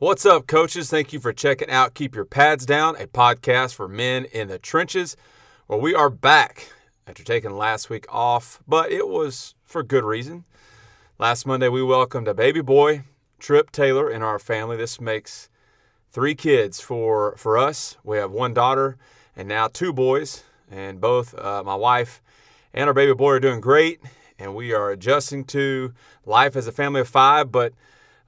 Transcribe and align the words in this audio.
What's 0.00 0.24
up, 0.24 0.46
coaches? 0.46 0.88
Thank 0.90 1.12
you 1.12 1.18
for 1.18 1.32
checking 1.32 1.70
out 1.70 1.94
Keep 1.94 2.14
Your 2.14 2.24
Pads 2.24 2.64
Down, 2.64 2.94
a 2.94 3.08
podcast 3.08 3.74
for 3.74 3.88
men 3.88 4.26
in 4.26 4.46
the 4.46 4.56
trenches, 4.56 5.16
Well, 5.66 5.80
we 5.80 5.92
are 5.92 6.08
back 6.08 6.70
after 7.08 7.24
taking 7.24 7.50
last 7.50 7.90
week 7.90 8.06
off, 8.08 8.62
but 8.68 8.92
it 8.92 9.08
was 9.08 9.56
for 9.64 9.82
good 9.82 10.04
reason. 10.04 10.44
Last 11.18 11.46
Monday, 11.46 11.68
we 11.68 11.82
welcomed 11.82 12.28
a 12.28 12.32
baby 12.32 12.60
boy, 12.60 13.02
Trip 13.40 13.72
Taylor, 13.72 14.08
in 14.08 14.22
our 14.22 14.38
family. 14.38 14.76
This 14.76 15.00
makes 15.00 15.48
three 16.12 16.36
kids 16.36 16.78
for, 16.78 17.34
for 17.36 17.58
us. 17.58 17.96
We 18.04 18.18
have 18.18 18.30
one 18.30 18.54
daughter 18.54 18.98
and 19.34 19.48
now 19.48 19.66
two 19.66 19.92
boys, 19.92 20.44
and 20.70 21.00
both 21.00 21.36
uh, 21.36 21.64
my 21.64 21.74
wife 21.74 22.22
and 22.72 22.86
our 22.86 22.94
baby 22.94 23.14
boy 23.14 23.32
are 23.32 23.40
doing 23.40 23.60
great, 23.60 23.98
and 24.38 24.54
we 24.54 24.72
are 24.72 24.92
adjusting 24.92 25.44
to 25.46 25.92
life 26.24 26.54
as 26.54 26.68
a 26.68 26.72
family 26.72 27.00
of 27.00 27.08
five, 27.08 27.50
but 27.50 27.72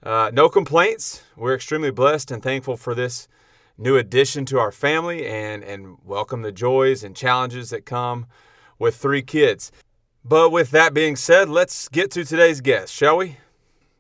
uh, 0.03 0.31
no 0.33 0.49
complaints. 0.49 1.23
We're 1.37 1.55
extremely 1.55 1.91
blessed 1.91 2.31
and 2.31 2.43
thankful 2.43 2.77
for 2.77 2.95
this 2.95 3.29
new 3.77 3.97
addition 3.97 4.45
to 4.47 4.59
our 4.59 4.73
family 4.73 5.27
and, 5.27 5.63
and 5.63 5.99
welcome 6.05 6.43
the 6.43 6.53
joys 6.53 7.03
and 7.03 7.17
challenges 7.17 7.71
that 7.71 7.85
come 7.85 8.27
with 8.79 8.97
three 8.97 9.23
kids. 9.23 9.73
But 10.25 10.51
with 10.51 10.71
that 10.71 10.93
being 10.93 11.17
said, 11.17 11.49
let's 11.49 11.89
get 11.89 12.11
to 12.13 12.25
today's 12.25 12.61
guest, 12.61 12.93
shall 12.93 13.17
we? 13.17 13.39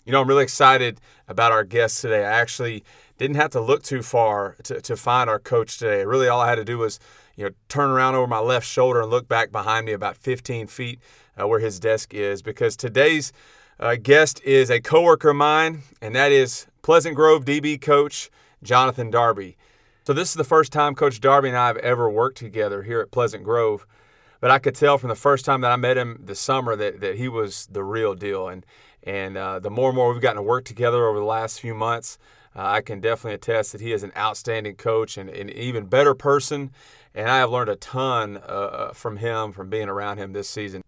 You 0.05 0.13
know, 0.13 0.21
I'm 0.21 0.29
really 0.29 0.43
excited 0.43 1.01
about 1.29 1.53
our 1.53 1.65
guest 1.65 2.01
today. 2.01 2.25
I 2.25 2.41
actually 2.41 2.85
didn't 3.19 3.37
have 3.37 3.51
to 3.51 3.61
look 3.61 3.83
too 3.83 4.03
far 4.03 4.57
to, 4.65 4.81
to 4.81 4.97
find 4.97 5.29
our 5.31 5.39
coach 5.39 5.79
today. 5.79 6.05
Really, 6.05 6.29
all 6.29 6.41
I 6.41 6.49
had 6.49 6.57
to 6.57 6.65
do 6.65 6.79
was, 6.79 6.99
you 7.37 7.45
know, 7.45 7.51
turn 7.69 7.91
around 7.91 8.15
over 8.15 8.27
my 8.27 8.39
left 8.39 8.67
shoulder 8.67 9.03
and 9.03 9.11
look 9.11 9.29
back 9.29 9.53
behind 9.53 9.87
me 9.87 9.93
about 9.93 10.17
15 10.17 10.67
feet 10.67 10.99
uh, 11.41 11.47
where 11.47 11.61
his 11.61 11.79
desk 11.79 12.15
is 12.15 12.43
because 12.43 12.77
today's 12.77 13.33
uh, 13.81 13.97
guest 13.97 14.43
is 14.45 14.71
a 14.71 14.81
coworker 14.81 15.31
of 15.31 15.37
mine, 15.37 15.83
and 16.03 16.15
that 16.15 16.31
is 16.31 16.67
Pleasant 16.83 17.17
Grove 17.17 17.45
DB 17.45 17.81
coach 17.81 18.31
Jonathan 18.63 19.11
Darby. 19.11 19.57
So 20.05 20.13
this 20.13 20.29
is 20.29 20.35
the 20.35 20.45
first 20.45 20.71
time 20.71 20.95
Coach 20.95 21.21
Darby 21.21 21.49
and 21.49 21.57
I 21.57 21.67
have 21.67 21.79
ever 21.79 22.11
worked 22.11 22.37
together 22.37 22.83
here 22.83 23.01
at 23.01 23.11
Pleasant 23.11 23.43
Grove. 23.43 23.87
But 24.41 24.51
I 24.51 24.59
could 24.59 24.75
tell 24.75 24.99
from 24.99 25.09
the 25.09 25.15
first 25.15 25.45
time 25.45 25.63
that 25.63 25.73
I 25.73 25.77
met 25.77 25.97
him 25.97 26.21
this 26.25 26.41
summer 26.41 26.77
that, 26.77 27.01
that 27.01 27.17
he 27.17 27.29
was 27.29 27.69
the 27.71 27.83
real 27.83 28.15
deal. 28.15 28.49
And 28.49 28.65
and 29.03 29.37
uh, 29.37 29.59
the 29.61 29.71
more 29.71 29.89
and 29.89 29.97
more 29.97 30.13
we've 30.13 30.21
gotten 30.21 30.37
to 30.37 30.43
work 30.43 30.67
together 30.67 31.07
over 31.07 31.19
the 31.19 31.25
last 31.25 31.59
few 31.59 31.75
months, 31.75 32.19
uh, 32.55 32.63
I 32.63 32.83
can 32.83 33.01
definitely 33.01 33.35
attest 33.35 33.73
that 33.73 33.81
he 33.81 33.93
is 33.93 34.03
an 34.03 34.13
outstanding 34.15 34.77
coach 34.77 35.17
and 35.17 35.31
an 35.31 35.49
even 35.49 35.87
better 35.87 36.15
person. 36.15 36.71
And 37.15 37.29
I 37.29 37.39
have 37.39 37.51
learned 37.51 37.71
a 37.71 37.77
ton 37.77 38.37
uh, 38.37 38.41
uh 38.41 38.93
from 38.93 39.19
him 39.19 39.53
from 39.53 39.71
being 39.71 39.89
around 39.89 40.19
him 40.19 40.33
this 40.33 40.51
season. 40.51 40.80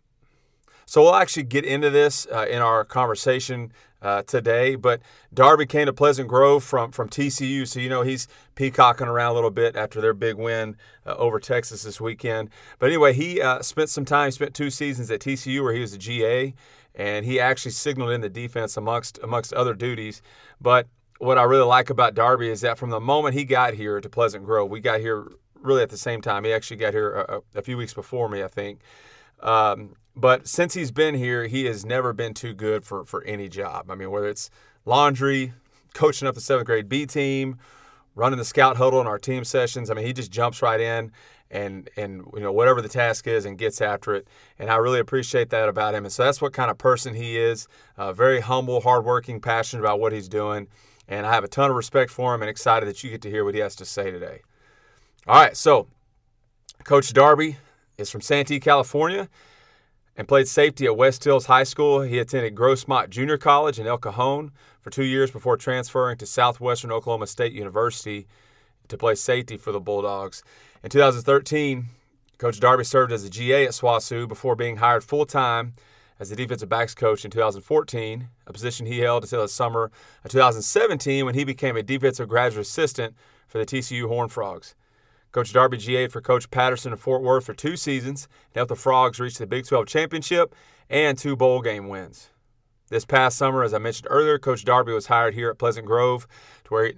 So 0.93 1.05
we'll 1.05 1.15
actually 1.15 1.45
get 1.45 1.65
into 1.65 1.89
this 1.89 2.27
uh, 2.31 2.45
in 2.51 2.61
our 2.61 2.85
conversation 2.85 3.73
uh, 4.03 4.25
today. 4.25 4.75
But 4.75 5.01
Darby 5.33 5.65
came 5.65 5.87
to 5.87 5.93
Pleasant 5.95 6.29
Grove 6.29 6.62
from 6.62 6.93
from 6.93 7.09
TCU, 7.09 7.67
so 7.67 7.81
you 7.81 7.89
know 7.89 8.03
he's 8.03 8.29
peacocking 8.57 9.07
around 9.07 9.31
a 9.31 9.35
little 9.35 9.51
bit 9.51 9.75
after 9.75 10.03
their 10.03 10.13
big 10.13 10.37
win 10.37 10.77
uh, 11.07 11.15
over 11.15 11.41
Texas 11.41 11.83
this 11.83 11.98
weekend. 11.98 12.51
But 12.79 12.91
anyway, 12.91 13.15
he 13.15 13.41
uh, 13.41 13.63
spent 13.63 13.89
some 13.89 14.05
time, 14.05 14.33
spent 14.33 14.53
two 14.53 14.69
seasons 14.69 15.11
at 15.11 15.20
TCU 15.20 15.63
where 15.63 15.73
he 15.73 15.81
was 15.81 15.95
a 15.95 15.98
GA, 15.98 16.53
and 16.95 17.25
he 17.25 17.41
actually 17.41 17.70
signaled 17.70 18.11
in 18.11 18.20
the 18.20 18.29
defense 18.29 18.77
amongst 18.77 19.19
amongst 19.23 19.55
other 19.55 19.73
duties. 19.73 20.20
But 20.61 20.89
what 21.20 21.39
I 21.39 21.45
really 21.45 21.65
like 21.65 21.89
about 21.89 22.15
Darby 22.15 22.51
is 22.51 22.61
that 22.61 22.77
from 22.77 22.91
the 22.91 23.01
moment 23.01 23.35
he 23.35 23.47
got 23.47 23.73
here 23.73 23.98
to 23.98 24.09
Pleasant 24.11 24.45
Grove, 24.45 24.69
we 24.69 24.81
got 24.81 25.01
here 25.01 25.27
really 25.55 25.83
at 25.83 25.89
the 25.89 25.97
same 25.97 26.20
time. 26.20 26.45
He 26.45 26.53
actually 26.53 26.77
got 26.77 26.93
here 26.93 27.13
a, 27.13 27.41
a 27.55 27.63
few 27.63 27.79
weeks 27.79 27.95
before 27.95 28.29
me, 28.29 28.43
I 28.43 28.48
think. 28.48 28.81
Um, 29.41 29.95
but 30.15 30.47
since 30.47 30.75
he's 30.75 30.91
been 30.91 31.15
here, 31.15 31.47
he 31.47 31.65
has 31.65 31.85
never 31.85 32.13
been 32.13 32.35
too 32.35 32.55
good 32.55 32.85
for, 32.85 33.05
for 33.05 33.23
any 33.25 33.49
job. 33.49 33.91
I 33.91 33.95
mean, 33.95 34.11
whether 34.11 34.29
it's 34.29 34.51
laundry, 34.85 35.53
coaching 35.95 36.29
up 36.29 36.35
the 36.35 36.41
seventh 36.41 36.67
grade 36.67 36.89
B 36.89 37.07
team, 37.07 37.59
running 38.15 38.39
the 38.39 38.45
scout 38.45 38.77
huddle 38.77 39.01
in 39.01 39.07
our 39.07 39.19
team 39.19 39.45
sessions. 39.45 39.91
I 39.91 39.95
mean, 39.95 40.07
he 40.07 40.13
just 40.13 40.31
jumps 40.31 40.63
right 40.63 40.81
in 40.81 41.13
and 41.51 41.91
and 41.97 42.25
you 42.35 42.41
know 42.41 42.53
whatever 42.53 42.81
the 42.81 42.89
task 42.89 43.27
is 43.27 43.45
and 43.45 43.59
gets 43.59 43.81
after 43.81 44.15
it. 44.15 44.27
And 44.59 44.70
I 44.70 44.77
really 44.77 45.01
appreciate 45.01 45.51
that 45.51 45.69
about 45.69 45.95
him. 45.95 46.05
And 46.05 46.13
so 46.13 46.25
that's 46.25 46.41
what 46.41 46.53
kind 46.53 46.70
of 46.70 46.79
person 46.79 47.15
he 47.15 47.39
is. 47.39 47.69
Uh, 47.97 48.13
very 48.13 48.41
humble, 48.41 48.81
hardworking, 48.81 49.41
passionate 49.41 49.83
about 49.83 50.01
what 50.01 50.13
he's 50.13 50.29
doing. 50.29 50.69
And 51.09 51.27
I 51.27 51.33
have 51.33 51.45
a 51.45 51.48
ton 51.48 51.70
of 51.70 51.77
respect 51.77 52.11
for 52.11 52.35
him 52.35 52.42
and 52.42 52.51
excited 52.51 52.89
that 52.89 53.03
you 53.03 53.11
get 53.11 53.23
to 53.23 53.31
hear 53.31 53.45
what 53.45 53.55
he 53.55 53.61
has 53.61 53.77
to 53.77 53.85
say 53.85 54.11
today. 54.11 54.41
All 55.27 55.41
right, 55.41 55.57
so 55.57 55.89
Coach 56.85 57.13
Darby 57.13 57.57
is 57.98 58.11
from 58.11 58.20
Santee, 58.20 58.59
California 58.59 59.29
and 60.17 60.28
played 60.28 60.48
safety 60.48 60.86
at 60.86 60.96
West 60.96 61.24
Hills 61.24 61.46
High 61.46 61.64
School. 61.64 62.02
He 62.02 62.18
attended 62.18 62.55
Grossmont 62.55 63.11
Junior 63.11 63.39
College 63.39 63.78
in 63.78 63.86
El 63.86 63.98
Cajon 63.98 64.52
for 64.80 64.90
two 64.90 65.05
years 65.05 65.30
before 65.30 65.56
transferring 65.56 66.18
to 66.18 66.27
Southwestern 66.27 66.92
Oklahoma 66.92 67.27
State 67.27 67.52
University 67.52 68.27
to 68.89 68.98
play 68.98 69.14
safety 69.14 69.56
for 69.56 69.73
the 69.73 69.80
Bulldogs. 69.80 70.42
In 70.83 70.90
2013, 70.90 71.86
Coach 72.39 72.61
Darby 72.61 72.84
served 72.84 73.12
as 73.12 73.24
a 73.24 73.30
GA 73.30 73.67
at 73.67 73.70
SWOSU 73.70 74.28
before 74.28 74.56
being 74.56 74.77
hired 74.77 75.05
full 75.05 75.24
time 75.24 75.74
as 76.18 76.30
the 76.30 76.36
defensive 76.36 76.68
backs 76.68 76.94
coach 76.94 77.24
in 77.24 77.30
2014, 77.30 78.29
a 78.46 78.52
position 78.52 78.86
he 78.86 79.00
held 79.00 79.24
until 79.24 79.42
the 79.42 79.48
summer 79.48 79.90
of 80.24 80.30
2017 80.30 81.24
when 81.24 81.34
he 81.34 81.44
became 81.44 81.77
a 81.77 81.83
defensive 81.83 82.29
graduate 82.29 82.67
assistant 82.67 83.14
for 83.48 83.58
the 83.58 83.67
TCU 83.67 84.06
Horned 84.08 84.30
Frogs. 84.30 84.74
Coach 85.33 85.53
Darby 85.53 85.79
GA'd 85.79 86.13
for 86.13 86.20
Coach 86.20 86.51
Patterson 86.51 86.93
in 86.93 86.98
Fort 86.98 87.23
Worth 87.23 87.47
for 87.47 87.55
two 87.55 87.77
seasons 87.77 88.29
and 88.51 88.57
helped 88.57 88.69
the 88.69 88.77
Frogs 88.77 89.19
reach 89.19 89.39
the 89.39 89.47
Big 89.47 89.67
12 89.67 89.87
championship 89.87 90.55
and 90.91 91.17
two 91.17 91.35
bowl 91.37 91.63
game 91.63 91.89
wins. 91.89 92.29
This 92.91 93.07
past 93.07 93.39
summer, 93.39 93.63
as 93.63 93.73
I 93.73 93.79
mentioned 93.79 94.09
earlier, 94.11 94.39
Coach 94.39 94.65
Darby 94.67 94.92
was 94.92 95.07
hired 95.07 95.33
here 95.33 95.48
at 95.48 95.59
Pleasant 95.59 95.87
Grove 95.87 96.27
to 96.65 96.75
where 96.75 96.87
he, 96.87 96.92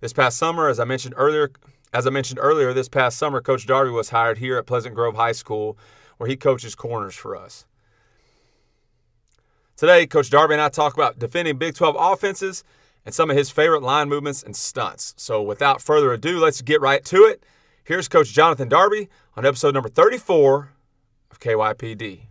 this 0.00 0.12
past 0.12 0.36
summer, 0.36 0.68
as 0.68 0.78
I 0.78 0.84
mentioned 0.84 1.14
earlier, 1.16 1.50
as 1.94 2.06
I 2.06 2.10
mentioned 2.10 2.38
earlier, 2.42 2.74
this 2.74 2.90
past 2.90 3.16
summer, 3.16 3.40
Coach 3.40 3.66
Darby 3.66 3.90
was 3.90 4.10
hired 4.10 4.36
here 4.36 4.58
at 4.58 4.66
Pleasant 4.66 4.94
Grove 4.94 5.16
High 5.16 5.32
School, 5.32 5.78
where 6.18 6.28
he 6.28 6.36
coaches 6.36 6.74
corners 6.74 7.14
for 7.14 7.34
us. 7.34 7.64
Today, 9.76 10.06
Coach 10.06 10.28
Darby 10.28 10.54
and 10.54 10.60
I 10.60 10.68
talk 10.68 10.92
about 10.92 11.18
defending 11.18 11.56
Big 11.56 11.74
12 11.74 11.96
offenses 11.98 12.64
and 13.06 13.14
some 13.14 13.30
of 13.30 13.36
his 13.36 13.50
favorite 13.50 13.82
line 13.82 14.08
movements 14.08 14.42
and 14.42 14.54
stunts. 14.54 15.14
So 15.16 15.40
without 15.40 15.80
further 15.80 16.12
ado, 16.12 16.40
let's 16.40 16.60
get 16.60 16.80
right 16.80 17.04
to 17.06 17.24
it. 17.24 17.44
Here's 17.84 18.08
Coach 18.08 18.32
Jonathan 18.32 18.68
Darby 18.68 19.08
on 19.36 19.46
episode 19.46 19.74
number 19.74 19.88
34 19.88 20.72
of 21.30 21.38
KYPD. 21.38 22.25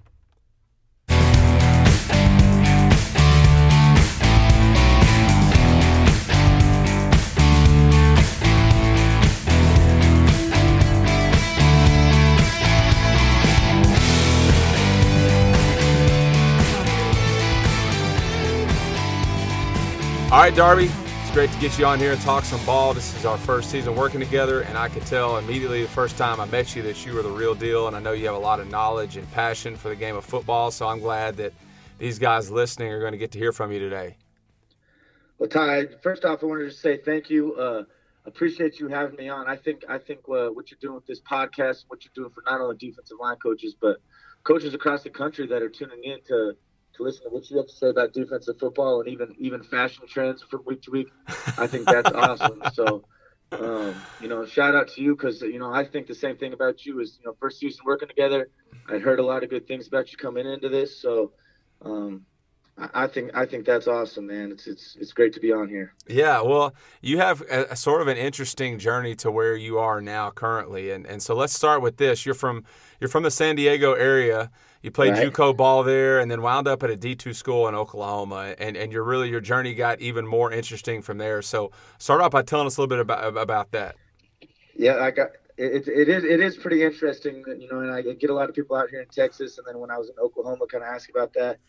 All 20.35 20.41
right, 20.41 20.53
Darby, 20.53 20.91
it's 21.05 21.31
great 21.31 21.49
to 21.49 21.59
get 21.61 21.79
you 21.79 21.85
on 21.85 21.97
here 21.97 22.11
and 22.11 22.19
talk 22.19 22.43
some 22.43 22.63
ball. 22.65 22.93
This 22.93 23.15
is 23.15 23.25
our 23.25 23.37
first 23.37 23.71
season 23.71 23.95
working 23.95 24.19
together, 24.19 24.63
and 24.63 24.77
I 24.77 24.89
could 24.89 25.05
tell 25.05 25.37
immediately 25.37 25.81
the 25.81 25.87
first 25.87 26.17
time 26.17 26.41
I 26.41 26.45
met 26.47 26.75
you 26.75 26.81
that 26.81 27.05
you 27.05 27.13
were 27.13 27.21
the 27.21 27.29
real 27.29 27.55
deal. 27.55 27.87
And 27.87 27.95
I 27.95 28.01
know 28.01 28.11
you 28.11 28.25
have 28.25 28.35
a 28.35 28.37
lot 28.37 28.59
of 28.59 28.69
knowledge 28.69 29.15
and 29.15 29.31
passion 29.31 29.77
for 29.77 29.87
the 29.87 29.95
game 29.95 30.17
of 30.17 30.25
football. 30.25 30.71
So 30.71 30.89
I'm 30.89 30.99
glad 30.99 31.37
that 31.37 31.53
these 31.99 32.19
guys 32.19 32.51
listening 32.51 32.91
are 32.91 32.99
going 32.99 33.13
to 33.13 33.17
get 33.17 33.31
to 33.31 33.39
hear 33.39 33.53
from 33.53 33.71
you 33.71 33.79
today. 33.79 34.17
Well, 35.39 35.47
Ty, 35.47 35.85
first 36.03 36.25
off, 36.25 36.43
I 36.43 36.47
wanted 36.47 36.65
to 36.65 36.75
say 36.75 36.97
thank 36.97 37.29
you. 37.29 37.55
Uh, 37.55 37.83
appreciate 38.25 38.77
you 38.77 38.89
having 38.89 39.15
me 39.15 39.29
on. 39.29 39.47
I 39.47 39.55
think 39.55 39.85
I 39.87 39.99
think 39.99 40.19
uh, 40.27 40.49
what 40.49 40.69
you're 40.69 40.79
doing 40.81 40.95
with 40.95 41.07
this 41.07 41.21
podcast, 41.21 41.85
what 41.87 42.03
you're 42.03 42.11
doing 42.13 42.31
for 42.31 42.43
not 42.45 42.59
only 42.59 42.75
defensive 42.75 43.19
line 43.21 43.37
coaches, 43.37 43.73
but 43.79 43.99
coaches 44.43 44.73
across 44.73 45.01
the 45.01 45.11
country 45.11 45.47
that 45.47 45.61
are 45.61 45.69
tuning 45.69 46.03
in 46.03 46.17
to 46.27 46.57
to 46.95 47.03
listen 47.03 47.23
to 47.23 47.29
what 47.29 47.49
you 47.49 47.57
have 47.57 47.67
to 47.67 47.73
say 47.73 47.89
about 47.89 48.13
defensive 48.13 48.57
football 48.59 49.01
and 49.01 49.09
even 49.09 49.35
even 49.37 49.63
fashion 49.63 50.05
trends 50.07 50.41
from 50.41 50.63
week 50.65 50.81
to 50.83 50.91
week. 50.91 51.07
I 51.57 51.67
think 51.67 51.85
that's 51.85 52.11
awesome. 52.15 52.61
So, 52.73 53.03
um, 53.51 53.95
you 54.21 54.27
know, 54.27 54.45
shout 54.45 54.75
out 54.75 54.87
to 54.89 55.01
you 55.01 55.15
because 55.15 55.41
you 55.41 55.59
know 55.59 55.71
I 55.71 55.85
think 55.85 56.07
the 56.07 56.15
same 56.15 56.37
thing 56.37 56.53
about 56.53 56.85
you. 56.85 56.99
Is 56.99 57.17
you 57.19 57.29
know 57.29 57.35
first 57.39 57.59
season 57.59 57.81
working 57.85 58.07
together. 58.07 58.49
I'd 58.89 59.01
heard 59.01 59.19
a 59.19 59.25
lot 59.25 59.43
of 59.43 59.49
good 59.49 59.67
things 59.67 59.87
about 59.87 60.11
you 60.11 60.17
coming 60.17 60.45
into 60.45 60.69
this. 60.69 61.01
So, 61.01 61.31
um, 61.81 62.25
I 62.77 63.07
think 63.07 63.31
I 63.33 63.45
think 63.45 63.65
that's 63.65 63.87
awesome, 63.87 64.27
man. 64.27 64.51
It's 64.51 64.67
it's 64.67 64.97
it's 64.99 65.13
great 65.13 65.31
to 65.33 65.39
be 65.39 65.53
on 65.53 65.69
here. 65.69 65.93
Yeah, 66.07 66.41
well, 66.41 66.75
you 67.01 67.19
have 67.19 67.41
a, 67.49 67.67
a, 67.71 67.75
sort 67.75 68.01
of 68.01 68.09
an 68.09 68.17
interesting 68.17 68.79
journey 68.79 69.15
to 69.15 69.31
where 69.31 69.55
you 69.55 69.77
are 69.79 70.01
now 70.01 70.29
currently, 70.29 70.91
and 70.91 71.05
and 71.05 71.23
so 71.23 71.35
let's 71.35 71.53
start 71.53 71.81
with 71.81 71.95
this. 71.95 72.25
You're 72.25 72.35
from 72.35 72.65
you're 72.99 73.09
from 73.09 73.23
the 73.23 73.31
San 73.31 73.55
Diego 73.55 73.93
area. 73.93 74.51
You 74.85 74.91
played 74.91 75.13
right. 75.13 75.33
JUCO 75.33 75.57
ball 75.57 75.83
there, 75.83 76.19
and 76.19 76.29
then 76.31 76.41
wound 76.41 76.67
up 76.67 76.83
at 76.83 76.89
a 76.89 76.95
D 76.95 77.15
two 77.15 77.33
school 77.33 77.67
in 77.67 77.75
Oklahoma, 77.75 78.55
and 78.57 78.77
and 78.77 78.91
your 78.91 79.03
really 79.03 79.29
your 79.29 79.41
journey 79.41 79.73
got 79.73 79.99
even 79.99 80.25
more 80.25 80.51
interesting 80.51 81.01
from 81.01 81.17
there. 81.17 81.41
So 81.41 81.71
start 81.97 82.21
off 82.21 82.31
by 82.31 82.43
telling 82.43 82.67
us 82.67 82.77
a 82.77 82.81
little 82.81 82.95
bit 82.95 82.99
about 82.99 83.37
about 83.37 83.71
that. 83.71 83.95
Yeah, 84.75 84.99
I 84.99 85.11
got 85.11 85.29
it, 85.57 85.87
it 85.87 86.07
is 86.07 86.23
it 86.23 86.39
is 86.39 86.55
pretty 86.55 86.83
interesting, 86.83 87.43
you 87.59 87.67
know, 87.71 87.79
and 87.79 87.91
I 87.91 88.01
get 88.01 88.29
a 88.29 88.33
lot 88.33 88.47
of 88.47 88.55
people 88.55 88.75
out 88.75 88.89
here 88.89 89.01
in 89.01 89.07
Texas, 89.07 89.57
and 89.57 89.67
then 89.67 89.79
when 89.79 89.89
I 89.91 89.97
was 89.97 90.09
in 90.09 90.15
Oklahoma, 90.19 90.67
kind 90.67 90.83
of 90.83 90.89
ask 90.89 91.09
about 91.09 91.33
that 91.33 91.59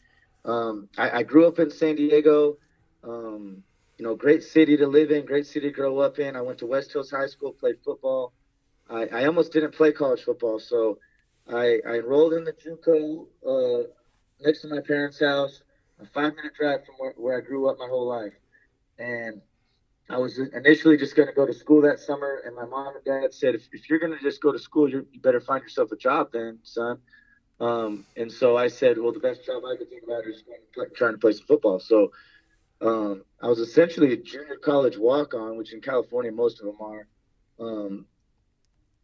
um, 0.47 0.89
I, 0.97 1.19
I, 1.19 1.23
grew 1.25 1.47
up 1.47 1.59
in 1.59 1.71
San 1.71 1.97
Diego. 1.97 2.57
Um, 3.03 3.63
you 3.99 4.05
know, 4.05 4.15
great 4.15 4.43
city 4.43 4.77
to 4.77 4.87
live 4.87 5.11
in, 5.11 5.27
great 5.27 5.47
city 5.47 5.69
to 5.69 5.73
grow 5.73 5.99
up 5.99 6.19
in. 6.19 6.37
I 6.37 6.43
went 6.43 6.59
to 6.59 6.67
West 6.67 6.93
Hills 6.93 7.11
High 7.11 7.27
School, 7.27 7.53
played 7.53 7.77
football. 7.85 8.33
I, 8.89 9.07
I 9.07 9.25
almost 9.27 9.53
didn't 9.53 9.75
play 9.75 9.91
college 9.93 10.23
football, 10.23 10.61
so 10.61 10.99
I, 11.49 11.81
I 11.87 11.99
enrolled 11.99 12.35
in 12.35 12.45
the 12.45 12.53
JUCO 12.53 13.27
uh, 13.47 13.89
next 14.41 14.63
to 14.63 14.69
my 14.69 14.81
parents' 14.81 15.21
house, 15.21 15.63
a 16.01 16.07
five-minute 16.07 16.55
drive 16.55 16.85
from 16.85 16.97
where, 16.97 17.15
where 17.17 17.39
I 17.39 17.41
grew 17.41 17.69
up 17.69 17.79
my 17.79 17.87
whole 17.89 18.07
life. 18.07 18.35
And 18.99 19.41
I 20.09 20.19
was 20.19 20.39
initially 20.39 20.97
just 20.97 21.17
going 21.17 21.29
to 21.29 21.35
go 21.35 21.47
to 21.47 21.55
school 21.55 21.83
that 21.83 21.99
summer, 21.99 22.43
and 22.45 22.55
my 22.55 22.65
mom 22.65 22.95
and 22.97 23.05
dad 23.05 23.35
said, 23.35 23.55
if, 23.55 23.69
if 23.73 23.89
you're 23.89 23.99
going 23.99 24.13
to 24.13 24.23
just 24.23 24.41
go 24.41 24.53
to 24.53 24.59
school, 24.59 24.89
you 24.89 25.07
better 25.23 25.41
find 25.41 25.63
yourself 25.63 25.93
a 25.93 25.97
job 25.97 26.31
then, 26.33 26.59
son. 26.63 26.99
Um, 27.59 28.05
and 28.17 28.31
so 28.31 28.57
I 28.57 28.69
said, 28.69 28.99
well, 28.99 29.13
the 29.13 29.21
best 29.21 29.45
job 29.47 29.63
I 29.65 29.77
could 29.77 29.89
think 29.89 30.05
about 30.05 30.25
is 30.27 30.45
trying 30.95 31.13
to 31.13 31.19
play 31.19 31.33
some 31.33 31.47
football. 31.47 31.81
So 31.81 32.13
um, 32.81 33.25
I 33.43 33.49
was 33.49 33.59
essentially 33.59 34.13
a 34.13 34.17
junior 34.17 34.57
college 34.57 34.99
walk-on, 34.99 35.57
which 35.57 35.73
in 35.73 35.81
California 35.81 36.33
most 36.33 36.61
of 36.61 36.67
them 36.67 36.77
are. 36.81 37.09
Um, 37.59 38.07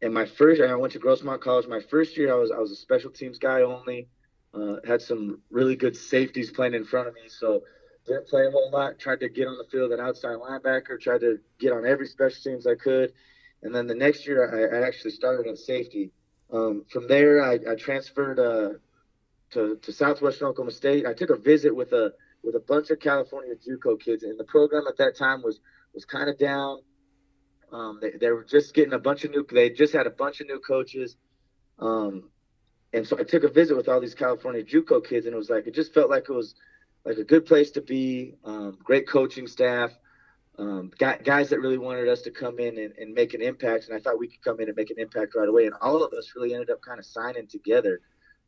and 0.03 0.13
my 0.13 0.27
first, 0.27 0.61
I 0.61 0.75
went 0.75 0.93
to 0.95 0.99
Grossmont 0.99 1.41
College. 1.41 1.69
My 1.69 1.81
first 1.81 2.17
year, 2.17 2.33
I 2.33 2.37
was 2.37 2.51
I 2.51 2.59
was 2.59 2.73
a 2.73 2.77
special 2.77 3.11
teams 3.11 3.39
guy 3.39 3.63
only. 3.63 4.09
Uh, 4.53 4.77
had 4.87 5.01
some 5.01 5.41
really 5.51 5.77
good 5.77 5.97
safeties 5.97 6.51
playing 6.51 6.75
in 6.75 6.85
front 6.85 7.09
of 7.09 7.15
me, 7.15 7.23
so 7.29 7.63
didn't 8.07 8.27
play 8.27 8.47
a 8.47 8.51
whole 8.51 8.71
lot. 8.71 8.99
Tried 8.99 9.21
to 9.21 9.29
get 9.29 9.47
on 9.47 9.57
the 9.57 9.65
field 9.71 9.93
at 9.93 10.01
outside 10.01 10.37
linebacker. 10.37 11.01
Tried 11.01 11.21
to 11.21 11.39
get 11.59 11.73
on 11.73 11.87
every 11.87 12.07
special 12.07 12.43
teams 12.43 12.67
I 12.67 12.75
could. 12.75 13.13
And 13.63 13.73
then 13.73 13.87
the 13.87 13.95
next 13.95 14.27
year, 14.27 14.43
I, 14.45 14.77
I 14.77 14.87
actually 14.87 15.13
started 15.13 15.47
at 15.47 15.57
safety. 15.57 16.11
Um, 16.53 16.85
from 16.91 17.07
there, 17.07 17.43
I, 17.43 17.59
I 17.71 17.77
transferred 17.77 18.41
uh, 18.41 18.71
to 19.53 19.77
to 19.77 19.93
Southwestern 19.93 20.49
Oklahoma 20.49 20.73
State. 20.73 21.07
I 21.07 21.15
took 21.15 21.31
a 21.31 21.37
visit 21.37 21.75
with 21.75 21.93
a 21.93 22.13
with 22.43 22.57
a 22.57 22.61
bunch 22.61 22.91
of 22.91 22.99
California 22.99 23.55
JUCO 23.55 24.01
kids, 24.01 24.25
and 24.25 24.39
the 24.39 24.45
program 24.45 24.85
at 24.89 24.99
that 24.99 25.17
time 25.17 25.43
was 25.43 25.61
was 25.95 26.05
kind 26.05 26.29
of 26.29 26.39
down. 26.39 26.81
Um, 27.73 27.99
they, 28.01 28.11
they 28.11 28.31
were 28.31 28.45
just 28.45 28.75
getting 28.75 28.93
a 28.93 28.99
bunch 28.99 29.25
of 29.25 29.31
new. 29.31 29.47
They 29.51 29.71
just 29.71 29.93
had 29.93 30.07
a 30.07 30.11
bunch 30.11 30.41
of 30.41 30.47
new 30.47 30.61
coaches, 30.61 31.17
um, 31.79 32.31
and 32.93 33.07
so 33.07 33.19
I 33.19 33.25
took 33.25 33.45
a 33.45 33.49
visit 33.49 33.77
with 33.77 33.89
all 33.89 34.01
these 34.01 34.15
California 34.15 34.63
JUCO 34.63 35.07
kids, 35.07 35.27
and 35.27 35.35
it 35.35 35.39
was 35.39 35.51
like 35.51 35.67
it 35.67 35.75
just 35.75 35.95
felt 35.95 36.11
like 36.11 36.29
it 36.29 36.33
was 36.33 36.55
like 37.05 37.17
a 37.17 37.25
good 37.25 37.47
place 37.47 37.71
to 37.73 37.81
be. 37.81 38.35
Um, 38.45 38.79
great 38.85 39.09
coaching 39.09 39.47
staff, 39.47 39.93
um, 40.59 40.91
guys 40.99 41.49
that 41.49 41.61
really 41.61 41.79
wanted 41.79 42.09
us 42.09 42.23
to 42.23 42.31
come 42.31 42.59
in 42.59 42.79
and, 42.79 42.93
and, 42.99 43.15
make 43.15 43.33
an 43.33 43.41
impact, 43.41 43.87
and 43.89 43.97
I 43.97 44.01
thought 44.01 44.19
we 44.19 44.29
could 44.29 44.43
come 44.43 44.61
in 44.61 44.69
and 44.69 44.77
make 44.77 44.91
an 44.91 44.99
impact 44.99 45.35
right 45.35 45.49
away. 45.49 45.65
And 45.65 45.75
all 45.81 46.05
of 46.05 46.13
us 46.13 46.33
really 46.37 46.53
ended 46.53 46.71
up 46.71 46.83
kind 46.83 46.99
of 46.99 47.07
signing 47.07 47.47
together. 47.47 48.01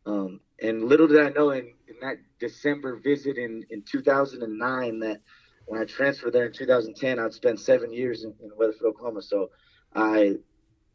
Um, 0.07 0.41
and 0.61 0.85
little 0.85 1.09
did 1.09 1.25
I 1.25 1.31
know 1.31 1.51
in, 1.51 1.73
in 1.89 1.95
that 2.03 2.19
December 2.39 2.97
visit 2.97 3.39
in, 3.39 3.65
in 3.71 3.83
2009 3.83 4.99
that 5.01 5.21
when 5.67 5.81
I 5.81 5.85
transferred 5.85 6.33
there 6.33 6.47
in 6.47 6.53
2010, 6.53 7.19
I'd 7.19 7.33
spent 7.33 7.61
seven 7.61 7.93
years 7.93 8.25
in, 8.25 8.35
in 8.43 8.51
Weatherford, 8.57 8.87
Oklahoma. 8.87 9.23
So 9.23 9.51
I 9.95 10.37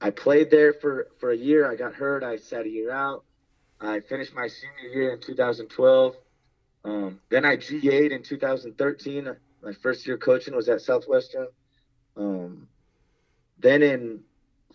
I 0.02 0.12
played 0.12 0.50
there 0.50 0.74
for, 0.74 1.10
for 1.20 1.32
a 1.32 1.38
year. 1.38 1.70
I 1.70 1.76
got 1.76 1.94
hurt. 1.94 2.24
I 2.24 2.38
sat 2.38 2.66
a 2.66 2.70
year 2.70 2.92
out. 2.92 3.26
I 3.82 4.00
finished 4.02 4.34
my 4.34 4.48
senior 4.48 4.94
year 4.94 5.14
in 5.14 5.22
2012. 5.22 6.16
Um, 6.86 7.20
then 7.30 7.46
I 7.46 7.58
GA'd 7.58 8.12
in 8.12 8.24
2013. 8.24 9.36
My 9.62 9.74
first 9.74 10.08
year 10.08 10.18
coaching 10.18 10.56
was 10.56 10.70
at 10.70 10.82
Southwestern. 10.82 11.48
Um, 12.16 12.68
then 13.58 13.84
in 13.84 14.24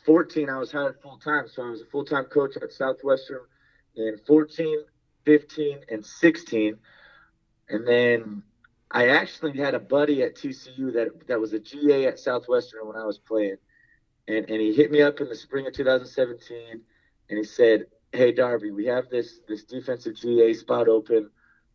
14, 0.05 0.51
I 0.51 0.59
was 0.59 0.71
hired 0.71 1.01
full 1.03 1.19
time. 1.19 1.49
So 1.49 1.63
I 1.63 1.71
was 1.71 1.81
a 1.81 1.87
full 1.87 2.05
time 2.05 2.25
coach 2.25 2.57
at 2.57 2.73
Southwestern 2.73 3.41
in 3.97 4.19
14, 4.27 4.85
15, 5.25 5.79
and 5.91 6.05
16. 6.05 6.77
And 7.71 7.89
then 7.89 8.43
I 8.95 9.09
actually 9.09 9.59
had 9.59 9.75
a 9.75 9.81
buddy 9.81 10.23
at 10.23 10.37
TCU 10.37 10.93
that 10.93 11.27
that 11.27 11.41
was 11.41 11.53
a 11.53 11.59
GA 11.59 12.07
at 12.07 12.21
Southwestern 12.21 12.87
when 12.87 12.97
I 12.97 13.05
was 13.05 13.19
playing, 13.19 13.57
and 14.29 14.49
and 14.49 14.61
he 14.61 14.73
hit 14.73 14.93
me 14.93 15.03
up 15.03 15.21
in 15.21 15.29
the 15.29 15.35
spring 15.35 15.67
of 15.67 15.73
2017, 15.73 16.81
and 17.29 17.39
he 17.39 17.43
said, 17.43 17.87
"Hey 18.13 18.31
Darby, 18.31 18.71
we 18.71 18.87
have 18.87 19.11
this 19.11 19.41
this 19.49 19.65
defensive 19.65 20.15
GA 20.15 20.55
spot 20.55 20.87
open. 20.87 21.29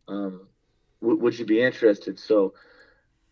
Um, 0.08 0.48
w- 1.02 1.20
would 1.20 1.38
you 1.38 1.44
be 1.44 1.60
interested?" 1.62 2.18
So, 2.18 2.54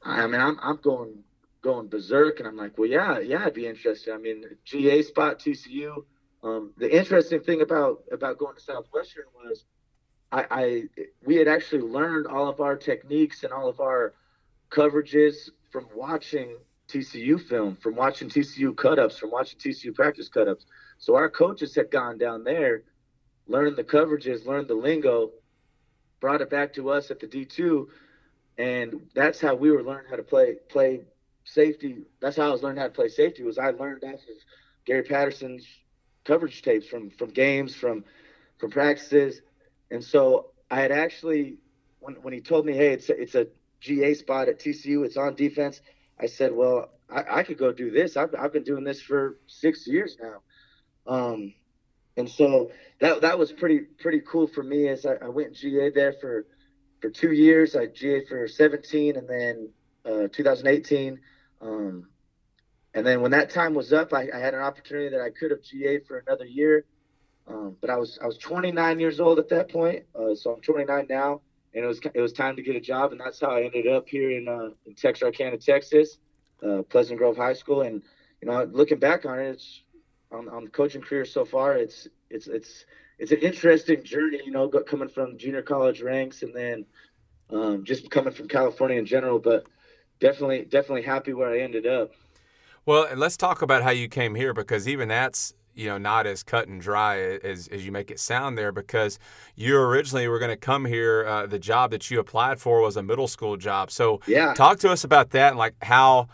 I 0.03 0.27
mean, 0.27 0.41
I'm 0.41 0.59
I'm 0.63 0.77
going 0.77 1.25
going 1.63 1.89
berserk, 1.89 2.41
and 2.41 2.47
I'm 2.47 2.59
like, 2.59 2.77
"Well, 2.77 2.91
yeah, 2.91 3.21
yeah, 3.21 3.47
I'd 3.47 3.55
be 3.55 3.67
interested. 3.67 4.13
I 4.13 4.19
mean, 4.19 4.45
GA 4.67 5.01
spot 5.01 5.39
TCU." 5.39 6.05
Um, 6.43 6.75
the 6.77 6.95
interesting 6.95 7.41
thing 7.41 7.63
about 7.63 8.05
about 8.13 8.37
going 8.37 8.55
to 8.55 8.61
Southwestern 8.61 9.25
was 9.35 9.65
I, 10.31 10.47
I 10.51 10.83
we 11.25 11.37
had 11.37 11.49
actually 11.49 11.83
learned 11.83 12.27
all 12.27 12.49
of 12.49 12.61
our 12.61 12.77
techniques 12.77 13.45
and 13.45 13.53
all 13.53 13.69
of 13.69 13.81
our 13.81 14.15
coverages 14.71 15.51
from 15.71 15.87
watching 15.95 16.57
TCU 16.89 17.41
film, 17.41 17.77
from 17.77 17.95
watching 17.97 18.29
TCU 18.29 18.75
cut-ups, 18.77 19.19
from 19.19 19.31
watching 19.31 19.59
TCU 19.59 19.95
practice 19.95 20.29
cut-ups. 20.29 20.67
So 20.99 21.15
our 21.15 21.29
coaches 21.29 21.75
had 21.75 21.91
gone 21.91 22.19
down 22.19 22.45
there, 22.45 22.83
learned 23.47 23.77
the 23.77 23.85
coverages, 23.85 24.47
learned 24.47 24.69
the 24.69 24.75
lingo, 24.75 25.31
brought 26.21 26.41
it 26.41 26.51
back 26.51 26.73
to 26.75 26.91
us 26.91 27.11
at 27.11 27.21
the 27.21 27.27
D2, 27.27 27.87
and 28.59 29.09
that's 29.15 29.41
how 29.41 29.55
we 29.55 29.71
were 29.71 29.83
learning 29.83 30.11
how 30.11 30.17
to 30.17 30.23
play 30.23 30.57
play 30.69 31.03
safety. 31.45 31.99
That's 32.21 32.37
how 32.37 32.49
I 32.49 32.53
was 32.53 32.63
learning 32.63 32.81
how 32.81 32.89
to 32.89 32.93
play 32.93 33.09
safety. 33.09 33.43
Was 33.43 33.59
I 33.59 33.71
learned 33.71 34.01
from 34.01 34.17
Gary 34.85 35.03
Patterson's 35.03 35.67
coverage 36.25 36.63
tapes 36.63 36.87
from 36.87 37.11
from 37.11 37.31
games, 37.31 37.75
from 37.75 38.05
from 38.59 38.71
practices, 38.71 39.43
and 39.91 40.03
so 40.05 40.51
I 40.71 40.81
had 40.81 40.93
actually, 40.93 41.57
when, 42.01 42.15
when 42.17 42.33
he 42.33 42.41
told 42.41 42.67
me, 42.67 42.75
hey, 42.75 42.93
it's 42.93 43.09
a, 43.09 43.21
it's 43.21 43.35
a 43.35 43.47
GA 43.81 44.15
spot 44.15 44.49
at 44.49 44.59
TCU, 44.59 45.05
it's 45.05 45.17
on 45.17 45.35
defense, 45.35 45.81
I 46.21 46.27
said, 46.27 46.53
well, 46.53 46.91
I, 47.11 47.39
I 47.39 47.43
could 47.43 47.59
go 47.59 47.73
do 47.73 47.91
this. 47.91 48.17
I've, 48.17 48.35
I've 48.39 48.53
been 48.53 48.65
doing 48.65 48.85
this 48.85 49.01
for 49.01 49.39
six 49.47 49.87
years 49.87 50.17
now. 50.21 50.43
Um, 51.07 51.55
and 52.17 52.29
so 52.29 52.71
that, 53.01 53.23
that 53.23 53.39
was 53.39 53.53
pretty, 53.53 53.81
pretty 53.81 54.21
cool 54.21 54.47
for 54.47 54.63
me 54.63 54.89
as 54.89 55.07
I, 55.07 55.15
I 55.23 55.29
went 55.29 55.55
GA 55.55 55.91
there 55.91 56.15
for, 56.21 56.47
for 57.01 57.09
two 57.09 57.33
years. 57.33 57.77
I 57.77 57.87
GA 57.87 58.27
for 58.27 58.49
17 58.49 59.17
and 59.17 59.29
then 59.29 59.71
uh, 60.05 60.29
2018. 60.33 61.21
Um, 61.61 62.09
and 62.95 63.07
then 63.07 63.21
when 63.21 63.31
that 63.31 63.51
time 63.51 63.75
was 63.75 63.93
up, 63.93 64.13
I, 64.13 64.29
I 64.35 64.39
had 64.39 64.55
an 64.55 64.61
opportunity 64.61 65.11
that 65.11 65.21
I 65.21 65.31
could 65.31 65.51
have 65.51 65.63
GA 65.63 66.01
for 66.01 66.19
another 66.19 66.45
year. 66.45 66.85
Um, 67.49 67.77
but 67.81 67.91
I 67.91 67.97
was 67.97 68.19
I 68.23 68.27
was 68.27 68.37
29 68.39 69.01
years 69.01 69.21
old 69.21 69.39
at 69.39 69.49
that 69.49 69.71
point, 69.71 70.05
uh, 70.15 70.35
so 70.35 70.53
I'm 70.53 70.61
29 70.61 71.07
now, 71.09 71.41
and 71.75 71.85
it 71.85 71.87
was 71.87 72.01
it 72.15 72.21
was 72.21 72.33
time 72.33 72.57
to 72.57 72.63
get 72.63 72.77
a 72.77 72.81
job, 72.81 73.13
and 73.13 73.21
that's 73.21 73.41
how 73.41 73.51
I 73.51 73.63
ended 73.63 73.87
up 73.87 74.09
here 74.09 74.31
in 74.31 74.49
uh, 74.49 74.71
in 74.87 74.95
Texarkana, 74.95 75.57
Texas, 75.57 76.19
uh, 76.63 76.83
Pleasant 76.83 77.19
Grove 77.19 77.37
High 77.37 77.55
School, 77.55 77.83
and 77.83 78.03
you 78.43 78.49
know, 78.49 78.65
looking 78.71 78.99
back 78.99 79.25
on 79.25 79.39
it, 79.39 79.49
it's 79.49 79.83
on, 80.31 80.49
on 80.49 80.65
the 80.65 80.71
coaching 80.71 81.01
career 81.01 81.25
so 81.25 81.45
far, 81.45 81.77
it's 81.77 82.07
it's 82.31 82.47
it's 82.47 82.85
it's 83.19 83.33
an 83.33 83.39
interesting 83.39 84.05
journey, 84.05 84.41
you 84.45 84.53
know, 84.53 84.69
coming 84.69 85.09
from 85.09 85.39
junior 85.39 85.63
college 85.63 86.03
ranks 86.03 86.43
and 86.43 86.55
then 86.55 86.87
um, 87.51 87.85
just 87.85 88.11
coming 88.11 88.33
from 88.33 88.49
California 88.49 88.99
in 88.99 89.07
general, 89.07 89.39
but 89.39 89.65
definitely 90.21 90.65
definitely 90.65 91.03
happy 91.03 91.33
where 91.33 91.51
I 91.51 91.61
ended 91.61 91.87
up. 91.87 92.13
Well, 92.87 93.05
and 93.05 93.21
let's 93.21 93.37
talk 93.37 93.61
about 93.63 93.83
how 93.83 93.91
you 93.91 94.09
came 94.09 94.35
here 94.35 94.55
because 94.55 94.89
even 94.89 95.09
that's 95.09 95.53
you 95.79 95.87
know 95.87 95.97
not 95.97 96.27
as 96.27 96.43
cut 96.43 96.67
and 96.67 96.81
dry 96.81 97.21
as, 97.21 97.69
as 97.69 97.87
you 97.87 97.93
make 97.93 98.11
it 98.11 98.19
sound 98.19 98.59
there 98.59 98.73
because 98.73 99.19
you 99.55 99.79
originally 99.79 100.27
were 100.27 100.41
going 100.41 100.51
to 100.51 100.57
come 100.57 100.85
here 100.85 101.25
uh, 101.27 101.47
the 101.47 101.59
job 101.59 101.93
that 101.93 102.11
you 102.11 102.19
applied 102.19 102.61
for 102.61 102.81
was 102.81 102.97
a 102.97 103.03
middle 103.03 103.29
school 103.29 103.57
job. 103.57 103.91
So 103.91 104.21
yeah. 104.27 104.55
talk 104.55 104.81
to 104.81 104.91
us 104.91 105.05
about 105.05 105.31
that 105.31 105.51
and 105.51 105.59
like 105.59 105.75
how 105.83 106.29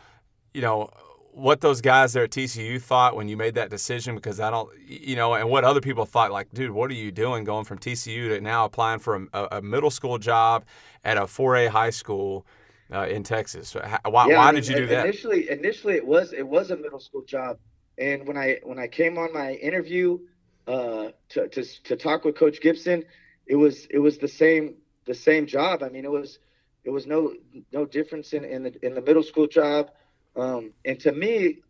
you 0.55 0.63
know 0.63 0.89
what 1.33 1.61
those 1.61 1.81
guys 1.81 2.13
there 2.13 2.25
at 2.25 2.31
TCU 2.31 2.81
thought 2.81 3.17
when 3.17 3.29
you 3.29 3.37
made 3.37 3.55
that 3.57 3.69
decision 3.69 4.15
because 4.15 4.41
I 4.41 4.51
don't 4.51 4.71
you 4.87 5.15
know 5.15 5.35
and 5.35 5.51
what 5.51 5.65
other 5.65 5.81
people 5.81 6.07
thought 6.07 6.33
like 6.33 6.51
dude 6.55 6.71
what 6.71 6.91
are 6.91 6.95
you 6.95 7.13
doing 7.13 7.45
going 7.45 7.65
from 7.65 7.79
TCU 7.79 8.31
to 8.31 8.41
now 8.41 8.65
applying 8.65 8.99
for 8.99 9.29
a, 9.35 9.49
a 9.53 9.63
middle 9.63 9.91
school 9.91 10.17
job 10.17 10.65
at 11.05 11.19
a 11.19 11.23
4A 11.23 11.69
high 11.69 11.91
school 11.91 12.47
uh, 12.91 13.07
in 13.09 13.25
Texas? 13.25 13.75
Why, 13.75 13.99
yeah, 14.05 14.09
why 14.09 14.33
I 14.33 14.53
mean, 14.53 14.63
did 14.63 14.69
you 14.69 14.77
do 14.77 14.87
that? 14.87 15.05
initially 15.05 15.51
initially 15.51 15.95
it 15.95 16.07
was 16.07 16.33
it 16.33 16.47
was 16.49 16.71
a 16.71 16.77
middle 16.77 17.01
school 17.01 17.23
job 17.23 17.59
and 17.99 18.27
when 18.27 18.37
I 18.37 18.61
when 18.63 18.79
I 18.79 18.89
came 18.89 19.19
on 19.19 19.33
my 19.33 19.53
interview 19.53 20.19
uh, 20.67 21.09
to, 21.31 21.49
to 21.49 21.65
to 21.85 21.97
talk 21.97 22.25
with 22.25 22.37
Coach 22.37 22.61
Gibson, 22.61 23.05
it 23.47 23.57
was 23.57 23.87
it 23.87 23.99
was 23.99 24.19
the 24.19 24.29
same 24.29 24.77
the 25.07 25.15
same 25.15 25.47
job. 25.47 25.83
I 25.83 25.89
mean, 25.89 26.05
it 26.05 26.11
was 26.11 26.39
it 26.85 26.91
was 26.91 27.07
no 27.07 27.35
no 27.73 27.87
difference 27.87 28.33
in 28.33 28.45
in 28.45 28.65
the 28.65 28.87
in 28.87 28.95
the 28.95 29.03
middle 29.03 29.23
school 29.23 29.47
job. 29.47 29.91
Um, 30.37 30.73
and 30.85 30.99
to 31.01 31.13
me, 31.13 31.61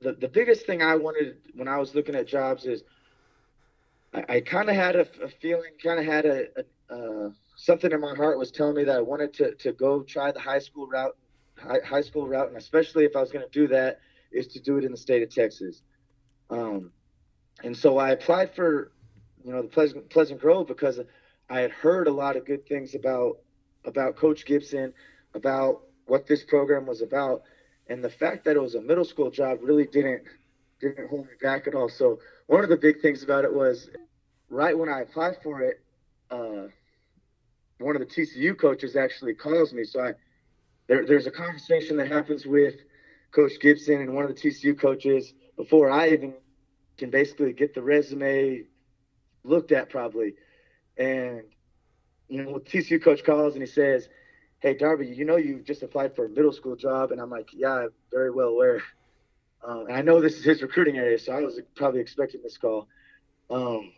the 0.00 0.12
the 0.12 0.28
biggest 0.28 0.66
thing 0.66 0.82
I 0.82 0.96
wanted 0.96 1.36
when 1.54 1.68
I 1.68 1.78
was 1.78 1.94
looking 1.94 2.14
at 2.14 2.26
jobs 2.26 2.64
is 2.64 2.82
I, 4.14 4.36
I 4.36 4.40
kind 4.40 4.70
of 4.70 4.76
had 4.76 4.96
a, 4.96 5.06
a 5.22 5.28
feeling, 5.28 5.72
kind 5.82 5.98
of 5.98 6.06
had 6.06 6.24
a, 6.24 6.46
a 6.56 6.94
uh, 6.94 7.30
something 7.56 7.92
in 7.92 8.00
my 8.00 8.14
heart 8.14 8.38
was 8.38 8.50
telling 8.50 8.74
me 8.74 8.84
that 8.84 8.96
I 8.96 9.02
wanted 9.02 9.34
to 9.34 9.54
to 9.56 9.72
go 9.72 10.02
try 10.02 10.32
the 10.32 10.40
high 10.40 10.58
school 10.58 10.86
route, 10.86 11.16
high, 11.58 11.80
high 11.84 12.00
school 12.00 12.26
route, 12.26 12.48
and 12.48 12.56
especially 12.56 13.04
if 13.04 13.14
I 13.14 13.20
was 13.20 13.30
going 13.30 13.44
to 13.44 13.50
do 13.52 13.68
that 13.68 14.00
is 14.32 14.46
to 14.48 14.60
do 14.60 14.78
it 14.78 14.84
in 14.84 14.92
the 14.92 14.98
state 14.98 15.22
of 15.22 15.30
Texas. 15.30 15.82
Um, 16.50 16.92
and 17.62 17.76
so 17.76 17.98
I 17.98 18.10
applied 18.10 18.54
for, 18.54 18.92
you 19.44 19.52
know, 19.52 19.62
the 19.62 19.68
Pleasant, 19.68 20.10
Pleasant 20.10 20.40
Grove 20.40 20.66
because 20.66 21.00
I 21.48 21.60
had 21.60 21.70
heard 21.70 22.06
a 22.06 22.12
lot 22.12 22.36
of 22.36 22.46
good 22.46 22.66
things 22.66 22.94
about 22.94 23.38
about 23.86 24.14
Coach 24.16 24.44
Gibson, 24.44 24.92
about 25.34 25.80
what 26.06 26.26
this 26.26 26.44
program 26.44 26.86
was 26.86 27.00
about, 27.00 27.42
and 27.88 28.04
the 28.04 28.10
fact 28.10 28.44
that 28.44 28.56
it 28.56 28.60
was 28.60 28.74
a 28.74 28.80
middle 28.80 29.04
school 29.04 29.30
job 29.30 29.58
really 29.62 29.86
didn't 29.86 30.22
didn't 30.80 31.08
hold 31.08 31.26
me 31.26 31.32
back 31.42 31.66
at 31.66 31.74
all. 31.74 31.88
So 31.88 32.18
one 32.46 32.62
of 32.62 32.70
the 32.70 32.76
big 32.76 33.00
things 33.00 33.22
about 33.22 33.44
it 33.44 33.52
was 33.52 33.90
right 34.48 34.76
when 34.76 34.88
I 34.88 35.00
applied 35.00 35.36
for 35.42 35.60
it, 35.62 35.80
uh, 36.30 36.68
one 37.78 37.96
of 37.96 38.00
the 38.00 38.06
TCU 38.06 38.58
coaches 38.58 38.96
actually 38.96 39.34
calls 39.34 39.72
me. 39.72 39.84
So 39.84 40.00
I 40.00 40.12
there, 40.88 41.06
there's 41.06 41.26
a 41.26 41.30
conversation 41.30 41.96
that 41.98 42.08
happens 42.08 42.46
with 42.46 42.74
Coach 43.32 43.52
Gibson 43.60 44.00
and 44.00 44.14
one 44.14 44.24
of 44.24 44.34
the 44.34 44.40
TCU 44.40 44.78
coaches 44.78 45.32
before 45.56 45.90
I 45.90 46.08
even 46.10 46.34
can 46.98 47.10
basically 47.10 47.52
get 47.52 47.74
the 47.74 47.82
resume 47.82 48.64
looked 49.44 49.72
at 49.72 49.90
probably. 49.90 50.34
And 50.96 51.42
you 52.28 52.42
know, 52.42 52.58
TCU 52.58 53.02
coach 53.02 53.24
calls 53.24 53.54
and 53.54 53.62
he 53.62 53.66
says, 53.66 54.08
"Hey 54.60 54.74
Darby, 54.74 55.06
you 55.06 55.24
know 55.24 55.36
you 55.36 55.60
just 55.60 55.82
applied 55.82 56.14
for 56.14 56.26
a 56.26 56.28
middle 56.28 56.52
school 56.52 56.76
job," 56.76 57.12
and 57.12 57.20
I'm 57.20 57.30
like, 57.30 57.50
"Yeah, 57.52 57.72
I'm 57.72 57.90
very 58.12 58.30
well 58.30 58.48
aware." 58.48 58.82
Um, 59.62 59.86
and 59.88 59.96
I 59.96 60.02
know 60.02 60.20
this 60.20 60.38
is 60.38 60.44
his 60.44 60.62
recruiting 60.62 60.96
area, 60.96 61.18
so 61.18 61.32
I 61.32 61.40
was 61.40 61.60
probably 61.74 62.00
expecting 62.00 62.42
this 62.42 62.56
call. 62.56 62.88
Um, 63.50 63.92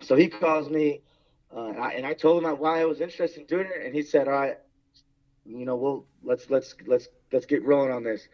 so 0.00 0.16
he 0.16 0.28
calls 0.28 0.68
me, 0.68 1.02
uh, 1.54 1.68
and, 1.68 1.78
I, 1.78 1.90
and 1.92 2.06
I 2.06 2.12
told 2.12 2.44
him 2.44 2.50
why 2.58 2.80
I 2.80 2.84
was 2.84 3.00
interested 3.00 3.40
in 3.40 3.46
doing 3.46 3.66
it, 3.66 3.86
and 3.86 3.94
he 3.94 4.02
said, 4.02 4.28
"All 4.28 4.34
right, 4.34 4.58
you 5.44 5.64
know, 5.64 5.76
well, 5.76 6.06
let's 6.22 6.50
let's 6.50 6.74
let's 6.86 7.08
let's 7.36 7.46
get 7.46 7.64
rolling 7.64 7.92
on 7.92 8.02
this." 8.02 8.28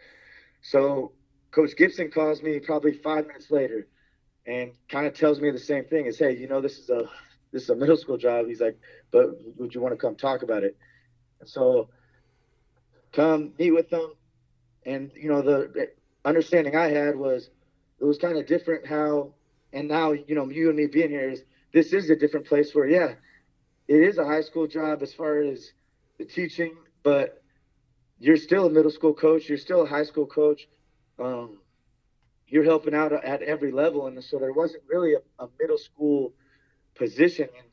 So 0.61 1.11
Coach 1.51 1.75
Gibson 1.75 2.09
calls 2.09 2.41
me 2.41 2.59
probably 2.59 2.93
five 2.93 3.27
minutes 3.27 3.51
later, 3.51 3.87
and 4.47 4.71
kind 4.89 5.05
of 5.05 5.13
tells 5.13 5.39
me 5.39 5.51
the 5.51 5.59
same 5.59 5.85
thing: 5.85 6.05
"Is 6.07 6.17
hey, 6.17 6.35
you 6.35 6.47
know, 6.47 6.61
this 6.61 6.79
is 6.79 6.89
a 6.89 7.09
this 7.51 7.63
is 7.63 7.69
a 7.69 7.75
middle 7.83 7.97
school 7.97 8.17
job." 8.17 8.47
He's 8.47 8.61
like, 8.61 8.79
"But 9.11 9.25
would 9.57 9.75
you 9.75 9.81
want 9.81 9.93
to 9.93 9.97
come 9.97 10.15
talk 10.15 10.41
about 10.41 10.63
it?" 10.63 10.77
And 11.39 11.49
so 11.49 11.89
come 13.11 13.53
meet 13.59 13.71
with 13.71 13.89
them, 13.89 14.13
and 14.85 15.11
you 15.15 15.29
know 15.29 15.41
the 15.41 15.89
understanding 16.25 16.75
I 16.75 16.87
had 16.89 17.15
was 17.15 17.49
it 17.99 18.05
was 18.05 18.17
kind 18.17 18.37
of 18.37 18.47
different 18.47 18.87
how, 18.87 19.33
and 19.73 19.87
now 19.87 20.13
you 20.13 20.35
know 20.35 20.49
you 20.49 20.69
and 20.69 20.77
me 20.77 20.87
being 20.87 21.09
here 21.09 21.29
is 21.29 21.43
this 21.73 21.93
is 21.93 22.09
a 22.09 22.15
different 22.15 22.47
place 22.47 22.73
where 22.73 22.87
yeah, 22.87 23.15
it 23.87 24.01
is 24.01 24.17
a 24.17 24.25
high 24.25 24.41
school 24.41 24.67
job 24.67 25.03
as 25.03 25.13
far 25.13 25.41
as 25.41 25.73
the 26.17 26.25
teaching, 26.25 26.75
but 27.03 27.42
you're 28.23 28.37
still 28.37 28.65
a 28.65 28.69
middle 28.69 28.91
school 28.91 29.13
coach, 29.13 29.49
you're 29.49 29.57
still 29.57 29.83
a 29.83 29.85
high 29.85 30.03
school 30.03 30.25
coach. 30.25 30.67
Um, 31.19 31.59
you're 32.47 32.63
helping 32.63 32.93
out 32.93 33.11
at 33.11 33.41
every 33.41 33.71
level, 33.71 34.07
and 34.07 34.23
so 34.23 34.37
there 34.37 34.53
wasn't 34.53 34.83
really 34.87 35.13
a, 35.15 35.43
a 35.43 35.47
middle 35.59 35.77
school 35.77 36.33
position. 36.95 37.49
And 37.57 37.67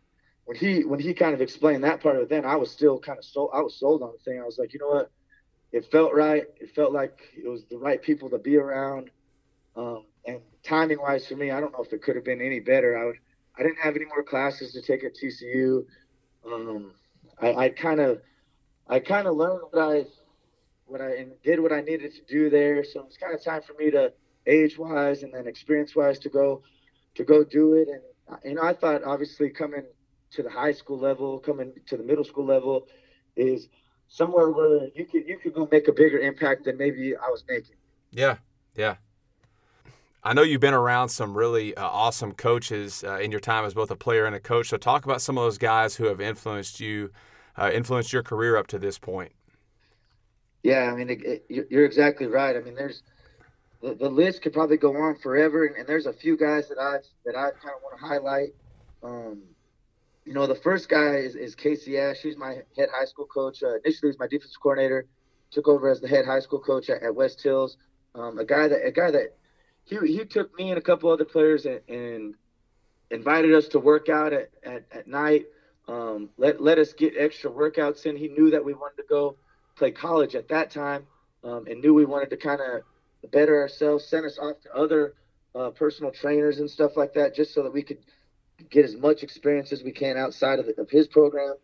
when 0.45 0.57
he 0.57 0.85
when 0.85 1.00
he 1.00 1.12
kind 1.14 1.35
of 1.35 1.40
explained 1.40 1.85
that 1.85 2.02
part 2.02 2.16
of 2.16 2.23
it, 2.23 2.28
then 2.28 2.45
I 2.45 2.57
was 2.57 2.71
still 2.71 2.99
kind 2.99 3.19
of 3.19 3.25
sold. 3.25 3.50
I 3.52 3.61
was 3.61 3.78
sold 3.78 4.02
on 4.02 4.12
the 4.12 4.19
thing. 4.25 4.40
I 4.40 4.45
was 4.45 4.59
like, 4.59 4.73
you 4.73 4.80
know 4.80 4.88
what? 4.88 5.11
it 5.73 5.90
felt 5.90 6.12
right. 6.14 6.45
It 6.61 6.75
felt 6.75 6.92
like 6.92 7.19
it 7.37 7.49
was 7.49 7.64
the 7.71 7.78
right 7.78 8.02
people 8.02 8.28
to 8.30 8.38
be 8.38 8.57
around. 8.57 9.11
Um, 9.76 10.04
and 10.26 10.40
timing 10.62 11.00
wise 11.00 11.26
for 11.26 11.37
me, 11.37 11.50
I 11.50 11.61
don't 11.61 11.73
know 11.73 11.83
if 11.83 11.92
it 11.92 12.02
could 12.02 12.16
have 12.16 12.25
been 12.25 12.40
any 12.40 12.61
better. 12.61 12.99
I 12.99 13.07
would, 13.07 13.16
I 13.59 13.62
didn't 13.62 13.78
have 13.78 13.97
any 13.97 14.07
more 14.07 14.23
classes 14.23 14.73
to 14.73 14.83
take 14.83 15.04
at 15.04 15.12
TCU. 15.14 15.85
Um, 16.45 16.92
I 17.40 17.71
kind 17.71 18.00
of, 18.00 18.21
I 18.88 18.99
kind 18.99 19.26
of 19.26 19.37
learned 19.37 19.62
what 19.71 19.83
I, 19.83 20.04
what 20.90 21.00
I 21.00 21.14
and 21.16 21.32
did 21.42 21.61
what 21.61 21.73
I 21.73 21.80
needed 21.80 22.12
to 22.14 22.23
do 22.28 22.50
there. 22.50 22.85
So 22.85 23.04
it's 23.06 23.16
kind 23.16 23.35
of 23.35 23.42
time 23.42 23.62
for 23.62 23.75
me 23.75 23.90
to 23.90 24.12
age 24.47 24.78
wise 24.78 25.23
and 25.23 25.32
then 25.32 25.47
experience 25.47 25.94
wise 25.94 26.18
to 26.20 26.28
go, 26.28 26.62
to 27.14 27.25
go 27.25 27.44
do 27.44 27.75
it. 27.75 27.88
And 27.88 28.38
you 28.44 28.54
know, 28.54 28.62
I 28.62 28.75
thought 28.75 29.04
obviously 29.04 29.50
coming 29.50 29.85
to 30.32 30.42
the 30.42 30.50
high 30.50 30.73
school 30.73 30.99
level, 30.99 31.38
coming 31.38 31.73
to 31.87 31.97
the 31.97 32.02
middle 32.02 32.25
school 32.25 32.44
level, 32.44 32.87
is 33.37 33.68
somewhere 34.09 34.50
where 34.50 34.88
you 34.94 35.06
could 35.06 35.26
you 35.26 35.38
could 35.38 35.54
go 35.54 35.68
make 35.70 35.88
a 35.88 35.92
bigger 35.92 36.18
impact 36.18 36.64
than 36.64 36.76
maybe 36.76 37.16
I 37.16 37.28
was 37.28 37.44
making. 37.49 37.76
Yeah, 38.11 38.37
yeah. 38.75 38.97
I 40.23 40.35
know 40.35 40.42
you've 40.42 40.61
been 40.61 40.75
around 40.75 41.09
some 41.09 41.35
really 41.35 41.75
uh, 41.75 41.87
awesome 41.87 42.32
coaches 42.32 43.02
uh, 43.04 43.18
in 43.18 43.30
your 43.30 43.40
time 43.40 43.64
as 43.64 43.73
both 43.73 43.90
a 43.90 43.97
player 43.97 44.26
and 44.26 44.37
a 44.37 44.40
coach. 44.40 44.68
So 44.68 44.76
talk 44.76 45.06
about 45.06 45.23
some 45.23 45.38
of 45.38 45.44
those 45.44 45.56
guys 45.56 45.97
who 45.97 46.04
have 46.06 46.20
influenced 46.20 46.78
you, 46.78 47.11
uh, 47.56 47.70
influenced 47.73 48.12
your 48.12 48.23
career 48.23 48.59
up 48.59 48.66
to 48.68 48.78
this 48.78 48.99
point. 48.99 49.32
Yeah, 50.62 50.90
I 50.92 50.96
mean, 50.96 51.10
it, 51.10 51.44
it, 51.48 51.66
you're 51.70 51.86
exactly 51.86 52.26
right. 52.26 52.56
I 52.56 52.60
mean, 52.60 52.74
there's 52.74 53.02
the, 53.80 53.94
the, 53.94 54.10
list 54.10 54.42
could 54.42 54.52
probably 54.52 54.76
go 54.76 54.94
on 54.94 55.16
forever, 55.16 55.64
and, 55.64 55.76
and, 55.76 55.86
there's 55.86 56.06
a 56.06 56.12
few 56.12 56.36
guys 56.36 56.68
that 56.68 56.78
I 56.78 56.98
that 57.24 57.34
I 57.36 57.50
kind 57.50 57.74
of 57.74 57.82
want 57.82 57.98
to 57.98 58.06
highlight. 58.06 58.50
Um, 59.02 59.42
you 60.26 60.34
know, 60.34 60.46
the 60.46 60.54
first 60.54 60.88
guy 60.88 61.16
is, 61.16 61.34
is 61.34 61.54
Casey 61.54 61.98
Ash. 61.98 62.18
He's 62.18 62.36
my 62.36 62.58
head 62.76 62.88
high 62.92 63.06
school 63.06 63.26
coach. 63.26 63.62
Uh, 63.62 63.76
initially, 63.84 64.08
was 64.08 64.18
my 64.18 64.26
defensive 64.26 64.60
coordinator. 64.62 65.06
Took 65.50 65.66
over 65.66 65.88
as 65.88 66.00
the 66.00 66.08
head 66.08 66.26
high 66.26 66.40
school 66.40 66.60
coach 66.60 66.90
at, 66.90 67.02
at 67.02 67.14
West 67.14 67.42
Hills. 67.42 67.78
Um, 68.14 68.38
a 68.38 68.44
guy 68.44 68.68
that 68.68 68.86
a 68.86 68.90
guy 68.90 69.10
that 69.10 69.36
he 69.84 69.96
he 70.06 70.24
took 70.26 70.56
me 70.58 70.70
and 70.70 70.78
a 70.78 70.82
couple 70.82 71.10
other 71.10 71.24
players 71.24 71.64
and, 71.64 71.80
and 71.88 72.34
invited 73.10 73.54
us 73.54 73.66
to 73.68 73.78
work 73.78 74.10
out 74.10 74.34
at, 74.34 74.50
at, 74.62 74.84
at 74.92 75.08
night. 75.08 75.46
Um, 75.88 76.28
let 76.36 76.60
let 76.60 76.78
us 76.78 76.92
get 76.92 77.14
extra 77.16 77.50
workouts 77.50 78.04
in. 78.04 78.14
He 78.14 78.28
knew 78.28 78.50
that 78.50 78.62
we 78.62 78.74
wanted 78.74 78.96
to 78.98 79.08
go 79.08 79.36
play 79.76 79.90
college 79.90 80.34
at 80.34 80.48
that 80.48 80.70
time, 80.70 81.06
um, 81.44 81.66
and 81.66 81.80
knew 81.80 81.94
we 81.94 82.04
wanted 82.04 82.30
to 82.30 82.36
kind 82.36 82.60
of 82.60 83.30
better 83.30 83.60
ourselves. 83.60 84.06
Sent 84.06 84.26
us 84.26 84.38
off 84.38 84.60
to 84.62 84.74
other 84.74 85.14
uh, 85.54 85.70
personal 85.70 86.12
trainers 86.12 86.58
and 86.58 86.70
stuff 86.70 86.96
like 86.96 87.14
that, 87.14 87.34
just 87.34 87.54
so 87.54 87.62
that 87.62 87.72
we 87.72 87.82
could 87.82 87.98
get 88.70 88.84
as 88.84 88.96
much 88.96 89.22
experience 89.22 89.72
as 89.72 89.82
we 89.82 89.92
can 89.92 90.16
outside 90.16 90.58
of, 90.58 90.66
the, 90.66 90.80
of 90.80 90.90
his 90.90 91.06
program. 91.06 91.54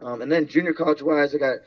Um, 0.00 0.22
and 0.22 0.30
then 0.30 0.48
junior 0.48 0.72
college 0.72 1.02
wise, 1.02 1.34
I 1.34 1.38
got 1.38 1.58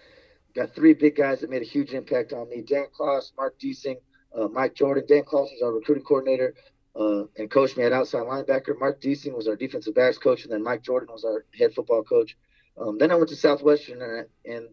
got 0.56 0.74
three 0.74 0.94
big 0.94 1.16
guys 1.16 1.42
that 1.42 1.50
made 1.50 1.62
a 1.62 1.66
huge 1.66 1.94
impact 1.94 2.34
on 2.34 2.50
me: 2.50 2.62
Dan 2.62 2.88
Kloss, 2.98 3.32
Mark 3.38 3.58
Deasing, 3.60 3.98
uh, 4.36 4.48
Mike 4.48 4.76
Jordan. 4.76 5.06
Dan 5.08 5.24
Kloss 5.24 5.50
was 5.52 5.62
our 5.64 5.72
recruiting 5.72 6.04
coordinator 6.04 6.54
uh, 6.96 7.24
and 7.38 7.50
coached 7.50 7.78
me 7.78 7.84
at 7.84 7.94
outside 7.94 8.24
linebacker. 8.24 8.78
Mark 8.78 9.00
Deasing 9.00 9.36
was 9.36 9.48
our 9.48 9.56
defensive 9.56 9.96
backs 9.96 10.18
coach, 10.18 10.44
and 10.44 10.52
then 10.52 10.64
Mike 10.64 10.84
Jordan 10.84 11.10
was 11.12 11.24
our 11.24 11.46
head 11.58 11.74
football 11.74 12.04
coach. 12.04 12.36
Um, 12.78 12.98
then 12.98 13.12
I 13.12 13.16
went 13.16 13.30
to 13.30 13.36
Southwestern, 13.36 14.02
and, 14.02 14.28
and 14.46 14.68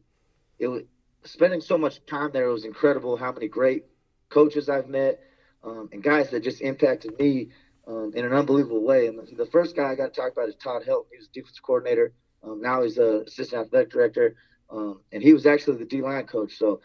it 0.58 0.68
was 0.68 0.82
spending 1.24 1.60
so 1.60 1.78
much 1.78 2.04
time 2.06 2.30
there. 2.32 2.46
It 2.46 2.52
was 2.52 2.64
incredible 2.64 3.16
how 3.16 3.32
many 3.32 3.48
great 3.48 3.84
coaches 4.30 4.68
I've 4.68 4.88
met 4.88 5.20
um, 5.64 5.88
and 5.92 6.02
guys 6.02 6.30
that 6.30 6.40
just 6.40 6.60
impacted 6.60 7.18
me 7.18 7.50
um, 7.86 8.12
in 8.14 8.24
an 8.24 8.32
unbelievable 8.32 8.82
way. 8.82 9.06
And 9.06 9.18
the, 9.18 9.34
the, 9.34 9.46
first 9.46 9.76
guy 9.76 9.90
I 9.90 9.94
got 9.94 10.12
to 10.12 10.20
talk 10.20 10.32
about 10.32 10.48
is 10.48 10.56
Todd 10.56 10.82
Helton. 10.86 11.06
He 11.10 11.18
was 11.18 11.28
defensive 11.28 11.62
coordinator. 11.62 12.12
Um, 12.42 12.60
now 12.60 12.82
he's 12.82 12.98
a 12.98 13.22
assistant 13.26 13.66
athletic 13.66 13.90
director, 13.90 14.36
um, 14.70 15.00
and 15.12 15.22
he 15.22 15.32
was 15.32 15.46
actually 15.46 15.78
the 15.78 15.86
D 15.86 16.02
line 16.02 16.26
coach. 16.26 16.56
So 16.56 16.80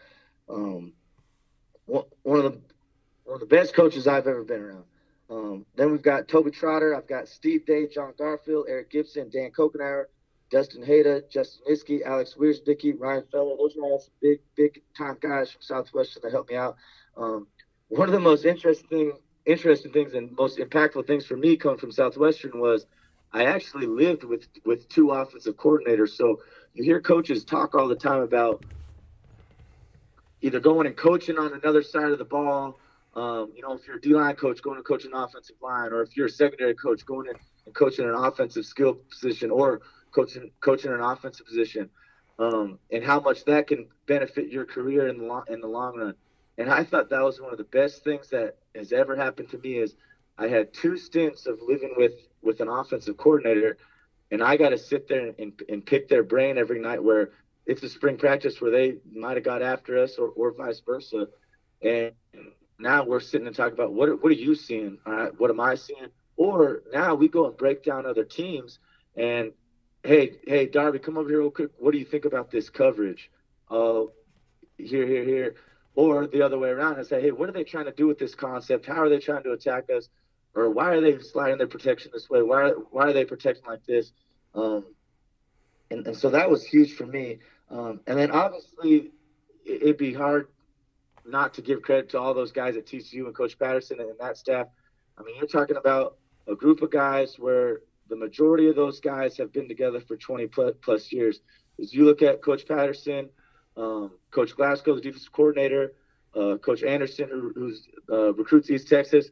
um, 0.48 0.94
one, 1.86 2.04
of 2.26 2.52
the 2.52 2.60
one 3.24 3.34
of 3.34 3.40
the 3.40 3.46
best 3.46 3.74
coaches 3.74 4.06
I've 4.06 4.26
ever 4.26 4.42
been 4.42 4.62
around. 4.62 4.84
Um, 5.28 5.66
then 5.76 5.92
we've 5.92 6.02
got 6.02 6.28
Toby 6.28 6.50
Trotter. 6.50 6.94
I've 6.94 7.06
got 7.06 7.28
Steve 7.28 7.66
Day, 7.66 7.86
John 7.86 8.14
Garfield, 8.18 8.66
Eric 8.68 8.90
Gibson, 8.90 9.30
Dan 9.30 9.50
Kokenauer, 9.50 10.06
Dustin 10.50 10.84
Hayda, 10.84 11.22
Justin 11.30 11.62
Iskey, 11.70 12.02
Alex 12.04 12.34
Wiersbicky, 12.38 12.94
Ryan 12.98 13.24
Feller. 13.30 13.56
Those 13.56 13.76
are 13.76 13.82
all 13.82 14.00
some 14.00 14.12
big, 14.20 14.40
big 14.56 14.82
time 14.96 15.16
guys 15.20 15.50
from 15.50 15.62
Southwestern 15.62 16.22
that 16.22 16.32
helped 16.32 16.50
me 16.50 16.56
out. 16.56 16.76
Um, 17.16 17.46
one 17.88 18.08
of 18.08 18.12
the 18.12 18.20
most 18.20 18.44
interesting 18.44 19.12
interesting 19.46 19.92
things 19.92 20.14
and 20.14 20.30
most 20.32 20.58
impactful 20.58 21.06
things 21.06 21.24
for 21.26 21.36
me 21.36 21.56
coming 21.56 21.78
from 21.78 21.90
Southwestern 21.90 22.60
was 22.60 22.86
I 23.32 23.44
actually 23.44 23.86
lived 23.86 24.24
with 24.24 24.46
with 24.64 24.88
two 24.88 25.10
offensive 25.10 25.56
coordinators. 25.56 26.10
So 26.10 26.40
you 26.74 26.84
hear 26.84 27.00
coaches 27.00 27.44
talk 27.44 27.74
all 27.74 27.88
the 27.88 27.96
time 27.96 28.22
about 28.22 28.62
either 30.40 30.60
going 30.60 30.86
and 30.86 30.96
coaching 30.96 31.38
on 31.38 31.52
another 31.52 31.82
side 31.82 32.10
of 32.10 32.18
the 32.18 32.24
ball. 32.24 32.78
Um, 33.14 33.52
you 33.54 33.62
know, 33.62 33.72
if 33.72 33.86
you're 33.86 33.96
a 33.96 34.00
D 34.00 34.14
line 34.14 34.36
coach, 34.36 34.62
going 34.62 34.76
to 34.76 34.82
coach 34.82 35.04
an 35.04 35.14
offensive 35.14 35.56
line, 35.60 35.92
or 35.92 36.02
if 36.02 36.16
you're 36.16 36.26
a 36.26 36.30
secondary 36.30 36.74
coach, 36.74 37.04
going 37.04 37.26
in 37.26 37.34
and 37.66 37.74
coaching 37.74 38.08
an 38.08 38.14
offensive 38.14 38.64
skill 38.64 39.00
position, 39.10 39.50
or 39.50 39.80
coaching 40.12 40.50
coaching 40.60 40.92
an 40.92 41.00
offensive 41.00 41.46
position, 41.46 41.90
um, 42.38 42.78
and 42.90 43.04
how 43.04 43.20
much 43.20 43.44
that 43.44 43.66
can 43.66 43.88
benefit 44.06 44.48
your 44.48 44.64
career 44.64 45.08
in 45.08 45.18
the 45.18 45.24
long, 45.24 45.44
in 45.48 45.60
the 45.60 45.68
long 45.68 45.96
run. 45.96 46.14
And 46.58 46.70
I 46.70 46.84
thought 46.84 47.10
that 47.10 47.22
was 47.22 47.40
one 47.40 47.52
of 47.52 47.58
the 47.58 47.64
best 47.64 48.04
things 48.04 48.28
that 48.30 48.56
has 48.74 48.92
ever 48.92 49.16
happened 49.16 49.50
to 49.50 49.58
me 49.58 49.78
is 49.78 49.94
I 50.38 50.48
had 50.48 50.72
two 50.72 50.96
stints 50.96 51.46
of 51.46 51.58
living 51.66 51.94
with 51.96 52.12
with 52.42 52.60
an 52.60 52.68
offensive 52.68 53.16
coordinator, 53.16 53.76
and 54.30 54.42
I 54.42 54.56
got 54.56 54.70
to 54.70 54.78
sit 54.78 55.08
there 55.08 55.32
and, 55.38 55.52
and 55.68 55.84
pick 55.84 56.08
their 56.08 56.22
brain 56.22 56.58
every 56.58 56.80
night. 56.80 57.02
Where 57.02 57.30
it's 57.66 57.82
a 57.82 57.88
spring 57.88 58.16
practice 58.16 58.60
where 58.60 58.70
they 58.70 58.96
might 59.12 59.36
have 59.36 59.44
got 59.44 59.62
after 59.62 59.98
us, 59.98 60.16
or, 60.16 60.28
or 60.28 60.52
vice 60.52 60.80
versa. 60.80 61.28
And 61.82 62.12
now 62.78 63.04
we're 63.04 63.20
sitting 63.20 63.46
and 63.46 63.54
talking 63.54 63.74
about 63.74 63.92
what 63.92 64.22
what 64.22 64.32
are 64.32 64.36
you 64.36 64.54
seeing? 64.54 64.98
All 65.06 65.12
right, 65.12 65.40
what 65.40 65.50
am 65.50 65.60
I 65.60 65.74
seeing? 65.74 66.08
Or 66.36 66.82
now 66.92 67.14
we 67.14 67.28
go 67.28 67.46
and 67.46 67.56
break 67.56 67.84
down 67.84 68.06
other 68.06 68.24
teams 68.24 68.78
and 69.16 69.52
hey, 70.04 70.38
hey, 70.46 70.66
Darby, 70.66 70.98
come 70.98 71.18
over 71.18 71.28
here 71.28 71.40
real 71.40 71.50
quick. 71.50 71.70
What 71.78 71.92
do 71.92 71.98
you 71.98 72.04
think 72.04 72.24
about 72.24 72.50
this 72.50 72.70
coverage? 72.70 73.30
Uh, 73.70 74.04
here, 74.78 75.06
here, 75.06 75.24
here 75.24 75.54
or 75.94 76.26
the 76.26 76.42
other 76.42 76.58
way 76.58 76.70
around 76.70 76.98
and 76.98 77.06
say, 77.06 77.20
hey, 77.20 77.30
what 77.30 77.48
are 77.48 77.52
they 77.52 77.64
trying 77.64 77.86
to 77.86 77.92
do 77.92 78.06
with 78.06 78.18
this 78.18 78.34
concept? 78.34 78.86
How 78.86 79.02
are 79.02 79.08
they 79.08 79.18
trying 79.18 79.42
to 79.44 79.52
attack 79.52 79.90
us? 79.90 80.08
Or 80.54 80.70
why 80.70 80.94
are 80.94 81.00
they 81.00 81.18
sliding 81.18 81.58
their 81.58 81.66
protection 81.66 82.10
this 82.12 82.28
way? 82.28 82.42
Why 82.42 82.70
why 82.90 83.08
are 83.08 83.12
they 83.12 83.24
protecting 83.24 83.64
like 83.66 83.84
this? 83.84 84.12
Um, 84.54 84.84
and, 85.90 86.06
and 86.06 86.16
so 86.16 86.30
that 86.30 86.50
was 86.50 86.64
huge 86.64 86.94
for 86.94 87.06
me. 87.06 87.38
Um, 87.70 88.00
and 88.06 88.18
then 88.18 88.30
obviously 88.32 89.12
it'd 89.64 89.96
be 89.96 90.12
hard 90.12 90.48
not 91.24 91.54
to 91.54 91.62
give 91.62 91.82
credit 91.82 92.08
to 92.10 92.18
all 92.18 92.34
those 92.34 92.50
guys 92.50 92.76
at 92.76 92.86
TCU 92.86 93.26
and 93.26 93.34
Coach 93.34 93.58
Patterson 93.58 94.00
and 94.00 94.10
that 94.18 94.36
staff. 94.36 94.66
I 95.16 95.22
mean, 95.22 95.36
you're 95.36 95.46
talking 95.46 95.76
about 95.76 96.16
a 96.48 96.56
group 96.56 96.82
of 96.82 96.90
guys 96.90 97.38
where 97.38 97.82
the 98.10 98.16
majority 98.16 98.68
of 98.68 98.76
those 98.76 99.00
guys 99.00 99.36
have 99.38 99.52
been 99.52 99.68
together 99.68 100.00
for 100.00 100.16
20 100.16 100.48
plus, 100.82 101.12
years. 101.12 101.40
As 101.80 101.94
you 101.94 102.04
look 102.04 102.20
at 102.20 102.42
Coach 102.42 102.66
Patterson, 102.66 103.30
um, 103.76 104.10
Coach 104.32 104.54
Glasgow, 104.54 104.96
the 104.96 105.00
defensive 105.00 105.32
coordinator, 105.32 105.94
uh, 106.34 106.56
Coach 106.58 106.82
Anderson, 106.82 107.28
who 107.30 107.52
who's, 107.54 107.88
uh, 108.10 108.34
recruits 108.34 108.68
East 108.68 108.88
Texas, 108.88 109.30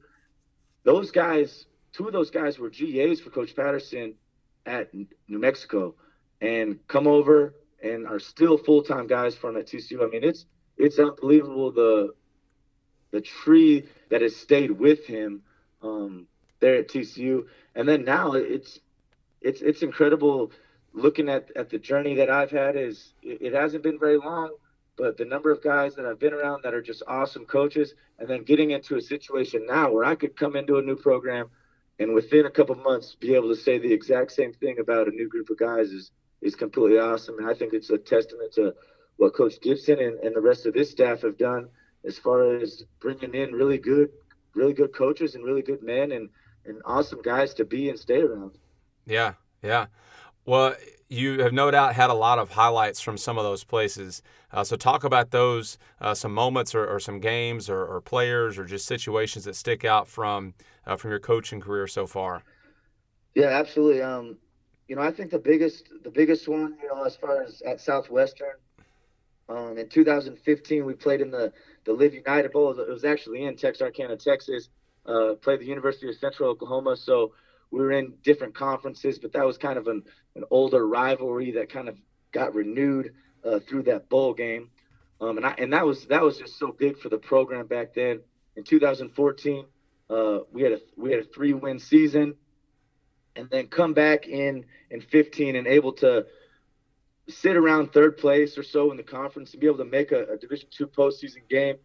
those 0.84 1.10
guys, 1.10 1.66
two 1.92 2.06
of 2.06 2.12
those 2.12 2.30
guys 2.30 2.58
were 2.58 2.70
GAs 2.70 3.20
for 3.20 3.30
Coach 3.30 3.54
Patterson 3.54 4.14
at 4.64 4.94
New 4.94 5.38
Mexico, 5.38 5.94
and 6.40 6.78
come 6.86 7.06
over 7.06 7.54
and 7.82 8.06
are 8.06 8.20
still 8.20 8.56
full 8.56 8.82
time 8.82 9.06
guys 9.06 9.34
from 9.34 9.56
at 9.56 9.66
TCU. 9.66 10.02
I 10.02 10.08
mean, 10.08 10.24
it's 10.24 10.46
it's 10.76 10.98
unbelievable 10.98 11.72
the 11.72 12.14
the 13.10 13.20
tree 13.20 13.88
that 14.10 14.22
has 14.22 14.36
stayed 14.36 14.70
with 14.70 15.04
him 15.04 15.42
um, 15.82 16.26
there 16.60 16.76
at 16.76 16.88
TCU, 16.88 17.46
and 17.74 17.88
then 17.88 18.04
now 18.04 18.32
it's 18.32 18.80
it's 19.40 19.62
it's 19.62 19.82
incredible 19.82 20.52
looking 20.92 21.28
at 21.28 21.50
at 21.56 21.70
the 21.70 21.78
journey 21.78 22.14
that 22.16 22.30
I've 22.30 22.50
had. 22.50 22.76
Is 22.76 23.14
it, 23.22 23.52
hasn't 23.52 23.82
been 23.82 23.98
very 23.98 24.18
long, 24.18 24.56
but 24.96 25.16
the 25.16 25.24
number 25.24 25.50
of 25.50 25.62
guys 25.62 25.94
that 25.96 26.06
I've 26.06 26.18
been 26.18 26.34
around 26.34 26.62
that 26.64 26.74
are 26.74 26.82
just 26.82 27.02
awesome 27.06 27.44
coaches, 27.44 27.94
and 28.18 28.28
then 28.28 28.42
getting 28.42 28.70
into 28.72 28.96
a 28.96 29.00
situation 29.00 29.66
now 29.66 29.92
where 29.92 30.04
I 30.04 30.14
could 30.14 30.36
come 30.36 30.56
into 30.56 30.78
a 30.78 30.82
new 30.82 30.96
program 30.96 31.50
and 31.98 32.14
within 32.14 32.46
a 32.46 32.50
couple 32.50 32.74
months 32.76 33.16
be 33.16 33.34
able 33.34 33.48
to 33.48 33.60
say 33.60 33.78
the 33.78 33.92
exact 33.92 34.32
same 34.32 34.52
thing 34.52 34.78
about 34.78 35.08
a 35.08 35.10
new 35.10 35.28
group 35.28 35.50
of 35.50 35.58
guys 35.58 35.90
is 35.90 36.10
is 36.40 36.54
completely 36.54 36.98
awesome. 36.98 37.38
And 37.38 37.48
I 37.48 37.54
think 37.54 37.72
it's 37.72 37.90
a 37.90 37.98
testament 37.98 38.52
to 38.52 38.74
what 39.16 39.34
Coach 39.34 39.60
Gibson 39.60 39.98
and, 39.98 40.20
and 40.20 40.36
the 40.36 40.40
rest 40.40 40.66
of 40.66 40.74
this 40.74 40.90
staff 40.90 41.22
have 41.22 41.36
done 41.36 41.68
as 42.04 42.16
far 42.16 42.54
as 42.54 42.84
bringing 43.00 43.34
in 43.34 43.52
really 43.52 43.78
good, 43.78 44.10
really 44.54 44.72
good 44.72 44.94
coaches 44.94 45.34
and 45.34 45.44
really 45.44 45.62
good 45.62 45.82
men 45.82 46.12
and, 46.12 46.30
and 46.68 46.80
awesome 46.84 47.22
guys 47.22 47.54
to 47.54 47.64
be 47.64 47.88
and 47.88 47.98
stay 47.98 48.20
around. 48.20 48.52
Yeah, 49.06 49.34
yeah. 49.62 49.86
Well, 50.44 50.74
you 51.08 51.40
have 51.42 51.52
no 51.52 51.70
doubt 51.70 51.94
had 51.94 52.10
a 52.10 52.14
lot 52.14 52.38
of 52.38 52.50
highlights 52.50 53.00
from 53.00 53.16
some 53.16 53.38
of 53.38 53.44
those 53.44 53.64
places. 53.64 54.22
Uh, 54.52 54.64
so, 54.64 54.76
talk 54.76 55.04
about 55.04 55.30
those, 55.30 55.78
uh, 56.00 56.14
some 56.14 56.32
moments 56.32 56.74
or, 56.74 56.86
or 56.86 57.00
some 57.00 57.20
games 57.20 57.68
or, 57.68 57.84
or, 57.84 58.00
players 58.00 58.58
or 58.58 58.64
just 58.64 58.86
situations 58.86 59.44
that 59.44 59.56
stick 59.56 59.84
out 59.84 60.06
from 60.08 60.54
uh, 60.86 60.96
from 60.96 61.10
your 61.10 61.20
coaching 61.20 61.60
career 61.60 61.86
so 61.86 62.06
far. 62.06 62.42
Yeah, 63.34 63.48
absolutely. 63.48 64.02
Um, 64.02 64.38
you 64.86 64.96
know, 64.96 65.02
I 65.02 65.10
think 65.10 65.30
the 65.30 65.38
biggest 65.38 65.88
the 66.02 66.10
biggest 66.10 66.48
one, 66.48 66.76
you 66.82 66.88
know, 66.88 67.04
as 67.04 67.16
far 67.16 67.42
as 67.42 67.62
at 67.62 67.80
Southwestern, 67.80 68.56
um, 69.48 69.78
in 69.78 69.88
2015 69.88 70.84
we 70.84 70.94
played 70.94 71.20
in 71.20 71.30
the 71.30 71.52
the 71.84 71.92
Live 71.92 72.14
United 72.14 72.52
Bowl. 72.52 72.78
It 72.78 72.88
was 72.88 73.04
actually 73.04 73.44
in 73.44 73.56
Texarkana, 73.56 74.16
Texas. 74.16 74.68
Uh, 75.08 75.34
played 75.34 75.60
the 75.60 75.64
University 75.64 76.08
of 76.08 76.14
Central 76.16 76.50
Oklahoma, 76.50 76.96
so 76.96 77.32
we 77.70 77.80
were 77.80 77.92
in 77.92 78.14
different 78.22 78.54
conferences, 78.54 79.18
but 79.18 79.32
that 79.32 79.46
was 79.46 79.56
kind 79.56 79.78
of 79.78 79.88
an, 79.88 80.02
an 80.36 80.44
older 80.50 80.86
rivalry 80.86 81.52
that 81.52 81.70
kind 81.70 81.88
of 81.88 81.96
got 82.32 82.54
renewed 82.54 83.14
uh, 83.44 83.58
through 83.60 83.84
that 83.84 84.08
bowl 84.08 84.34
game. 84.34 84.70
Um, 85.20 85.38
and 85.38 85.46
I, 85.46 85.54
and 85.58 85.72
that 85.72 85.84
was 85.84 86.06
that 86.06 86.22
was 86.22 86.38
just 86.38 86.58
so 86.58 86.72
big 86.78 86.98
for 86.98 87.08
the 87.08 87.18
program 87.18 87.66
back 87.66 87.94
then. 87.94 88.20
In 88.56 88.64
2014, 88.64 89.64
uh, 90.10 90.38
we 90.52 90.62
had 90.62 90.72
a 90.72 90.80
we 90.96 91.10
had 91.10 91.20
a 91.20 91.24
three 91.24 91.54
win 91.54 91.78
season 91.78 92.34
and 93.36 93.48
then 93.50 93.66
come 93.68 93.94
back 93.94 94.26
in 94.26 94.64
in 94.90 95.00
15 95.00 95.56
and 95.56 95.66
able 95.66 95.92
to 95.94 96.26
sit 97.28 97.56
around 97.56 97.92
third 97.92 98.16
place 98.16 98.56
or 98.56 98.62
so 98.62 98.90
in 98.90 98.96
the 98.96 99.02
conference 99.02 99.52
and 99.52 99.60
be 99.60 99.66
able 99.66 99.78
to 99.78 99.84
make 99.84 100.12
a, 100.12 100.24
a 100.32 100.36
Division 100.36 100.68
two 100.70 100.86
postseason 100.86 101.48
game 101.48 101.76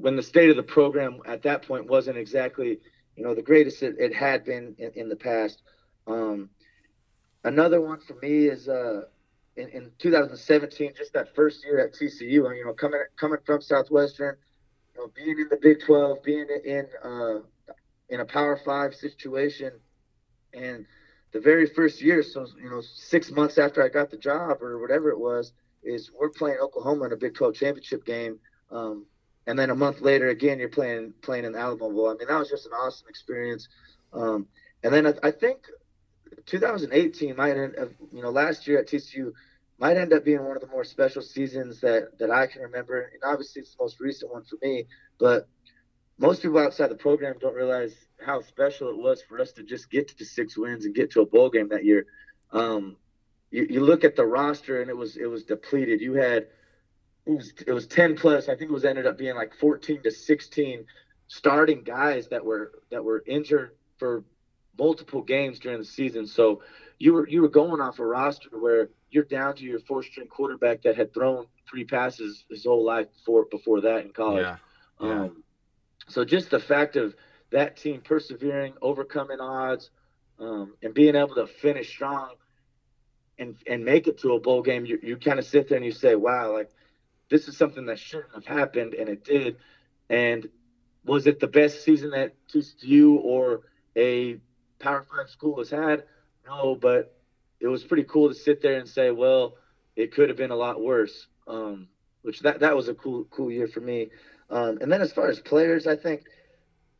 when 0.00 0.16
the 0.16 0.22
state 0.22 0.50
of 0.50 0.56
the 0.56 0.62
program 0.62 1.20
at 1.26 1.42
that 1.42 1.66
point 1.66 1.86
wasn't 1.86 2.16
exactly 2.16 2.78
you 3.16 3.24
know 3.24 3.34
the 3.34 3.42
greatest 3.42 3.82
it, 3.82 3.96
it 3.98 4.14
had 4.14 4.44
been 4.44 4.74
in, 4.78 4.92
in 4.94 5.08
the 5.08 5.16
past. 5.16 5.62
Um, 6.06 6.50
another 7.44 7.80
one 7.80 8.00
for 8.00 8.14
me 8.22 8.46
is 8.46 8.68
uh, 8.68 9.02
in, 9.56 9.68
in 9.70 9.90
2017, 9.98 10.92
just 10.96 11.12
that 11.12 11.34
first 11.34 11.64
year 11.64 11.80
at 11.80 11.92
TCU. 11.92 12.30
You 12.30 12.64
know, 12.64 12.72
coming 12.72 13.00
coming 13.16 13.40
from 13.44 13.60
Southwestern, 13.60 14.36
you 14.94 15.00
know, 15.00 15.10
being 15.14 15.38
in 15.38 15.48
the 15.50 15.58
Big 15.60 15.84
12, 15.84 16.22
being 16.22 16.46
in 16.64 16.86
uh, 17.04 17.40
in 18.08 18.20
a 18.20 18.24
Power 18.24 18.56
Five 18.64 18.94
situation 18.94 19.72
and 20.54 20.86
the 21.32 21.40
very 21.40 21.66
first 21.66 22.00
year, 22.00 22.22
so 22.22 22.46
you 22.62 22.70
know, 22.70 22.80
six 22.80 23.30
months 23.30 23.58
after 23.58 23.84
I 23.84 23.88
got 23.88 24.10
the 24.10 24.16
job 24.16 24.62
or 24.62 24.78
whatever 24.78 25.10
it 25.10 25.18
was, 25.18 25.52
is 25.82 26.10
we're 26.18 26.30
playing 26.30 26.58
Oklahoma 26.62 27.06
in 27.06 27.12
a 27.12 27.16
Big 27.16 27.34
12 27.34 27.54
championship 27.54 28.04
game. 28.04 28.38
Um, 28.70 29.06
and 29.48 29.58
then 29.58 29.70
a 29.70 29.74
month 29.74 30.02
later, 30.02 30.28
again, 30.28 30.58
you're 30.58 30.68
playing 30.68 31.14
playing 31.22 31.46
in 31.46 31.52
Bowl. 31.52 32.10
I 32.10 32.14
mean, 32.14 32.28
that 32.28 32.38
was 32.38 32.50
just 32.50 32.66
an 32.66 32.72
awesome 32.72 33.08
experience. 33.08 33.66
Um, 34.12 34.46
and 34.84 34.92
then 34.92 35.06
I, 35.06 35.14
I, 35.22 35.30
think 35.30 35.60
2018 36.44 37.34
might 37.34 37.56
end 37.56 37.74
you 38.12 38.22
know, 38.22 38.28
last 38.28 38.66
year 38.66 38.78
at 38.78 38.88
TCU 38.88 39.32
might 39.78 39.96
end 39.96 40.12
up 40.12 40.24
being 40.24 40.44
one 40.44 40.56
of 40.56 40.60
the 40.60 40.68
more 40.68 40.84
special 40.84 41.22
seasons 41.22 41.80
that 41.80 42.18
that 42.18 42.30
I 42.30 42.46
can 42.46 42.60
remember. 42.60 43.10
And 43.14 43.22
obviously, 43.24 43.62
it's 43.62 43.74
the 43.74 43.82
most 43.82 44.00
recent 44.00 44.30
one 44.30 44.44
for 44.44 44.58
me. 44.60 44.86
But 45.18 45.48
most 46.18 46.42
people 46.42 46.58
outside 46.58 46.90
the 46.90 46.96
program 46.96 47.36
don't 47.40 47.54
realize 47.54 47.94
how 48.24 48.42
special 48.42 48.90
it 48.90 48.98
was 48.98 49.22
for 49.22 49.40
us 49.40 49.52
to 49.52 49.62
just 49.62 49.90
get 49.90 50.08
to 50.08 50.24
six 50.26 50.58
wins 50.58 50.84
and 50.84 50.94
get 50.94 51.10
to 51.12 51.22
a 51.22 51.26
bowl 51.26 51.48
game 51.48 51.70
that 51.70 51.86
year. 51.86 52.04
Um, 52.52 52.96
you, 53.50 53.66
you, 53.70 53.80
look 53.80 54.04
at 54.04 54.14
the 54.14 54.26
roster 54.26 54.82
and 54.82 54.90
it 54.90 54.96
was 54.96 55.16
it 55.16 55.26
was 55.26 55.44
depleted. 55.44 56.02
You 56.02 56.14
had 56.14 56.48
it 57.28 57.36
was 57.36 57.52
it 57.66 57.72
was 57.72 57.86
ten 57.86 58.16
plus. 58.16 58.48
I 58.48 58.56
think 58.56 58.70
it 58.70 58.74
was 58.74 58.86
ended 58.86 59.06
up 59.06 59.18
being 59.18 59.36
like 59.36 59.54
fourteen 59.54 60.02
to 60.02 60.10
sixteen 60.10 60.86
starting 61.26 61.82
guys 61.82 62.28
that 62.28 62.44
were 62.44 62.72
that 62.90 63.04
were 63.04 63.22
injured 63.26 63.72
for 63.98 64.24
multiple 64.78 65.22
games 65.22 65.58
during 65.58 65.78
the 65.78 65.84
season. 65.84 66.26
So 66.26 66.62
you 66.98 67.12
were 67.12 67.28
you 67.28 67.42
were 67.42 67.48
going 67.48 67.80
off 67.80 67.98
a 67.98 68.06
roster 68.06 68.48
where 68.58 68.90
you're 69.10 69.24
down 69.24 69.54
to 69.56 69.64
your 69.64 69.78
four 69.80 70.02
string 70.02 70.26
quarterback 70.26 70.82
that 70.82 70.96
had 70.96 71.12
thrown 71.12 71.46
three 71.70 71.84
passes 71.84 72.44
his 72.48 72.64
whole 72.64 72.84
life 72.84 73.06
before 73.12 73.44
before 73.50 73.82
that 73.82 74.06
in 74.06 74.10
college. 74.12 74.46
Yeah. 74.46 74.56
yeah. 75.00 75.20
Um, 75.24 75.42
so 76.08 76.24
just 76.24 76.48
the 76.48 76.58
fact 76.58 76.96
of 76.96 77.14
that 77.50 77.76
team 77.76 78.00
persevering, 78.00 78.72
overcoming 78.80 79.40
odds, 79.40 79.90
um, 80.38 80.74
and 80.82 80.94
being 80.94 81.14
able 81.14 81.34
to 81.34 81.46
finish 81.46 81.90
strong 81.90 82.36
and 83.38 83.54
and 83.66 83.84
make 83.84 84.06
it 84.06 84.16
to 84.20 84.32
a 84.32 84.40
bowl 84.40 84.62
game, 84.62 84.86
you, 84.86 84.98
you 85.02 85.18
kind 85.18 85.38
of 85.38 85.44
sit 85.44 85.68
there 85.68 85.76
and 85.76 85.84
you 85.84 85.92
say, 85.92 86.14
wow, 86.14 86.54
like 86.54 86.70
this 87.30 87.48
is 87.48 87.56
something 87.56 87.86
that 87.86 87.98
shouldn't 87.98 88.34
have 88.34 88.46
happened, 88.46 88.94
and 88.94 89.08
it 89.08 89.24
did. 89.24 89.56
And 90.08 90.48
was 91.04 91.26
it 91.26 91.40
the 91.40 91.46
best 91.46 91.84
season 91.84 92.10
that 92.10 92.34
you 92.80 93.14
or 93.16 93.62
a 93.96 94.38
Power 94.78 95.02
Five 95.02 95.28
school 95.28 95.58
has 95.58 95.70
had? 95.70 96.04
No, 96.46 96.74
but 96.74 97.16
it 97.60 97.66
was 97.66 97.84
pretty 97.84 98.04
cool 98.04 98.28
to 98.28 98.34
sit 98.34 98.62
there 98.62 98.78
and 98.78 98.88
say, 98.88 99.10
well, 99.10 99.56
it 99.96 100.12
could 100.12 100.28
have 100.28 100.38
been 100.38 100.50
a 100.50 100.56
lot 100.56 100.80
worse. 100.80 101.26
Um, 101.46 101.88
which 102.22 102.40
that 102.40 102.60
that 102.60 102.76
was 102.76 102.88
a 102.88 102.94
cool 102.94 103.24
cool 103.30 103.50
year 103.50 103.66
for 103.66 103.80
me. 103.80 104.10
Um, 104.50 104.78
and 104.80 104.90
then 104.90 105.00
as 105.00 105.12
far 105.12 105.28
as 105.28 105.40
players, 105.40 105.86
I 105.86 105.96
think, 105.96 106.24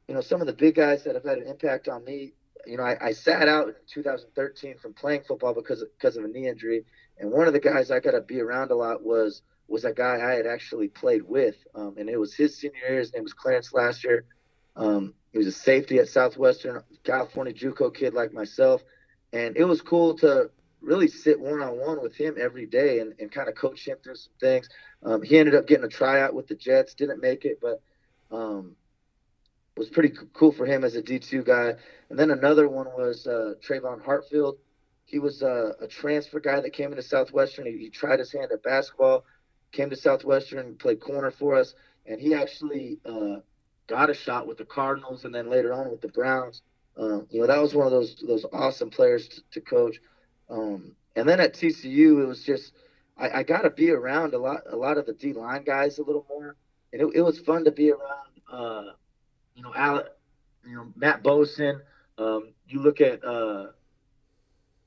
you 0.06 0.14
know, 0.14 0.20
some 0.20 0.40
of 0.40 0.46
the 0.46 0.52
big 0.52 0.74
guys 0.74 1.04
that 1.04 1.14
have 1.14 1.24
had 1.24 1.38
an 1.38 1.46
impact 1.46 1.88
on 1.88 2.04
me, 2.04 2.32
you 2.66 2.76
know, 2.76 2.82
I, 2.82 2.96
I 3.08 3.12
sat 3.12 3.48
out 3.48 3.68
in 3.68 3.74
2013 3.86 4.78
from 4.78 4.92
playing 4.94 5.22
football 5.26 5.54
because 5.54 5.84
because 5.98 6.16
of 6.16 6.24
a 6.24 6.28
knee 6.28 6.48
injury. 6.48 6.84
And 7.18 7.30
one 7.30 7.46
of 7.46 7.52
the 7.52 7.60
guys 7.60 7.90
I 7.90 8.00
got 8.00 8.12
to 8.12 8.20
be 8.20 8.40
around 8.40 8.70
a 8.70 8.74
lot 8.74 9.02
was 9.02 9.42
was 9.68 9.84
a 9.84 9.92
guy 9.92 10.16
I 10.16 10.34
had 10.34 10.46
actually 10.46 10.88
played 10.88 11.22
with, 11.22 11.56
um, 11.74 11.94
and 11.98 12.08
it 12.08 12.18
was 12.18 12.34
his 12.34 12.56
senior 12.56 12.80
year. 12.88 12.98
His 12.98 13.12
name 13.12 13.22
was 13.22 13.34
Clarence 13.34 13.72
Laster. 13.72 14.24
Um, 14.76 15.14
he 15.32 15.38
was 15.38 15.46
a 15.46 15.52
safety 15.52 15.98
at 15.98 16.08
Southwestern 16.08 16.82
California 17.04 17.52
JUCO 17.52 17.94
kid 17.94 18.14
like 18.14 18.32
myself, 18.32 18.82
and 19.32 19.56
it 19.56 19.64
was 19.64 19.82
cool 19.82 20.16
to 20.18 20.50
really 20.80 21.08
sit 21.08 21.38
one 21.38 21.60
on 21.60 21.78
one 21.78 22.00
with 22.02 22.14
him 22.14 22.36
every 22.40 22.66
day 22.66 23.00
and, 23.00 23.12
and 23.18 23.30
kind 23.30 23.48
of 23.48 23.54
coach 23.54 23.86
him 23.86 23.98
through 24.02 24.14
some 24.14 24.32
things. 24.40 24.68
Um, 25.02 25.22
he 25.22 25.38
ended 25.38 25.54
up 25.54 25.66
getting 25.66 25.84
a 25.84 25.88
tryout 25.88 26.34
with 26.34 26.46
the 26.46 26.54
Jets, 26.54 26.94
didn't 26.94 27.20
make 27.20 27.44
it, 27.44 27.58
but 27.60 27.82
um, 28.30 28.76
was 29.78 29.88
pretty 29.88 30.12
cool 30.34 30.52
for 30.52 30.66
him 30.66 30.84
as 30.84 30.96
a 30.96 31.02
D2 31.02 31.44
guy. 31.44 31.74
And 32.10 32.18
then 32.18 32.30
another 32.30 32.68
one 32.68 32.86
was 32.86 33.26
uh, 33.26 33.54
Trayvon 33.66 34.04
Hartfield. 34.04 34.58
He 35.04 35.18
was 35.18 35.42
uh, 35.42 35.72
a 35.80 35.86
transfer 35.86 36.40
guy 36.40 36.60
that 36.60 36.72
came 36.72 36.90
into 36.90 37.02
Southwestern. 37.02 37.66
He, 37.66 37.78
he, 37.78 37.90
tried 37.90 38.18
his 38.18 38.32
hand 38.32 38.52
at 38.52 38.62
basketball, 38.62 39.24
came 39.72 39.90
to 39.90 39.96
Southwestern, 39.96 40.76
played 40.76 41.00
corner 41.00 41.30
for 41.30 41.54
us, 41.54 41.74
and 42.06 42.20
he 42.20 42.34
actually 42.34 42.98
uh, 43.04 43.36
got 43.86 44.10
a 44.10 44.14
shot 44.14 44.46
with 44.46 44.58
the 44.58 44.64
Cardinals 44.64 45.24
and 45.24 45.34
then 45.34 45.50
later 45.50 45.72
on 45.72 45.90
with 45.90 46.00
the 46.00 46.08
Browns. 46.08 46.62
Um, 46.96 47.26
you 47.30 47.40
know, 47.40 47.46
that 47.46 47.60
was 47.60 47.74
one 47.74 47.86
of 47.86 47.92
those 47.92 48.16
those 48.26 48.44
awesome 48.52 48.90
players 48.90 49.28
to, 49.28 49.42
to 49.52 49.60
coach. 49.60 49.98
Um, 50.50 50.92
and 51.16 51.28
then 51.28 51.40
at 51.40 51.54
TCU, 51.54 52.22
it 52.22 52.26
was 52.26 52.42
just 52.44 52.72
I, 53.16 53.40
I 53.40 53.42
got 53.42 53.62
to 53.62 53.70
be 53.70 53.90
around 53.90 54.34
a 54.34 54.38
lot 54.38 54.62
a 54.70 54.76
lot 54.76 54.98
of 54.98 55.06
the 55.06 55.12
D 55.12 55.32
line 55.32 55.64
guys 55.64 55.98
a 55.98 56.02
little 56.02 56.26
more, 56.28 56.56
and 56.92 57.02
it, 57.02 57.08
it 57.14 57.22
was 57.22 57.38
fun 57.40 57.64
to 57.64 57.70
be 57.70 57.90
around. 57.90 58.28
Uh, 58.50 58.92
you 59.54 59.62
know, 59.62 59.72
Alec, 59.74 60.06
you 60.66 60.74
know 60.74 60.92
Matt 60.96 61.22
Boesen. 61.22 61.80
Um, 62.16 62.52
you 62.66 62.80
look 62.80 63.00
at 63.00 63.24
uh, 63.24 63.68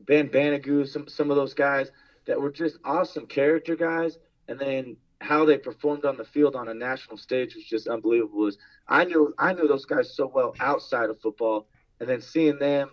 Ben 0.02 0.30
Banogu, 0.30 0.88
some 0.88 1.08
some 1.08 1.30
of 1.30 1.38
those 1.38 1.54
guys 1.54 1.92
that 2.26 2.40
were 2.40 2.52
just 2.52 2.78
awesome 2.84 3.26
character 3.26 3.76
guys, 3.76 4.18
and 4.52 4.60
then 4.60 4.98
how 5.22 5.46
they 5.46 5.58
performed 5.58 6.04
on 6.04 6.18
the 6.18 6.26
field 6.26 6.58
on 6.58 6.68
a 6.68 6.74
national 6.74 7.18
stage 7.18 7.56
was 7.56 7.64
just 7.64 7.88
unbelievable. 7.88 8.40
Was 8.40 8.58
I 8.88 9.06
knew 9.06 9.34
I 9.38 9.54
knew 9.54 9.68
those 9.68 9.86
guys 9.86 10.14
so 10.14 10.30
well 10.34 10.54
outside 10.60 11.10
of 11.10 11.22
football, 11.22 11.68
and 12.00 12.10
then 12.10 12.22
seeing 12.22 12.60
them 12.60 12.90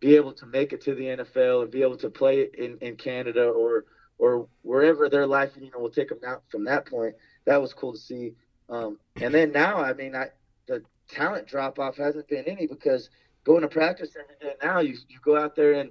be 0.00 0.16
able 0.16 0.32
to 0.32 0.46
make 0.46 0.72
it 0.72 0.80
to 0.82 0.94
the 0.94 1.04
NFL 1.04 1.62
and 1.62 1.70
be 1.70 1.82
able 1.82 1.96
to 1.98 2.10
play 2.10 2.48
in, 2.58 2.76
in 2.80 2.96
Canada 2.96 3.48
or 3.48 3.84
or 4.18 4.48
wherever 4.62 5.08
their 5.08 5.26
life 5.26 5.52
you 5.56 5.70
know 5.70 5.78
will 5.78 5.90
take 5.90 6.08
them 6.08 6.18
out 6.26 6.42
from 6.50 6.64
that 6.64 6.86
point. 6.86 7.14
That 7.44 7.62
was 7.62 7.72
cool 7.72 7.92
to 7.92 7.98
see. 7.98 8.34
Um, 8.68 8.98
and 9.20 9.32
then 9.32 9.52
now, 9.52 9.76
I 9.76 9.92
mean, 9.92 10.16
I 10.16 10.30
the 10.66 10.82
talent 11.08 11.46
drop 11.46 11.78
off 11.78 11.96
hasn't 11.98 12.26
been 12.26 12.46
any 12.46 12.66
because 12.66 13.10
going 13.44 13.62
to 13.62 13.68
practice 13.68 14.16
every 14.20 14.34
day 14.40 14.56
now, 14.60 14.80
you 14.80 14.96
you 15.08 15.20
go 15.24 15.36
out 15.36 15.54
there 15.54 15.74
and 15.74 15.90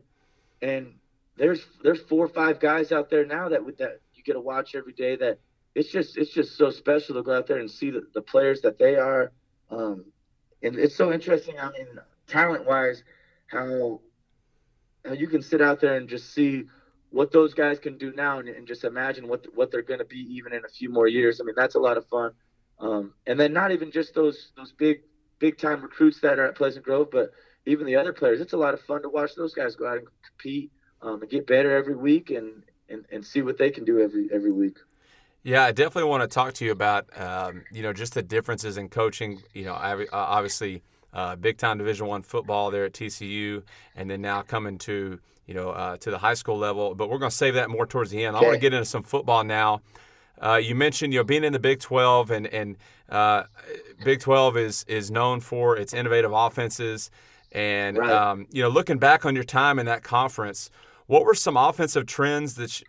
and 0.61 0.95
there's 1.37 1.65
there's 1.83 2.01
four 2.01 2.25
or 2.25 2.29
five 2.29 2.59
guys 2.59 2.91
out 2.91 3.09
there 3.09 3.25
now 3.25 3.47
that 3.47 3.63
with 3.63 3.77
that 3.77 4.01
get 4.25 4.33
to 4.33 4.41
watch 4.41 4.75
every 4.75 4.93
day 4.93 5.15
that 5.15 5.39
it's 5.75 5.91
just 5.91 6.17
it's 6.17 6.31
just 6.31 6.57
so 6.57 6.69
special 6.69 7.15
to 7.15 7.23
go 7.23 7.35
out 7.35 7.47
there 7.47 7.59
and 7.59 7.69
see 7.69 7.91
the, 7.91 8.07
the 8.13 8.21
players 8.21 8.61
that 8.61 8.77
they 8.77 8.95
are. 8.95 9.31
Um, 9.69 10.05
and 10.63 10.77
it's 10.77 10.95
so 10.95 11.11
interesting. 11.11 11.59
I 11.59 11.71
mean, 11.71 11.87
talent 12.27 12.65
wise, 12.65 13.03
how 13.47 14.01
how 15.05 15.13
you 15.13 15.27
can 15.27 15.41
sit 15.41 15.61
out 15.61 15.79
there 15.79 15.95
and 15.95 16.09
just 16.09 16.33
see 16.33 16.63
what 17.11 17.31
those 17.31 17.53
guys 17.53 17.79
can 17.79 17.97
do 17.97 18.11
now, 18.13 18.39
and, 18.39 18.49
and 18.49 18.67
just 18.67 18.83
imagine 18.83 19.27
what 19.27 19.45
what 19.53 19.71
they're 19.71 19.81
going 19.81 19.99
to 19.99 20.05
be 20.05 20.19
even 20.35 20.53
in 20.53 20.65
a 20.65 20.69
few 20.69 20.89
more 20.89 21.07
years. 21.07 21.39
I 21.39 21.43
mean, 21.43 21.55
that's 21.55 21.75
a 21.75 21.79
lot 21.79 21.97
of 21.97 22.07
fun. 22.07 22.31
Um, 22.79 23.13
and 23.25 23.39
then 23.39 23.53
not 23.53 23.71
even 23.71 23.91
just 23.91 24.13
those 24.15 24.51
those 24.57 24.71
big 24.71 25.01
big 25.39 25.57
time 25.57 25.81
recruits 25.81 26.19
that 26.21 26.39
are 26.39 26.45
at 26.45 26.55
Pleasant 26.55 26.85
Grove, 26.85 27.09
but 27.11 27.31
even 27.65 27.85
the 27.85 27.95
other 27.95 28.13
players. 28.13 28.41
It's 28.41 28.53
a 28.53 28.57
lot 28.57 28.73
of 28.73 28.81
fun 28.81 29.01
to 29.01 29.09
watch 29.09 29.35
those 29.35 29.53
guys 29.53 29.75
go 29.75 29.87
out 29.87 29.97
and 29.97 30.07
compete 30.25 30.71
um, 31.01 31.21
and 31.21 31.29
get 31.29 31.47
better 31.47 31.75
every 31.75 31.95
week 31.95 32.29
and, 32.29 32.63
and 32.89 33.05
and 33.11 33.25
see 33.25 33.41
what 33.41 33.57
they 33.57 33.69
can 33.69 33.83
do 33.85 33.99
every 33.99 34.29
every 34.33 34.51
week. 34.51 34.77
Yeah, 35.43 35.63
I 35.63 35.71
definitely 35.71 36.09
want 36.09 36.23
to 36.23 36.27
talk 36.27 36.53
to 36.55 36.65
you 36.65 36.71
about 36.71 37.05
um, 37.19 37.63
you 37.71 37.83
know 37.83 37.93
just 37.93 38.13
the 38.13 38.23
differences 38.23 38.77
in 38.77 38.89
coaching. 38.89 39.41
You 39.53 39.65
know, 39.65 39.73
uh, 39.73 40.05
obviously 40.11 40.83
uh, 41.13 41.35
big 41.35 41.57
time 41.57 41.77
Division 41.77 42.07
One 42.07 42.21
football 42.21 42.71
there 42.71 42.85
at 42.85 42.93
TCU, 42.93 43.63
and 43.95 44.09
then 44.09 44.21
now 44.21 44.41
coming 44.41 44.77
to 44.79 45.19
you 45.45 45.53
know 45.53 45.69
uh, 45.69 45.97
to 45.97 46.11
the 46.11 46.17
high 46.17 46.33
school 46.33 46.57
level. 46.57 46.95
But 46.95 47.09
we're 47.09 47.19
going 47.19 47.31
to 47.31 47.35
save 47.35 47.53
that 47.53 47.69
more 47.69 47.85
towards 47.85 48.11
the 48.11 48.25
end. 48.25 48.35
Okay. 48.35 48.45
I 48.45 48.47
want 48.49 48.55
to 48.55 48.61
get 48.61 48.73
into 48.73 48.85
some 48.85 49.03
football 49.03 49.43
now. 49.43 49.81
Uh, 50.41 50.59
you 50.61 50.75
mentioned 50.75 51.13
you 51.13 51.19
know 51.19 51.23
being 51.23 51.43
in 51.43 51.53
the 51.53 51.59
Big 51.59 51.79
12 51.79 52.31
and 52.31 52.47
and 52.47 52.75
uh, 53.09 53.43
Big 54.03 54.19
12 54.19 54.57
is 54.57 54.85
is 54.87 55.11
known 55.11 55.39
for 55.39 55.77
its 55.77 55.93
innovative 55.93 56.31
offenses. 56.33 57.09
And 57.51 57.97
right. 57.97 58.11
um, 58.11 58.47
you 58.51 58.61
know, 58.61 58.69
looking 58.69 58.97
back 58.97 59.25
on 59.25 59.33
your 59.33 59.45
time 59.45 59.79
in 59.79 59.85
that 59.85 60.03
conference, 60.03 60.69
what 61.07 61.25
were 61.25 61.35
some 61.35 61.57
offensive 61.57 62.05
trends 62.05 62.55
that 62.55 62.81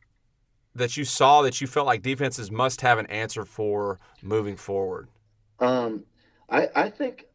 that 0.74 0.96
you 0.96 1.04
saw 1.04 1.42
that 1.42 1.60
you 1.60 1.66
felt 1.66 1.86
like 1.86 2.02
defenses 2.02 2.50
must 2.50 2.82
have 2.82 2.98
an 2.98 3.06
answer 3.06 3.44
for 3.44 3.98
moving 4.22 4.56
forward? 4.56 5.08
Um, 5.58 6.04
I, 6.50 6.68
I 6.74 6.90
think 6.90 7.26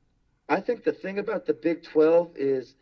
I 0.48 0.60
think 0.60 0.84
the 0.84 0.92
thing 0.92 1.20
about 1.20 1.46
the 1.46 1.54
Big 1.54 1.84
12 1.84 2.34
is 2.36 2.76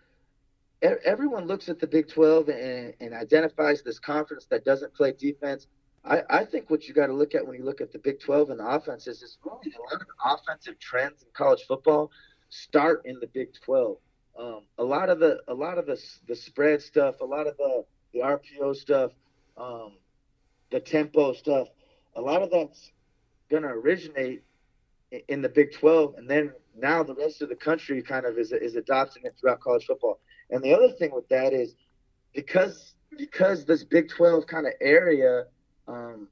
everyone 0.81 1.45
looks 1.45 1.69
at 1.69 1.79
the 1.79 1.87
Big 1.87 2.07
12 2.07 2.49
and, 2.49 2.93
and 2.99 3.13
identifies 3.13 3.81
this 3.81 3.99
conference 3.99 4.45
that 4.47 4.65
doesn't 4.65 4.93
play 4.93 5.11
defense. 5.11 5.67
I, 6.05 6.21
I 6.29 6.45
think 6.45 6.69
what 6.69 6.87
you 6.87 6.93
got 6.93 7.07
to 7.07 7.13
look 7.13 7.35
at 7.35 7.45
when 7.45 7.57
you 7.57 7.63
look 7.63 7.81
at 7.81 7.91
the 7.91 7.99
Big 7.99 8.19
12 8.19 8.51
and 8.51 8.59
the 8.59 8.67
offenses 8.67 9.21
is 9.21 9.37
really 9.43 9.73
a 9.75 9.93
lot 9.93 10.01
of 10.01 10.39
offensive 10.39 10.79
trends 10.79 11.21
in 11.21 11.27
college 11.33 11.63
football 11.67 12.11
start 12.49 13.01
in 13.05 13.19
the 13.19 13.27
Big 13.27 13.49
12. 13.53 13.97
Um, 14.39 14.61
a 14.77 14.83
lot 14.83 15.09
of 15.09 15.19
the 15.19 15.41
a 15.49 15.53
lot 15.53 15.77
of 15.77 15.85
the 15.85 16.01
the 16.27 16.35
spread 16.35 16.81
stuff, 16.81 17.19
a 17.19 17.25
lot 17.25 17.45
of 17.45 17.57
the 17.57 17.83
the 18.13 18.19
RPO 18.19 18.75
stuff, 18.75 19.11
um, 19.57 19.93
the 20.71 20.79
tempo 20.79 21.33
stuff, 21.33 21.67
a 22.15 22.21
lot 22.21 22.41
of 22.41 22.49
that's 22.49 22.91
going 23.49 23.63
to 23.63 23.69
originate 23.69 24.43
in 25.27 25.41
the 25.41 25.49
Big 25.49 25.73
12, 25.73 26.15
and 26.17 26.29
then 26.29 26.53
now 26.77 27.03
the 27.03 27.15
rest 27.15 27.41
of 27.41 27.49
the 27.49 27.55
country 27.55 28.01
kind 28.01 28.25
of 28.25 28.37
is 28.37 28.53
is 28.53 28.75
adopting 28.75 29.23
it 29.25 29.35
throughout 29.39 29.59
college 29.59 29.85
football. 29.85 30.19
And 30.49 30.63
the 30.63 30.73
other 30.73 30.89
thing 30.89 31.11
with 31.13 31.27
that 31.29 31.51
is 31.51 31.75
because 32.33 32.93
because 33.17 33.65
this 33.65 33.83
Big 33.83 34.07
12 34.07 34.47
kind 34.47 34.67
of 34.67 34.73
area 34.79 35.45
um, 35.87 36.27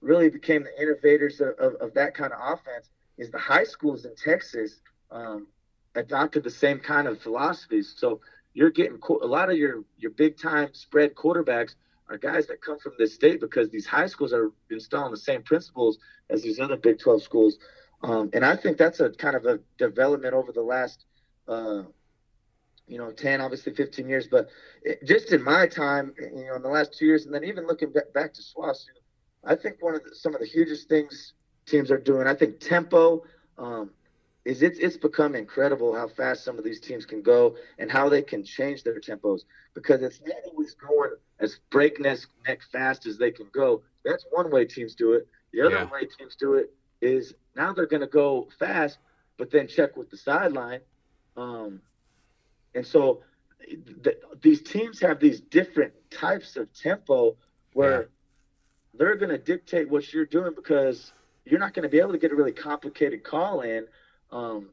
really 0.00 0.28
became 0.28 0.64
the 0.64 0.82
innovators 0.82 1.40
of, 1.40 1.50
of, 1.58 1.74
of, 1.76 1.94
that 1.94 2.14
kind 2.14 2.32
of 2.32 2.38
offense 2.42 2.90
is 3.16 3.30
the 3.30 3.38
high 3.38 3.64
schools 3.64 4.04
in 4.04 4.14
Texas 4.16 4.80
um, 5.12 5.46
adopted 5.98 6.44
the 6.44 6.50
same 6.50 6.78
kind 6.78 7.06
of 7.06 7.20
philosophies. 7.20 7.94
So 7.96 8.20
you're 8.54 8.70
getting 8.70 8.98
a 9.22 9.26
lot 9.26 9.50
of 9.50 9.56
your 9.56 9.84
your 9.98 10.10
big 10.12 10.38
time 10.38 10.70
spread 10.72 11.14
quarterbacks 11.14 11.74
are 12.08 12.18
guys 12.18 12.46
that 12.46 12.62
come 12.62 12.78
from 12.78 12.92
this 12.98 13.14
state 13.14 13.40
because 13.40 13.70
these 13.70 13.86
high 13.86 14.06
schools 14.06 14.32
are 14.32 14.50
installing 14.70 15.10
the 15.10 15.16
same 15.16 15.42
principles 15.42 15.98
as 16.30 16.42
these 16.42 16.58
other 16.58 16.76
Big 16.76 16.98
12 16.98 17.22
schools. 17.22 17.58
Um, 18.02 18.30
and 18.32 18.44
I 18.44 18.56
think 18.56 18.78
that's 18.78 19.00
a 19.00 19.10
kind 19.10 19.36
of 19.36 19.44
a 19.44 19.60
development 19.76 20.34
over 20.34 20.52
the 20.52 20.62
last, 20.62 21.04
uh, 21.48 21.82
you 22.86 22.96
know, 22.96 23.10
10, 23.10 23.40
obviously 23.40 23.74
15 23.74 24.08
years. 24.08 24.28
But 24.28 24.48
it, 24.82 25.04
just 25.04 25.32
in 25.32 25.42
my 25.42 25.66
time, 25.66 26.14
you 26.18 26.46
know, 26.46 26.56
in 26.56 26.62
the 26.62 26.68
last 26.68 26.96
two 26.96 27.06
years, 27.06 27.26
and 27.26 27.34
then 27.34 27.44
even 27.44 27.66
looking 27.66 27.92
back, 27.92 28.12
back 28.14 28.32
to 28.34 28.42
SWOSU, 28.42 28.86
I 29.44 29.54
think 29.54 29.76
one 29.80 29.94
of 29.94 30.04
the, 30.04 30.14
some 30.14 30.34
of 30.34 30.40
the 30.40 30.46
hugest 30.46 30.88
things 30.88 31.34
teams 31.66 31.90
are 31.90 31.98
doing, 31.98 32.26
I 32.26 32.34
think 32.34 32.60
tempo, 32.60 33.22
um, 33.58 33.90
is 34.48 34.62
it's 34.62 34.78
it's 34.78 34.96
become 34.96 35.34
incredible 35.34 35.94
how 35.94 36.08
fast 36.08 36.42
some 36.42 36.56
of 36.56 36.64
these 36.64 36.80
teams 36.80 37.04
can 37.04 37.20
go 37.20 37.54
and 37.78 37.90
how 37.90 38.08
they 38.08 38.22
can 38.22 38.42
change 38.42 38.82
their 38.82 38.98
tempos 38.98 39.40
because 39.74 40.00
it's 40.00 40.22
not 40.24 40.36
always 40.46 40.74
going 40.74 41.10
as 41.38 41.60
breakneck 41.68 42.18
fast 42.72 43.04
as 43.04 43.18
they 43.18 43.30
can 43.30 43.46
go. 43.52 43.82
That's 44.06 44.24
one 44.30 44.50
way 44.50 44.64
teams 44.64 44.94
do 44.94 45.12
it. 45.12 45.28
The 45.52 45.60
other 45.60 45.74
yeah. 45.74 45.90
way 45.90 46.08
teams 46.18 46.34
do 46.34 46.54
it 46.54 46.72
is 47.02 47.34
now 47.56 47.74
they're 47.74 47.86
going 47.86 48.00
to 48.00 48.06
go 48.06 48.48
fast, 48.58 48.96
but 49.36 49.50
then 49.50 49.68
check 49.68 49.98
with 49.98 50.08
the 50.08 50.16
sideline. 50.16 50.80
Um, 51.36 51.82
and 52.74 52.86
so 52.86 53.22
th- 54.02 54.16
these 54.40 54.62
teams 54.62 54.98
have 55.00 55.20
these 55.20 55.40
different 55.40 55.92
types 56.10 56.56
of 56.56 56.72
tempo 56.72 57.36
where 57.74 58.00
yeah. 58.00 58.06
they're 58.94 59.16
going 59.16 59.30
to 59.30 59.38
dictate 59.38 59.90
what 59.90 60.10
you're 60.10 60.24
doing 60.24 60.54
because 60.56 61.12
you're 61.44 61.60
not 61.60 61.74
going 61.74 61.82
to 61.82 61.90
be 61.90 61.98
able 61.98 62.12
to 62.12 62.18
get 62.18 62.32
a 62.32 62.34
really 62.34 62.52
complicated 62.52 63.22
call 63.22 63.60
in 63.60 63.86
um, 64.30 64.70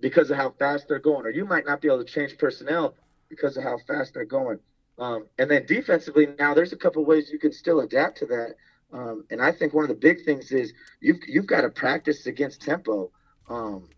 because 0.00 0.30
of 0.30 0.36
how 0.36 0.50
fast 0.58 0.88
they're 0.88 0.98
going, 0.98 1.26
or 1.26 1.30
you 1.30 1.44
might 1.44 1.66
not 1.66 1.80
be 1.80 1.88
able 1.88 2.04
to 2.04 2.10
change 2.10 2.36
personnel 2.38 2.94
because 3.28 3.56
of 3.56 3.62
how 3.62 3.78
fast 3.86 4.14
they're 4.14 4.24
going. 4.24 4.58
Um, 4.98 5.26
and 5.38 5.50
then 5.50 5.66
defensively, 5.66 6.28
now 6.38 6.54
there's 6.54 6.72
a 6.72 6.76
couple 6.76 7.04
ways 7.04 7.30
you 7.32 7.38
can 7.38 7.52
still 7.52 7.80
adapt 7.80 8.18
to 8.18 8.26
that. 8.26 8.54
Um, 8.92 9.24
and 9.30 9.42
I 9.42 9.50
think 9.50 9.74
one 9.74 9.84
of 9.84 9.88
the 9.88 9.96
big 9.96 10.24
things 10.24 10.52
is 10.52 10.72
you've 11.00 11.18
you've 11.26 11.46
got 11.46 11.62
to 11.62 11.70
practice 11.70 12.26
against 12.26 12.62
tempo 12.62 13.10
um, 13.48 13.88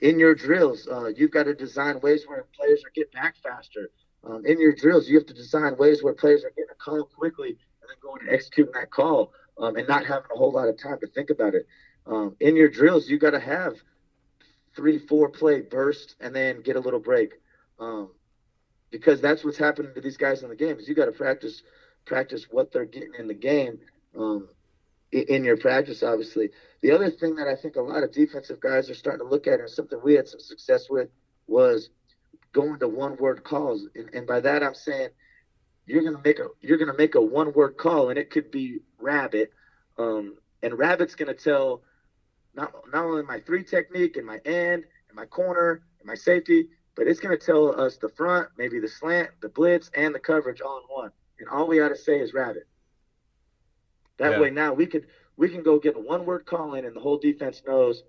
in 0.00 0.18
your 0.18 0.34
drills. 0.34 0.88
Uh, 0.90 1.08
you've 1.08 1.30
got 1.30 1.44
to 1.44 1.54
design 1.54 2.00
ways 2.00 2.24
where 2.26 2.46
players 2.56 2.82
are 2.84 2.90
getting 2.94 3.12
back 3.12 3.36
faster. 3.42 3.90
Um, 4.24 4.44
in 4.46 4.60
your 4.60 4.74
drills, 4.74 5.08
you 5.08 5.16
have 5.18 5.26
to 5.26 5.34
design 5.34 5.76
ways 5.76 6.02
where 6.02 6.14
players 6.14 6.44
are 6.44 6.50
getting 6.50 6.70
a 6.70 6.74
call 6.74 7.04
quickly 7.04 7.50
and 7.50 7.88
then 7.88 7.96
going 8.02 8.22
and 8.22 8.30
executing 8.30 8.72
that 8.74 8.90
call 8.90 9.32
um, 9.58 9.76
and 9.76 9.86
not 9.86 10.04
having 10.04 10.30
a 10.34 10.38
whole 10.38 10.52
lot 10.52 10.68
of 10.68 10.78
time 10.78 10.98
to 11.00 11.06
think 11.08 11.30
about 11.30 11.54
it. 11.54 11.66
Um, 12.06 12.36
in 12.40 12.56
your 12.56 12.68
drills, 12.68 13.08
you 13.08 13.18
got 13.18 13.30
to 13.30 13.40
have 13.40 13.74
three, 14.74 14.98
four 14.98 15.28
play 15.28 15.60
burst 15.60 16.16
and 16.20 16.34
then 16.34 16.62
get 16.62 16.76
a 16.76 16.80
little 16.80 17.00
break. 17.00 17.34
Um, 17.78 18.10
because 18.90 19.20
that's 19.20 19.44
what's 19.44 19.58
happening 19.58 19.92
to 19.94 20.00
these 20.00 20.16
guys 20.16 20.42
in 20.42 20.48
the 20.48 20.56
game 20.56 20.78
is 20.78 20.88
you 20.88 20.94
got 20.94 21.06
to 21.06 21.12
practice 21.12 21.62
practice 22.04 22.46
what 22.50 22.72
they're 22.72 22.84
getting 22.84 23.14
in 23.18 23.28
the 23.28 23.34
game 23.34 23.78
um, 24.18 24.48
in 25.12 25.44
your 25.44 25.56
practice 25.56 26.02
obviously. 26.02 26.50
The 26.82 26.90
other 26.92 27.10
thing 27.10 27.34
that 27.36 27.48
i 27.48 27.56
think 27.56 27.76
a 27.76 27.80
lot 27.80 28.02
of 28.02 28.12
defensive 28.12 28.60
guys 28.60 28.90
are 28.90 28.94
starting 28.94 29.24
to 29.24 29.30
look 29.30 29.46
at 29.46 29.60
and 29.60 29.70
something 29.70 29.98
we 30.02 30.14
had 30.14 30.28
some 30.28 30.40
success 30.40 30.88
with 30.90 31.08
was 31.46 31.90
going 32.52 32.78
to 32.80 32.88
one 32.88 33.16
word 33.16 33.42
calls. 33.42 33.86
And, 33.94 34.10
and 34.12 34.26
by 34.26 34.40
that 34.40 34.62
i'm 34.62 34.74
saying 34.74 35.08
you're 35.86 36.02
gonna 36.02 36.22
make 36.24 36.38
a 36.38 36.46
you're 36.60 36.78
gonna 36.78 36.96
make 36.96 37.14
a 37.14 37.20
one 37.20 37.52
word 37.52 37.76
call 37.76 38.10
and 38.10 38.18
it 38.18 38.30
could 38.30 38.50
be 38.50 38.80
rabbit. 38.98 39.52
Um, 39.98 40.36
and 40.62 40.78
rabbit's 40.78 41.14
gonna 41.14 41.34
tell 41.34 41.82
not 42.54 42.72
not 42.92 43.04
only 43.04 43.22
my 43.22 43.40
three 43.40 43.64
technique 43.64 44.16
and 44.16 44.26
my 44.26 44.38
end 44.44 44.84
and 45.08 45.16
my 45.16 45.26
corner 45.26 45.82
and 45.98 46.06
my 46.06 46.14
safety, 46.14 46.68
but 46.94 47.06
it's 47.06 47.20
going 47.20 47.36
to 47.36 47.44
tell 47.44 47.80
us 47.80 47.96
the 47.96 48.08
front, 48.08 48.48
maybe 48.58 48.78
the 48.78 48.88
slant, 48.88 49.30
the 49.40 49.48
blitz, 49.48 49.90
and 49.94 50.14
the 50.14 50.18
coverage 50.18 50.60
all 50.60 50.78
in 50.78 50.84
one. 50.94 51.10
And 51.38 51.48
all 51.48 51.66
we 51.66 51.78
got 51.78 51.88
to 51.88 51.96
say 51.96 52.18
is 52.18 52.34
rabbit. 52.34 52.66
That 54.18 54.32
yeah. 54.32 54.40
way 54.40 54.50
now 54.50 54.72
we 54.74 54.86
could 54.86 55.06
we 55.36 55.48
can 55.48 55.62
go 55.62 55.78
get 55.78 55.96
a 55.96 56.00
one 56.00 56.26
word 56.26 56.46
call 56.46 56.74
in 56.74 56.84
and 56.84 56.94
the 56.94 57.00
whole 57.00 57.18
defense 57.18 57.62
knows 57.66 58.02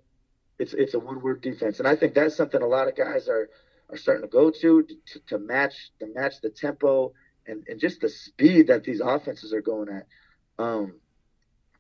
it's 0.60 0.74
it's 0.74 0.94
a 0.94 1.00
one 1.00 1.22
word 1.22 1.42
defense. 1.42 1.80
And 1.80 1.88
I 1.88 1.96
think 1.96 2.14
that's 2.14 2.36
something 2.36 2.62
a 2.62 2.68
lot 2.68 2.88
of 2.88 2.96
guys 2.96 3.28
are 3.28 3.50
are 3.90 3.98
starting 3.98 4.24
to 4.24 4.28
go 4.28 4.52
to 4.52 4.84
to, 4.84 5.20
to 5.28 5.38
match 5.40 5.92
to 6.00 6.08
match 6.14 6.42
the 6.42 6.50
tempo 6.50 7.14
and, 7.48 7.64
and 7.68 7.80
just 7.80 8.02
the 8.02 8.10
speed 8.10 8.68
that 8.68 8.84
these 8.84 9.00
offenses 9.00 9.54
are 9.54 9.62
going 9.62 9.90
at. 9.90 10.08
Um, 10.64 10.96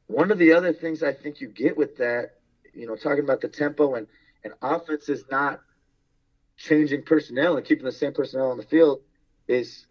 one 0.07 0.31
of 0.31 0.37
the 0.37 0.53
other 0.53 0.73
things 0.73 1.03
I 1.03 1.13
think 1.13 1.41
you 1.41 1.47
get 1.47 1.77
with 1.77 1.97
that 1.97 2.37
you 2.73 2.87
know, 2.87 2.95
talking 2.95 3.23
about 3.23 3.41
the 3.41 3.47
tempo 3.47 3.95
and, 3.95 4.07
and 4.43 4.53
offense 4.61 5.09
is 5.09 5.25
not 5.29 5.59
changing 6.57 7.03
personnel 7.03 7.57
and 7.57 7.65
keeping 7.65 7.85
the 7.85 7.91
same 7.91 8.13
personnel 8.13 8.51
on 8.51 8.57
the 8.57 8.63
field 8.63 9.01
is 9.47 9.87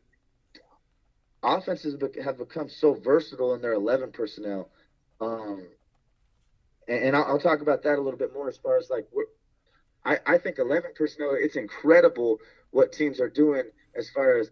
offenses 1.43 2.01
have 2.23 2.39
become 2.39 2.69
so 2.69 2.95
versatile 2.95 3.55
in 3.55 3.61
their 3.61 3.73
11 3.73 4.13
personnel. 4.13 4.69
Um, 5.21 5.67
and, 6.89 7.05
and 7.05 7.17
I'll, 7.17 7.25
I'll, 7.25 7.39
talk 7.39 7.61
about 7.61 7.83
that 7.83 7.99
a 7.99 8.01
little 8.01 8.19
bit 8.19 8.33
more 8.33 8.49
as 8.49 8.57
far 8.57 8.79
as 8.79 8.91
like, 8.91 9.09
I, 10.05 10.19
I 10.27 10.39
think 10.39 10.59
11 10.59 10.93
personnel, 10.95 11.35
it's 11.35 11.57
incredible 11.57 12.39
what 12.71 12.93
teams 12.93 13.21
are 13.21 13.29
doing 13.29 13.65
as 13.95 14.09
far 14.11 14.39
as 14.39 14.51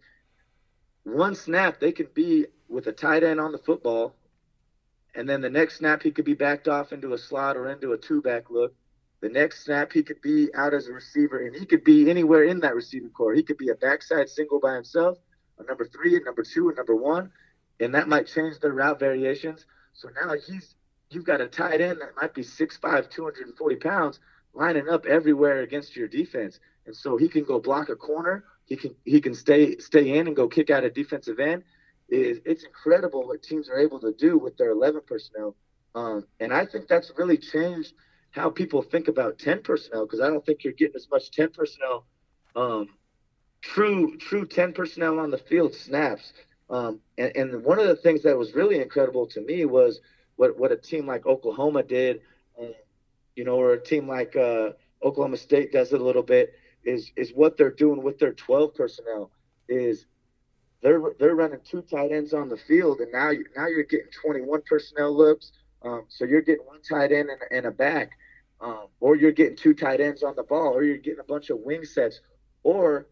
one 1.05 1.35
snap, 1.35 1.81
they 1.81 1.93
can 1.93 2.09
be 2.15 2.47
with 2.69 2.87
a 2.87 2.93
tight 2.93 3.23
end 3.23 3.41
on 3.41 3.53
the 3.53 3.59
football. 3.59 4.15
And 5.15 5.29
then 5.29 5.41
the 5.41 5.51
next 5.51 5.79
snap, 5.79 6.03
he 6.03 6.11
could 6.11 6.25
be 6.25 6.35
backed 6.35 6.69
off 6.69 6.93
into 6.93 7.13
a 7.13 7.19
slot 7.19 7.57
or 7.57 7.69
into 7.69 7.93
a 7.93 7.99
two 7.99 8.23
back 8.23 8.51
look. 8.51 8.75
The 9.21 9.29
next 9.29 9.65
snap, 9.65 9.93
he 9.93 10.03
could 10.03 10.21
be 10.23 10.49
out 10.55 10.73
as 10.73 10.87
a 10.87 10.93
receiver, 10.93 11.45
and 11.47 11.55
he 11.55 11.67
could 11.67 11.85
be 11.85 12.09
anywhere 12.09 12.45
in 12.45 12.61
that 12.61 12.75
receiving 12.75 13.11
corps. 13.11 13.35
He 13.35 13.43
could 13.43 13.59
be 13.59 13.69
a 13.69 13.75
backside 13.75 14.31
single 14.31 14.61
by 14.61 14.75
himself, 14.75 15.19
a 15.59 15.65
number 15.65 15.85
three, 15.85 16.17
a 16.17 16.21
number 16.21 16.43
two, 16.43 16.71
a 16.71 16.75
number 16.75 16.97
one, 16.97 17.31
and 17.81 17.95
that 17.95 18.09
might 18.09 18.27
change 18.27 18.59
their 18.61 18.73
route 18.73 18.99
variations. 18.99 19.67
So 19.93 20.09
now 20.09 20.35
he's 20.35 20.75
you've 21.11 21.27
got 21.27 21.41
a 21.41 21.49
tight 21.49 21.81
end 21.81 22.01
that 22.01 22.17
might 22.17 22.33
be 22.33 22.43
6'5", 22.43 23.11
240 23.11 23.77
pounds, 23.77 24.21
lining 24.55 24.89
up 24.89 25.05
everywhere 25.07 25.61
against 25.61 25.97
your 25.97 26.09
defense, 26.09 26.61
and 26.87 26.97
so 26.97 27.17
he 27.17 27.29
can 27.29 27.45
go 27.45 27.61
block 27.61 27.89
a 27.89 27.97
corner. 27.97 28.45
He 28.65 28.77
can 28.77 28.95
he 29.05 29.21
can 29.21 29.35
stay 29.35 29.77
stay 29.79 30.17
in 30.17 30.29
and 30.29 30.37
go 30.37 30.49
kick 30.49 30.71
out 30.71 30.85
a 30.85 30.91
defensive 30.91 31.41
end. 31.41 31.65
It, 32.11 32.43
it's 32.45 32.65
incredible 32.65 33.27
what 33.27 33.43
teams 33.43 33.69
are 33.69 33.79
able 33.79 34.01
to 34.01 34.13
do 34.13 34.39
with 34.39 34.57
their 34.57 34.71
11 34.71 35.03
personnel, 35.07 35.57
um, 35.95 36.27
and 36.39 36.53
I 36.53 36.67
think 36.67 36.89
that's 36.89 37.13
really 37.17 37.39
changed– 37.39 37.95
how 38.31 38.49
people 38.49 38.83
think 38.83 39.09
about 39.09 39.39
10 39.39 39.63
personnel 39.63 40.07
because 40.07 40.21
I 40.21 40.29
don't 40.29 40.45
think 40.45 40.65
you're 40.65 40.73
getting 40.73 40.97
as 40.97 41.09
much 41.11 41.31
10 41.31 41.51
personnel, 41.51 42.07
um, 42.55 42.89
true 43.61 44.17
true 44.19 44.47
10 44.47 44.73
personnel 44.73 45.19
on 45.19 45.31
the 45.31 45.39
field 45.39 45.75
snaps. 45.75 46.33
Um, 46.69 47.01
and, 47.19 47.37
and, 47.37 47.65
one 47.65 47.81
of 47.81 47.89
the 47.89 47.97
things 47.97 48.23
that 48.23 48.39
was 48.39 48.55
really 48.55 48.81
incredible 48.81 49.27
to 49.27 49.41
me 49.41 49.65
was 49.65 50.01
what, 50.37 50.57
what 50.57 50.71
a 50.71 50.77
team 50.77 51.05
like 51.05 51.27
Oklahoma 51.27 51.83
did, 51.83 52.21
um, 52.61 52.73
you 53.35 53.43
know, 53.43 53.57
or 53.57 53.73
a 53.73 53.83
team 53.83 54.07
like 54.07 54.37
uh, 54.37 54.71
Oklahoma 55.03 55.37
State 55.37 55.73
does 55.73 55.93
it 55.93 56.01
a 56.01 56.05
little 56.05 56.23
bit, 56.23 56.55
is 56.85 57.11
is 57.17 57.33
what 57.33 57.57
they're 57.57 57.73
doing 57.73 58.05
with 58.05 58.21
their 58.21 58.33
12 58.33 58.73
personnel 58.75 59.33
is 59.69 60.07
they're 60.83 61.01
they're 61.19 61.35
running 61.35 61.61
two 61.65 61.83
tight 61.83 62.13
ends 62.13 62.33
on 62.33 62.49
the 62.49 62.57
field, 62.57 63.01
and 63.01 63.13
now 63.13 63.31
you, 63.31 63.45
now 63.57 63.67
you're 63.67 63.85
getting 63.85 64.11
21 64.23 64.63
personnel 64.67 65.17
looks. 65.17 65.53
Um, 65.83 66.05
so 66.09 66.25
you're 66.25 66.43
getting 66.43 66.67
one 66.67 66.81
tight 66.83 67.13
end 67.13 67.29
and, 67.31 67.41
and 67.51 67.67
a 67.67 67.71
back, 67.71 68.13
um, 68.61 68.87
or 69.01 69.17
you're 69.17 69.33
getting 69.33 69.57
two 69.57 69.75
tight 69.75 70.01
ends 70.01 70.23
on 70.23 70.37
the 70.37 70.43
ball, 70.43 70.75
or 70.75 70.83
you're 70.83 70.99
getting 70.99 71.21
a 71.21 71.25
bunch 71.25 71.51
of 71.51 71.59
wing 71.59 71.85
sets, 71.85 72.21
or 72.63 73.09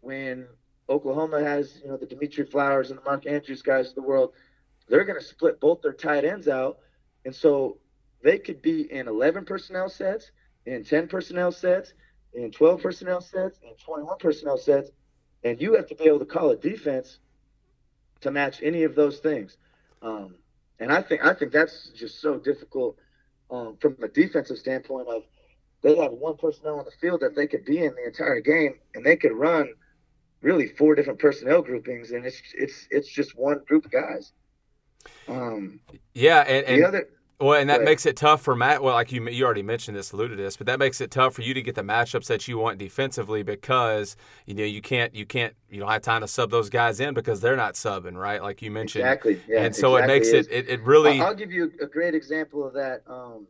when 0.00 0.46
Oklahoma 0.88 1.42
has 1.42 1.80
you 1.82 1.88
know 1.88 1.96
the 1.96 2.06
Dimitri 2.06 2.44
Flowers 2.44 2.90
and 2.90 2.98
the 2.98 3.04
Mark 3.04 3.26
Andrews 3.26 3.62
guys 3.62 3.90
of 3.90 3.94
the 3.94 4.02
world, 4.02 4.32
they're 4.88 5.04
going 5.04 5.18
to 5.18 5.24
split 5.24 5.60
both 5.60 5.82
their 5.82 5.92
tight 5.92 6.24
ends 6.24 6.48
out, 6.48 6.78
and 7.24 7.34
so 7.34 7.78
they 8.22 8.38
could 8.38 8.62
be 8.62 8.90
in 8.92 9.08
11 9.08 9.44
personnel 9.44 9.88
sets, 9.88 10.30
in 10.66 10.84
10 10.84 11.08
personnel 11.08 11.52
sets, 11.52 11.92
in 12.34 12.50
12 12.50 12.80
personnel 12.82 13.20
sets, 13.20 13.58
in 13.62 13.74
21 13.84 14.16
personnel 14.18 14.56
sets, 14.56 14.90
and 15.44 15.60
you 15.60 15.74
have 15.74 15.86
to 15.88 15.94
be 15.94 16.04
able 16.04 16.20
to 16.20 16.24
call 16.24 16.50
a 16.50 16.56
defense 16.56 17.18
to 18.20 18.30
match 18.30 18.60
any 18.62 18.84
of 18.84 18.94
those 18.94 19.18
things. 19.18 19.56
Um, 20.00 20.36
and 20.78 20.92
I 20.92 21.02
think 21.02 21.24
I 21.24 21.34
think 21.34 21.52
that's 21.52 21.90
just 21.94 22.20
so 22.20 22.38
difficult 22.38 22.96
um, 23.50 23.76
from 23.80 23.96
a 24.02 24.08
defensive 24.08 24.58
standpoint. 24.58 25.08
Of 25.08 25.22
they 25.82 25.96
have 25.96 26.12
one 26.12 26.36
personnel 26.36 26.78
on 26.78 26.84
the 26.84 26.92
field 27.00 27.20
that 27.20 27.36
they 27.36 27.46
could 27.46 27.64
be 27.64 27.78
in 27.78 27.94
the 27.94 28.06
entire 28.06 28.40
game, 28.40 28.74
and 28.94 29.04
they 29.04 29.16
could 29.16 29.32
run 29.32 29.72
really 30.40 30.68
four 30.68 30.94
different 30.94 31.18
personnel 31.18 31.62
groupings, 31.62 32.10
and 32.10 32.26
it's 32.26 32.40
it's 32.54 32.88
it's 32.90 33.08
just 33.08 33.36
one 33.36 33.60
group 33.66 33.84
of 33.84 33.90
guys. 33.90 34.32
Um, 35.28 35.80
yeah, 36.14 36.40
and, 36.40 36.66
and 36.66 36.82
the 36.82 36.88
other 36.88 37.08
well, 37.40 37.60
and 37.60 37.68
that 37.70 37.78
right. 37.78 37.84
makes 37.84 38.06
it 38.06 38.16
tough 38.16 38.42
for 38.42 38.54
Matt. 38.54 38.82
Well, 38.82 38.94
like 38.94 39.10
you, 39.10 39.28
you 39.28 39.44
already 39.44 39.62
mentioned 39.62 39.96
this, 39.96 40.12
alluded 40.12 40.36
to 40.36 40.42
this, 40.42 40.56
but 40.56 40.66
that 40.66 40.78
makes 40.78 41.00
it 41.00 41.10
tough 41.10 41.34
for 41.34 41.42
you 41.42 41.54
to 41.54 41.62
get 41.62 41.74
the 41.74 41.82
matchups 41.82 42.26
that 42.26 42.46
you 42.46 42.58
want 42.58 42.78
defensively 42.78 43.42
because 43.42 44.16
you 44.46 44.54
know 44.54 44.64
you 44.64 44.80
can't, 44.80 45.14
you 45.14 45.26
can't, 45.26 45.54
you 45.68 45.80
don't 45.80 45.90
have 45.90 46.02
time 46.02 46.20
to 46.20 46.28
sub 46.28 46.50
those 46.50 46.70
guys 46.70 47.00
in 47.00 47.14
because 47.14 47.40
they're 47.40 47.56
not 47.56 47.74
subbing, 47.74 48.14
right? 48.14 48.42
Like 48.42 48.62
you 48.62 48.70
mentioned, 48.70 49.04
exactly. 49.04 49.40
Yeah, 49.48 49.64
and 49.64 49.74
so 49.74 49.96
exactly 49.96 50.14
it 50.14 50.18
makes 50.18 50.28
it, 50.28 50.52
it, 50.52 50.68
it, 50.68 50.82
really. 50.82 51.20
I'll, 51.20 51.34
give 51.34 51.50
you 51.50 51.72
a 51.80 51.86
great 51.86 52.14
example 52.14 52.64
of 52.64 52.74
that. 52.74 53.02
Um, 53.08 53.46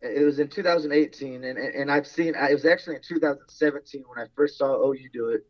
it 0.00 0.24
was 0.24 0.38
in 0.38 0.48
2018, 0.48 1.44
and 1.44 1.58
and 1.58 1.90
I've 1.90 2.06
seen. 2.06 2.34
It 2.34 2.54
was 2.54 2.64
actually 2.64 2.96
in 2.96 3.02
2017 3.02 4.04
when 4.06 4.18
I 4.18 4.28
first 4.34 4.58
saw 4.58 4.74
OU 4.84 5.08
do 5.12 5.28
it, 5.28 5.46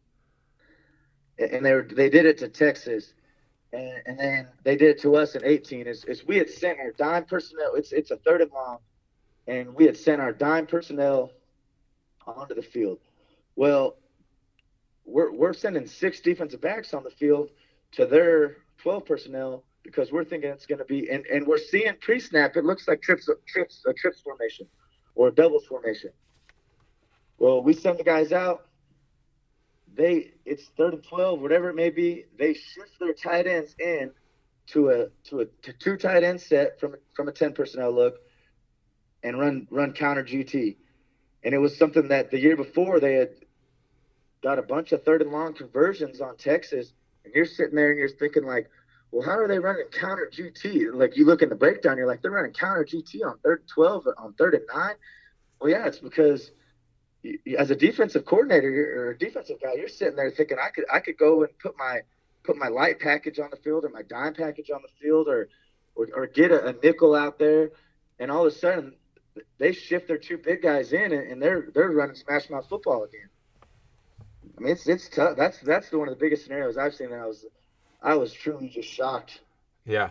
and 1.52 1.64
they 1.64 1.72
were, 1.72 1.88
they 1.90 2.10
did 2.10 2.26
it 2.26 2.38
to 2.38 2.48
Texas 2.48 3.14
and, 3.72 4.02
and 4.06 4.18
then 4.18 4.48
they 4.64 4.76
did 4.76 4.90
it 4.90 5.00
to 5.02 5.16
us 5.16 5.34
in 5.34 5.44
18. 5.44 5.86
Is, 5.86 6.04
is 6.04 6.26
we 6.26 6.36
had 6.36 6.48
sent 6.48 6.78
our 6.78 6.92
dime 6.92 7.24
personnel. 7.24 7.74
It's 7.74 7.92
it's 7.92 8.10
a 8.10 8.16
third 8.16 8.40
and 8.40 8.50
long, 8.52 8.78
and 9.46 9.74
we 9.74 9.84
had 9.84 9.96
sent 9.96 10.20
our 10.20 10.32
dime 10.32 10.66
personnel 10.66 11.32
onto 12.26 12.54
the 12.54 12.62
field. 12.62 12.98
Well, 13.56 13.96
we're 15.04 15.32
we're 15.32 15.52
sending 15.52 15.86
six 15.86 16.20
defensive 16.20 16.60
backs 16.60 16.94
on 16.94 17.04
the 17.04 17.10
field 17.10 17.50
to 17.92 18.06
their 18.06 18.58
12 18.78 19.04
personnel 19.04 19.64
because 19.82 20.12
we're 20.12 20.24
thinking 20.24 20.50
it's 20.50 20.66
going 20.66 20.78
to 20.78 20.84
be 20.84 21.10
and, 21.10 21.24
and 21.26 21.46
we're 21.46 21.58
seeing 21.58 21.94
pre-snap 22.00 22.56
it 22.56 22.64
looks 22.64 22.86
like 22.86 23.00
trips 23.00 23.28
trips 23.46 23.82
a 23.86 23.92
trips 23.94 24.20
formation 24.20 24.66
or 25.14 25.28
a 25.28 25.32
doubles 25.32 25.64
formation. 25.66 26.10
Well, 27.38 27.62
we 27.62 27.72
send 27.72 27.98
the 27.98 28.04
guys 28.04 28.32
out 28.32 28.66
they 29.98 30.30
it's 30.46 30.64
third 30.78 30.94
and 30.94 31.04
twelve, 31.04 31.40
whatever 31.40 31.68
it 31.68 31.74
may 31.74 31.90
be. 31.90 32.24
They 32.38 32.54
shift 32.54 32.98
their 33.00 33.12
tight 33.12 33.46
ends 33.46 33.74
in 33.80 34.12
to 34.68 34.90
a 34.90 35.06
to 35.24 35.40
a 35.40 35.46
to 35.62 35.72
two 35.72 35.96
tight 35.96 36.22
end 36.22 36.40
set 36.40 36.78
from 36.80 36.94
from 37.14 37.28
a 37.28 37.32
ten 37.32 37.52
personnel 37.52 37.92
look, 37.92 38.14
and 39.24 39.38
run 39.38 39.66
run 39.70 39.92
counter 39.92 40.22
GT, 40.22 40.76
and 41.42 41.52
it 41.52 41.58
was 41.58 41.76
something 41.76 42.08
that 42.08 42.30
the 42.30 42.38
year 42.38 42.56
before 42.56 43.00
they 43.00 43.14
had 43.14 43.30
got 44.40 44.60
a 44.60 44.62
bunch 44.62 44.92
of 44.92 45.02
third 45.02 45.20
and 45.20 45.32
long 45.32 45.52
conversions 45.52 46.20
on 46.20 46.36
Texas, 46.36 46.92
and 47.24 47.34
you're 47.34 47.44
sitting 47.44 47.74
there 47.74 47.90
and 47.90 47.98
you're 47.98 48.08
thinking 48.08 48.44
like, 48.44 48.70
well, 49.10 49.26
how 49.26 49.36
are 49.36 49.48
they 49.48 49.58
running 49.58 49.86
counter 49.90 50.30
GT? 50.32 50.94
Like 50.94 51.16
you 51.16 51.26
look 51.26 51.42
in 51.42 51.48
the 51.48 51.56
breakdown, 51.56 51.96
you're 51.96 52.06
like, 52.06 52.22
they're 52.22 52.30
running 52.30 52.52
counter 52.52 52.84
GT 52.84 53.24
on 53.26 53.36
third 53.40 53.60
and 53.60 53.68
twelve 53.68 54.06
on 54.16 54.34
third 54.34 54.54
and 54.54 54.64
nine. 54.72 54.94
Well, 55.60 55.70
yeah, 55.70 55.86
it's 55.86 55.98
because 55.98 56.52
as 57.58 57.70
a 57.70 57.76
defensive 57.76 58.24
coordinator 58.24 58.94
or 58.96 59.10
a 59.10 59.18
defensive 59.18 59.60
guy, 59.62 59.74
you're 59.74 59.88
sitting 59.88 60.16
there 60.16 60.30
thinking 60.30 60.58
I 60.62 60.70
could 60.70 60.84
I 60.92 61.00
could 61.00 61.16
go 61.16 61.42
and 61.42 61.58
put 61.58 61.76
my 61.78 62.00
put 62.44 62.56
my 62.56 62.68
light 62.68 63.00
package 63.00 63.38
on 63.38 63.50
the 63.50 63.56
field 63.56 63.84
or 63.84 63.90
my 63.90 64.02
dime 64.02 64.34
package 64.34 64.70
on 64.70 64.80
the 64.82 64.88
field 65.00 65.28
or 65.28 65.48
or, 65.94 66.08
or 66.14 66.26
get 66.26 66.52
a, 66.52 66.68
a, 66.68 66.72
nickel 66.72 67.14
out 67.14 67.38
there, 67.38 67.70
and 68.20 68.30
all 68.30 68.46
of 68.46 68.52
a 68.52 68.56
sudden 68.56 68.94
they 69.58 69.72
shift 69.72 70.08
their 70.08 70.18
two 70.18 70.38
big 70.38 70.62
guys 70.62 70.92
in 70.92 71.12
and, 71.12 71.30
and 71.30 71.42
they're 71.42 71.68
they're 71.74 71.90
running 71.90 72.16
smash 72.16 72.48
mouth 72.50 72.68
football 72.68 73.04
again. 73.04 73.28
I 74.56 74.60
mean 74.60 74.72
it's 74.72 74.86
it's 74.86 75.08
tough. 75.08 75.36
That's 75.36 75.60
that's 75.60 75.92
one 75.92 76.08
of 76.08 76.14
the 76.14 76.20
biggest 76.20 76.44
scenarios 76.44 76.76
I've 76.76 76.94
seen. 76.94 77.10
That 77.10 77.20
I 77.20 77.26
was 77.26 77.44
I 78.02 78.14
was 78.14 78.32
truly 78.32 78.68
just 78.68 78.88
shocked. 78.88 79.40
Yeah, 79.84 80.10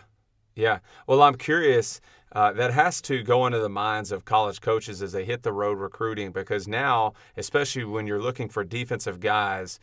yeah. 0.58 0.80
Well, 1.06 1.22
I'm 1.22 1.36
curious 1.36 2.00
uh, 2.32 2.52
that 2.52 2.72
has 2.72 3.00
to 3.02 3.22
go 3.22 3.46
into 3.46 3.60
the 3.60 3.68
minds 3.68 4.10
of 4.10 4.24
college 4.24 4.60
coaches 4.60 5.00
as 5.00 5.12
they 5.12 5.24
hit 5.24 5.44
the 5.44 5.52
road 5.52 5.78
recruiting 5.78 6.32
because 6.32 6.66
now, 6.66 7.14
especially 7.36 7.84
when 7.84 8.08
you're 8.08 8.20
looking 8.20 8.48
for 8.48 8.64
defensive 8.64 9.20
guys, 9.20 9.78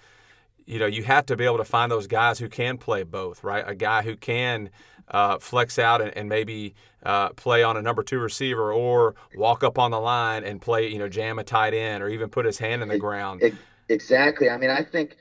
you 0.65 0.77
know, 0.77 0.85
you 0.85 1.03
have 1.03 1.25
to 1.27 1.37
be 1.37 1.45
able 1.45 1.59
to 1.59 1.65
find 1.65 1.89
those 1.89 2.07
guys 2.07 2.39
who 2.39 2.49
can 2.49 2.77
play 2.77 3.03
both, 3.03 3.41
right? 3.43 3.63
A 3.65 3.73
guy 3.73 4.01
who 4.01 4.17
can 4.17 4.69
uh, 5.07 5.37
flex 5.39 5.79
out 5.79 6.01
and, 6.01 6.15
and 6.17 6.27
maybe 6.27 6.75
uh, 7.03 7.29
play 7.29 7.63
on 7.63 7.77
a 7.77 7.81
number 7.81 8.03
two 8.03 8.19
receiver 8.19 8.73
or 8.73 9.15
walk 9.35 9.63
up 9.63 9.79
on 9.79 9.91
the 9.91 9.99
line 9.99 10.43
and 10.43 10.61
play, 10.61 10.89
you 10.89 10.99
know, 10.99 11.07
jam 11.07 11.39
a 11.39 11.43
tight 11.43 11.73
end 11.73 12.03
or 12.03 12.09
even 12.09 12.29
put 12.29 12.45
his 12.45 12.57
hand 12.57 12.81
in 12.81 12.89
the 12.89 12.99
ground. 12.99 13.41
Exactly. 13.87 14.49
I 14.49 14.57
mean, 14.57 14.71
I 14.71 14.83
think, 14.83 15.15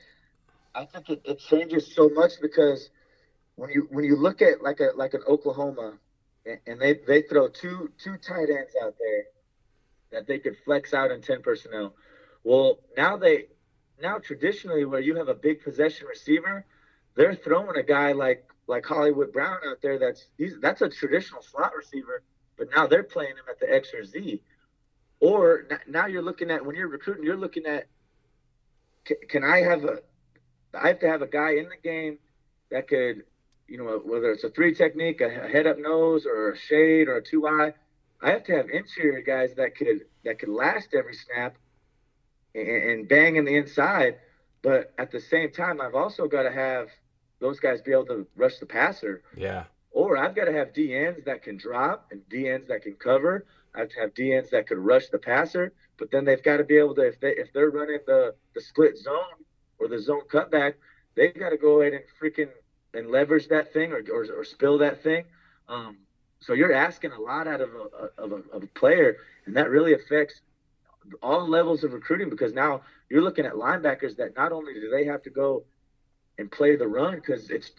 I 0.73 0.83
think 0.83 1.09
it, 1.09 1.21
it 1.23 1.39
changes 1.39 1.95
so 1.95 2.09
much 2.09 2.33
because 2.41 2.89
when 3.55 3.69
you 3.69 3.87
when 3.89 4.03
you 4.03 4.15
look 4.15 4.41
at 4.41 4.61
like 4.61 4.79
a 4.79 4.91
like 4.95 5.13
an 5.13 5.21
Oklahoma 5.27 5.93
and 6.67 6.79
they 6.79 6.99
they 7.07 7.21
throw 7.23 7.47
two 7.47 7.91
two 7.97 8.17
tight 8.17 8.49
ends 8.49 8.73
out 8.83 8.95
there 8.99 9.23
that 10.11 10.27
they 10.27 10.39
could 10.39 10.55
flex 10.63 10.93
out 10.93 11.11
in 11.11 11.21
ten 11.21 11.41
personnel. 11.41 11.95
Well, 12.43 12.79
now 12.95 13.17
they 13.17 13.45
now 14.01 14.19
traditionally 14.19 14.85
where 14.85 14.99
you 14.99 15.15
have 15.15 15.29
a 15.29 15.33
big 15.33 15.63
possession 15.63 16.07
receiver, 16.07 16.65
they're 17.15 17.35
throwing 17.35 17.77
a 17.77 17.83
guy 17.83 18.11
like 18.11 18.45
like 18.67 18.85
Hollywood 18.85 19.31
Brown 19.31 19.59
out 19.67 19.81
there. 19.81 19.97
That's 19.97 20.25
he's, 20.37 20.59
that's 20.61 20.81
a 20.81 20.89
traditional 20.89 21.41
slot 21.41 21.75
receiver, 21.75 22.23
but 22.57 22.67
now 22.75 22.87
they're 22.87 23.03
playing 23.03 23.31
him 23.31 23.45
at 23.49 23.59
the 23.59 23.73
X 23.73 23.93
or 23.93 24.03
Z. 24.03 24.41
Or 25.21 25.65
now 25.87 26.07
you're 26.07 26.21
looking 26.21 26.51
at 26.51 26.65
when 26.65 26.75
you're 26.75 26.89
recruiting, 26.89 27.23
you're 27.23 27.37
looking 27.37 27.65
at 27.65 27.87
can, 29.05 29.17
can 29.29 29.43
I 29.43 29.61
have 29.61 29.85
a 29.85 29.99
I 30.73 30.89
have 30.89 30.99
to 30.99 31.07
have 31.07 31.21
a 31.21 31.27
guy 31.27 31.51
in 31.51 31.69
the 31.69 31.77
game 31.81 32.19
that 32.69 32.87
could 32.87 33.23
you 33.67 33.77
know, 33.77 34.01
whether 34.03 34.31
it's 34.31 34.43
a 34.43 34.49
three 34.49 34.73
technique, 34.73 35.21
a 35.21 35.29
head 35.29 35.67
up 35.67 35.77
nose, 35.79 36.25
or 36.25 36.51
a 36.51 36.57
shade, 36.57 37.07
or 37.07 37.17
a 37.17 37.23
two 37.23 37.47
eye, 37.47 37.73
I 38.21 38.31
have 38.31 38.43
to 38.45 38.53
have 38.55 38.69
interior 38.69 39.21
guys 39.21 39.55
that 39.55 39.75
could 39.75 40.05
that 40.23 40.39
could 40.39 40.49
last 40.49 40.93
every 40.93 41.15
snap 41.15 41.55
and, 42.53 42.67
and 42.67 43.07
bang 43.09 43.35
in 43.35 43.45
the 43.45 43.55
inside. 43.55 44.17
But 44.61 44.93
at 44.97 45.11
the 45.11 45.19
same 45.19 45.51
time, 45.51 45.79
I've 45.81 45.95
also 45.95 46.27
got 46.27 46.43
to 46.43 46.51
have 46.51 46.89
those 47.39 47.59
guys 47.59 47.81
be 47.81 47.91
able 47.91 48.05
to 48.07 48.27
rush 48.35 48.57
the 48.57 48.65
passer. 48.65 49.21
Yeah. 49.37 49.65
or 49.91 50.17
I've 50.17 50.35
got 50.35 50.45
to 50.45 50.53
have 50.53 50.73
DNs 50.73 51.23
that 51.25 51.43
can 51.43 51.57
drop 51.57 52.07
and 52.11 52.21
DNs 52.29 52.67
that 52.67 52.81
can 52.83 52.93
cover. 52.93 53.45
I 53.75 53.79
have 53.79 53.89
to 53.89 53.99
have 54.01 54.13
DNs 54.13 54.49
that 54.51 54.67
could 54.67 54.77
rush 54.77 55.07
the 55.09 55.17
passer, 55.19 55.73
but 55.97 56.11
then 56.11 56.25
they've 56.25 56.41
got 56.41 56.57
to 56.57 56.63
be 56.63 56.77
able 56.77 56.95
to 56.95 57.01
if 57.01 57.19
they 57.19 57.31
if 57.35 57.51
they're 57.53 57.69
running 57.69 57.99
the 58.07 58.35
the 58.55 58.61
split 58.61 58.97
zone 58.97 59.37
or 59.79 59.87
the 59.87 59.99
zone 59.99 60.21
cutback, 60.31 60.75
they've 61.15 61.37
got 61.37 61.49
to 61.49 61.57
go 61.57 61.81
ahead 61.81 61.93
and 61.93 62.03
freaking 62.21 62.49
and 62.95 63.09
leverage 63.09 63.47
that 63.49 63.73
thing 63.73 63.91
or 63.91 64.01
or, 64.11 64.25
or 64.39 64.43
spill 64.43 64.77
that 64.79 65.03
thing. 65.03 65.25
Um, 65.67 65.97
so 66.39 66.53
you're 66.53 66.73
asking 66.73 67.11
a 67.11 67.19
lot 67.19 67.47
out 67.47 67.61
of 67.61 67.69
a, 67.73 68.21
of 68.21 68.31
a, 68.31 68.35
of 68.55 68.63
a 68.63 68.67
player, 68.67 69.17
and 69.45 69.55
that 69.55 69.69
really 69.69 69.93
affects 69.93 70.41
all 71.21 71.47
levels 71.47 71.83
of 71.83 71.93
recruiting 71.93 72.29
because 72.29 72.53
now 72.53 72.81
you're 73.09 73.21
looking 73.21 73.45
at 73.45 73.53
linebackers 73.53 74.15
that 74.17 74.35
not 74.35 74.51
only 74.51 74.73
do 74.73 74.89
they 74.89 75.05
have 75.05 75.21
to 75.23 75.29
go 75.29 75.63
and 76.37 76.51
play 76.51 76.75
the 76.75 76.87
run 76.87 77.15
because 77.15 77.49
it's 77.49 77.71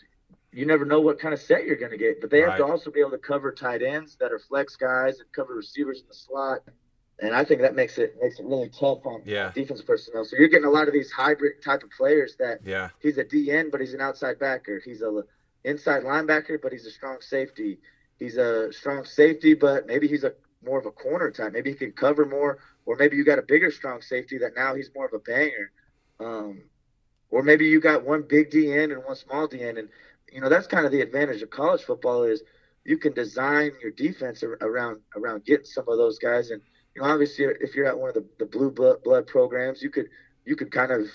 you 0.52 0.64
never 0.64 0.85
know 0.85 1.00
what 1.00 1.18
kind 1.18 1.35
of 1.35 1.40
set 1.40 1.66
you're 1.66 1.76
going 1.76 1.90
to 1.90 1.98
get, 1.98 2.20
but 2.20 2.31
they 2.31 2.40
have 2.40 2.57
to 2.57 2.64
also 2.64 2.90
be 2.90 3.00
able 3.00 3.11
to 3.11 3.18
cover 3.18 3.52
tight 3.52 3.83
ends 3.83 4.16
that 4.20 4.33
are 4.33 4.38
flex 4.38 4.74
guys 4.74 5.18
and 5.20 5.31
cover 5.33 5.55
receivers 5.55 6.00
in 6.00 6.09
the 6.09 6.14
slot. 6.14 6.61
And 7.20 7.35
I 7.35 7.44
think 7.44 7.62
that 7.62 7.74
makes 7.74 7.96
it 7.96 8.14
makes 8.20 8.38
it 8.38 8.44
really 8.44 8.68
tough 8.68 9.07
on 9.07 9.22
yeah. 9.24 9.50
defense 9.55 9.83
personnel. 9.83 10.24
So 10.24 10.37
you're 10.38 10.48
getting 10.48 10.66
a 10.66 10.70
lot 10.70 10.87
of 10.87 10.92
these 10.92 11.11
hybrid 11.11 11.62
type 11.64 11.83
of 11.83 11.90
players 11.96 12.37
that 12.38 12.59
yeah. 12.64 12.90
he's 13.00 13.16
a 13.16 13.24
DN 13.24 13.70
but 13.70 13.81
he's 13.81 13.94
an 13.94 14.00
outside 14.02 14.38
backer. 14.38 14.81
He's 14.85 15.00
a 15.02 15.22
inside 15.64 16.02
linebacker 16.02 16.61
but 16.61 16.72
he's 16.72 16.87
a 16.87 16.90
strong 16.90 17.18
safety. 17.20 17.79
He's 18.18 18.37
a 18.37 18.70
strong 18.72 19.05
safety 19.05 19.55
but 19.55 19.87
maybe 19.87 20.09
he's 20.09 20.24
a 20.24 20.33
more 20.66 20.79
of 20.79 20.87
a 20.87 20.90
corner 20.90 21.31
type. 21.31 21.52
Maybe 21.52 21.70
he 21.70 21.76
can 21.76 21.92
cover 21.92 22.26
more, 22.26 22.59
or 22.85 22.96
maybe 22.96 23.16
you 23.16 23.24
got 23.24 23.38
a 23.38 23.42
bigger 23.42 23.70
strong 23.70 24.02
safety 24.02 24.38
that 24.38 24.55
now 24.55 24.74
he's 24.74 24.90
more 24.94 25.07
of 25.07 25.14
a 25.14 25.18
banger. 25.18 25.70
Um, 26.20 26.62
or 27.31 27.42
maybe 27.42 27.66
you 27.66 27.81
got 27.81 28.05
one 28.05 28.22
big 28.29 28.50
DN 28.50 28.92
and 28.92 29.05
one 29.05 29.16
small 29.16 29.48
DN, 29.48 29.79
and 29.79 29.88
you 30.31 30.40
know 30.40 30.48
that's 30.48 30.66
kind 30.66 30.87
of 30.87 30.92
the 30.92 31.00
advantage 31.00 31.42
of 31.42 31.50
college 31.50 31.83
football 31.83 32.24
is 32.24 32.42
you 32.85 32.98
can 32.98 33.12
design 33.12 33.72
your 33.83 33.90
defense 33.90 34.42
around 34.42 35.00
around 35.16 35.44
getting 35.44 35.66
some 35.66 35.85
of 35.88 35.96
those 35.96 36.18
guys. 36.18 36.50
And 36.50 36.62
you 36.96 37.02
know, 37.02 37.09
obviously, 37.09 37.44
if 37.61 37.74
you're 37.74 37.87
at 37.87 37.98
one 37.98 38.09
of 38.09 38.14
the, 38.14 38.24
the 38.38 38.46
blue 38.46 38.70
blood, 38.70 39.02
blood 39.04 39.26
programs, 39.26 39.82
you 39.82 39.90
could 39.90 40.09
you 40.46 40.56
could 40.56 40.72
kind 40.72 40.90
of 40.90 41.06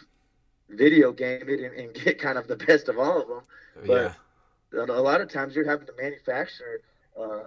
video 0.69 1.11
game 1.11 1.49
it 1.49 1.59
and, 1.59 1.73
and 1.73 1.93
get 2.05 2.19
kind 2.19 2.37
of 2.37 2.47
the 2.47 2.55
best 2.55 2.87
of 2.87 2.99
all 2.99 3.21
of 3.21 3.27
them. 3.27 3.41
But 3.87 4.15
yeah. 4.73 4.85
a 4.85 5.01
lot 5.01 5.21
of 5.21 5.29
times 5.29 5.55
you're 5.55 5.67
having 5.67 5.87
to 5.87 5.93
manufacture 5.99 6.81
uh, 7.19 7.43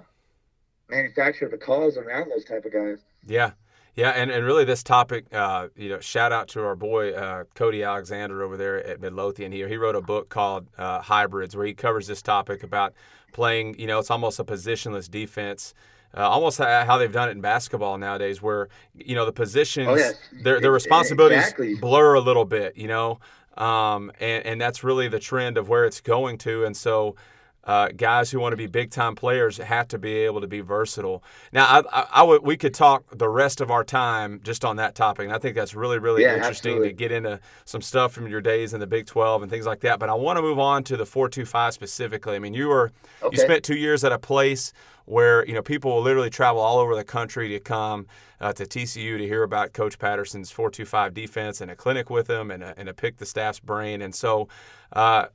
manufacture 0.91 1.49
the 1.49 1.57
calls 1.57 1.97
around 1.97 2.31
those 2.31 2.45
type 2.45 2.65
of 2.65 2.73
guys. 2.73 2.99
Yeah. 3.27 3.53
Yeah, 3.97 4.11
and, 4.11 4.29
and 4.29 4.45
really 4.45 4.65
this 4.65 4.83
topic, 4.83 5.33
uh, 5.33 5.69
you 5.77 5.89
know, 5.89 6.01
shout 6.01 6.33
out 6.33 6.49
to 6.49 6.65
our 6.65 6.75
boy 6.75 7.13
uh, 7.13 7.45
Cody 7.55 7.85
Alexander 7.85 8.43
over 8.43 8.57
there 8.57 8.85
at 8.85 9.01
Midlothian 9.01 9.53
here. 9.53 9.69
He 9.69 9.77
wrote 9.77 9.95
a 9.95 10.01
book 10.01 10.29
called 10.29 10.67
uh, 10.77 11.01
Hybrids 11.01 11.55
where 11.55 11.65
he 11.65 11.75
covers 11.75 12.09
this 12.09 12.21
topic 12.21 12.65
about 12.65 12.93
playing, 13.33 13.79
you 13.79 13.87
know, 13.87 14.01
it's 14.01 14.11
almost 14.11 14.41
a 14.41 14.45
positionless 14.45 15.09
defense. 15.09 15.75
Uh, 16.17 16.29
almost 16.29 16.59
how 16.59 16.97
they've 16.97 17.13
done 17.13 17.29
it 17.29 17.33
in 17.33 17.41
basketball 17.41 17.99
nowadays, 17.99 18.41
where 18.41 18.69
you 18.95 19.15
know 19.15 19.27
the 19.27 19.33
positions, 19.33 19.89
oh, 19.89 19.97
yes. 19.97 20.15
their 20.43 20.61
their 20.61 20.71
responsibilities 20.71 21.39
exactly. 21.39 21.75
blur 21.75 22.15
a 22.15 22.21
little 22.21 22.45
bit, 22.45 22.77
you 22.77 22.87
know, 22.87 23.19
um, 23.57 24.13
and 24.21 24.47
and 24.47 24.61
that's 24.61 24.85
really 24.85 25.09
the 25.09 25.19
trend 25.19 25.59
of 25.59 25.69
where 25.69 25.85
it's 25.85 26.01
going 26.01 26.39
to, 26.39 26.65
and 26.65 26.77
so 26.77 27.17
uh, 27.67 27.89
guys 27.97 28.31
who 28.31 28.39
want 28.39 28.53
to 28.53 28.57
be 28.57 28.67
big 28.67 28.91
time 28.91 29.15
players 29.15 29.57
have 29.57 29.89
to 29.89 29.99
be 29.99 30.13
able 30.13 30.41
to 30.41 30.47
be 30.47 30.61
versatile. 30.61 31.23
Now, 31.53 31.65
I, 31.65 31.83
I, 32.01 32.07
I 32.13 32.23
would, 32.23 32.43
we 32.43 32.57
could 32.57 32.75
talk 32.75 33.05
the 33.17 33.29
rest 33.29 33.61
of 33.61 33.71
our 33.71 33.85
time 33.85 34.41
just 34.43 34.65
on 34.65 34.77
that 34.77 34.95
topic, 34.95 35.25
and 35.25 35.35
I 35.35 35.39
think 35.39 35.57
that's 35.57 35.75
really, 35.75 35.99
really 35.99 36.23
yeah, 36.23 36.35
interesting 36.35 36.73
absolutely. 36.73 36.89
to 36.91 36.95
get 36.95 37.13
into 37.13 37.41
some 37.65 37.81
stuff 37.81 38.13
from 38.13 38.29
your 38.29 38.41
days 38.41 38.75
in 38.75 38.81
the 38.81 38.87
Big 38.87 39.07
12 39.07 39.43
and 39.43 39.51
things 39.51 39.67
like 39.67 39.81
that. 39.81 39.99
But 39.99 40.11
I 40.11 40.15
want 40.15 40.37
to 40.37 40.43
move 40.43 40.59
on 40.59 40.85
to 40.85 40.97
the 40.97 41.07
425 41.07 41.73
specifically. 41.73 42.37
I 42.37 42.39
mean, 42.39 42.55
you 42.55 42.69
were 42.69 42.93
okay. 43.23 43.35
you 43.35 43.43
spent 43.43 43.65
two 43.65 43.77
years 43.77 44.05
at 44.05 44.13
a 44.13 44.19
place 44.19 44.73
where 45.07 45.47
you 45.47 45.55
know 45.55 45.63
people 45.63 45.95
will 45.95 46.03
literally 46.03 46.31
travel 46.31 46.61
all 46.61 46.79
over 46.79 46.95
the 46.95 47.05
country 47.05 47.49
to 47.51 47.61
come 47.61 48.07
uh, 48.41 48.53
to 48.53 48.65
TCU 48.65 49.19
to 49.19 49.27
hear 49.27 49.43
about 49.43 49.73
Coach 49.73 49.99
Patterson's 49.99 50.51
425 50.51 51.15
defense 51.15 51.61
and 51.61 51.71
a 51.71 51.77
clinic 51.77 52.11
with 52.11 52.29
him 52.29 52.51
and 52.51 52.63
a, 52.63 52.75
and 52.77 52.89
a 52.89 52.95
pick 52.95 53.19
the 53.19 53.27
staff's 53.27 53.61
brain. 53.61 54.03
And 54.03 54.15
so, 54.15 54.49
uh, 54.93 55.27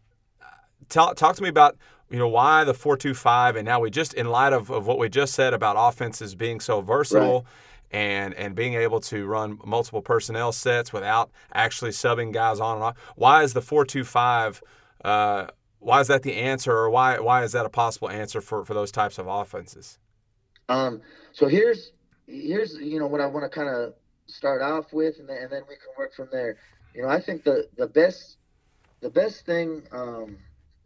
talk 0.89 1.15
talk 1.15 1.35
to 1.35 1.43
me 1.43 1.49
about 1.49 1.77
you 2.09 2.17
know 2.17 2.27
why 2.27 2.63
the 2.63 2.73
425 2.73 3.55
and 3.55 3.65
now 3.65 3.79
we 3.79 3.89
just 3.89 4.13
in 4.13 4.29
light 4.29 4.53
of, 4.53 4.69
of 4.69 4.87
what 4.87 4.97
we 4.97 5.09
just 5.09 5.33
said 5.33 5.53
about 5.53 5.75
offenses 5.77 6.35
being 6.35 6.59
so 6.59 6.81
versatile 6.81 7.41
right. 7.41 7.99
and 7.99 8.33
and 8.33 8.55
being 8.55 8.73
able 8.73 8.99
to 8.99 9.25
run 9.25 9.59
multiple 9.65 10.01
personnel 10.01 10.51
sets 10.51 10.91
without 10.91 11.29
actually 11.53 11.91
subbing 11.91 12.33
guys 12.33 12.59
on 12.59 12.75
and 12.75 12.83
off 12.83 12.97
why 13.15 13.43
is 13.43 13.53
the 13.53 13.61
425 13.61 14.61
uh, 15.05 15.47
why 15.79 15.99
is 15.99 16.07
that 16.07 16.23
the 16.23 16.35
answer 16.35 16.71
or 16.71 16.89
why 16.89 17.19
why 17.19 17.43
is 17.43 17.51
that 17.53 17.65
a 17.65 17.69
possible 17.69 18.09
answer 18.09 18.41
for 18.41 18.65
for 18.65 18.73
those 18.73 18.91
types 18.91 19.17
of 19.17 19.27
offenses? 19.27 19.97
Um 20.67 21.01
so 21.31 21.47
here's 21.47 21.91
here's 22.27 22.75
you 22.75 22.99
know 22.99 23.07
what 23.07 23.21
i 23.21 23.25
want 23.25 23.43
to 23.43 23.49
kind 23.49 23.69
of 23.69 23.93
start 24.27 24.61
off 24.61 24.93
with 24.93 25.17
and 25.17 25.27
then, 25.27 25.37
and 25.37 25.51
then 25.51 25.63
we 25.67 25.75
can 25.75 25.89
work 25.97 26.13
from 26.13 26.29
there. 26.31 26.57
You 26.93 27.03
know 27.03 27.09
i 27.09 27.19
think 27.19 27.43
the 27.43 27.67
the 27.77 27.87
best 27.87 28.37
the 29.01 29.09
best 29.09 29.45
thing 29.45 29.83
um 29.91 30.37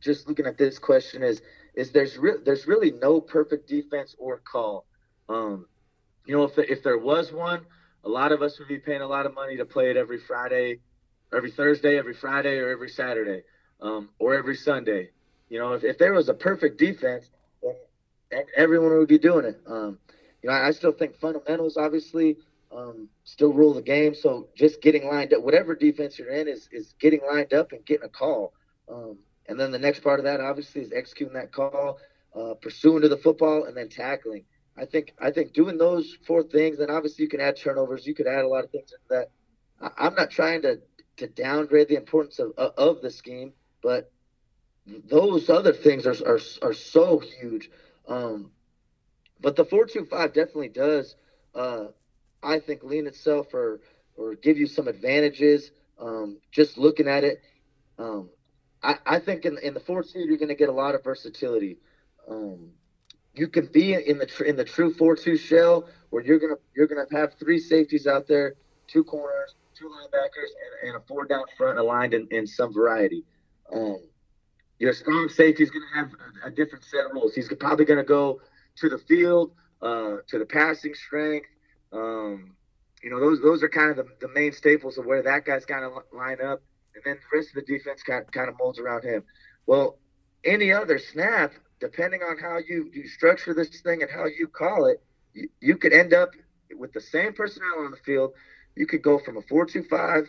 just 0.03 0.27
looking 0.27 0.45
at 0.45 0.57
this 0.57 0.77
question 0.77 1.23
is 1.23 1.41
is 1.75 1.91
there's 1.91 2.17
re- 2.17 2.41
there's 2.43 2.67
really 2.67 2.91
no 2.91 3.19
perfect 3.19 3.67
defense 3.67 4.15
or 4.19 4.39
call. 4.39 4.85
Um, 5.29 5.65
you 6.25 6.35
know, 6.35 6.43
if 6.43 6.57
if 6.57 6.83
there 6.83 6.97
was 6.97 7.31
one, 7.31 7.65
a 8.03 8.09
lot 8.09 8.31
of 8.31 8.41
us 8.41 8.59
would 8.59 8.67
be 8.67 8.79
paying 8.79 9.01
a 9.01 9.07
lot 9.07 9.25
of 9.25 9.33
money 9.33 9.57
to 9.57 9.65
play 9.65 9.89
it 9.89 9.97
every 9.97 10.19
Friday, 10.19 10.79
every 11.33 11.51
Thursday, 11.51 11.97
every 11.97 12.13
Friday, 12.13 12.57
or 12.57 12.69
every 12.69 12.89
Saturday, 12.89 13.43
um, 13.83 14.09
or 14.17 14.33
every 14.33 14.55
Sunday. 14.55 15.09
You 15.49 15.59
know, 15.59 15.73
if, 15.73 15.83
if 15.83 15.99
there 15.99 16.13
was 16.13 16.29
a 16.29 16.33
perfect 16.33 16.79
defense, 16.79 17.29
everyone 18.57 18.97
would 18.97 19.07
be 19.07 19.19
doing 19.19 19.45
it. 19.45 19.61
Um, 19.67 19.99
you 20.41 20.49
know, 20.49 20.55
I, 20.55 20.69
I 20.69 20.71
still 20.71 20.91
think 20.91 21.15
fundamentals 21.17 21.77
obviously 21.77 22.37
um, 22.75 23.09
still 23.23 23.53
rule 23.53 23.73
the 23.73 23.81
game. 23.81 24.15
So 24.15 24.47
just 24.55 24.81
getting 24.81 25.07
lined 25.07 25.33
up, 25.33 25.43
whatever 25.43 25.75
defense 25.75 26.17
you're 26.17 26.31
in, 26.31 26.47
is 26.47 26.67
is 26.71 26.95
getting 26.99 27.21
lined 27.29 27.53
up 27.53 27.71
and 27.71 27.85
getting 27.85 28.05
a 28.05 28.09
call. 28.09 28.53
Um, 28.89 29.19
and 29.47 29.59
then 29.59 29.71
the 29.71 29.79
next 29.79 29.99
part 29.99 30.19
of 30.19 30.25
that, 30.25 30.39
obviously, 30.39 30.81
is 30.81 30.91
executing 30.93 31.35
that 31.35 31.51
call, 31.51 31.99
uh, 32.35 32.53
pursuing 32.55 33.01
to 33.01 33.09
the 33.09 33.17
football, 33.17 33.65
and 33.65 33.75
then 33.75 33.89
tackling. 33.89 34.45
I 34.77 34.85
think 34.85 35.13
I 35.21 35.31
think 35.31 35.53
doing 35.53 35.77
those 35.77 36.17
four 36.25 36.43
things, 36.43 36.79
and 36.79 36.89
obviously 36.89 37.23
you 37.23 37.29
can 37.29 37.41
add 37.41 37.57
turnovers. 37.57 38.07
You 38.07 38.15
could 38.15 38.27
add 38.27 38.45
a 38.45 38.47
lot 38.47 38.63
of 38.63 38.71
things 38.71 38.91
into 38.91 39.03
that. 39.09 39.29
I, 39.97 40.07
am 40.07 40.15
not 40.15 40.31
trying 40.31 40.63
to 40.63 40.79
to 41.17 41.27
downgrade 41.27 41.89
the 41.89 41.95
importance 41.95 42.39
of 42.39 42.53
of 42.57 43.01
the 43.01 43.11
scheme, 43.11 43.53
but 43.83 44.11
those 44.87 45.49
other 45.49 45.73
things 45.73 46.07
are 46.07 46.15
are, 46.25 46.39
are 46.61 46.73
so 46.73 47.19
huge. 47.19 47.69
Um, 48.07 48.51
but 49.39 49.55
the 49.55 49.65
four 49.65 49.85
two 49.85 50.05
five 50.05 50.33
definitely 50.33 50.69
does, 50.69 51.15
uh, 51.53 51.87
I 52.41 52.59
think, 52.59 52.83
lean 52.83 53.05
itself 53.07 53.53
or 53.53 53.81
or 54.15 54.35
give 54.35 54.57
you 54.57 54.67
some 54.67 54.87
advantages. 54.87 55.71
Um, 55.99 56.39
just 56.51 56.77
looking 56.77 57.07
at 57.07 57.23
it, 57.23 57.41
um, 57.99 58.29
I, 58.81 58.97
I 59.05 59.19
think 59.19 59.45
in, 59.45 59.57
in 59.59 59.73
the 59.73 59.79
four 59.79 60.03
two 60.03 60.19
you're 60.19 60.37
going 60.37 60.49
to 60.49 60.55
get 60.55 60.69
a 60.69 60.73
lot 60.73 60.95
of 60.95 61.03
versatility. 61.03 61.77
Um, 62.27 62.71
you 63.35 63.47
can 63.47 63.67
be 63.67 63.93
in 63.93 64.17
the 64.17 64.25
tr- 64.25 64.43
in 64.43 64.55
the 64.55 64.63
true 64.63 64.93
four 64.93 65.15
two 65.15 65.37
shell 65.37 65.87
where 66.09 66.23
you're 66.23 66.39
gonna 66.39 66.55
you're 66.75 66.87
gonna 66.87 67.05
have 67.11 67.33
three 67.39 67.59
safeties 67.59 68.05
out 68.05 68.27
there, 68.27 68.55
two 68.87 69.03
corners, 69.03 69.55
two 69.75 69.85
linebackers, 69.85 70.51
and, 70.81 70.89
and 70.89 71.01
a 71.01 71.05
four 71.07 71.25
down 71.25 71.45
front 71.57 71.79
aligned 71.79 72.13
in, 72.13 72.27
in 72.31 72.45
some 72.45 72.73
variety. 72.73 73.23
Um, 73.71 73.99
your 74.79 74.93
strong 74.93 75.29
safety 75.29 75.63
is 75.63 75.69
going 75.69 75.85
to 75.93 75.99
have 75.99 76.11
a, 76.43 76.47
a, 76.47 76.51
different 76.51 76.83
set 76.83 77.05
of 77.05 77.11
rules. 77.13 77.33
He's 77.33 77.51
probably 77.59 77.85
going 77.85 77.99
to 77.99 78.03
go 78.03 78.41
to 78.77 78.89
the 78.89 78.97
field, 78.97 79.51
uh, 79.81 80.17
to 80.27 80.39
the 80.39 80.45
passing 80.45 80.93
strength. 80.93 81.47
Um, 81.91 82.55
you 83.01 83.09
know, 83.09 83.19
those 83.19 83.41
those 83.41 83.63
are 83.63 83.69
kind 83.69 83.91
of 83.91 83.97
the, 83.97 84.07
the 84.21 84.33
main 84.33 84.51
staples 84.51 84.97
of 84.97 85.05
where 85.05 85.21
that 85.21 85.45
guy's 85.45 85.65
going 85.65 85.81
to 85.83 86.15
line 86.15 86.41
up 86.41 86.61
and 86.95 87.03
then 87.03 87.17
the 87.17 87.37
rest 87.37 87.49
of 87.49 87.55
the 87.55 87.61
defense 87.61 88.03
kind 88.03 88.29
kind 88.31 88.49
of 88.49 88.55
molds 88.57 88.79
around 88.79 89.03
him. 89.03 89.23
Well, 89.65 89.97
any 90.43 90.71
other 90.71 90.99
snap, 90.99 91.53
depending 91.79 92.21
on 92.21 92.37
how 92.37 92.57
you 92.57 92.89
you 92.93 93.07
structure 93.07 93.53
this 93.53 93.81
thing 93.81 94.01
and 94.01 94.11
how 94.11 94.25
you 94.25 94.47
call 94.47 94.85
it, 94.85 95.01
you, 95.33 95.49
you 95.59 95.77
could 95.77 95.93
end 95.93 96.13
up 96.13 96.31
with 96.77 96.93
the 96.93 97.01
same 97.01 97.33
personnel 97.33 97.79
on 97.79 97.91
the 97.91 97.97
field. 97.97 98.33
You 98.75 98.87
could 98.87 99.01
go 99.03 99.19
from 99.19 99.37
a 99.37 99.41
four-two-five 99.43 100.27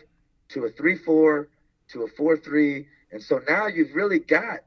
to 0.49 0.65
a 0.65 0.69
three-four 0.69 1.49
to 1.89 2.03
a 2.03 2.07
four-three, 2.09 2.87
and 3.15 3.23
so 3.23 3.39
now 3.47 3.67
you've 3.67 3.95
really 3.95 4.19
got, 4.19 4.59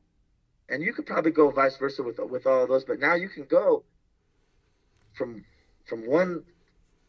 and 0.70 0.82
you 0.82 0.94
could 0.94 1.04
probably 1.04 1.32
go 1.32 1.50
vice 1.50 1.76
versa 1.76 2.02
with 2.02 2.18
with 2.18 2.46
all 2.46 2.62
of 2.62 2.70
those, 2.70 2.82
but 2.82 2.98
now 2.98 3.14
you 3.14 3.28
can 3.28 3.44
go 3.44 3.84
from 5.12 5.44
from 5.84 6.06
one 6.06 6.42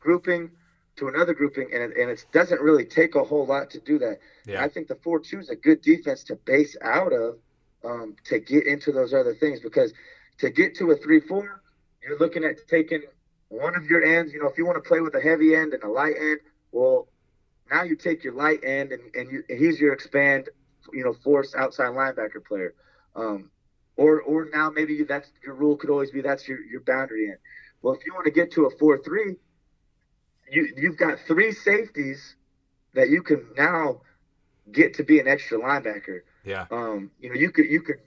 grouping 0.01 0.51
to 0.97 1.07
another 1.07 1.33
grouping, 1.33 1.69
and 1.73 1.81
it, 1.81 1.97
and 1.97 2.09
it 2.11 2.25
doesn't 2.33 2.59
really 2.59 2.83
take 2.83 3.15
a 3.15 3.23
whole 3.23 3.45
lot 3.45 3.69
to 3.69 3.79
do 3.79 3.97
that. 3.99 4.19
Yeah. 4.45 4.61
I 4.61 4.67
think 4.67 4.89
the 4.89 4.95
four 4.95 5.21
two 5.21 5.39
is 5.39 5.49
a 5.49 5.55
good 5.55 5.81
defense 5.81 6.25
to 6.25 6.35
base 6.35 6.75
out 6.81 7.13
of 7.13 7.37
um, 7.85 8.17
to 8.25 8.39
get 8.39 8.67
into 8.67 8.91
those 8.91 9.13
other 9.13 9.33
things 9.33 9.61
because 9.61 9.93
to 10.39 10.49
get 10.49 10.75
to 10.75 10.91
a 10.91 10.97
three 10.97 11.21
four, 11.21 11.61
you're 12.03 12.19
looking 12.19 12.43
at 12.43 12.67
taking 12.67 13.03
one 13.47 13.77
of 13.77 13.85
your 13.85 14.03
ends. 14.03 14.33
You 14.33 14.41
know, 14.41 14.49
if 14.49 14.57
you 14.57 14.65
want 14.65 14.75
to 14.75 14.85
play 14.85 14.99
with 14.99 15.15
a 15.15 15.21
heavy 15.21 15.55
end 15.55 15.73
and 15.73 15.83
a 15.83 15.89
light 15.89 16.15
end, 16.19 16.41
well, 16.73 17.07
now 17.71 17.83
you 17.83 17.95
take 17.95 18.25
your 18.25 18.33
light 18.33 18.59
end 18.65 18.91
and 18.91 19.03
and, 19.15 19.31
you, 19.31 19.41
and 19.47 19.57
he's 19.57 19.79
your 19.79 19.93
expand, 19.93 20.49
you 20.93 21.03
know, 21.03 21.13
force 21.13 21.55
outside 21.55 21.89
linebacker 21.89 22.43
player. 22.45 22.73
Um, 23.15 23.51
or 23.97 24.21
or 24.21 24.47
now 24.51 24.69
maybe 24.69 25.03
that's 25.03 25.29
your 25.43 25.55
rule 25.55 25.75
could 25.75 25.89
always 25.89 26.11
be 26.11 26.21
that's 26.21 26.47
your, 26.47 26.59
your 26.61 26.81
boundary 26.81 27.25
in. 27.25 27.37
Well, 27.81 27.93
if 27.93 28.05
you 28.05 28.13
want 28.13 28.25
to 28.25 28.31
get 28.31 28.51
to 28.53 28.65
a 28.65 28.77
four 28.77 28.97
three, 29.03 29.35
you 30.49 30.69
you've 30.77 30.97
got 30.97 31.19
three 31.27 31.51
safeties 31.51 32.35
that 32.93 33.09
you 33.09 33.21
can 33.21 33.45
now 33.57 34.01
get 34.71 34.93
to 34.95 35.03
be 35.03 35.19
an 35.19 35.27
extra 35.27 35.59
linebacker. 35.59 36.21
Yeah. 36.45 36.65
Um, 36.71 37.11
you 37.19 37.29
know, 37.29 37.35
you 37.35 37.51
could 37.51 37.65
you 37.65 37.81
could 37.81 37.97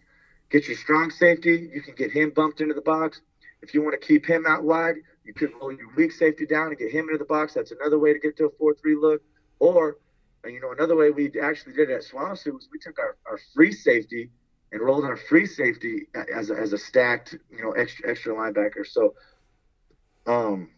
get 0.50 0.66
your 0.66 0.76
strong 0.76 1.10
safety, 1.10 1.70
you 1.72 1.82
can 1.82 1.94
get 1.94 2.10
him 2.10 2.30
bumped 2.30 2.60
into 2.60 2.74
the 2.74 2.82
box. 2.82 3.20
If 3.62 3.74
you 3.74 3.82
want 3.82 4.00
to 4.00 4.06
keep 4.06 4.26
him 4.26 4.44
out 4.46 4.64
wide, 4.64 4.96
you 5.24 5.32
could 5.32 5.50
roll 5.60 5.72
your 5.72 5.88
weak 5.96 6.12
safety 6.12 6.46
down 6.46 6.68
and 6.68 6.78
get 6.78 6.90
him 6.90 7.06
into 7.06 7.18
the 7.18 7.24
box. 7.24 7.54
That's 7.54 7.70
another 7.70 7.98
way 7.98 8.12
to 8.12 8.18
get 8.18 8.36
to 8.38 8.46
a 8.46 8.50
four 8.58 8.74
three 8.74 8.96
look. 8.96 9.22
Or 9.58 9.98
you 10.46 10.60
know, 10.60 10.72
another 10.72 10.96
way 10.96 11.10
we 11.10 11.30
actually 11.40 11.74
did 11.74 11.90
it 11.90 11.94
at 11.94 12.02
SWOSU 12.02 12.52
was 12.52 12.68
we 12.72 12.78
took 12.78 12.98
our, 12.98 13.16
our 13.26 13.38
free 13.54 13.72
safety 13.72 14.30
and 14.72 14.80
rolled 14.80 15.04
our 15.04 15.16
free 15.16 15.46
safety 15.46 16.06
as 16.34 16.50
a, 16.50 16.54
as 16.54 16.72
a 16.72 16.78
stacked, 16.78 17.36
you 17.50 17.62
know, 17.62 17.72
extra 17.72 18.10
extra 18.10 18.34
linebacker. 18.34 18.86
So, 18.86 19.14
um, 20.26 20.70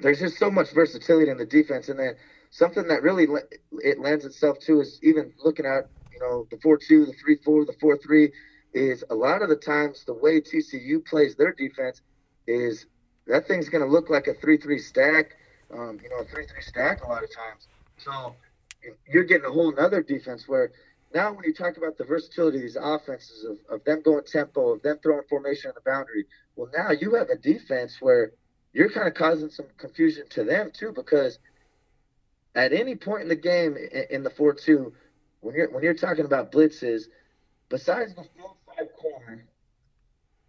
there's 0.00 0.20
just 0.20 0.38
so 0.38 0.50
much 0.50 0.72
versatility 0.72 1.30
in 1.30 1.38
the 1.38 1.46
defense, 1.46 1.88
and 1.88 1.98
then 1.98 2.14
something 2.50 2.86
that 2.88 3.02
really 3.02 3.26
it 3.82 3.98
lends 3.98 4.24
itself 4.24 4.58
to 4.60 4.80
is 4.80 4.98
even 5.02 5.32
looking 5.44 5.66
at 5.66 5.88
you 6.12 6.20
know 6.20 6.46
the 6.50 6.58
four 6.62 6.78
two, 6.78 7.06
the 7.06 7.12
three 7.12 7.36
four, 7.44 7.64
the 7.64 7.74
four 7.80 7.96
three, 7.98 8.32
is 8.72 9.04
a 9.10 9.14
lot 9.14 9.42
of 9.42 9.48
the 9.48 9.56
times 9.56 10.04
the 10.04 10.14
way 10.14 10.40
TCU 10.40 11.04
plays 11.04 11.36
their 11.36 11.52
defense 11.52 12.02
is 12.46 12.86
that 13.26 13.48
thing's 13.48 13.68
going 13.68 13.84
to 13.84 13.90
look 13.90 14.10
like 14.10 14.26
a 14.26 14.34
three 14.34 14.58
three 14.58 14.78
stack, 14.78 15.32
um, 15.72 15.98
you 16.02 16.10
know, 16.10 16.18
a 16.18 16.24
three 16.24 16.46
three 16.46 16.62
stack 16.62 17.02
a 17.02 17.08
lot 17.08 17.22
of 17.22 17.30
times. 17.34 17.68
So 17.98 18.36
you're 19.08 19.24
getting 19.24 19.46
a 19.46 19.52
whole 19.52 19.72
nother 19.72 20.02
defense 20.02 20.44
where 20.46 20.72
now 21.14 21.32
when 21.32 21.44
you 21.44 21.54
talk 21.54 21.76
about 21.76 21.96
the 21.96 22.04
versatility 22.04 22.58
of 22.58 22.62
these 22.62 22.76
offenses 22.80 23.44
of, 23.44 23.58
of 23.70 23.84
them 23.84 24.02
going 24.02 24.24
tempo, 24.24 24.72
of 24.72 24.82
them 24.82 24.98
throwing 25.02 25.22
formation 25.28 25.70
on 25.70 25.74
the 25.74 25.90
boundary, 25.90 26.26
well 26.56 26.68
now 26.76 26.90
you 26.90 27.14
have 27.14 27.28
a 27.30 27.36
defense 27.36 27.98
where 28.00 28.32
you're 28.72 28.90
kind 28.90 29.06
of 29.06 29.14
causing 29.14 29.48
some 29.48 29.66
confusion 29.78 30.24
to 30.30 30.44
them 30.44 30.70
too 30.72 30.92
because 30.92 31.38
at 32.54 32.72
any 32.72 32.94
point 32.94 33.22
in 33.22 33.28
the 33.28 33.36
game 33.36 33.76
in, 34.10 34.22
the 34.22 34.30
four 34.30 34.52
two, 34.54 34.92
when 35.40 35.54
you're 35.54 35.70
when 35.70 35.82
you're 35.82 35.94
talking 35.94 36.24
about 36.24 36.52
blitzes, 36.52 37.04
besides 37.68 38.14
the 38.14 38.24
field 38.36 38.56
side 38.66 38.88
corner, 39.00 39.44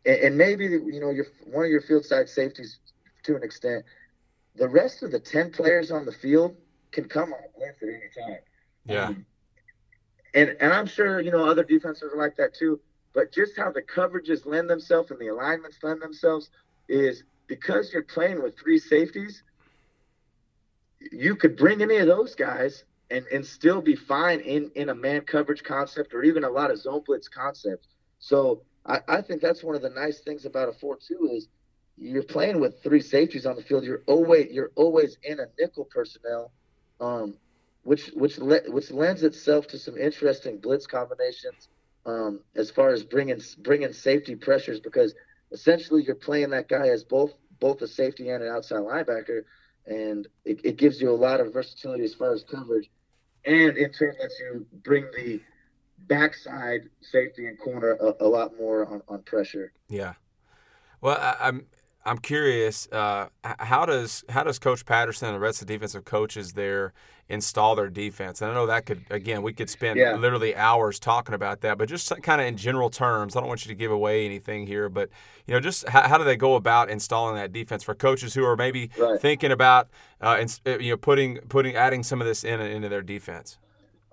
and, 0.05 0.19
and 0.19 0.38
maybe 0.38 0.65
you 0.65 0.99
know 0.99 1.09
your 1.09 1.25
one 1.45 1.65
of 1.65 1.71
your 1.71 1.81
field 1.81 2.05
side 2.05 2.29
safeties 2.29 2.79
to 3.23 3.36
an 3.36 3.43
extent, 3.43 3.86
the 4.55 4.67
rest 4.67 5.03
of 5.03 5.11
the 5.11 5.19
ten 5.19 5.51
players 5.51 5.91
on 5.91 6.05
the 6.05 6.11
field 6.11 6.55
can 6.95 7.07
come 7.07 7.33
on 7.33 7.39
a 7.39 7.57
blitz 7.57 7.83
at 7.83 7.89
any 7.89 8.27
time. 8.27 8.39
Yeah. 8.85 9.07
Um, 9.07 9.25
and 10.33 10.55
and 10.59 10.73
I'm 10.73 10.87
sure 10.87 11.21
you 11.21 11.31
know 11.31 11.45
other 11.45 11.63
defenses 11.63 12.11
are 12.11 12.17
like 12.17 12.35
that 12.37 12.53
too. 12.55 12.79
But 13.13 13.31
just 13.31 13.55
how 13.55 13.71
the 13.71 13.81
coverages 13.81 14.45
lend 14.45 14.69
themselves 14.69 15.11
and 15.11 15.19
the 15.19 15.27
alignments 15.27 15.77
lend 15.83 16.01
themselves 16.01 16.49
is 16.89 17.23
because 17.47 17.93
you're 17.93 18.03
playing 18.03 18.41
with 18.41 18.57
three 18.57 18.77
safeties. 18.77 19.43
You 21.11 21.35
could 21.35 21.55
bring 21.55 21.81
any 21.81 21.97
of 21.97 22.07
those 22.07 22.35
guys 22.35 22.83
and, 23.11 23.25
and 23.31 23.45
still 23.45 23.81
be 23.81 23.95
fine 23.95 24.39
in, 24.41 24.71
in 24.75 24.89
a 24.89 24.95
man 24.95 25.21
coverage 25.21 25.63
concept 25.63 26.13
or 26.13 26.23
even 26.23 26.43
a 26.43 26.49
lot 26.49 26.71
of 26.71 26.79
zone 26.79 27.03
blitz 27.05 27.27
concepts. 27.27 27.87
So 28.19 28.63
I, 28.85 28.99
I 29.07 29.21
think 29.21 29.41
that's 29.41 29.63
one 29.63 29.75
of 29.75 29.81
the 29.81 29.89
nice 29.89 30.19
things 30.19 30.45
about 30.45 30.69
a 30.69 30.73
four 30.73 30.97
two 30.97 31.29
is 31.31 31.47
you're 31.97 32.23
playing 32.23 32.59
with 32.59 32.81
three 32.83 33.01
safeties 33.01 33.45
on 33.45 33.55
the 33.55 33.63
field. 33.63 33.83
You're 33.83 34.03
always 34.07 34.51
you're 34.51 34.71
always 34.75 35.17
in 35.23 35.39
a 35.39 35.45
nickel 35.59 35.85
personnel, 35.85 36.51
um, 36.99 37.35
which 37.83 38.07
which 38.15 38.37
le- 38.37 38.69
which 38.69 38.91
lends 38.91 39.23
itself 39.23 39.67
to 39.67 39.77
some 39.77 39.97
interesting 39.97 40.57
blitz 40.57 40.87
combinations 40.87 41.69
um, 42.05 42.41
as 42.55 42.69
far 42.71 42.89
as 42.89 43.03
bringing 43.03 43.41
bringing 43.59 43.93
safety 43.93 44.35
pressures 44.35 44.79
because 44.79 45.13
essentially 45.51 46.03
you're 46.03 46.15
playing 46.15 46.49
that 46.51 46.67
guy 46.67 46.87
as 46.87 47.03
both 47.03 47.33
both 47.59 47.81
a 47.81 47.87
safety 47.87 48.29
and 48.29 48.43
an 48.43 48.49
outside 48.49 48.79
linebacker, 48.79 49.43
and 49.85 50.27
it, 50.43 50.59
it 50.63 50.77
gives 50.77 51.01
you 51.01 51.09
a 51.09 51.15
lot 51.15 51.39
of 51.39 51.53
versatility 51.53 52.03
as 52.03 52.13
far 52.13 52.33
as 52.33 52.43
coverage, 52.43 52.89
and 53.45 53.77
in 53.77 53.91
turn 53.91 54.13
lets 54.19 54.37
you 54.39 54.65
bring 54.83 55.05
the 55.15 55.39
backside 56.07 56.89
safety 57.01 57.47
and 57.47 57.57
corner 57.59 57.91
a, 57.93 58.25
a 58.25 58.27
lot 58.27 58.57
more 58.57 58.85
on, 58.85 59.01
on 59.07 59.21
pressure. 59.23 59.71
Yeah. 59.89 60.13
Well, 61.01 61.17
I, 61.17 61.47
I'm 61.47 61.65
I'm 62.08 62.20
curious, 62.20 62.88
uh, 62.91 63.30
how 63.43 63.86
does 63.86 64.24
how 64.30 64.43
does 64.43 64.60
Coach 64.60 64.86
Patterson 64.86 65.28
and 65.28 65.36
the 65.36 65.39
rest 65.39 65.62
of 65.62 65.68
the 65.68 65.74
defensive 65.74 66.06
coaches 66.06 66.53
there 66.53 66.93
install 67.30 67.76
their 67.76 67.89
defense? 67.89 68.41
And 68.41 68.51
I 68.51 68.53
know 68.53 68.68
that 68.68 68.86
could 68.86 69.06
again 69.10 69.41
we 69.41 69.53
could 69.53 69.72
spend 69.72 69.97
yeah. 69.97 70.16
literally 70.16 70.56
hours 70.56 70.99
talking 70.99 71.34
about 71.34 71.62
that, 71.62 71.80
but 71.80 71.89
just 71.89 72.14
kind 72.22 72.41
of 72.41 72.45
in 72.45 72.58
general 72.58 72.91
terms, 72.91 73.36
I 73.36 73.39
don't 73.39 73.49
want 73.49 73.66
you 73.66 73.70
to 73.70 73.76
give 73.76 73.91
away 73.91 74.24
anything 74.24 74.68
here, 74.68 74.88
but 74.88 75.10
you 75.47 75.56
know, 75.56 75.60
just 75.60 75.89
how, 75.89 76.08
how 76.08 76.20
do 76.20 76.24
they 76.24 76.36
go 76.36 76.56
about 76.56 76.91
installing 76.91 77.36
that 77.38 77.51
defense 77.51 77.84
for 77.84 77.95
coaches 77.95 78.36
who 78.36 78.45
are 78.45 78.56
maybe 78.56 78.91
right. 78.99 79.20
thinking 79.20 79.51
about 79.51 79.89
uh, 80.22 80.38
in, 80.39 80.47
uh, 80.68 80.78
you 80.78 80.91
know 80.91 80.97
putting 80.97 81.39
putting 81.49 81.76
adding 81.76 82.03
some 82.03 82.22
of 82.22 82.28
this 82.28 82.43
in 82.43 82.62
into 82.62 82.88
their 82.88 83.01
defense? 83.01 83.58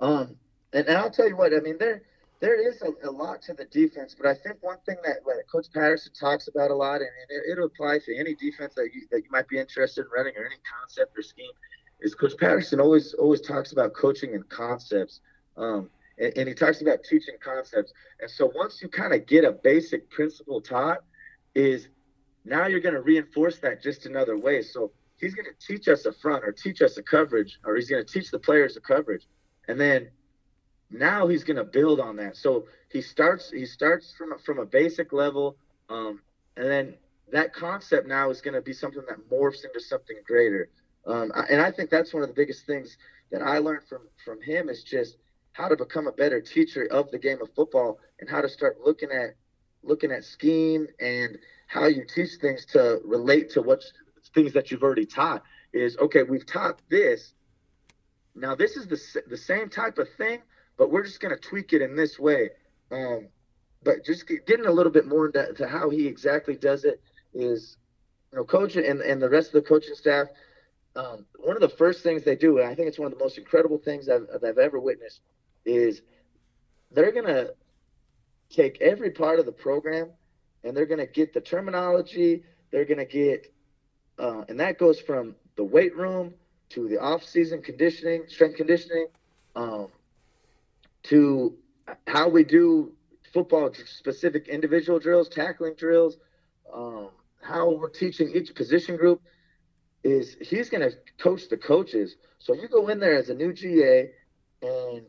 Um, 0.00 0.36
and, 0.72 0.86
and 0.86 0.96
I'll 0.96 1.10
tell 1.10 1.28
you 1.28 1.36
what, 1.36 1.52
I 1.52 1.60
mean 1.60 1.76
there 1.78 2.02
there 2.42 2.60
is 2.60 2.82
a, 2.82 3.08
a, 3.08 3.10
lot 3.10 3.40
to 3.40 3.54
the 3.54 3.66
defense, 3.66 4.16
but 4.20 4.26
I 4.26 4.34
think 4.34 4.56
one 4.62 4.78
thing 4.84 4.96
that, 5.04 5.24
that 5.24 5.44
Coach 5.50 5.66
Patterson 5.72 6.12
talks 6.12 6.48
about 6.48 6.72
a 6.72 6.74
lot, 6.74 6.96
and, 6.96 7.08
and 7.30 7.42
it, 7.48 7.56
will 7.56 7.66
apply 7.66 8.00
to 8.00 8.18
any 8.18 8.34
defense 8.34 8.74
that 8.74 8.88
you, 8.92 9.06
that 9.12 9.18
you 9.18 9.30
might 9.30 9.46
be 9.46 9.58
interested 9.58 10.06
in 10.06 10.10
running 10.12 10.34
or 10.36 10.44
any 10.44 10.56
concept 10.80 11.16
or 11.16 11.22
scheme, 11.22 11.52
is 12.00 12.16
Coach 12.16 12.32
Patterson 12.36 12.80
always 12.80 13.14
always 13.14 13.40
talks 13.40 13.70
about 13.70 13.94
coaching 13.94 14.34
and 14.34 14.46
concepts, 14.48 15.20
um, 15.56 15.88
and, 16.18 16.36
and, 16.36 16.48
he 16.48 16.54
talks 16.54 16.82
about 16.82 17.04
teaching 17.04 17.36
concepts. 17.40 17.92
And 18.18 18.28
so 18.28 18.50
once 18.56 18.82
you 18.82 18.88
kind 18.88 19.14
of 19.14 19.24
get 19.24 19.44
a 19.44 19.52
basic 19.52 20.10
principle 20.10 20.60
taught, 20.60 20.98
is 21.54 21.86
now 22.44 22.66
you're 22.66 22.80
going 22.80 22.96
to 22.96 23.02
reinforce 23.02 23.58
that 23.60 23.80
just 23.80 24.04
another 24.04 24.36
way. 24.36 24.62
So 24.62 24.90
he's 25.20 25.36
going 25.36 25.46
to 25.46 25.66
teach 25.66 25.86
us 25.86 26.06
a 26.06 26.12
front 26.12 26.42
or 26.42 26.50
teach 26.50 26.82
us 26.82 26.96
a 26.96 27.04
coverage, 27.04 27.60
or 27.64 27.76
he's 27.76 27.88
going 27.88 28.04
to 28.04 28.12
teach 28.12 28.32
the 28.32 28.40
players 28.40 28.76
a 28.76 28.80
coverage, 28.80 29.28
and 29.68 29.78
then 29.78 30.08
now 30.92 31.26
he's 31.26 31.44
going 31.44 31.56
to 31.56 31.64
build 31.64 32.00
on 32.00 32.16
that. 32.16 32.36
So 32.36 32.66
he 32.90 33.00
starts 33.00 33.50
he 33.50 33.66
starts 33.66 34.12
from 34.16 34.38
from 34.38 34.58
a 34.58 34.66
basic 34.66 35.12
level, 35.12 35.56
um, 35.88 36.20
and 36.56 36.66
then 36.66 36.94
that 37.32 37.54
concept 37.54 38.06
now 38.06 38.30
is 38.30 38.40
going 38.40 38.54
to 38.54 38.60
be 38.60 38.72
something 38.72 39.02
that 39.08 39.18
morphs 39.30 39.64
into 39.64 39.80
something 39.80 40.16
greater. 40.26 40.68
Um, 41.06 41.32
and 41.48 41.60
I 41.60 41.70
think 41.70 41.90
that's 41.90 42.12
one 42.12 42.22
of 42.22 42.28
the 42.28 42.34
biggest 42.34 42.66
things 42.66 42.96
that 43.30 43.42
I 43.42 43.58
learned 43.58 43.88
from 43.88 44.02
from 44.24 44.40
him 44.42 44.68
is 44.68 44.84
just 44.84 45.16
how 45.52 45.68
to 45.68 45.76
become 45.76 46.06
a 46.06 46.12
better 46.12 46.40
teacher 46.40 46.86
of 46.90 47.10
the 47.10 47.18
game 47.18 47.40
of 47.42 47.48
football 47.54 47.98
and 48.20 48.28
how 48.28 48.40
to 48.40 48.48
start 48.48 48.78
looking 48.84 49.10
at 49.10 49.34
looking 49.82 50.12
at 50.12 50.24
scheme 50.24 50.86
and 51.00 51.38
how 51.66 51.86
you 51.86 52.04
teach 52.04 52.36
things 52.40 52.64
to 52.66 53.00
relate 53.04 53.50
to 53.50 53.62
what 53.62 53.82
things 54.34 54.52
that 54.52 54.70
you've 54.70 54.82
already 54.82 55.04
taught 55.04 55.42
is 55.72 55.96
okay 55.98 56.22
we've 56.22 56.46
taught 56.46 56.80
this 56.88 57.34
now 58.34 58.54
this 58.54 58.76
is 58.76 58.86
the, 58.86 59.22
the 59.28 59.36
same 59.36 59.68
type 59.68 59.98
of 59.98 60.08
thing 60.16 60.40
but 60.76 60.90
we're 60.90 61.04
just 61.04 61.20
going 61.20 61.34
to 61.34 61.40
tweak 61.40 61.72
it 61.72 61.82
in 61.82 61.96
this 61.96 62.18
way. 62.18 62.50
Um, 62.90 63.28
but 63.82 64.04
just 64.04 64.26
getting 64.46 64.66
a 64.66 64.70
little 64.70 64.92
bit 64.92 65.06
more 65.06 65.26
into 65.26 65.66
how 65.66 65.90
he 65.90 66.06
exactly 66.06 66.56
does 66.56 66.84
it 66.84 67.00
is, 67.34 67.76
you 68.32 68.38
know, 68.38 68.44
coach 68.44 68.76
and, 68.76 69.00
and 69.00 69.20
the 69.20 69.28
rest 69.28 69.48
of 69.48 69.54
the 69.54 69.62
coaching 69.62 69.94
staff. 69.94 70.28
Um, 70.94 71.24
one 71.38 71.56
of 71.56 71.62
the 71.62 71.68
first 71.68 72.02
things 72.02 72.22
they 72.22 72.36
do, 72.36 72.58
and 72.58 72.68
I 72.68 72.74
think 72.74 72.88
it's 72.88 72.98
one 72.98 73.10
of 73.10 73.18
the 73.18 73.24
most 73.24 73.38
incredible 73.38 73.78
things 73.78 74.08
I've, 74.08 74.26
I've 74.34 74.58
ever 74.58 74.78
witnessed, 74.78 75.20
is 75.64 76.02
they're 76.90 77.12
going 77.12 77.26
to 77.26 77.54
take 78.50 78.80
every 78.80 79.10
part 79.10 79.38
of 79.38 79.46
the 79.46 79.52
program 79.52 80.10
and 80.64 80.76
they're 80.76 80.86
going 80.86 81.00
to 81.00 81.06
get 81.06 81.32
the 81.32 81.40
terminology. 81.40 82.44
They're 82.70 82.84
going 82.84 82.98
to 82.98 83.04
get, 83.04 83.52
uh, 84.18 84.44
and 84.48 84.60
that 84.60 84.78
goes 84.78 85.00
from 85.00 85.34
the 85.56 85.64
weight 85.64 85.96
room 85.96 86.34
to 86.70 86.88
the 86.88 87.00
off-season 87.00 87.62
conditioning, 87.62 88.24
strength 88.28 88.56
conditioning, 88.56 89.06
um, 89.56 89.88
to 91.04 91.56
how 92.06 92.28
we 92.28 92.44
do 92.44 92.92
football 93.32 93.70
specific 93.86 94.48
individual 94.48 94.98
drills, 94.98 95.28
tackling 95.28 95.74
drills, 95.74 96.16
um, 96.72 97.10
how 97.40 97.70
we're 97.70 97.90
teaching 97.90 98.30
each 98.34 98.54
position 98.54 98.96
group 98.96 99.20
is 100.04 100.36
he's 100.40 100.68
going 100.68 100.88
to 100.88 100.96
coach 101.18 101.48
the 101.48 101.56
coaches. 101.56 102.16
So 102.38 102.54
you 102.54 102.68
go 102.68 102.88
in 102.88 103.00
there 103.00 103.16
as 103.16 103.28
a 103.28 103.34
new 103.34 103.52
GA 103.52 104.10
and 104.62 105.06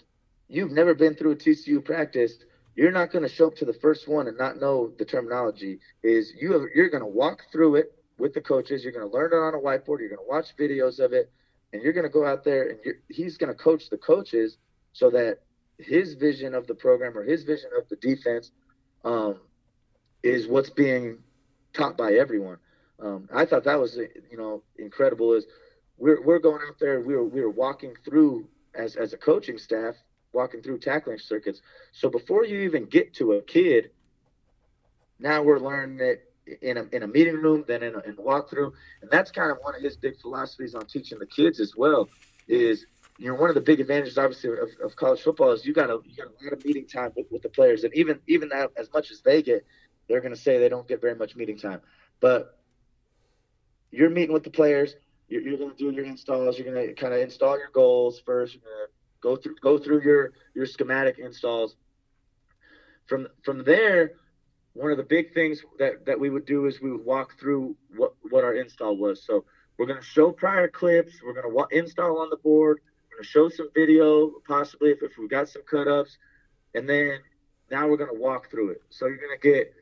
you've 0.47 0.71
never 0.71 0.93
been 0.93 1.15
through 1.15 1.31
a 1.31 1.35
TCU 1.35 1.83
practice, 1.83 2.33
you're 2.75 2.91
not 2.91 3.11
going 3.11 3.23
to 3.23 3.29
show 3.29 3.47
up 3.47 3.55
to 3.57 3.65
the 3.65 3.73
first 3.73 4.07
one 4.07 4.27
and 4.27 4.37
not 4.37 4.59
know 4.59 4.91
the 4.97 5.05
terminology. 5.05 5.79
Is 6.01 6.33
you 6.39 6.53
have, 6.53 6.63
you're 6.73 6.89
going 6.89 7.03
to 7.03 7.07
walk 7.07 7.43
through 7.51 7.75
it 7.75 7.93
with 8.17 8.33
the 8.33 8.41
coaches. 8.41 8.83
You're 8.83 8.93
going 8.93 9.07
to 9.07 9.13
learn 9.13 9.31
it 9.31 9.35
on 9.35 9.53
a 9.53 9.57
whiteboard. 9.57 9.99
You're 9.99 10.09
going 10.09 10.17
to 10.17 10.27
watch 10.27 10.55
videos 10.57 10.99
of 10.99 11.13
it, 11.13 11.31
and 11.71 11.81
you're 11.81 11.93
going 11.93 12.05
to 12.05 12.09
go 12.09 12.25
out 12.25 12.43
there 12.43 12.69
and 12.69 12.79
he's 13.09 13.37
going 13.37 13.51
to 13.51 13.57
coach 13.57 13.89
the 13.89 13.97
coaches 13.97 14.57
so 14.93 15.09
that 15.11 15.39
his 15.85 16.13
vision 16.15 16.53
of 16.53 16.67
the 16.67 16.75
program 16.75 17.17
or 17.17 17.23
his 17.23 17.43
vision 17.43 17.69
of 17.77 17.87
the 17.89 17.95
defense 17.95 18.51
um, 19.03 19.39
is 20.21 20.47
what's 20.47 20.69
being 20.69 21.19
taught 21.73 21.97
by 21.97 22.13
everyone. 22.13 22.57
Um, 22.99 23.27
I 23.33 23.45
thought 23.45 23.63
that 23.65 23.79
was 23.79 23.97
you 23.97 24.37
know 24.37 24.63
incredible. 24.77 25.33
Is 25.33 25.45
we're 25.97 26.21
we're 26.21 26.39
going 26.39 26.61
out 26.67 26.79
there. 26.79 27.01
We 27.01 27.15
were 27.15 27.25
we 27.25 27.41
were 27.41 27.49
walking 27.49 27.95
through 28.05 28.47
as 28.73 28.95
as 28.95 29.13
a 29.13 29.17
coaching 29.17 29.57
staff, 29.57 29.95
walking 30.31 30.61
through 30.61 30.79
tackling 30.79 31.19
circuits. 31.19 31.61
So 31.91 32.09
before 32.09 32.45
you 32.45 32.59
even 32.61 32.85
get 32.85 33.13
to 33.15 33.33
a 33.33 33.41
kid, 33.41 33.91
now 35.19 35.43
we're 35.43 35.59
learning 35.59 35.99
it 35.99 36.29
in 36.61 36.77
a, 36.77 36.83
in 36.91 37.03
a 37.03 37.07
meeting 37.07 37.35
room, 37.35 37.63
then 37.67 37.83
in 37.83 37.95
a, 37.95 37.99
in 37.99 38.11
a 38.11 38.21
walkthrough, 38.21 38.71
and 39.01 39.09
that's 39.09 39.31
kind 39.31 39.51
of 39.51 39.57
one 39.61 39.75
of 39.75 39.81
his 39.81 39.95
big 39.95 40.19
philosophies 40.19 40.75
on 40.75 40.85
teaching 40.85 41.19
the 41.19 41.25
kids 41.25 41.59
as 41.59 41.73
well. 41.75 42.09
Is 42.47 42.85
you 43.23 43.29
know 43.29 43.35
one 43.35 43.47
of 43.47 43.55
the 43.55 43.61
big 43.61 43.79
advantages, 43.79 44.17
obviously, 44.17 44.49
of, 44.49 44.67
of 44.83 44.97
college 44.97 45.21
football 45.21 45.51
is 45.51 45.65
you 45.65 45.73
got 45.73 45.89
a 45.89 45.99
you 46.03 46.17
got 46.17 46.27
a 46.27 46.43
lot 46.43 46.51
of 46.51 46.65
meeting 46.65 46.85
time 46.85 47.13
with, 47.15 47.25
with 47.31 47.41
the 47.41 47.47
players, 47.47 47.85
and 47.85 47.95
even 47.95 48.19
even 48.27 48.49
that, 48.49 48.71
as 48.75 48.91
much 48.93 49.11
as 49.11 49.21
they 49.21 49.41
get, 49.41 49.65
they're 50.09 50.19
going 50.19 50.35
to 50.35 50.39
say 50.39 50.59
they 50.59 50.67
don't 50.67 50.89
get 50.89 50.99
very 50.99 51.15
much 51.15 51.33
meeting 51.33 51.57
time, 51.57 51.79
but 52.19 52.59
you're 53.91 54.09
meeting 54.09 54.33
with 54.33 54.43
the 54.43 54.49
players. 54.49 54.95
You're, 55.29 55.41
you're 55.41 55.57
going 55.57 55.71
to 55.71 55.77
do 55.77 55.89
your 55.91 56.03
installs. 56.03 56.59
You're 56.59 56.73
going 56.73 56.85
to 56.85 56.93
kind 56.95 57.13
of 57.13 57.21
install 57.21 57.57
your 57.57 57.69
goals 57.73 58.21
first. 58.25 58.57
Go 59.21 59.37
through 59.37 59.55
go 59.61 59.77
through 59.77 60.01
your 60.03 60.33
your 60.53 60.65
schematic 60.65 61.17
installs. 61.17 61.77
From 63.05 63.29
from 63.45 63.63
there, 63.63 64.15
one 64.73 64.91
of 64.91 64.97
the 64.97 65.03
big 65.03 65.33
things 65.33 65.63
that, 65.79 66.05
that 66.07 66.19
we 66.19 66.29
would 66.29 66.45
do 66.45 66.65
is 66.65 66.81
we 66.81 66.91
would 66.91 67.05
walk 67.05 67.39
through 67.39 67.77
what, 67.95 68.15
what 68.31 68.43
our 68.43 68.55
install 68.55 68.97
was. 68.97 69.23
So 69.25 69.45
we're 69.77 69.85
going 69.85 70.01
to 70.01 70.05
show 70.05 70.33
prior 70.33 70.67
clips. 70.67 71.13
We're 71.23 71.41
going 71.41 71.53
to 71.53 71.77
install 71.77 72.19
on 72.19 72.29
the 72.29 72.35
board. 72.35 72.81
Going 73.13 73.23
to 73.23 73.29
show 73.29 73.49
some 73.49 73.69
video, 73.75 74.31
possibly 74.47 74.89
if, 74.89 75.03
if 75.03 75.17
we've 75.19 75.29
got 75.29 75.47
some 75.47 75.61
cut 75.69 75.87
ups. 75.87 76.17
And 76.73 76.89
then 76.89 77.19
now 77.69 77.87
we're 77.87 77.97
going 77.97 78.13
to 78.13 78.19
walk 78.19 78.49
through 78.49 78.71
it. 78.71 78.81
So 78.89 79.05
you're 79.05 79.17
going 79.17 79.37
to 79.39 79.47
get 79.47 79.73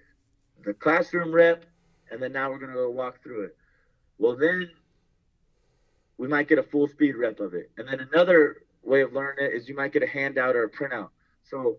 the 0.65 0.73
classroom 0.73 1.31
rep, 1.31 1.65
and 2.11 2.21
then 2.21 2.33
now 2.33 2.49
we're 2.49 2.59
going 2.59 2.71
to 2.71 2.77
go 2.77 2.89
walk 2.89 3.23
through 3.23 3.45
it. 3.45 3.55
Well, 4.17 4.35
then 4.35 4.69
we 6.17 6.27
might 6.27 6.49
get 6.49 6.59
a 6.59 6.63
full 6.63 6.87
speed 6.87 7.15
rep 7.15 7.39
of 7.39 7.53
it. 7.53 7.71
And 7.77 7.87
then 7.87 7.99
another 8.11 8.57
way 8.83 9.01
of 9.01 9.13
learning 9.13 9.45
it 9.45 9.53
is 9.53 9.69
you 9.69 9.75
might 9.75 9.93
get 9.93 10.03
a 10.03 10.07
handout 10.07 10.55
or 10.55 10.63
a 10.65 10.69
printout. 10.69 11.09
So 11.43 11.77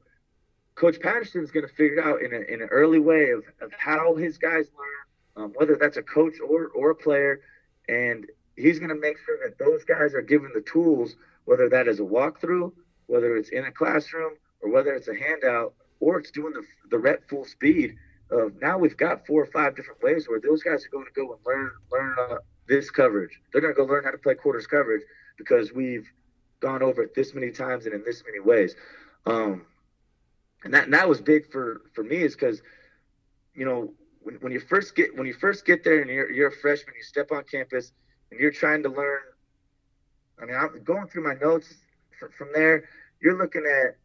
Coach 0.74 0.98
Patterson's 1.00 1.50
going 1.50 1.66
to 1.66 1.74
figure 1.74 2.02
out 2.02 2.22
in, 2.22 2.32
a, 2.32 2.40
in 2.52 2.62
an 2.62 2.68
early 2.70 2.98
way 2.98 3.30
of, 3.30 3.44
of 3.60 3.70
how 3.78 4.16
his 4.16 4.38
guys 4.38 4.70
learn, 4.76 5.44
um, 5.44 5.52
whether 5.56 5.76
that's 5.76 5.98
a 5.98 6.02
coach 6.02 6.34
or, 6.40 6.68
or 6.68 6.90
a 6.90 6.94
player. 6.94 7.42
And 7.88 8.26
he's 8.56 8.78
going 8.78 8.88
to 8.88 9.00
make 9.00 9.18
sure 9.24 9.38
that 9.44 9.58
those 9.58 9.84
guys 9.84 10.14
are 10.14 10.22
given 10.22 10.50
the 10.54 10.62
tools, 10.62 11.14
whether 11.44 11.68
that 11.68 11.88
is 11.88 12.00
a 12.00 12.02
walkthrough, 12.02 12.72
whether 13.06 13.36
it's 13.36 13.50
in 13.50 13.64
a 13.64 13.72
classroom, 13.72 14.34
or 14.60 14.70
whether 14.70 14.94
it's 14.94 15.08
a 15.08 15.14
handout, 15.14 15.74
or 16.00 16.18
it's 16.18 16.30
doing 16.30 16.52
the, 16.52 16.62
the 16.90 16.98
rep 16.98 17.28
full 17.28 17.44
speed. 17.44 17.94
Uh, 18.32 18.48
now 18.60 18.78
we've 18.78 18.96
got 18.96 19.26
four 19.26 19.42
or 19.42 19.46
five 19.46 19.76
different 19.76 20.02
ways 20.02 20.28
where 20.28 20.40
those 20.40 20.62
guys 20.62 20.84
are 20.86 20.90
going 20.90 21.06
to 21.06 21.12
go 21.12 21.32
and 21.32 21.40
learn 21.46 21.70
learn 21.90 22.16
uh, 22.30 22.36
this 22.68 22.90
coverage. 22.90 23.38
They're 23.52 23.60
going 23.60 23.74
to 23.74 23.76
go 23.76 23.84
learn 23.84 24.04
how 24.04 24.10
to 24.10 24.18
play 24.18 24.34
quarters 24.34 24.66
coverage 24.66 25.02
because 25.36 25.72
we've 25.72 26.06
gone 26.60 26.82
over 26.82 27.02
it 27.02 27.14
this 27.14 27.34
many 27.34 27.50
times 27.50 27.86
and 27.86 27.94
in 27.94 28.02
this 28.04 28.22
many 28.24 28.40
ways. 28.40 28.74
Um, 29.26 29.66
and 30.64 30.72
that 30.72 30.84
and 30.84 30.94
that 30.94 31.08
was 31.08 31.20
big 31.20 31.50
for 31.50 31.82
for 31.94 32.04
me 32.04 32.18
is 32.18 32.34
because 32.34 32.62
you 33.54 33.64
know 33.64 33.92
when, 34.22 34.36
when 34.36 34.52
you 34.52 34.60
first 34.60 34.94
get 34.94 35.16
when 35.16 35.26
you 35.26 35.34
first 35.34 35.66
get 35.66 35.84
there 35.84 36.00
and 36.00 36.10
you're 36.10 36.30
you're 36.30 36.48
a 36.48 36.56
freshman, 36.56 36.94
you 36.96 37.02
step 37.02 37.32
on 37.32 37.44
campus 37.44 37.92
and 38.30 38.40
you're 38.40 38.52
trying 38.52 38.82
to 38.84 38.88
learn. 38.88 39.20
I 40.40 40.46
mean, 40.46 40.56
I'm 40.56 40.82
going 40.84 41.06
through 41.08 41.24
my 41.24 41.34
notes 41.34 41.74
from, 42.36 42.48
there. 42.54 42.88
You're 43.20 43.36
looking 43.36 43.64
at 43.66 43.96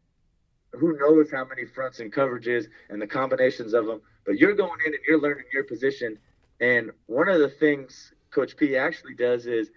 who 0.78 0.98
knows 0.98 1.30
how 1.30 1.44
many 1.44 1.64
fronts 1.64 2.00
and 2.00 2.12
coverages 2.12 2.66
and 2.90 3.00
the 3.00 3.06
combinations 3.06 3.74
of 3.74 3.86
them, 3.86 4.00
but 4.26 4.38
you're 4.38 4.54
going 4.54 4.78
in 4.86 4.92
and 4.92 5.02
you're 5.06 5.20
learning 5.20 5.44
your 5.52 5.64
position. 5.64 6.18
And 6.60 6.90
one 7.06 7.28
of 7.28 7.38
the 7.40 7.48
things 7.48 8.12
Coach 8.30 8.56
P 8.56 8.76
actually 8.76 9.14
does 9.14 9.46
is 9.46 9.70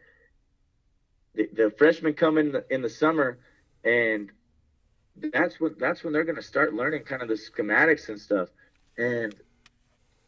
the, 1.35 1.49
the 1.53 1.71
freshmen 1.77 2.13
come 2.13 2.37
in 2.37 2.51
the, 2.51 2.65
in 2.69 2.81
the 2.81 2.89
summer 2.89 3.39
and 3.83 4.31
that's 5.15 5.59
what 5.59 5.77
that's 5.79 6.03
when 6.03 6.13
they're 6.13 6.23
going 6.23 6.35
to 6.35 6.41
start 6.41 6.73
learning 6.73 7.03
kind 7.03 7.21
of 7.21 7.27
the 7.27 7.35
schematics 7.35 8.09
and 8.09 8.19
stuff. 8.19 8.49
And 8.97 9.35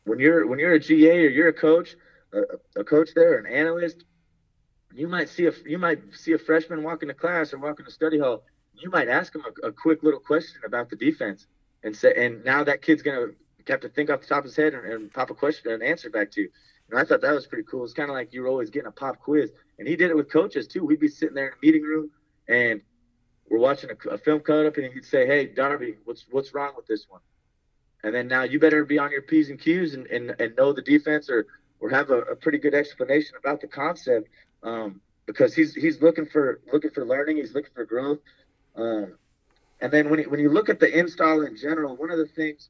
when 0.06 0.20
you're 0.20 0.48
when 0.48 0.60
you're 0.60 0.74
a 0.74 0.80
GA 0.80 1.26
or 1.26 1.30
you're 1.30 1.48
a 1.50 1.54
coach, 1.54 1.96
a, 2.34 2.80
a 2.80 2.84
coach 2.84 3.10
there, 3.16 3.38
an 3.38 3.46
analyst, 3.46 4.04
you 4.96 5.08
might 5.08 5.30
see 5.30 5.48
a 5.48 5.52
you 5.66 5.78
might 5.78 6.00
see 6.14 6.34
a 6.34 6.38
freshman 6.38 6.84
walk 6.84 7.02
into 7.02 7.14
class 7.14 7.54
or 7.54 7.58
walk 7.58 7.80
into 7.80 7.92
study 7.92 8.20
hall. 8.20 8.44
You 8.76 8.90
might 8.90 9.08
ask 9.08 9.34
him 9.34 9.44
a, 9.64 9.68
a 9.68 9.72
quick 9.72 10.04
little 10.04 10.20
question 10.20 10.62
about 10.66 10.90
the 10.90 10.96
defense, 10.96 11.48
and 11.84 11.96
say, 11.96 12.14
and 12.16 12.44
now 12.44 12.64
that 12.64 12.82
kid's 12.82 13.02
gonna 13.02 13.28
have 13.68 13.82
to 13.82 13.90
think 13.90 14.10
off 14.10 14.22
the 14.22 14.28
top 14.28 14.40
of 14.40 14.46
his 14.46 14.56
head 14.56 14.74
and, 14.74 14.86
and 14.86 15.14
pop 15.14 15.30
a 15.30 15.34
question 15.34 15.72
and 15.72 15.82
answer 15.82 16.10
back 16.10 16.32
to 16.32 16.42
you. 16.42 16.50
And 16.90 17.00
I 17.00 17.06
thought 17.06 17.22
that 17.22 17.34
was 17.34 17.48
pretty 17.48 17.64
cool. 17.64 17.84
It's 17.84 17.94
kind 17.94 18.10
of 18.10 18.16
like 18.16 18.34
you 18.34 18.42
were 18.42 18.48
always 18.48 18.70
getting 18.70 18.88
a 18.88 18.92
pop 18.92 19.20
quiz, 19.20 19.52
and 19.80 19.88
he 19.88 19.96
did 19.96 20.10
it 20.12 20.16
with 20.16 20.32
coaches 20.32 20.68
too. 20.68 20.86
We'd 20.86 21.00
be 21.00 21.08
sitting 21.08 21.36
there 21.36 21.48
in 21.48 21.54
a 21.54 21.66
meeting 21.66 21.84
room, 21.84 22.12
and 22.48 22.82
we're 23.50 23.60
watching 23.60 23.90
a, 23.90 24.10
a 24.10 24.18
film 24.18 24.42
cut 24.42 24.66
up, 24.66 24.78
and 24.78 24.94
he'd 24.94 25.06
say, 25.06 25.26
"Hey, 25.26 25.48
Darby, 25.48 25.96
what's 26.06 26.26
what's 26.30 26.54
wrong 26.54 26.74
with 26.76 26.88
this 26.88 27.06
one?" 27.10 27.22
And 28.04 28.14
then 28.14 28.28
now 28.28 28.44
you 28.44 28.60
better 28.60 28.84
be 28.84 29.00
on 29.00 29.12
your 29.12 29.22
p's 29.22 29.50
and 29.50 29.60
q's 29.60 29.94
and, 29.94 30.08
and, 30.08 30.36
and 30.40 30.56
know 30.56 30.74
the 30.74 30.82
defense 30.82 31.30
or 31.30 31.48
or 31.80 31.90
have 31.90 32.12
a, 32.12 32.20
a 32.22 32.36
pretty 32.36 32.58
good 32.58 32.74
explanation 32.74 33.36
about 33.38 33.60
the 33.60 33.68
concept 33.68 34.30
um, 34.64 35.02
because 35.26 35.54
he's 35.54 35.74
he's 35.74 36.02
looking 36.02 36.26
for 36.26 36.62
looking 36.72 36.92
for 36.92 37.06
learning. 37.06 37.38
He's 37.38 37.54
looking 37.54 37.74
for 37.74 37.86
growth. 37.86 38.20
Um, 38.76 39.18
and 39.82 39.92
then 39.92 40.10
when 40.10 40.20
you, 40.20 40.30
when 40.30 40.40
you 40.40 40.50
look 40.50 40.70
at 40.70 40.80
the 40.80 40.98
install 40.98 41.42
in 41.42 41.58
general, 41.58 41.96
one 41.96 42.12
of 42.12 42.18
the 42.18 42.26
things 42.26 42.70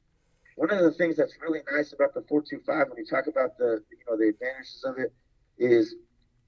one 0.56 0.70
of 0.70 0.80
the 0.80 0.92
things 0.92 1.16
that's 1.16 1.34
really 1.40 1.60
nice 1.72 1.92
about 1.92 2.14
the 2.14 2.22
425 2.22 2.88
when 2.88 2.98
you 2.98 3.06
talk 3.06 3.26
about 3.26 3.58
the 3.58 3.82
you 3.90 3.98
know 4.08 4.16
the 4.16 4.28
advantages 4.28 4.84
of 4.84 4.98
it 4.98 5.12
is 5.58 5.94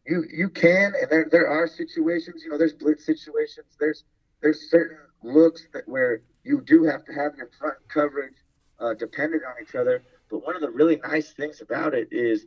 you 0.07 0.25
you 0.33 0.49
can 0.49 0.93
and 1.01 1.11
there 1.11 1.29
there 1.31 1.49
are 1.49 1.67
situations 1.67 2.43
you 2.45 2.51
know 2.51 2.59
there's 2.59 2.73
blitz 2.73 3.05
situations 3.05 3.67
there's 3.81 4.05
there's 4.41 4.71
certain 4.71 4.99
looks 5.23 5.67
that 5.73 5.89
where 5.89 6.21
you 6.45 6.61
do 6.61 6.85
have 6.85 7.05
to 7.05 7.13
have 7.13 7.35
your 7.37 7.51
front 7.59 7.77
coverage 7.89 8.35
uh, 8.79 8.95
dependent 8.95 9.43
on 9.45 9.55
each 9.63 9.75
other. 9.75 10.03
But 10.31 10.45
one 10.45 10.55
of 10.55 10.63
the 10.63 10.71
really 10.71 10.97
nice 10.97 11.33
things 11.33 11.61
about 11.61 11.95
it 11.95 12.09
is 12.11 12.47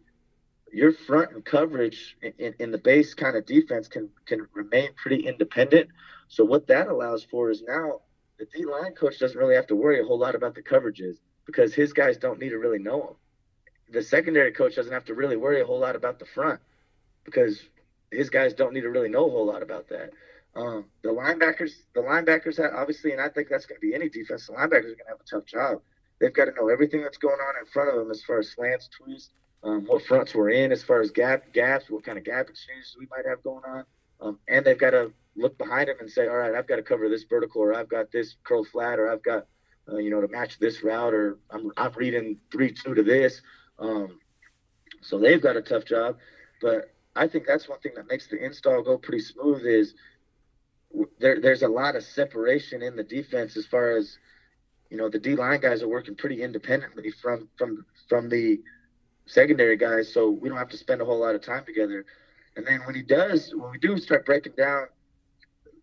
your 0.73 0.91
front 0.91 1.31
and 1.31 1.43
coverage 1.43 2.17
in, 2.21 2.33
in, 2.37 2.55
in, 2.59 2.71
the 2.71 2.77
base 2.77 3.13
kind 3.13 3.35
of 3.35 3.45
defense 3.45 3.87
can 3.87 4.09
can 4.25 4.47
remain 4.53 4.89
pretty 4.95 5.27
independent. 5.27 5.89
So 6.27 6.45
what 6.45 6.67
that 6.67 6.87
allows 6.87 7.23
for 7.23 7.49
is 7.49 7.63
now 7.67 8.01
the 8.37 8.45
D 8.45 8.65
line 8.65 8.93
coach 8.93 9.19
doesn't 9.19 9.37
really 9.37 9.55
have 9.55 9.67
to 9.67 9.75
worry 9.75 10.01
a 10.01 10.05
whole 10.05 10.19
lot 10.19 10.35
about 10.35 10.55
the 10.55 10.61
coverages 10.61 11.17
because 11.45 11.73
his 11.73 11.93
guys 11.93 12.17
don't 12.17 12.39
need 12.39 12.49
to 12.49 12.57
really 12.57 12.79
know 12.79 12.99
them. 12.99 13.15
The 13.91 14.03
secondary 14.03 14.51
coach 14.51 14.75
doesn't 14.75 14.93
have 14.93 15.05
to 15.05 15.13
really 15.13 15.37
worry 15.37 15.61
a 15.61 15.65
whole 15.65 15.79
lot 15.79 15.95
about 15.95 16.19
the 16.19 16.25
front 16.25 16.59
because 17.23 17.61
his 18.11 18.29
guys 18.29 18.53
don't 18.53 18.73
need 18.73 18.81
to 18.81 18.89
really 18.89 19.09
know 19.09 19.27
a 19.27 19.31
whole 19.31 19.45
lot 19.45 19.63
about 19.63 19.89
that. 19.89 20.11
Um, 20.55 20.85
the 21.03 21.09
linebackers, 21.09 21.71
the 21.93 22.01
linebackers, 22.01 22.57
have, 22.57 22.73
obviously, 22.73 23.11
and 23.11 23.21
I 23.21 23.29
think 23.29 23.49
that's 23.49 23.65
going 23.65 23.79
to 23.79 23.87
be 23.87 23.93
any 23.93 24.09
defense. 24.09 24.47
The 24.47 24.53
linebackers 24.53 24.91
are 24.91 24.97
going 24.97 25.05
to 25.05 25.09
have 25.09 25.19
a 25.21 25.29
tough 25.29 25.45
job. 25.45 25.81
They've 26.19 26.33
got 26.33 26.45
to 26.45 26.51
know 26.53 26.69
everything 26.69 27.01
that's 27.01 27.17
going 27.17 27.39
on 27.39 27.55
in 27.59 27.65
front 27.65 27.89
of 27.89 27.95
them 27.95 28.11
as 28.11 28.23
far 28.23 28.39
as 28.39 28.51
slants, 28.51 28.89
twists, 28.89 29.29
um, 29.63 29.85
what 29.85 30.03
fronts 30.05 30.33
we're 30.33 30.49
in, 30.51 30.71
as 30.71 30.83
far 30.83 31.01
as 31.01 31.11
gap 31.11 31.51
gaps, 31.53 31.89
what 31.89 32.03
kind 32.03 32.17
of 32.17 32.23
gap 32.23 32.49
exchanges 32.49 32.95
we 32.97 33.07
might 33.11 33.25
have 33.27 33.43
going 33.43 33.63
on, 33.65 33.85
um, 34.21 34.39
and 34.47 34.65
they've 34.65 34.77
got 34.77 34.91
to 34.91 35.11
look 35.35 35.57
behind 35.57 35.89
them 35.89 35.97
and 35.99 36.09
say, 36.09 36.27
all 36.27 36.37
right, 36.37 36.53
I've 36.53 36.67
got 36.67 36.77
to 36.77 36.83
cover 36.83 37.09
this 37.09 37.23
vertical, 37.23 37.61
or 37.61 37.73
I've 37.73 37.89
got 37.89 38.11
this 38.11 38.35
curl 38.43 38.65
flat, 38.65 38.99
or 38.99 39.11
I've 39.11 39.23
got, 39.23 39.45
uh, 39.91 39.97
you 39.97 40.09
know, 40.09 40.21
to 40.21 40.27
match 40.27 40.59
this 40.59 40.83
route, 40.83 41.13
or 41.13 41.39
I'm, 41.49 41.71
I'm 41.77 41.91
reading 41.93 42.37
three 42.51 42.71
two 42.71 42.93
to 42.93 43.03
this. 43.03 43.41
Um, 43.77 44.19
so 45.01 45.17
they've 45.17 45.41
got 45.41 45.55
a 45.55 45.61
tough 45.61 45.85
job, 45.85 46.17
but 46.61 46.93
I 47.15 47.27
think 47.27 47.45
that's 47.47 47.67
one 47.67 47.79
thing 47.79 47.93
that 47.95 48.07
makes 48.07 48.27
the 48.27 48.43
install 48.43 48.81
go 48.81 48.97
pretty 48.97 49.23
smooth 49.23 49.65
is 49.65 49.93
there, 51.19 51.39
there's 51.39 51.63
a 51.63 51.67
lot 51.67 51.95
of 51.95 52.03
separation 52.03 52.81
in 52.81 52.95
the 52.95 53.03
defense 53.03 53.57
as 53.57 53.65
far 53.65 53.95
as 53.97 54.17
you 54.89 54.97
know 54.97 55.09
the 55.09 55.19
D 55.19 55.35
line 55.35 55.59
guys 55.59 55.83
are 55.83 55.87
working 55.87 56.15
pretty 56.15 56.41
independently 56.41 57.11
from 57.11 57.47
from 57.57 57.85
from 58.07 58.29
the 58.29 58.59
secondary 59.29 59.77
guys, 59.77 60.11
so 60.11 60.29
we 60.29 60.49
don't 60.49 60.57
have 60.57 60.69
to 60.69 60.77
spend 60.77 61.01
a 61.01 61.05
whole 61.05 61.19
lot 61.19 61.35
of 61.35 61.41
time 61.41 61.63
together. 61.63 62.05
And 62.55 62.65
then 62.65 62.81
when 62.85 62.95
he 62.95 63.03
does, 63.03 63.53
when 63.55 63.71
we 63.71 63.77
do 63.77 63.97
start 63.97 64.25
breaking 64.25 64.53
down 64.57 64.87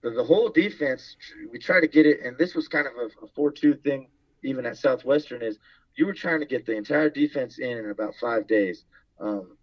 the, 0.02 0.10
the 0.10 0.24
whole 0.24 0.48
defense, 0.48 1.16
we 1.50 1.58
try 1.58 1.80
to 1.80 1.86
get 1.86 2.06
it. 2.06 2.20
And 2.24 2.36
this 2.36 2.54
was 2.54 2.68
kind 2.68 2.86
of 2.86 2.92
a, 2.94 3.24
a 3.24 3.28
four-two 3.34 3.74
thing, 3.74 4.08
even 4.42 4.66
at 4.66 4.76
Southwestern, 4.76 5.42
is 5.42 5.58
you 5.94 6.06
were 6.06 6.12
trying 6.12 6.40
to 6.40 6.46
get 6.46 6.66
the 6.66 6.76
entire 6.76 7.08
defense 7.08 7.58
in 7.58 7.78
in 7.78 7.90
about 7.90 8.14
five 8.20 8.46
days. 8.46 8.84
Um, 9.20 9.56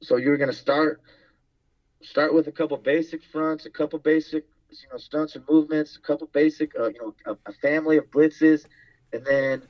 so 0.00 0.16
you 0.16 0.30
were 0.30 0.36
going 0.36 0.50
to 0.50 0.56
start 0.56 1.00
start 2.02 2.34
with 2.34 2.48
a 2.48 2.52
couple 2.52 2.76
basic 2.76 3.22
fronts, 3.32 3.66
a 3.66 3.70
couple 3.70 3.98
basic 3.98 4.44
you 4.70 4.88
know, 4.90 4.98
stunts 4.98 5.36
and 5.36 5.44
movements, 5.48 5.96
a 5.96 6.06
couple 6.06 6.26
basic, 6.32 6.72
uh, 6.78 6.88
you 6.88 7.00
know, 7.00 7.14
a, 7.26 7.50
a, 7.50 7.52
family 7.54 7.96
of 7.96 8.10
blitzes, 8.10 8.66
and 9.12 9.24
then 9.24 9.62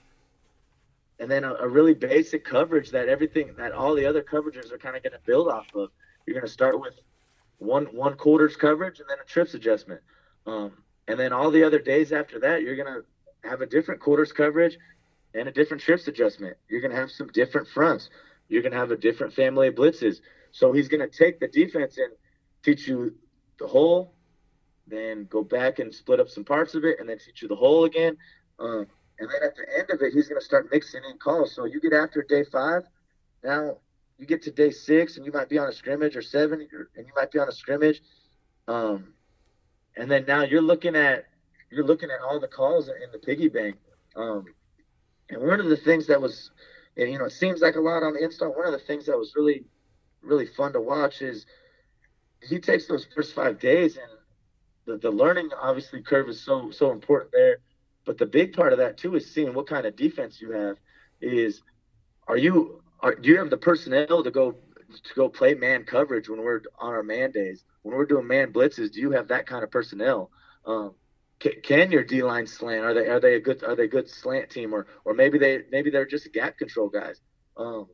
and 1.20 1.30
then 1.30 1.44
a, 1.44 1.54
a, 1.54 1.68
really 1.68 1.94
basic 1.94 2.44
coverage 2.44 2.90
that 2.90 3.08
everything 3.08 3.54
that 3.56 3.72
all 3.72 3.94
the 3.94 4.06
other 4.06 4.22
coverages 4.22 4.72
are 4.72 4.78
kind 4.78 4.96
of 4.96 5.02
going 5.02 5.12
to 5.12 5.20
build 5.24 5.48
off 5.48 5.66
of. 5.74 5.90
You're 6.26 6.34
going 6.34 6.46
to 6.46 6.52
start 6.52 6.80
with 6.80 6.94
one 7.58 7.86
one 7.86 8.16
quarters 8.16 8.56
coverage 8.56 9.00
and 9.00 9.08
then 9.08 9.18
a 9.20 9.24
trips 9.24 9.54
adjustment, 9.54 10.00
um, 10.46 10.72
and 11.06 11.18
then 11.18 11.32
all 11.32 11.50
the 11.50 11.64
other 11.64 11.78
days 11.78 12.12
after 12.12 12.40
that, 12.40 12.62
you're 12.62 12.76
going 12.76 12.92
to 12.92 13.48
have 13.48 13.60
a 13.60 13.66
different 13.66 14.00
quarters 14.00 14.32
coverage 14.32 14.78
and 15.34 15.48
a 15.48 15.52
different 15.52 15.82
trips 15.82 16.08
adjustment. 16.08 16.56
You're 16.68 16.80
going 16.80 16.92
to 16.92 16.96
have 16.96 17.10
some 17.10 17.28
different 17.28 17.68
fronts. 17.68 18.10
You're 18.48 18.62
going 18.62 18.72
to 18.72 18.78
have 18.78 18.90
a 18.90 18.96
different 18.96 19.34
family 19.34 19.68
of 19.68 19.74
blitzes. 19.74 20.20
So 20.52 20.72
he's 20.72 20.88
going 20.88 21.00
to 21.00 21.08
take 21.08 21.40
the 21.40 21.48
defense 21.48 21.98
and 21.98 22.12
teach 22.62 22.86
you 22.86 23.14
the 23.58 23.66
whole 23.66 24.14
then 24.86 25.26
go 25.30 25.42
back 25.42 25.78
and 25.78 25.94
split 25.94 26.20
up 26.20 26.28
some 26.28 26.44
parts 26.44 26.74
of 26.74 26.84
it, 26.84 27.00
and 27.00 27.08
then 27.08 27.18
teach 27.18 27.42
you 27.42 27.48
the 27.48 27.56
whole 27.56 27.84
again. 27.84 28.16
Um, 28.58 28.86
And 29.18 29.28
then 29.28 29.42
at 29.42 29.54
the 29.56 29.66
end 29.78 29.90
of 29.90 30.02
it, 30.02 30.12
he's 30.12 30.28
going 30.28 30.40
to 30.40 30.44
start 30.44 30.68
mixing 30.72 31.02
in 31.08 31.18
calls. 31.18 31.54
So 31.54 31.64
you 31.64 31.80
get 31.80 31.92
after 31.92 32.22
day 32.22 32.44
five, 32.44 32.82
now 33.42 33.78
you 34.18 34.26
get 34.26 34.42
to 34.42 34.50
day 34.50 34.70
six, 34.70 35.16
and 35.16 35.26
you 35.26 35.32
might 35.32 35.48
be 35.48 35.58
on 35.58 35.68
a 35.68 35.72
scrimmage 35.72 36.16
or 36.16 36.22
seven, 36.22 36.60
and 36.60 37.06
you 37.06 37.12
might 37.16 37.30
be 37.30 37.38
on 37.38 37.48
a 37.48 37.52
scrimmage. 37.52 38.00
Um, 38.66 39.14
and 39.96 40.10
then 40.10 40.24
now 40.26 40.42
you're 40.42 40.62
looking 40.62 40.96
at 40.96 41.26
you're 41.70 41.84
looking 41.84 42.10
at 42.10 42.20
all 42.20 42.38
the 42.40 42.48
calls 42.48 42.88
in 42.88 43.10
the 43.12 43.18
piggy 43.18 43.48
bank. 43.48 43.76
Um, 44.16 44.44
and 45.30 45.42
one 45.42 45.60
of 45.60 45.68
the 45.68 45.76
things 45.76 46.06
that 46.06 46.20
was, 46.20 46.50
and 46.96 47.10
you 47.10 47.18
know, 47.18 47.24
it 47.24 47.32
seems 47.32 47.60
like 47.60 47.74
a 47.76 47.80
lot 47.80 48.02
on 48.02 48.14
the 48.14 48.22
install. 48.22 48.54
One 48.54 48.66
of 48.66 48.72
the 48.72 48.86
things 48.86 49.06
that 49.06 49.18
was 49.18 49.32
really, 49.34 49.64
really 50.22 50.46
fun 50.46 50.72
to 50.74 50.80
watch 50.80 51.22
is 51.22 51.46
he 52.42 52.58
takes 52.58 52.86
those 52.86 53.06
first 53.14 53.34
five 53.34 53.58
days 53.58 53.96
and 53.96 54.06
the, 54.86 54.98
the 54.98 55.10
learning 55.10 55.50
obviously 55.60 56.02
curve 56.02 56.28
is 56.28 56.40
so 56.40 56.70
so 56.70 56.92
important 56.92 57.32
there. 57.32 57.58
But 58.04 58.18
the 58.18 58.26
big 58.26 58.52
part 58.52 58.72
of 58.72 58.78
that 58.78 58.98
too 58.98 59.14
is 59.16 59.32
seeing 59.32 59.54
what 59.54 59.66
kind 59.66 59.86
of 59.86 59.96
defense 59.96 60.40
you 60.40 60.52
have. 60.52 60.76
Is 61.20 61.62
are 62.28 62.36
you 62.36 62.82
are 63.00 63.14
do 63.14 63.28
you 63.28 63.38
have 63.38 63.50
the 63.50 63.56
personnel 63.56 64.22
to 64.22 64.30
go 64.30 64.52
to 64.52 65.14
go 65.14 65.28
play 65.28 65.54
man 65.54 65.84
coverage 65.84 66.28
when 66.28 66.42
we're 66.42 66.60
on 66.78 66.92
our 66.92 67.02
man 67.02 67.30
days? 67.30 67.64
When 67.82 67.96
we're 67.96 68.06
doing 68.06 68.26
man 68.26 68.52
blitzes, 68.52 68.92
do 68.92 69.00
you 69.00 69.10
have 69.12 69.28
that 69.28 69.46
kind 69.46 69.64
of 69.64 69.70
personnel? 69.70 70.30
Um, 70.66 70.94
can, 71.40 71.52
can 71.62 71.90
your 71.90 72.04
D 72.04 72.22
line 72.22 72.46
slant? 72.46 72.84
Are 72.84 72.94
they 72.94 73.08
are 73.08 73.20
they 73.20 73.34
a 73.34 73.40
good 73.40 73.62
are 73.64 73.74
they 73.74 73.84
a 73.84 73.88
good 73.88 74.08
slant 74.08 74.50
team 74.50 74.72
or 74.72 74.86
or 75.04 75.14
maybe 75.14 75.38
they 75.38 75.62
maybe 75.70 75.90
they're 75.90 76.06
just 76.06 76.32
gap 76.32 76.58
control 76.58 76.88
guys? 76.88 77.20
Um, 77.56 77.86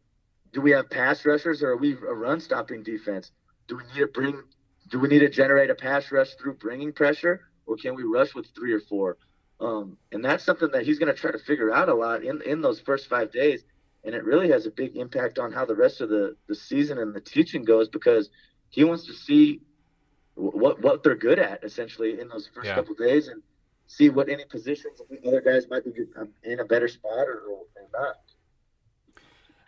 do 0.53 0.61
we 0.61 0.73
have 0.73 0.91
pass 0.91 1.25
rushers 1.25 1.63
or 1.63 1.71
are 1.71 1.77
we 1.77 1.93
a 1.93 2.15
run 2.15 2.41
stopping 2.41 2.83
defense? 2.83 3.31
Do 3.69 3.77
we 3.77 3.85
need 3.93 4.01
to 4.01 4.07
bring 4.09 4.43
do 4.91 4.99
we 4.99 5.09
need 5.09 5.21
to 5.21 5.31
generate 5.31 5.71
a 5.71 5.75
pass 5.75 6.11
rush 6.11 6.35
through 6.35 6.55
bringing 6.55 6.93
pressure, 6.93 7.41
or 7.67 7.77
can 7.77 7.95
we 7.95 8.03
rush 8.03 8.35
with 8.35 8.47
three 8.57 8.73
or 8.73 8.81
four? 8.81 9.17
Um, 9.61 9.99
and 10.11 10.25
that's 10.25 10.45
something 10.45 10.71
that 10.73 10.85
he's 10.85 10.99
going 10.99 11.15
to 11.15 11.21
try 11.21 11.31
to 11.31 11.39
figure 11.39 11.73
out 11.73 11.89
a 11.89 11.95
lot 11.95 12.25
in, 12.25 12.41
in 12.43 12.63
those 12.63 12.81
first 12.81 13.09
five 13.09 13.31
days. 13.31 13.63
And 14.05 14.15
it 14.15 14.25
really 14.25 14.51
has 14.51 14.65
a 14.67 14.71
big 14.71 14.97
impact 14.97 15.39
on 15.39 15.53
how 15.53 15.67
the 15.67 15.75
rest 15.75 16.01
of 16.01 16.09
the, 16.09 16.35
the 16.49 16.55
season 16.55 16.99
and 16.99 17.15
the 17.15 17.21
teaching 17.21 17.65
goes 17.65 17.89
because 17.89 18.31
he 18.71 18.85
wants 18.85 19.07
to 19.07 19.13
see 19.13 19.61
what 20.35 20.81
what 20.81 21.03
they're 21.03 21.17
good 21.17 21.39
at 21.39 21.63
essentially 21.63 22.19
in 22.19 22.29
those 22.29 22.49
first 22.55 22.67
yeah. 22.67 22.75
couple 22.75 22.95
days 22.95 23.29
and 23.29 23.43
see 23.89 24.09
what 24.09 24.29
any 24.29 24.45
positions 24.45 25.03
other 25.27 25.41
guys 25.41 25.67
might 25.69 25.85
be 25.85 25.91
in 26.45 26.61
a 26.61 26.65
better 26.65 26.89
spot 26.89 27.27
or, 27.27 27.43
or 27.49 27.67
not. 27.93 28.17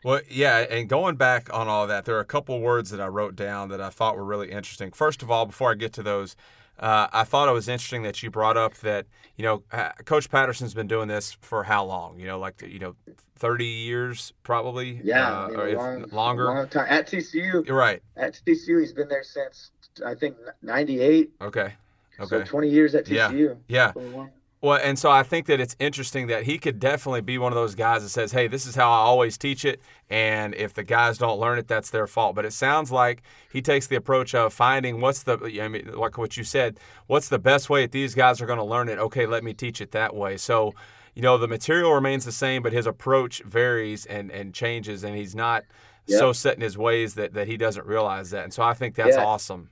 Well, 0.05 0.20
yeah, 0.28 0.59
and 0.59 0.88
going 0.88 1.14
back 1.16 1.53
on 1.53 1.68
all 1.68 1.86
that, 1.86 2.05
there 2.07 2.16
are 2.16 2.20
a 2.20 2.24
couple 2.24 2.61
words 2.61 2.90
that 2.90 3.01
I 3.01 3.07
wrote 3.07 3.36
down 3.36 3.68
that 3.68 3.80
I 3.80 3.88
thought 3.88 4.16
were 4.16 4.24
really 4.24 4.51
interesting. 4.51 4.90
First 4.90 5.22
of 5.22 5.30
all, 5.30 5.47
before 5.47 5.70
I 5.70 5.74
get 5.74 5.93
to 5.95 6.03
those, 6.03 6.34
uh, 6.78 7.06
I 7.12 7.24
thought 7.24 7.48
it 7.48 7.52
was 7.52 7.68
interesting 7.68 8.02
that 8.02 8.22
you 8.22 8.30
brought 8.30 8.56
up 8.56 8.74
that 8.78 9.06
you 9.36 9.44
know 9.44 9.62
Coach 10.04 10.30
Patterson's 10.30 10.74
been 10.74 10.88
doing 10.88 11.08
this 11.08 11.36
for 11.40 11.64
how 11.64 11.84
long? 11.84 12.18
You 12.18 12.26
know, 12.26 12.38
like 12.38 12.62
you 12.62 12.78
know, 12.78 12.96
thirty 13.36 13.66
years 13.66 14.32
probably. 14.42 15.00
Yeah, 15.02 15.30
uh, 15.30 15.48
I 15.48 15.64
mean, 15.66 15.76
long, 15.76 16.04
longer. 16.10 16.44
Long 16.46 16.68
time 16.68 16.86
at 16.88 17.06
TCU. 17.06 17.66
You're 17.66 17.76
right. 17.76 18.02
At 18.16 18.40
TCU, 18.46 18.80
he's 18.80 18.92
been 18.92 19.08
there 19.08 19.24
since 19.24 19.70
I 20.04 20.14
think 20.14 20.36
'98. 20.62 21.30
Okay. 21.40 21.74
Okay. 22.20 22.28
So 22.28 22.44
20 22.44 22.68
years 22.68 22.94
at 22.94 23.06
TCU. 23.06 23.56
Yeah. 23.68 23.92
Yeah. 23.96 24.26
Well, 24.62 24.78
and 24.80 24.96
so 24.96 25.10
I 25.10 25.24
think 25.24 25.46
that 25.46 25.58
it's 25.58 25.74
interesting 25.80 26.28
that 26.28 26.44
he 26.44 26.56
could 26.56 26.78
definitely 26.78 27.20
be 27.20 27.36
one 27.36 27.50
of 27.50 27.56
those 27.56 27.74
guys 27.74 28.04
that 28.04 28.10
says, 28.10 28.30
"Hey, 28.30 28.46
this 28.46 28.64
is 28.64 28.76
how 28.76 28.88
I 28.92 28.98
always 28.98 29.36
teach 29.36 29.64
it, 29.64 29.80
and 30.08 30.54
if 30.54 30.72
the 30.72 30.84
guys 30.84 31.18
don't 31.18 31.40
learn 31.40 31.58
it, 31.58 31.66
that's 31.66 31.90
their 31.90 32.06
fault." 32.06 32.36
But 32.36 32.44
it 32.44 32.52
sounds 32.52 32.92
like 32.92 33.22
he 33.52 33.60
takes 33.60 33.88
the 33.88 33.96
approach 33.96 34.36
of 34.36 34.52
finding 34.52 35.00
what's 35.00 35.24
the, 35.24 35.36
I 35.60 35.66
mean, 35.66 35.90
like 35.92 36.16
what 36.16 36.36
you 36.36 36.44
said, 36.44 36.78
what's 37.08 37.28
the 37.28 37.40
best 37.40 37.70
way 37.70 37.82
that 37.82 37.90
these 37.90 38.14
guys 38.14 38.40
are 38.40 38.46
going 38.46 38.60
to 38.60 38.64
learn 38.64 38.88
it. 38.88 39.00
Okay, 39.00 39.26
let 39.26 39.42
me 39.42 39.52
teach 39.52 39.80
it 39.80 39.90
that 39.90 40.14
way. 40.14 40.36
So, 40.36 40.74
you 41.14 41.22
know, 41.22 41.36
the 41.38 41.48
material 41.48 41.92
remains 41.92 42.24
the 42.24 42.30
same, 42.30 42.62
but 42.62 42.72
his 42.72 42.86
approach 42.86 43.42
varies 43.42 44.06
and 44.06 44.30
and 44.30 44.54
changes, 44.54 45.02
and 45.02 45.16
he's 45.16 45.34
not 45.34 45.64
so 46.06 46.32
set 46.32 46.54
in 46.54 46.60
his 46.60 46.78
ways 46.78 47.14
that 47.14 47.34
that 47.34 47.48
he 47.48 47.56
doesn't 47.56 47.84
realize 47.84 48.30
that. 48.30 48.44
And 48.44 48.54
so 48.54 48.62
I 48.62 48.74
think 48.74 48.94
that's 48.94 49.16
yeah. 49.16 49.24
awesome 49.24 49.70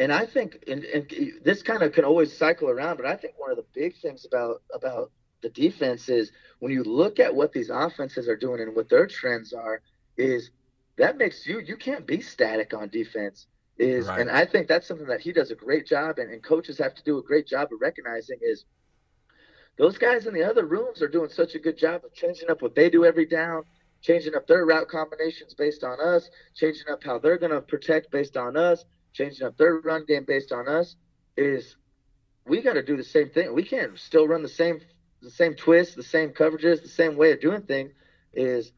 and 0.00 0.10
I 0.10 0.24
think, 0.24 0.64
and, 0.66 0.82
and 0.82 1.12
this 1.44 1.62
kind 1.62 1.82
of 1.82 1.92
can 1.92 2.06
always 2.06 2.34
cycle 2.34 2.70
around, 2.70 2.96
but 2.96 3.04
I 3.04 3.16
think 3.16 3.34
one 3.36 3.50
of 3.50 3.58
the 3.58 3.66
big 3.74 3.94
things 4.00 4.24
about 4.24 4.62
about 4.74 5.12
the 5.42 5.50
defense 5.50 6.08
is 6.08 6.32
when 6.58 6.72
you 6.72 6.82
look 6.82 7.20
at 7.20 7.34
what 7.34 7.52
these 7.52 7.68
offenses 7.68 8.26
are 8.26 8.36
doing 8.36 8.62
and 8.62 8.74
what 8.74 8.88
their 8.88 9.06
trends 9.06 9.52
are, 9.52 9.82
is 10.16 10.50
that 10.96 11.18
makes 11.18 11.46
you 11.46 11.60
you 11.60 11.76
can't 11.76 12.06
be 12.06 12.22
static 12.22 12.72
on 12.72 12.88
defense. 12.88 13.46
Is 13.76 14.06
right. 14.06 14.22
and 14.22 14.30
I 14.30 14.46
think 14.46 14.68
that's 14.68 14.88
something 14.88 15.06
that 15.06 15.20
he 15.20 15.32
does 15.32 15.50
a 15.50 15.54
great 15.54 15.86
job, 15.86 16.18
and, 16.18 16.32
and 16.32 16.42
coaches 16.42 16.78
have 16.78 16.94
to 16.94 17.04
do 17.04 17.18
a 17.18 17.22
great 17.22 17.46
job 17.46 17.68
of 17.70 17.78
recognizing 17.82 18.38
is 18.40 18.64
those 19.76 19.98
guys 19.98 20.26
in 20.26 20.32
the 20.32 20.44
other 20.44 20.64
rooms 20.64 21.02
are 21.02 21.08
doing 21.08 21.28
such 21.28 21.54
a 21.54 21.58
good 21.58 21.76
job 21.76 22.06
of 22.06 22.14
changing 22.14 22.50
up 22.50 22.62
what 22.62 22.74
they 22.74 22.88
do 22.88 23.04
every 23.04 23.26
down, 23.26 23.64
changing 24.00 24.34
up 24.34 24.46
their 24.46 24.64
route 24.64 24.88
combinations 24.88 25.52
based 25.52 25.84
on 25.84 26.00
us, 26.00 26.30
changing 26.54 26.88
up 26.90 27.04
how 27.04 27.18
they're 27.18 27.38
going 27.38 27.52
to 27.52 27.60
protect 27.60 28.10
based 28.10 28.38
on 28.38 28.56
us 28.56 28.86
changing 29.12 29.46
up 29.46 29.56
their 29.56 29.76
run 29.76 30.04
game 30.06 30.24
based 30.26 30.52
on 30.52 30.68
us 30.68 30.96
is 31.36 31.76
we 32.46 32.62
got 32.62 32.74
to 32.74 32.82
do 32.82 32.96
the 32.96 33.04
same 33.04 33.30
thing. 33.30 33.54
We 33.54 33.62
can't 33.62 33.98
still 33.98 34.26
run 34.26 34.42
the 34.42 34.48
same 34.48 34.80
the 35.22 35.30
same 35.30 35.54
twists, 35.54 35.94
the 35.94 36.02
same 36.02 36.30
coverages, 36.30 36.82
the 36.82 36.88
same 36.88 37.16
way 37.16 37.32
of 37.32 37.40
doing 37.40 37.62
things. 37.62 37.92
Is 38.32 38.72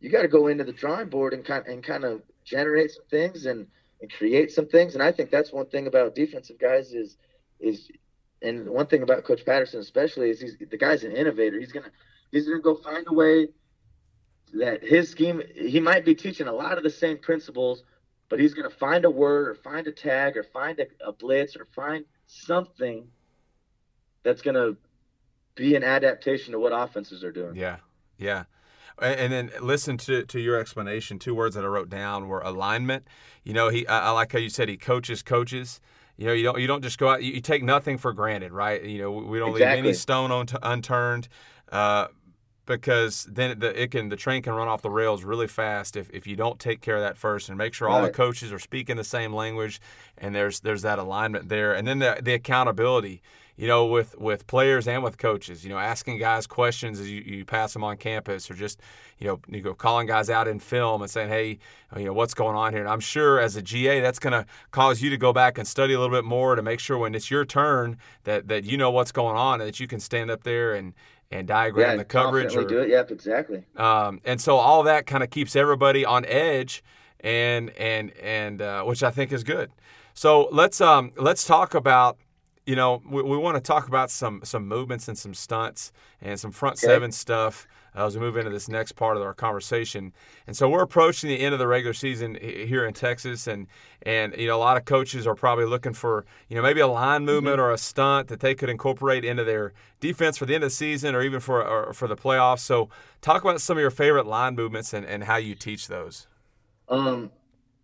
you 0.00 0.10
got 0.10 0.22
to 0.22 0.28
go 0.28 0.48
into 0.48 0.64
the 0.64 0.72
drawing 0.72 1.08
board 1.08 1.32
and 1.32 1.44
kind 1.44 1.66
and 1.66 1.82
kind 1.82 2.04
of 2.04 2.22
generate 2.44 2.90
some 2.90 3.04
things 3.10 3.46
and 3.46 3.66
and 4.00 4.12
create 4.12 4.52
some 4.52 4.66
things. 4.66 4.94
And 4.94 5.02
I 5.02 5.12
think 5.12 5.30
that's 5.30 5.52
one 5.52 5.66
thing 5.66 5.86
about 5.86 6.14
defensive 6.14 6.58
guys 6.58 6.92
is 6.92 7.16
is 7.60 7.90
and 8.42 8.68
one 8.68 8.86
thing 8.86 9.02
about 9.02 9.24
Coach 9.24 9.44
Patterson 9.44 9.80
especially 9.80 10.30
is 10.30 10.40
he's 10.40 10.56
the 10.58 10.76
guy's 10.76 11.04
an 11.04 11.12
innovator. 11.12 11.58
He's 11.58 11.72
gonna 11.72 11.90
he's 12.30 12.46
gonna 12.46 12.60
go 12.60 12.76
find 12.76 13.04
a 13.06 13.14
way 13.14 13.48
that 14.54 14.82
his 14.84 15.08
scheme 15.08 15.42
he 15.54 15.80
might 15.80 16.04
be 16.04 16.14
teaching 16.14 16.46
a 16.46 16.52
lot 16.52 16.78
of 16.78 16.84
the 16.84 16.90
same 16.90 17.18
principles 17.18 17.82
but 18.28 18.40
he's 18.40 18.54
going 18.54 18.68
to 18.68 18.76
find 18.76 19.04
a 19.04 19.10
word 19.10 19.48
or 19.48 19.54
find 19.54 19.86
a 19.86 19.92
tag 19.92 20.36
or 20.36 20.42
find 20.42 20.78
a, 20.80 20.86
a 21.06 21.12
blitz 21.12 21.56
or 21.56 21.64
find 21.64 22.04
something 22.26 23.06
that's 24.22 24.42
going 24.42 24.54
to 24.54 24.76
be 25.54 25.74
an 25.74 25.84
adaptation 25.84 26.52
to 26.52 26.58
what 26.58 26.72
offenses 26.72 27.24
are 27.24 27.32
doing. 27.32 27.54
Yeah, 27.56 27.76
yeah. 28.18 28.44
And 28.98 29.30
then 29.30 29.50
listen 29.60 29.98
to, 29.98 30.24
to 30.24 30.40
your 30.40 30.58
explanation. 30.58 31.18
Two 31.18 31.34
words 31.34 31.54
that 31.54 31.64
I 31.64 31.68
wrote 31.68 31.90
down 31.90 32.28
were 32.28 32.40
alignment. 32.40 33.06
You 33.44 33.52
know, 33.52 33.68
he 33.68 33.86
I, 33.86 34.08
I 34.08 34.10
like 34.10 34.32
how 34.32 34.38
you 34.38 34.48
said 34.48 34.70
he 34.70 34.78
coaches 34.78 35.22
coaches. 35.22 35.80
You 36.16 36.26
know, 36.26 36.32
you 36.32 36.44
don't 36.44 36.58
you 36.58 36.66
don't 36.66 36.82
just 36.82 36.96
go 36.96 37.10
out. 37.10 37.22
You, 37.22 37.32
you 37.32 37.40
take 37.42 37.62
nothing 37.62 37.98
for 37.98 38.14
granted, 38.14 38.52
right? 38.52 38.82
You 38.82 39.02
know, 39.02 39.10
we 39.10 39.38
don't 39.38 39.50
exactly. 39.50 39.76
leave 39.76 39.84
any 39.84 39.94
stone 39.94 40.32
un- 40.32 40.46
unturned. 40.62 41.28
Uh, 41.70 42.06
because 42.66 43.26
then 43.30 43.58
the, 43.58 43.80
it 43.80 43.92
can 43.92 44.08
the 44.08 44.16
train 44.16 44.42
can 44.42 44.52
run 44.52 44.68
off 44.68 44.82
the 44.82 44.90
rails 44.90 45.24
really 45.24 45.46
fast 45.46 45.96
if, 45.96 46.10
if 46.10 46.26
you 46.26 46.36
don't 46.36 46.58
take 46.58 46.80
care 46.80 46.96
of 46.96 47.02
that 47.02 47.16
first 47.16 47.48
and 47.48 47.56
make 47.56 47.72
sure 47.72 47.88
all 47.88 48.00
right. 48.00 48.06
the 48.06 48.12
coaches 48.12 48.52
are 48.52 48.58
speaking 48.58 48.96
the 48.96 49.04
same 49.04 49.32
language 49.32 49.80
and 50.18 50.34
there's 50.34 50.60
there's 50.60 50.82
that 50.82 50.98
alignment 50.98 51.48
there 51.48 51.72
and 51.72 51.86
then 51.86 52.00
the, 52.00 52.18
the 52.20 52.34
accountability 52.34 53.22
you 53.56 53.66
know 53.66 53.86
with 53.86 54.18
with 54.18 54.46
players 54.46 54.86
and 54.86 55.02
with 55.02 55.16
coaches 55.16 55.64
you 55.64 55.70
know 55.70 55.78
asking 55.78 56.18
guys 56.18 56.46
questions 56.46 57.00
as 57.00 57.10
you, 57.10 57.22
you 57.22 57.44
pass 57.44 57.72
them 57.72 57.82
on 57.82 57.96
campus 57.96 58.50
or 58.50 58.54
just 58.54 58.80
you 59.18 59.26
know 59.26 59.40
you 59.48 59.62
go 59.62 59.74
calling 59.74 60.06
guys 60.06 60.28
out 60.28 60.46
in 60.46 60.58
film 60.58 61.02
and 61.02 61.10
saying 61.10 61.28
hey 61.28 61.58
you 61.96 62.04
know 62.04 62.12
what's 62.12 62.34
going 62.34 62.56
on 62.56 62.72
here 62.72 62.82
and 62.82 62.90
i'm 62.90 63.00
sure 63.00 63.40
as 63.40 63.56
a 63.56 63.62
ga 63.62 64.00
that's 64.00 64.18
going 64.18 64.32
to 64.32 64.44
cause 64.70 65.00
you 65.00 65.08
to 65.08 65.16
go 65.16 65.32
back 65.32 65.56
and 65.56 65.66
study 65.66 65.94
a 65.94 65.98
little 66.00 66.14
bit 66.14 66.24
more 66.24 66.54
to 66.54 66.62
make 66.62 66.80
sure 66.80 66.98
when 66.98 67.14
it's 67.14 67.30
your 67.30 67.44
turn 67.44 67.96
that 68.24 68.48
that 68.48 68.64
you 68.64 68.76
know 68.76 68.90
what's 68.90 69.12
going 69.12 69.36
on 69.36 69.60
and 69.60 69.68
that 69.68 69.80
you 69.80 69.86
can 69.86 70.00
stand 70.00 70.30
up 70.30 70.42
there 70.42 70.74
and 70.74 70.92
and 71.30 71.46
diagram 71.46 71.90
yeah, 71.90 71.96
the 71.96 72.04
coverage. 72.04 72.54
Or, 72.56 72.64
do 72.64 72.78
it. 72.78 72.88
Yep, 72.88 73.10
exactly. 73.10 73.64
Um, 73.76 74.20
and 74.24 74.40
so 74.40 74.56
all 74.56 74.82
that 74.84 75.06
kind 75.06 75.22
of 75.22 75.30
keeps 75.30 75.56
everybody 75.56 76.04
on 76.04 76.24
edge, 76.26 76.82
and 77.20 77.70
and 77.70 78.12
and 78.18 78.62
uh, 78.62 78.84
which 78.84 79.02
I 79.02 79.10
think 79.10 79.32
is 79.32 79.44
good. 79.44 79.70
So 80.14 80.48
let's 80.52 80.80
um 80.80 81.12
let's 81.16 81.44
talk 81.44 81.74
about 81.74 82.18
you 82.64 82.76
know 82.76 83.02
we, 83.08 83.22
we 83.22 83.36
want 83.36 83.56
to 83.56 83.60
talk 83.60 83.88
about 83.88 84.10
some 84.10 84.40
some 84.44 84.66
movements 84.66 85.08
and 85.08 85.18
some 85.18 85.34
stunts 85.34 85.92
and 86.20 86.38
some 86.38 86.52
front 86.52 86.78
okay. 86.78 86.86
seven 86.86 87.12
stuff 87.12 87.66
as 87.96 88.14
we 88.14 88.20
move 88.20 88.36
into 88.36 88.50
this 88.50 88.68
next 88.68 88.92
part 88.92 89.16
of 89.16 89.22
our 89.22 89.34
conversation. 89.34 90.12
And 90.46 90.56
so 90.56 90.68
we're 90.68 90.82
approaching 90.82 91.28
the 91.28 91.40
end 91.40 91.52
of 91.52 91.58
the 91.58 91.66
regular 91.66 91.94
season 91.94 92.36
here 92.40 92.84
in 92.84 92.94
Texas, 92.94 93.46
and 93.46 93.66
and 94.02 94.34
you 94.36 94.46
know 94.46 94.56
a 94.56 94.58
lot 94.58 94.76
of 94.76 94.84
coaches 94.84 95.26
are 95.26 95.34
probably 95.34 95.64
looking 95.64 95.92
for 95.92 96.24
you 96.48 96.56
know 96.56 96.62
maybe 96.62 96.80
a 96.80 96.86
line 96.86 97.20
mm-hmm. 97.20 97.26
movement 97.26 97.56
mm-hmm. 97.56 97.66
or 97.66 97.72
a 97.72 97.78
stunt 97.78 98.28
that 98.28 98.40
they 98.40 98.54
could 98.54 98.68
incorporate 98.68 99.24
into 99.24 99.44
their 99.44 99.72
defense 100.00 100.36
for 100.36 100.46
the 100.46 100.54
end 100.54 100.62
of 100.62 100.70
the 100.70 100.74
season 100.74 101.14
or 101.14 101.22
even 101.22 101.40
for 101.40 101.66
or 101.66 101.92
for 101.92 102.06
the 102.06 102.16
playoffs. 102.16 102.60
So 102.60 102.88
talk 103.20 103.42
about 103.42 103.60
some 103.60 103.76
of 103.76 103.80
your 103.80 103.90
favorite 103.90 104.26
line 104.26 104.54
movements 104.54 104.92
and, 104.92 105.06
and 105.06 105.24
how 105.24 105.36
you 105.36 105.54
teach 105.54 105.88
those. 105.88 106.26
Um. 106.88 107.30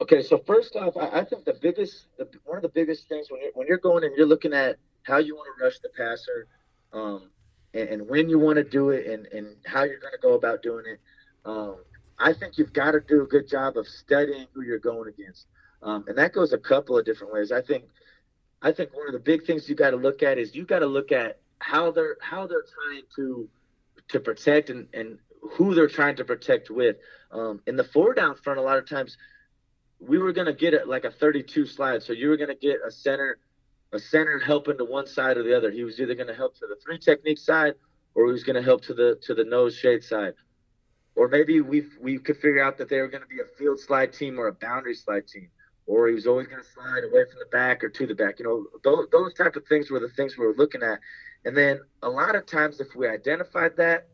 Okay, 0.00 0.20
so 0.20 0.36
first 0.36 0.74
off, 0.74 0.96
I, 0.96 1.20
I 1.20 1.24
think 1.24 1.44
the 1.44 1.56
biggest, 1.62 2.06
the, 2.18 2.28
one 2.44 2.56
of 2.56 2.62
the 2.62 2.68
biggest 2.70 3.08
things 3.08 3.28
when 3.30 3.40
you're 3.40 3.52
when 3.54 3.68
you're 3.68 3.78
going 3.78 4.02
and 4.02 4.12
you're 4.16 4.26
looking 4.26 4.52
at 4.52 4.76
how 5.04 5.18
you 5.18 5.36
want 5.36 5.48
to 5.56 5.64
rush 5.64 5.78
the 5.78 5.90
passer, 5.96 6.48
um, 6.92 7.30
and, 7.74 7.88
and 7.88 8.08
when 8.08 8.28
you 8.28 8.38
want 8.38 8.56
to 8.56 8.64
do 8.64 8.90
it 8.90 9.06
and, 9.06 9.26
and 9.26 9.56
how 9.64 9.84
you're 9.84 10.00
going 10.00 10.12
to 10.12 10.20
go 10.20 10.34
about 10.34 10.62
doing 10.62 10.84
it. 10.86 11.00
Um, 11.44 11.76
I 12.18 12.32
think 12.32 12.56
you've 12.56 12.72
got 12.72 12.92
to 12.92 13.00
do 13.00 13.22
a 13.22 13.26
good 13.26 13.48
job 13.48 13.76
of 13.76 13.88
studying 13.88 14.46
who 14.52 14.62
you're 14.62 14.78
going 14.78 15.08
against. 15.08 15.46
Um, 15.82 16.04
and 16.06 16.16
that 16.18 16.32
goes 16.32 16.52
a 16.52 16.58
couple 16.58 16.96
of 16.96 17.04
different 17.04 17.32
ways. 17.32 17.50
I 17.50 17.62
think 17.62 17.84
I 18.62 18.70
think 18.70 18.94
one 18.94 19.08
of 19.08 19.12
the 19.12 19.18
big 19.18 19.44
things 19.44 19.68
you 19.68 19.74
got 19.74 19.90
to 19.90 19.96
look 19.96 20.22
at 20.22 20.38
is 20.38 20.54
you 20.54 20.64
got 20.64 20.80
to 20.80 20.86
look 20.86 21.10
at 21.10 21.40
how 21.58 21.90
they're 21.90 22.16
how 22.20 22.46
they're 22.46 22.62
trying 22.62 23.02
to 23.16 23.48
to 24.08 24.20
protect 24.20 24.70
and, 24.70 24.86
and 24.94 25.18
who 25.42 25.74
they're 25.74 25.88
trying 25.88 26.16
to 26.16 26.24
protect 26.24 26.70
with. 26.70 26.96
Um, 27.32 27.60
in 27.66 27.76
the 27.76 27.84
four 27.84 28.14
down 28.14 28.36
front, 28.36 28.58
a 28.58 28.62
lot 28.62 28.78
of 28.78 28.88
times 28.88 29.16
we 29.98 30.18
were 30.18 30.32
going 30.32 30.46
to 30.46 30.52
get 30.52 30.74
it 30.74 30.88
like 30.88 31.04
a 31.04 31.10
32 31.10 31.66
slide. 31.66 32.02
So 32.02 32.12
you 32.12 32.28
were 32.28 32.36
going 32.36 32.48
to 32.50 32.54
get 32.54 32.78
a 32.86 32.90
center, 32.90 33.38
a 33.92 33.98
center 33.98 34.38
helping 34.38 34.78
to 34.78 34.84
one 34.84 35.06
side 35.06 35.36
or 35.36 35.42
the 35.42 35.56
other. 35.56 35.70
He 35.70 35.84
was 35.84 36.00
either 36.00 36.14
going 36.14 36.28
to 36.28 36.34
help 36.34 36.54
to 36.56 36.66
the 36.66 36.76
three 36.84 36.98
technique 36.98 37.38
side 37.38 37.74
or 38.14 38.26
he 38.26 38.32
was 38.32 38.44
going 38.44 38.56
to 38.56 38.62
help 38.62 38.82
to 38.82 38.94
the 38.94 39.18
to 39.22 39.34
the 39.34 39.44
nose 39.44 39.76
shade 39.76 40.02
side. 40.02 40.34
Or 41.14 41.28
maybe 41.28 41.60
we 41.60 41.84
we 42.00 42.18
could 42.18 42.36
figure 42.36 42.62
out 42.62 42.78
that 42.78 42.88
they 42.88 43.00
were 43.00 43.08
going 43.08 43.22
to 43.22 43.28
be 43.28 43.40
a 43.40 43.56
field 43.58 43.80
slide 43.80 44.12
team 44.12 44.38
or 44.38 44.48
a 44.48 44.52
boundary 44.52 44.94
slide 44.94 45.28
team, 45.28 45.48
or 45.86 46.08
he 46.08 46.14
was 46.14 46.26
always 46.26 46.46
going 46.46 46.62
to 46.62 46.68
slide 46.68 47.04
away 47.04 47.24
from 47.30 47.38
the 47.38 47.48
back 47.50 47.84
or 47.84 47.90
to 47.90 48.06
the 48.06 48.14
back. 48.14 48.38
You 48.38 48.46
know, 48.46 48.66
those 48.82 49.06
those 49.12 49.34
type 49.34 49.56
of 49.56 49.66
things 49.66 49.90
were 49.90 50.00
the 50.00 50.08
things 50.08 50.36
we 50.38 50.46
were 50.46 50.54
looking 50.54 50.82
at. 50.82 51.00
And 51.44 51.56
then 51.56 51.80
a 52.02 52.08
lot 52.08 52.36
of 52.36 52.46
times, 52.46 52.80
if 52.80 52.94
we 52.94 53.08
identified 53.08 53.76
that, 53.76 54.08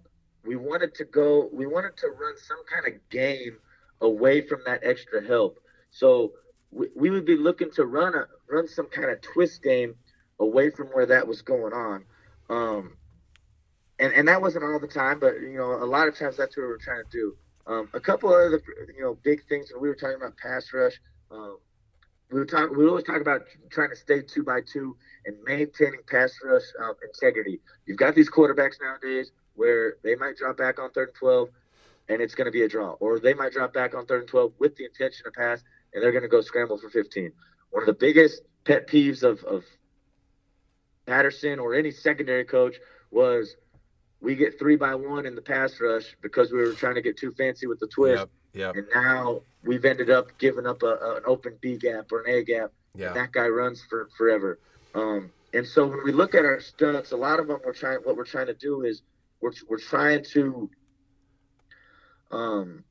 we 0.45 0.57
wanted 0.57 0.95
to 0.95 1.05
go, 1.05 1.51
we 1.53 1.67
wanted 1.67 1.97
to 1.99 2.09
run 2.09 2.37
some 2.37 2.59
kind 2.73 2.87
of 2.87 3.09
game 3.11 3.59
away 4.01 4.41
from 4.41 4.61
that 4.65 4.81
extra 4.83 5.25
help. 5.25 5.61
So 5.91 6.33
we, 6.71 6.89
we 6.95 7.11
would 7.11 7.25
be 7.25 7.37
looking 7.37 7.71
to 7.73 7.85
run 7.85 8.15
a 8.15 8.27
run 8.51 8.69
some 8.69 8.87
kind 8.87 9.11
of 9.11 9.21
twist 9.21 9.63
game 9.63 9.95
away 10.41 10.71
from 10.71 10.89
where 10.89 11.07
that 11.07 11.27
was 11.27 11.43
going 11.43 11.73
on. 11.73 12.05
Um, 12.51 12.97
and 13.99 14.13
and 14.13 14.29
that 14.29 14.41
wasn't 14.41 14.65
all 14.65 14.79
the 14.79 14.87
time, 14.89 15.19
but 15.19 15.41
you 15.41 15.57
know, 15.57 15.73
a 15.73 15.87
lot 15.87 16.09
of 16.09 16.17
times 16.17 16.37
that's 16.37 16.57
what 16.57 16.63
we 16.63 16.69
were 16.69 16.79
trying 16.79 17.03
to 17.05 17.11
do. 17.11 17.37
Um, 17.67 17.89
a 17.93 18.01
couple 18.01 18.31
of 18.31 18.37
other 18.37 18.63
you 18.97 19.03
know 19.03 19.19
big 19.23 19.47
things 19.49 19.71
when 19.73 19.83
we 19.83 19.89
were 19.89 19.95
talking 19.95 20.17
about 20.17 20.37
pass 20.37 20.73
rush. 20.73 21.01
Um, 21.31 21.59
we 22.31 22.39
were 22.39 22.47
talking. 22.47 22.77
We 22.77 22.87
always 22.87 23.05
talk 23.05 23.21
about 23.21 23.43
trying 23.71 23.91
to 23.91 23.97
stay 23.97 24.23
two 24.23 24.43
by 24.43 24.61
two 24.61 24.97
and 25.27 25.37
maintaining 25.45 26.01
pass 26.09 26.33
rush 26.45 26.63
um, 26.83 26.95
integrity. 27.03 27.61
You've 27.87 27.99
got 27.99 28.15
these 28.15 28.31
quarterbacks 28.31 28.77
nowadays 28.81 29.33
where 29.55 29.97
they 30.05 30.15
might 30.15 30.37
drop 30.37 30.57
back 30.57 30.79
on 30.79 30.91
third 30.91 31.09
and 31.09 31.17
twelve, 31.17 31.49
and 32.09 32.23
it's 32.23 32.35
going 32.35 32.47
to 32.47 32.53
be 32.53 32.63
a 32.63 32.69
draw, 32.69 32.93
or 33.01 33.19
they 33.19 33.35
might 33.35 33.53
drop 33.53 33.73
back 33.73 33.95
on 33.95 34.07
third 34.07 34.21
and 34.21 34.29
twelve 34.29 34.53
with 34.59 34.77
the 34.77 34.85
intention 34.85 35.25
to 35.25 35.31
pass, 35.31 35.63
and 35.93 36.03
they're 36.03 36.13
going 36.13 36.23
to 36.23 36.29
go 36.29 36.41
scramble 36.41 36.79
for 36.79 36.91
fifteen. 36.91 37.33
One 37.71 37.83
of 37.83 37.87
the 37.87 37.95
biggest 37.95 38.43
pet 38.65 38.87
peeves 38.89 39.23
of, 39.23 39.43
of 39.45 39.65
Patterson 41.07 41.59
or 41.59 41.75
any 41.75 41.91
secondary 41.91 42.45
coach 42.45 42.77
was 43.11 43.57
we 44.21 44.35
get 44.35 44.59
three 44.59 44.77
by 44.77 44.95
one 44.95 45.27
in 45.27 45.35
the 45.35 45.43
pass 45.43 45.81
rush 45.81 46.17
because 46.21 46.53
we 46.53 46.59
were 46.59 46.73
trying 46.73 46.97
to 46.97 47.03
get 47.03 47.17
too 47.17 47.33
fancy 47.33 47.67
with 47.67 47.79
the 47.79 47.87
twist. 47.87 48.27
Yep, 48.53 48.75
yep. 48.75 48.77
And 48.77 48.87
now 48.95 49.43
we've 49.65 49.85
ended 49.85 50.11
up 50.11 50.37
giving 50.39 50.67
up 50.67 50.83
a, 50.83 50.87
a, 50.87 51.17
an 51.17 51.23
open 51.27 51.57
B 51.61 51.77
gap 51.77 52.11
or 52.13 52.23
an 52.23 52.35
A 52.35 52.43
gap. 52.43 52.73
Yeah. 52.95 53.13
that 53.13 53.33
guy 53.33 53.47
runs 53.47 53.83
for 53.89 54.09
forever. 54.17 54.59
Um, 54.95 55.31
and 55.55 55.67
so 55.67 55.87
when 55.87 56.05
we 56.05 56.13
look 56.13 56.35
at 56.35 56.45
our 56.45 56.61
stunts, 56.61 57.13
a 57.13 57.17
lot 57.17 57.39
of 57.39 57.47
them 57.47 57.61
we're 57.65 57.73
trying. 57.73 57.99
What 57.99 58.17
we're 58.17 58.25
trying 58.25 58.47
to 58.47 58.55
do 58.55 58.83
is 58.83 59.03
we're 59.41 59.53
we're 59.69 59.79
trying 59.79 60.25
to 60.33 60.69
um, 62.31 62.85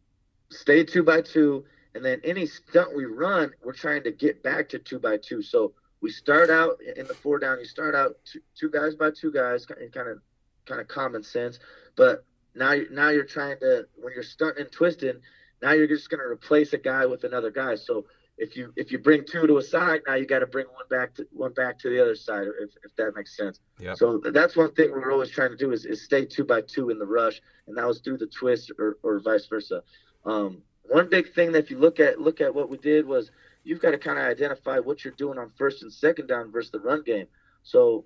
stay 0.49 0.83
two 0.83 1.03
by 1.03 1.21
two, 1.21 1.65
and 1.97 2.05
then 2.05 2.21
any 2.23 2.45
stunt 2.45 2.95
we 2.95 3.05
run, 3.05 3.51
we're 3.63 3.73
trying 3.73 4.03
to 4.03 4.11
get 4.11 4.43
back 4.43 4.69
to 4.69 4.77
two 4.77 4.99
by 4.99 5.17
two. 5.17 5.41
So 5.41 5.73
we 5.99 6.11
start 6.11 6.51
out 6.51 6.77
in 6.95 7.07
the 7.07 7.15
four 7.15 7.39
down. 7.39 7.57
You 7.59 7.65
start 7.65 7.95
out 7.95 8.17
two, 8.23 8.39
two 8.55 8.69
guys 8.69 8.93
by 8.93 9.09
two 9.09 9.31
guys, 9.31 9.65
and 9.81 9.91
kind 9.91 10.07
of 10.07 10.19
kind 10.67 10.79
of 10.79 10.87
common 10.87 11.23
sense. 11.23 11.57
But 11.95 12.23
now, 12.53 12.75
now 12.91 13.09
you're 13.09 13.25
trying 13.25 13.59
to 13.61 13.87
when 13.95 14.13
you're 14.13 14.23
stunting 14.23 14.65
and 14.65 14.71
twisting, 14.71 15.15
now 15.63 15.71
you're 15.71 15.87
just 15.87 16.09
going 16.11 16.19
to 16.19 16.27
replace 16.27 16.73
a 16.73 16.77
guy 16.77 17.07
with 17.07 17.23
another 17.23 17.49
guy. 17.49 17.73
So 17.73 18.05
if 18.37 18.55
you 18.55 18.71
if 18.75 18.91
you 18.91 18.99
bring 18.99 19.25
two 19.25 19.47
to 19.47 19.57
a 19.57 19.63
side, 19.63 20.01
now 20.05 20.13
you 20.13 20.27
got 20.27 20.39
to 20.39 20.47
bring 20.47 20.67
one 20.67 20.85
back 20.91 21.15
to 21.15 21.27
one 21.31 21.53
back 21.53 21.79
to 21.79 21.89
the 21.89 21.99
other 21.99 22.15
side. 22.15 22.45
If, 22.61 22.69
if 22.83 22.95
that 22.97 23.13
makes 23.15 23.35
sense. 23.35 23.59
Yep. 23.79 23.97
So 23.97 24.21
that's 24.23 24.55
one 24.55 24.71
thing 24.75 24.91
we're 24.91 25.11
always 25.11 25.31
trying 25.31 25.49
to 25.49 25.57
do 25.57 25.71
is, 25.71 25.85
is 25.85 26.03
stay 26.03 26.25
two 26.25 26.43
by 26.43 26.61
two 26.61 26.91
in 26.91 26.99
the 26.99 27.07
rush, 27.07 27.41
and 27.67 27.75
that 27.75 27.87
was 27.87 28.01
through 28.01 28.19
the 28.19 28.27
twist 28.27 28.71
or, 28.77 28.99
or 29.01 29.19
vice 29.19 29.47
versa. 29.47 29.81
Um, 30.25 30.61
one 30.89 31.09
big 31.09 31.33
thing 31.33 31.51
that 31.51 31.59
if 31.59 31.71
you 31.71 31.77
look 31.77 31.99
at 31.99 32.19
look 32.19 32.41
at 32.41 32.53
what 32.53 32.69
we 32.69 32.77
did 32.77 33.05
was 33.05 33.31
you've 33.63 33.81
got 33.81 33.91
to 33.91 33.97
kind 33.97 34.17
of 34.17 34.25
identify 34.25 34.79
what 34.79 35.03
you're 35.03 35.13
doing 35.13 35.38
on 35.38 35.51
first 35.57 35.83
and 35.83 35.91
second 35.91 36.27
down 36.27 36.51
versus 36.51 36.71
the 36.71 36.79
run 36.79 37.03
game. 37.03 37.27
So 37.63 38.05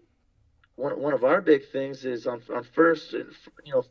one 0.75 0.99
one 0.99 1.13
of 1.13 1.23
our 1.23 1.41
big 1.41 1.69
things 1.71 2.05
is 2.05 2.27
on 2.27 2.41
on 2.53 2.63
first 2.63 3.13
you 3.13 3.73
know 3.73 3.83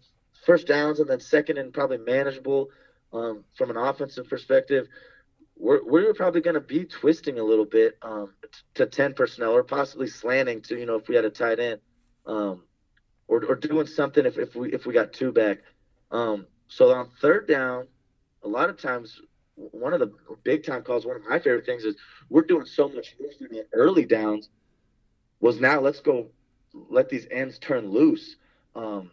first 0.45 0.67
downs 0.67 1.01
and 1.01 1.09
then 1.09 1.21
second 1.21 1.59
and 1.59 1.73
probably 1.73 1.99
manageable 1.99 2.69
um, 3.13 3.45
from 3.57 3.71
an 3.71 3.77
offensive 3.77 4.29
perspective. 4.29 4.89
We're, 5.57 5.85
we're 5.85 6.15
probably 6.15 6.41
going 6.41 6.55
to 6.55 6.61
be 6.61 6.87
twisting 6.87 7.39
a 7.39 7.45
little 7.45 7.67
bit 7.67 7.99
um, 8.01 8.33
to 8.75 8.87
10 8.87 9.13
personnel 9.13 9.53
or 9.53 9.63
possibly 9.63 10.07
slanting 10.07 10.63
to, 10.63 10.79
you 10.79 10.87
know, 10.87 10.95
if 10.95 11.07
we 11.07 11.15
had 11.15 11.27
a 11.27 11.31
tight 11.31 11.61
end 11.61 11.81
um, 12.25 12.63
or, 13.29 13.45
or 13.45 13.57
doing 13.57 13.87
something 13.87 14.25
if, 14.25 14.39
if 14.39 14.55
we 14.57 14.73
if 14.73 14.87
we 14.87 14.95
got 14.95 15.13
two 15.13 15.33
back. 15.33 15.59
Um, 16.11 16.47
so 16.69 16.95
on 16.95 17.11
third 17.21 17.47
down, 17.47 17.89
a 18.43 18.49
lot 18.49 18.71
of 18.71 18.81
times, 18.81 19.21
one 19.55 19.93
of 19.93 20.01
the 20.01 20.13
big 20.43 20.65
time 20.65 20.83
calls, 20.83 21.05
one 21.05 21.17
of 21.17 21.23
my 21.29 21.39
favorite 21.39 21.67
things 21.67 21.85
is 21.85 21.97
we're 22.29 22.43
doing 22.43 22.65
so 22.65 22.89
much 22.89 23.17
movement 23.21 23.53
in 23.53 23.65
early 23.73 24.05
downs 24.05 24.49
was 25.41 25.61
now 25.61 25.81
let's 25.81 26.01
go 26.01 26.29
let 26.73 27.09
these 27.09 27.27
ends 27.31 27.59
turn 27.59 27.91
loose. 27.91 28.37
Um, 28.75 29.11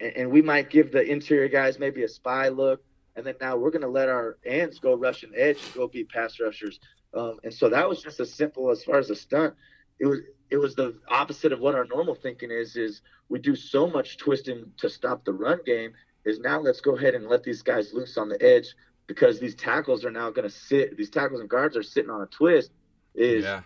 and, 0.00 0.16
and, 0.16 0.30
we 0.30 0.40
might 0.40 0.70
give 0.70 0.90
the 0.92 1.02
interior 1.02 1.48
guys 1.48 1.78
maybe 1.78 2.04
a 2.04 2.08
spy 2.08 2.48
look, 2.48 2.82
and 3.16 3.26
then 3.26 3.34
now 3.40 3.56
we're 3.56 3.70
going 3.70 3.82
to 3.82 3.88
let 3.88 4.08
our 4.08 4.38
ends 4.46 4.78
go 4.78 4.94
rush 4.94 5.22
an 5.22 5.32
edge 5.36 5.62
and 5.62 5.74
go 5.74 5.86
be 5.86 6.04
pass 6.04 6.40
rushers. 6.40 6.80
Um, 7.12 7.38
and 7.44 7.52
so 7.52 7.68
that 7.68 7.88
was 7.88 8.02
just 8.02 8.18
as 8.20 8.32
simple 8.32 8.70
as 8.70 8.82
far 8.82 8.98
as 8.98 9.10
a 9.10 9.14
stunt. 9.14 9.54
It 10.00 10.06
was 10.06 10.20
it 10.50 10.56
was 10.56 10.74
the 10.74 10.96
opposite 11.08 11.52
of 11.52 11.60
what 11.60 11.74
our 11.74 11.84
normal 11.84 12.14
thinking 12.14 12.50
is. 12.50 12.76
Is 12.76 13.02
we 13.28 13.38
do 13.38 13.54
so 13.54 13.86
much 13.86 14.16
twisting 14.16 14.72
to 14.78 14.88
stop 14.88 15.24
the 15.24 15.32
run 15.32 15.60
game. 15.64 15.92
Is 16.24 16.38
now 16.40 16.60
let's 16.60 16.80
go 16.80 16.96
ahead 16.96 17.14
and 17.14 17.28
let 17.28 17.42
these 17.42 17.62
guys 17.62 17.92
loose 17.92 18.16
on 18.16 18.28
the 18.28 18.42
edge 18.42 18.74
because 19.06 19.38
these 19.38 19.54
tackles 19.54 20.04
are 20.04 20.10
now 20.10 20.30
going 20.30 20.48
to 20.48 20.54
sit. 20.54 20.96
These 20.96 21.10
tackles 21.10 21.40
and 21.40 21.48
guards 21.48 21.76
are 21.76 21.82
sitting 21.82 22.10
on 22.10 22.22
a 22.22 22.26
twist. 22.26 22.70
Is 23.14 23.44
yeah 23.44 23.62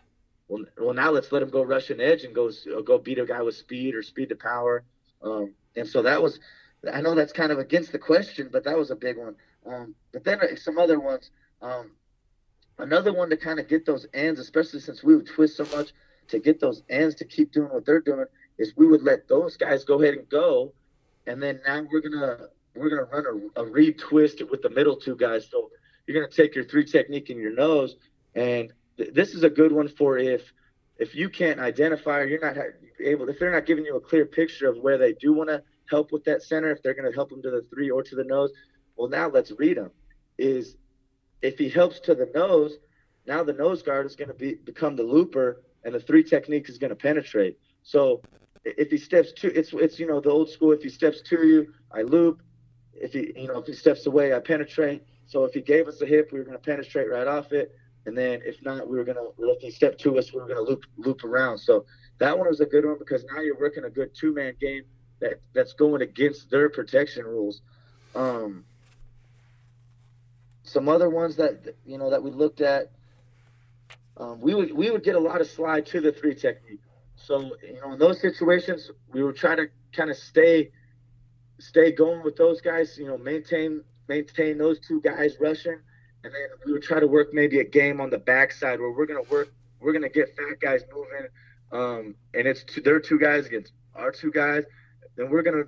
well, 0.48 0.64
well 0.78 0.94
now 0.94 1.10
let's 1.10 1.30
let 1.30 1.40
them 1.40 1.50
go 1.50 1.62
rush 1.62 1.90
an 1.90 2.00
edge 2.00 2.24
and 2.24 2.34
go 2.34 2.50
go 2.84 2.98
beat 2.98 3.18
a 3.18 3.26
guy 3.26 3.42
with 3.42 3.54
speed 3.54 3.94
or 3.94 4.02
speed 4.02 4.30
to 4.30 4.34
power. 4.34 4.84
Um, 5.22 5.54
and 5.76 5.86
so 5.86 6.02
that 6.02 6.22
was, 6.22 6.40
I 6.92 7.00
know 7.00 7.14
that's 7.14 7.32
kind 7.32 7.52
of 7.52 7.58
against 7.58 7.92
the 7.92 7.98
question, 7.98 8.48
but 8.50 8.64
that 8.64 8.76
was 8.76 8.90
a 8.90 8.96
big 8.96 9.18
one. 9.18 9.36
Um, 9.66 9.94
but 10.12 10.24
then 10.24 10.40
some 10.56 10.78
other 10.78 10.98
ones. 10.98 11.30
Um, 11.60 11.92
another 12.78 13.12
one 13.12 13.30
to 13.30 13.36
kind 13.36 13.58
of 13.58 13.68
get 13.68 13.84
those 13.84 14.06
ends, 14.14 14.40
especially 14.40 14.80
since 14.80 15.02
we 15.02 15.16
would 15.16 15.26
twist 15.26 15.56
so 15.56 15.64
much, 15.76 15.92
to 16.28 16.38
get 16.38 16.60
those 16.60 16.82
ends 16.88 17.14
to 17.16 17.24
keep 17.24 17.52
doing 17.52 17.68
what 17.70 17.84
they're 17.84 18.00
doing, 18.00 18.26
is 18.58 18.74
we 18.76 18.86
would 18.86 19.02
let 19.02 19.28
those 19.28 19.56
guys 19.56 19.84
go 19.84 20.00
ahead 20.00 20.14
and 20.14 20.28
go, 20.28 20.72
and 21.28 21.42
then 21.42 21.60
now 21.66 21.86
we're 21.90 22.00
gonna 22.00 22.48
we're 22.74 22.90
gonna 22.90 23.04
run 23.04 23.50
a, 23.56 23.62
a 23.62 23.70
read 23.70 23.98
twist 23.98 24.42
with 24.50 24.62
the 24.62 24.70
middle 24.70 24.96
two 24.96 25.16
guys. 25.16 25.48
So 25.50 25.70
you're 26.06 26.20
gonna 26.20 26.32
take 26.32 26.54
your 26.54 26.64
three 26.64 26.84
technique 26.84 27.30
in 27.30 27.38
your 27.38 27.54
nose, 27.54 27.96
and 28.34 28.72
this 28.96 29.34
is 29.34 29.42
a 29.42 29.50
good 29.50 29.72
one 29.72 29.88
for 29.88 30.18
if 30.18 30.52
if 30.96 31.14
you 31.14 31.28
can't 31.28 31.60
identify 31.60 32.18
or 32.20 32.24
you're 32.26 32.40
not 32.40 32.56
able 33.00 33.28
if 33.28 33.38
they're 33.38 33.52
not 33.52 33.66
giving 33.66 33.84
you 33.84 33.96
a 33.96 34.00
clear 34.00 34.26
picture 34.26 34.68
of 34.68 34.78
where 34.78 34.98
they 34.98 35.12
do 35.12 35.32
want 35.32 35.48
to 35.48 35.62
help 35.88 36.10
with 36.10 36.24
that 36.24 36.42
center 36.42 36.70
if 36.70 36.82
they're 36.82 36.94
going 36.94 37.10
to 37.10 37.14
help 37.14 37.30
them 37.30 37.40
to 37.40 37.50
the 37.50 37.62
three 37.72 37.88
or 37.88 38.02
to 38.02 38.16
the 38.16 38.24
nose 38.24 38.50
well 38.96 39.08
now 39.08 39.28
let's 39.28 39.52
read 39.52 39.76
them 39.76 39.90
is 40.36 40.76
if 41.40 41.56
he 41.56 41.68
helps 41.68 42.00
to 42.00 42.14
the 42.14 42.28
nose 42.34 42.78
now 43.28 43.44
the 43.44 43.52
nose 43.52 43.82
guard 43.82 44.06
is 44.06 44.16
going 44.16 44.28
to 44.28 44.34
be 44.34 44.54
become 44.54 44.96
the 44.96 45.04
looper 45.04 45.62
and 45.84 45.94
the 45.94 46.00
three 46.00 46.22
technique 46.22 46.68
is 46.68 46.78
going 46.78 46.90
to 46.90 46.96
penetrate. 46.96 47.58
So 47.82 48.22
if 48.76 48.90
he 48.90 48.98
steps 48.98 49.32
to 49.32 49.52
it's 49.56 49.72
it's 49.72 49.98
you 49.98 50.06
know 50.06 50.20
the 50.20 50.30
old 50.30 50.50
school 50.50 50.72
if 50.72 50.82
he 50.82 50.88
steps 50.88 51.20
to 51.22 51.46
you 51.46 51.72
i 51.92 52.02
loop 52.02 52.42
if 52.92 53.12
he 53.12 53.32
you 53.36 53.48
know 53.48 53.58
if 53.58 53.66
he 53.66 53.72
steps 53.72 54.06
away 54.06 54.34
i 54.34 54.38
penetrate 54.38 55.02
so 55.26 55.44
if 55.44 55.52
he 55.52 55.60
gave 55.60 55.86
us 55.88 56.00
a 56.00 56.06
hip 56.06 56.30
we 56.32 56.38
were 56.38 56.44
going 56.44 56.56
to 56.56 56.62
penetrate 56.62 57.08
right 57.10 57.26
off 57.26 57.52
it 57.52 57.74
and 58.08 58.16
then 58.16 58.40
if 58.42 58.62
not, 58.62 58.88
we 58.88 58.96
were 58.96 59.04
gonna 59.04 59.20
if 59.38 59.60
he 59.60 59.70
stepped 59.70 60.00
to 60.00 60.18
us, 60.18 60.32
we 60.32 60.40
were 60.40 60.48
gonna 60.48 60.62
loop 60.62 60.84
loop 60.96 61.24
around. 61.24 61.58
So 61.58 61.84
that 62.16 62.38
one 62.38 62.48
was 62.48 62.60
a 62.60 62.64
good 62.64 62.86
one 62.86 62.96
because 62.98 63.22
now 63.30 63.42
you're 63.42 63.58
working 63.58 63.84
a 63.84 63.90
good 63.90 64.14
two 64.14 64.32
man 64.32 64.54
game 64.58 64.84
that 65.20 65.42
that's 65.52 65.74
going 65.74 66.00
against 66.00 66.50
their 66.50 66.70
protection 66.70 67.26
rules. 67.26 67.60
Um, 68.14 68.64
some 70.62 70.88
other 70.88 71.10
ones 71.10 71.36
that 71.36 71.74
you 71.84 71.98
know 71.98 72.08
that 72.08 72.22
we 72.22 72.30
looked 72.30 72.62
at, 72.62 72.92
um, 74.16 74.40
we 74.40 74.54
would 74.54 74.72
we 74.72 74.90
would 74.90 75.04
get 75.04 75.14
a 75.14 75.20
lot 75.20 75.42
of 75.42 75.46
slide 75.46 75.84
to 75.86 76.00
the 76.00 76.10
three 76.10 76.34
technique. 76.34 76.80
So 77.28 77.56
you 77.62 77.78
know 77.82 77.92
in 77.92 77.98
those 77.98 78.22
situations 78.22 78.90
we 79.12 79.22
were 79.22 79.34
trying 79.34 79.58
to 79.58 79.66
kind 79.92 80.10
of 80.10 80.16
stay 80.16 80.70
stay 81.58 81.92
going 81.92 82.24
with 82.24 82.36
those 82.36 82.62
guys. 82.62 82.96
You 82.96 83.08
know 83.08 83.18
maintain 83.18 83.84
maintain 84.08 84.56
those 84.56 84.80
two 84.80 85.02
guys 85.02 85.36
rushing 85.38 85.78
and 86.24 86.32
then 86.32 86.48
we 86.64 86.72
would 86.72 86.82
try 86.82 86.98
to 86.98 87.06
work 87.06 87.34
maybe 87.34 87.60
a 87.60 87.64
game 87.64 88.00
on 88.00 88.08
the 88.08 88.18
backside 88.18 88.80
where 88.80 88.90
we're 88.90 89.04
gonna 89.06 89.28
work, 89.30 89.52
we're 89.78 89.92
gonna 89.92 90.08
get 90.08 90.34
fat 90.36 90.58
guys 90.58 90.82
moving, 90.90 91.28
um, 91.70 92.14
and 92.32 92.48
it's 92.48 92.64
two, 92.64 92.80
their 92.80 92.98
two 92.98 93.18
guys 93.18 93.44
against 93.44 93.72
our 93.94 94.10
two 94.10 94.30
guys. 94.30 94.64
Then 95.16 95.28
we're 95.28 95.42
gonna 95.42 95.64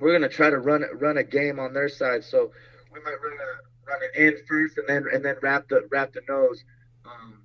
we're 0.00 0.12
gonna 0.12 0.30
try 0.30 0.48
to 0.48 0.58
run 0.58 0.84
run 0.94 1.18
a 1.18 1.24
game 1.24 1.58
on 1.58 1.74
their 1.74 1.90
side. 1.90 2.24
So 2.24 2.50
we 2.92 3.00
might 3.00 3.16
run 3.22 3.38
a 3.38 3.90
run 3.90 4.00
an 4.02 4.10
end 4.26 4.36
first, 4.48 4.78
and 4.78 4.88
then 4.88 5.04
and 5.12 5.22
then 5.22 5.36
wrap 5.42 5.68
the 5.68 5.86
wrap 5.90 6.14
the 6.14 6.22
nose, 6.26 6.64
um, 7.04 7.42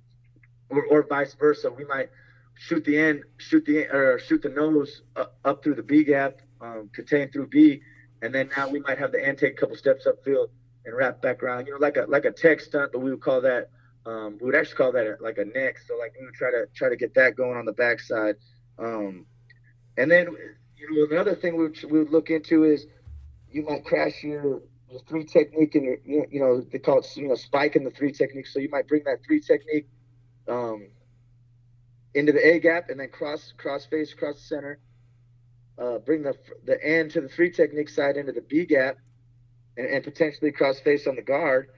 or 0.70 0.84
or 0.86 1.06
vice 1.06 1.34
versa. 1.34 1.70
We 1.70 1.84
might 1.84 2.08
shoot 2.66 2.84
the 2.84 2.98
end, 2.98 3.24
shoot 3.38 3.64
the 3.64 3.86
or 3.88 4.18
shoot 4.18 4.42
the 4.42 4.48
nose 4.48 5.02
up, 5.16 5.36
up 5.44 5.64
through 5.64 5.74
the 5.74 5.82
B 5.82 6.04
gap 6.04 6.38
um, 6.62 6.88
contain 6.92 7.30
through 7.30 7.48
B, 7.48 7.82
and 8.22 8.32
then 8.34 8.48
now 8.56 8.68
we 8.68 8.80
might 8.80 8.98
have 8.98 9.12
the 9.12 9.24
end 9.24 9.38
take 9.38 9.54
a 9.54 9.56
couple 9.56 9.76
steps 9.76 10.06
upfield 10.06 10.48
and 10.84 10.96
wrap 10.96 11.20
back 11.20 11.42
around. 11.42 11.66
You 11.66 11.72
know, 11.72 11.78
like 11.78 11.96
a 11.96 12.06
like 12.08 12.24
a 12.24 12.30
TEX 12.30 12.66
stunt, 12.66 12.92
but 12.92 13.00
we 13.00 13.10
would 13.10 13.20
call 13.20 13.40
that 13.40 13.70
um, 14.06 14.38
we 14.40 14.46
would 14.46 14.54
actually 14.54 14.76
call 14.76 14.92
that 14.92 15.06
a, 15.06 15.16
like 15.20 15.38
a 15.38 15.44
next. 15.44 15.88
So 15.88 15.98
like 15.98 16.14
we 16.18 16.24
would 16.24 16.34
try 16.34 16.50
to 16.50 16.66
try 16.74 16.88
to 16.88 16.96
get 16.96 17.14
that 17.14 17.36
going 17.36 17.56
on 17.56 17.64
the 17.64 17.72
backside. 17.72 18.36
Um, 18.78 19.26
and 19.98 20.10
then 20.10 20.28
you 20.76 21.08
know 21.08 21.14
another 21.14 21.34
thing 21.34 21.56
we 21.56 21.64
would, 21.64 21.82
we 21.84 21.98
would 21.98 22.10
look 22.10 22.30
into 22.30 22.64
is 22.64 22.86
you 23.50 23.64
might 23.64 23.84
crash 23.84 24.22
your 24.22 24.62
your 24.88 25.00
three 25.08 25.24
technique 25.24 25.74
and 25.74 25.98
you 26.04 26.40
know 26.40 26.60
they 26.60 26.78
call 26.78 27.00
it 27.00 27.16
you 27.16 27.28
know 27.28 27.34
spike 27.34 27.74
in 27.74 27.82
the 27.82 27.90
three 27.90 28.12
technique. 28.12 28.46
So 28.46 28.60
you 28.60 28.68
might 28.70 28.86
bring 28.86 29.02
that 29.04 29.18
three 29.26 29.40
technique 29.40 29.88
um, 30.48 30.86
into 32.14 32.32
the 32.32 32.46
A 32.46 32.60
gap 32.60 32.90
and 32.90 33.00
then 33.00 33.08
cross 33.08 33.52
cross 33.56 33.86
face 33.86 34.12
cross 34.14 34.40
center. 34.40 34.78
Uh, 35.78 35.98
bring 35.98 36.22
the 36.22 36.34
the 36.64 36.82
end 36.84 37.10
to 37.12 37.20
the 37.20 37.28
three 37.28 37.50
technique 37.50 37.88
side 37.88 38.16
into 38.16 38.32
the 38.32 38.42
B 38.42 38.66
gap, 38.66 38.96
and, 39.76 39.86
and 39.86 40.04
potentially 40.04 40.52
cross 40.52 40.80
face 40.80 41.06
on 41.06 41.16
the 41.16 41.22
guard, 41.22 41.68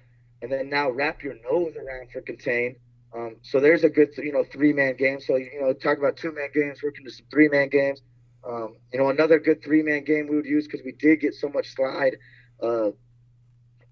and 0.43 0.51
then 0.51 0.69
now 0.69 0.91
wrap 0.91 1.23
your 1.23 1.35
nose 1.49 1.75
around 1.77 2.11
for 2.11 2.21
contain. 2.21 2.77
Um, 3.15 3.37
so 3.43 3.61
there's 3.61 3.85
a 3.85 3.89
good 3.89 4.09
you 4.19 4.33
know 4.33 4.45
three 4.45 4.73
man 4.73 4.97
game. 4.97 5.21
So 5.21 5.37
you 5.37 5.61
know 5.61 5.73
talk 5.73 5.99
about 5.99 6.17
two 6.17 6.33
man 6.33 6.49
games, 6.53 6.83
working 6.83 7.05
to 7.05 7.11
some 7.11 7.27
three 7.31 7.49
man 7.49 7.69
games. 7.69 8.03
Um, 8.47 8.77
you 8.93 8.99
know 8.99 9.09
another 9.09 9.39
good 9.39 9.63
three 9.63 9.83
man 9.83 10.05
game 10.05 10.27
we 10.29 10.37
would 10.37 10.47
use 10.47 10.67
because 10.67 10.85
we 10.85 10.93
did 10.93 11.21
get 11.21 11.35
so 11.35 11.49
much 11.49 11.73
slide 11.75 12.17
uh, 12.61 12.91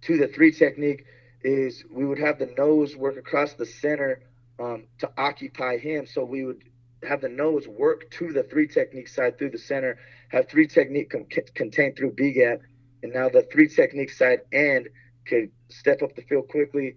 to 0.03 0.18
the 0.18 0.28
three 0.28 0.53
technique 0.53 1.05
is 1.45 1.84
we 1.90 2.05
would 2.05 2.18
have 2.18 2.38
the 2.38 2.53
nose 2.59 2.97
work 2.97 3.16
across 3.16 3.55
the 3.55 3.66
center 3.66 4.20
um, 4.63 4.85
to 4.99 5.11
occupy 5.19 5.79
him. 5.79 6.07
So 6.07 6.25
we 6.25 6.45
would 6.45 6.63
have 7.03 7.21
the 7.21 7.29
nose 7.29 7.67
work 7.67 8.11
to 8.13 8.33
the 8.33 8.45
three 8.45 8.69
technique 8.69 9.09
side 9.09 9.39
through 9.39 9.51
the 9.51 9.59
center, 9.59 9.99
have 10.29 10.49
three 10.49 10.69
technique 10.69 11.11
com- 11.11 11.27
contained 11.55 11.97
through 11.97 12.13
B 12.13 12.33
gap, 12.33 12.61
and 13.03 13.13
now 13.13 13.29
the 13.29 13.43
three 13.43 13.69
technique 13.69 14.11
side 14.11 14.41
end 14.53 14.89
could 15.27 15.51
step 15.69 16.03
up 16.03 16.15
the 16.15 16.23
field 16.23 16.49
quickly, 16.49 16.95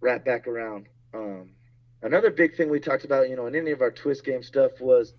wrap 0.00 0.24
back 0.24 0.46
around. 0.46 0.86
Um, 1.12 1.50
another 2.02 2.30
big 2.30 2.56
thing 2.56 2.70
we 2.70 2.80
talked 2.80 3.04
about, 3.04 3.28
you 3.28 3.36
know, 3.36 3.46
in 3.46 3.54
any 3.54 3.72
of 3.72 3.82
our 3.82 3.90
twist 3.90 4.24
game 4.24 4.42
stuff 4.42 4.72
was 4.80 5.12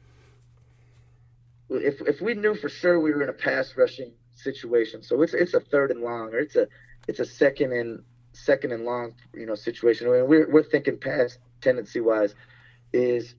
if 1.69 2.01
if 2.01 2.21
we 2.21 2.33
knew 2.33 2.55
for 2.55 2.69
sure 2.69 2.99
we 2.99 3.11
were 3.11 3.23
in 3.23 3.29
a 3.29 3.33
pass 3.33 3.73
rushing 3.77 4.13
situation, 4.35 5.03
so 5.03 5.21
it's 5.21 5.33
it's 5.33 5.53
a 5.53 5.59
third 5.59 5.91
and 5.91 6.01
long 6.01 6.33
or 6.33 6.39
it's 6.39 6.55
a 6.55 6.67
it's 7.07 7.19
a 7.19 7.25
second 7.25 7.71
and 7.71 8.03
second 8.33 8.71
and 8.71 8.83
long, 8.83 9.13
you 9.33 9.45
know, 9.45 9.55
situation. 9.55 10.11
Mean, 10.11 10.27
we're 10.27 10.51
we're 10.51 10.63
thinking 10.63 10.97
pass 10.97 11.37
tendency 11.61 11.99
wise 12.01 12.35
is 12.93 13.35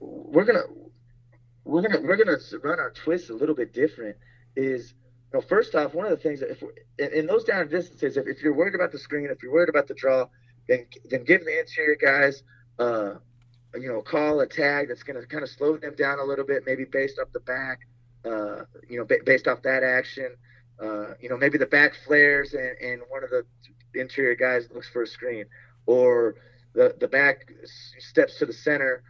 we're 0.00 0.44
gonna 0.44 0.64
we're 1.64 1.82
gonna 1.82 2.00
we're 2.00 2.16
gonna 2.16 2.38
run 2.62 2.80
our 2.80 2.90
twists 2.90 3.30
a 3.30 3.34
little 3.34 3.54
bit 3.54 3.72
different. 3.72 4.16
Is 4.56 4.94
you 5.32 5.38
know, 5.38 5.46
first 5.46 5.74
off, 5.74 5.94
one 5.94 6.06
of 6.06 6.10
the 6.10 6.16
things 6.16 6.40
that 6.40 6.50
if 6.50 6.62
in, 6.98 7.12
in 7.12 7.26
those 7.26 7.44
down 7.44 7.68
distances, 7.68 8.16
if, 8.16 8.26
if 8.26 8.42
you're 8.42 8.54
worried 8.54 8.74
about 8.74 8.92
the 8.92 8.98
screen, 8.98 9.28
if 9.30 9.42
you're 9.42 9.52
worried 9.52 9.68
about 9.68 9.86
the 9.86 9.94
draw, 9.94 10.26
then 10.68 10.86
then 11.08 11.24
give 11.24 11.44
the 11.44 11.60
interior 11.60 11.96
guys, 11.96 12.42
uh, 12.78 13.14
you 13.74 13.88
know, 13.88 14.02
call 14.02 14.40
a 14.40 14.46
tag 14.46 14.88
that's 14.88 15.02
going 15.02 15.20
to 15.20 15.26
kind 15.26 15.44
of 15.44 15.50
slow 15.50 15.76
them 15.76 15.94
down 15.94 16.18
a 16.18 16.24
little 16.24 16.44
bit, 16.44 16.64
maybe 16.66 16.84
based 16.84 17.18
off 17.20 17.28
the 17.32 17.40
back, 17.40 17.80
uh, 18.24 18.64
you 18.88 18.98
know, 18.98 19.04
b- 19.04 19.20
based 19.24 19.46
off 19.46 19.62
that 19.62 19.82
action. 19.82 20.34
Uh, 20.80 21.14
you 21.20 21.28
know, 21.28 21.36
maybe 21.36 21.58
the 21.58 21.66
back 21.66 21.94
flares 22.06 22.54
and, 22.54 22.76
and 22.80 23.02
one 23.10 23.22
of 23.22 23.28
the 23.28 23.44
interior 23.94 24.34
guys 24.34 24.66
looks 24.74 24.88
for 24.88 25.02
a 25.02 25.06
screen, 25.06 25.44
or 25.84 26.36
the 26.72 26.94
the 26.98 27.08
back 27.08 27.52
steps 27.98 28.38
to 28.38 28.46
the 28.46 28.52
center. 28.52 29.02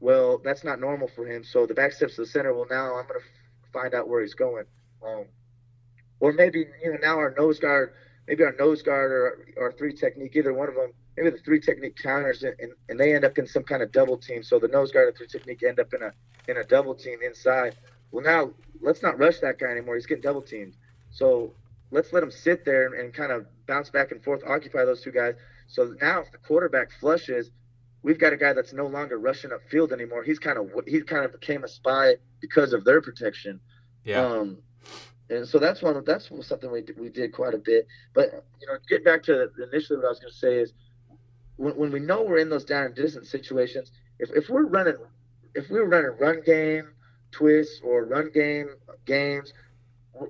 Well, 0.00 0.38
that's 0.44 0.64
not 0.64 0.80
normal 0.80 1.08
for 1.08 1.26
him. 1.26 1.42
So 1.42 1.66
the 1.66 1.74
back 1.74 1.92
steps 1.92 2.16
to 2.16 2.22
the 2.22 2.26
center. 2.26 2.54
Well, 2.54 2.66
now 2.70 2.96
I'm 2.96 3.06
going 3.08 3.20
to 3.20 3.70
find 3.72 3.94
out 3.94 4.08
where 4.08 4.20
he's 4.20 4.34
going. 4.34 4.64
Um, 5.04 5.24
or 6.20 6.32
maybe 6.32 6.66
you 6.82 6.92
know 6.92 6.98
now 7.02 7.16
our 7.16 7.34
nose 7.36 7.58
guard, 7.58 7.94
maybe 8.26 8.44
our 8.44 8.54
nose 8.58 8.82
guard 8.82 9.10
or 9.10 9.46
our 9.60 9.72
three 9.72 9.92
technique, 9.92 10.36
either 10.36 10.52
one 10.52 10.68
of 10.68 10.74
them, 10.74 10.92
maybe 11.16 11.30
the 11.30 11.42
three 11.42 11.60
technique 11.60 11.96
counters 11.96 12.42
and, 12.42 12.54
and, 12.60 12.72
and 12.88 12.98
they 12.98 13.14
end 13.14 13.24
up 13.24 13.38
in 13.38 13.46
some 13.46 13.62
kind 13.62 13.82
of 13.82 13.92
double 13.92 14.16
team. 14.16 14.42
So 14.42 14.58
the 14.58 14.68
nose 14.68 14.92
guard 14.92 15.08
and 15.08 15.16
three 15.16 15.26
technique 15.26 15.62
end 15.62 15.80
up 15.80 15.92
in 15.94 16.02
a 16.02 16.12
in 16.48 16.56
a 16.56 16.64
double 16.64 16.94
team 16.94 17.18
inside. 17.24 17.76
Well, 18.10 18.24
now 18.24 18.50
let's 18.80 19.02
not 19.02 19.18
rush 19.18 19.38
that 19.40 19.58
guy 19.58 19.66
anymore. 19.66 19.96
He's 19.96 20.06
getting 20.06 20.22
double 20.22 20.42
teamed. 20.42 20.74
So 21.10 21.52
let's 21.90 22.12
let 22.12 22.22
him 22.22 22.30
sit 22.30 22.64
there 22.64 22.86
and, 22.86 22.94
and 22.94 23.14
kind 23.14 23.32
of 23.32 23.46
bounce 23.66 23.90
back 23.90 24.12
and 24.12 24.22
forth, 24.22 24.42
occupy 24.46 24.84
those 24.84 25.02
two 25.02 25.12
guys. 25.12 25.34
So 25.68 25.94
now 26.00 26.20
if 26.20 26.32
the 26.32 26.38
quarterback 26.38 26.90
flushes, 26.98 27.50
we've 28.02 28.18
got 28.18 28.32
a 28.32 28.36
guy 28.36 28.52
that's 28.52 28.72
no 28.72 28.86
longer 28.86 29.18
rushing 29.18 29.52
up 29.52 29.60
field 29.70 29.92
anymore. 29.92 30.24
He's 30.24 30.38
kind 30.38 30.58
of 30.58 30.70
he 30.86 31.00
kind 31.02 31.24
of 31.24 31.32
became 31.32 31.62
a 31.62 31.68
spy 31.68 32.16
because 32.40 32.72
of 32.72 32.84
their 32.84 33.00
protection. 33.00 33.60
Yeah. 34.04 34.24
Um, 34.24 34.58
and 35.30 35.46
so 35.46 35.58
that's 35.58 35.82
one 35.82 36.02
that's 36.04 36.30
something 36.40 36.70
we 36.70 36.84
we 36.98 37.10
did 37.10 37.32
quite 37.32 37.54
a 37.54 37.58
bit. 37.58 37.86
But 38.14 38.44
you 38.60 38.66
know, 38.66 38.78
get 38.88 39.04
back 39.04 39.22
to 39.24 39.50
initially 39.70 39.98
what 39.98 40.06
I 40.06 40.08
was 40.08 40.20
going 40.20 40.32
to 40.32 40.38
say 40.38 40.56
is 40.56 40.72
when, 41.56 41.76
when 41.76 41.92
we 41.92 42.00
know 42.00 42.22
we're 42.22 42.38
in 42.38 42.48
those 42.48 42.64
down 42.64 42.86
and 42.86 42.94
distance 42.94 43.30
situations, 43.30 43.92
if, 44.18 44.30
if 44.34 44.48
we're 44.48 44.66
running 44.66 44.96
if 45.54 45.68
we 45.70 45.78
were 45.80 45.88
running 45.88 46.12
run 46.18 46.40
game 46.44 46.92
twists 47.30 47.80
or 47.84 48.06
run 48.06 48.30
game 48.32 48.68
games, 49.04 49.52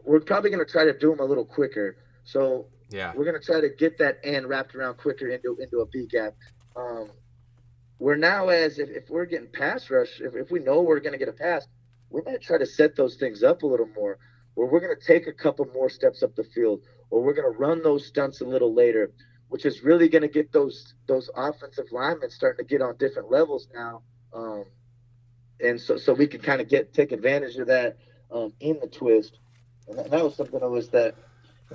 we're 0.04 0.20
probably 0.20 0.50
going 0.50 0.64
to 0.64 0.70
try 0.70 0.84
to 0.84 0.98
do 0.98 1.10
them 1.10 1.20
a 1.20 1.24
little 1.24 1.44
quicker. 1.44 1.96
So 2.24 2.66
yeah, 2.88 3.12
we're 3.14 3.24
to 3.40 3.44
try 3.44 3.60
to 3.60 3.68
get 3.68 3.98
that 3.98 4.18
end 4.24 4.48
wrapped 4.48 4.74
around 4.74 4.96
quicker 4.96 5.28
into 5.28 5.56
into 5.60 5.78
a 5.78 5.86
B 5.86 6.06
gap. 6.06 6.34
Um, 6.76 7.10
we're 7.98 8.16
now 8.16 8.48
as 8.48 8.78
if, 8.78 8.88
if 8.90 9.10
we're 9.10 9.26
getting 9.26 9.48
pass 9.48 9.90
rush, 9.90 10.20
if, 10.20 10.34
if 10.36 10.50
we 10.50 10.60
know 10.60 10.82
we're 10.82 11.00
to 11.12 11.18
get 11.18 11.28
a 11.28 11.32
pass, 11.32 11.66
we 12.10 12.22
might 12.24 12.40
try 12.40 12.56
to 12.56 12.66
set 12.66 12.94
those 12.94 13.16
things 13.16 13.42
up 13.42 13.62
a 13.62 13.66
little 13.66 13.88
more 13.96 14.18
where 14.54 14.68
we're 14.68 14.80
to 14.96 15.06
take 15.06 15.26
a 15.26 15.32
couple 15.32 15.66
more 15.74 15.88
steps 15.88 16.22
up 16.22 16.34
the 16.36 16.44
field 16.44 16.80
or 17.10 17.22
we're 17.22 17.34
to 17.52 17.58
run 17.58 17.82
those 17.82 18.06
stunts 18.06 18.40
a 18.40 18.44
little 18.44 18.72
later 18.72 19.12
which 19.48 19.64
is 19.64 19.82
really 19.82 20.08
to 20.22 20.28
get 20.28 20.52
those 20.52 20.94
those 21.06 21.30
offensive 21.34 21.86
linemen 21.90 22.30
starting 22.30 22.64
to 22.64 22.68
get 22.68 22.82
on 22.82 22.96
different 22.96 23.30
levels 23.30 23.68
now. 23.74 24.02
Um, 24.32 24.64
and 25.60 25.80
so 25.80 25.96
so 25.96 26.12
we 26.12 26.26
can 26.26 26.40
kind 26.40 26.60
of 26.60 26.68
get 26.68 26.92
take 26.92 27.12
advantage 27.12 27.56
of 27.56 27.66
that 27.68 27.96
um, 28.30 28.52
in 28.60 28.78
the 28.80 28.86
twist. 28.86 29.38
And 29.88 29.98
that, 29.98 30.10
that 30.10 30.22
was 30.22 30.36
something 30.36 30.60
that 30.60 30.68
was 30.68 30.90
that 30.90 31.14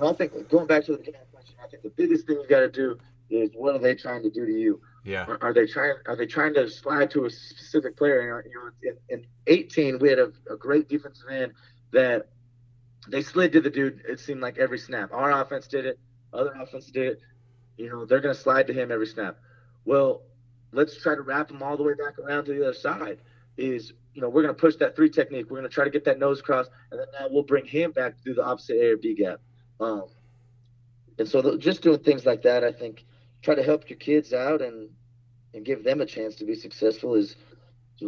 I 0.00 0.12
think 0.12 0.48
going 0.48 0.66
back 0.66 0.84
to 0.86 0.92
the 0.92 0.98
question 0.98 1.56
I 1.62 1.68
think 1.68 1.82
the 1.82 1.90
biggest 1.90 2.26
thing 2.26 2.36
you 2.36 2.48
got 2.48 2.60
to 2.60 2.70
do 2.70 2.98
is 3.30 3.50
what 3.54 3.74
are 3.74 3.78
they 3.78 3.94
trying 3.94 4.22
to 4.22 4.30
do 4.30 4.44
to 4.44 4.52
you 4.52 4.80
yeah. 5.04 5.26
Are, 5.26 5.38
are, 5.42 5.52
they 5.52 5.66
trying? 5.66 5.96
Are 6.06 6.16
they 6.16 6.26
trying 6.26 6.54
to 6.54 6.68
slide 6.68 7.10
to 7.10 7.26
a 7.26 7.30
specific 7.30 7.96
player? 7.96 8.42
You 8.46 8.54
know, 8.54 8.96
in, 9.10 9.18
in 9.18 9.26
18, 9.46 9.98
we 9.98 10.08
had 10.08 10.18
a, 10.18 10.32
a, 10.50 10.56
great 10.56 10.88
defensive 10.88 11.28
end 11.30 11.52
that 11.92 12.28
they 13.08 13.22
slid 13.22 13.52
to 13.52 13.60
the 13.60 13.68
dude. 13.68 14.02
It 14.08 14.18
seemed 14.18 14.40
like 14.40 14.56
every 14.56 14.78
snap. 14.78 15.12
Our 15.12 15.30
offense 15.42 15.68
did 15.68 15.84
it. 15.84 15.98
Other 16.32 16.54
offense 16.58 16.86
did 16.86 17.06
it. 17.06 17.20
You 17.76 17.90
know, 17.90 18.06
they're 18.06 18.20
going 18.20 18.34
to 18.34 18.40
slide 18.40 18.66
to 18.68 18.72
him 18.72 18.90
every 18.90 19.06
snap. 19.06 19.36
Well, 19.84 20.22
let's 20.72 21.00
try 21.00 21.14
to 21.14 21.20
wrap 21.20 21.50
him 21.50 21.62
all 21.62 21.76
the 21.76 21.82
way 21.82 21.92
back 21.94 22.18
around 22.18 22.46
to 22.46 22.54
the 22.54 22.62
other 22.62 22.74
side. 22.74 23.18
Is 23.58 23.92
you 24.14 24.22
know, 24.22 24.30
we're 24.30 24.42
going 24.42 24.54
to 24.54 24.60
push 24.60 24.76
that 24.76 24.96
three 24.96 25.10
technique. 25.10 25.50
We're 25.50 25.58
going 25.58 25.68
to 25.68 25.74
try 25.74 25.84
to 25.84 25.90
get 25.90 26.04
that 26.06 26.18
nose 26.18 26.40
cross, 26.40 26.66
and 26.90 26.98
then 26.98 27.06
now 27.20 27.26
we'll 27.30 27.42
bring 27.42 27.66
him 27.66 27.92
back 27.92 28.14
through 28.22 28.34
the 28.34 28.44
opposite 28.44 28.76
A 28.76 28.92
or 28.92 28.96
B 28.96 29.14
gap. 29.14 29.40
Um, 29.80 30.04
and 31.18 31.28
so 31.28 31.42
the, 31.42 31.58
just 31.58 31.82
doing 31.82 32.00
things 32.00 32.26
like 32.26 32.42
that, 32.42 32.64
I 32.64 32.72
think 32.72 33.04
try 33.42 33.54
to 33.54 33.62
help 33.62 33.88
your 33.88 33.98
kids 33.98 34.32
out 34.32 34.62
and 34.62 34.88
and 35.52 35.64
give 35.64 35.84
them 35.84 36.00
a 36.00 36.06
chance 36.06 36.34
to 36.36 36.44
be 36.44 36.54
successful 36.54 37.14
is 37.14 37.36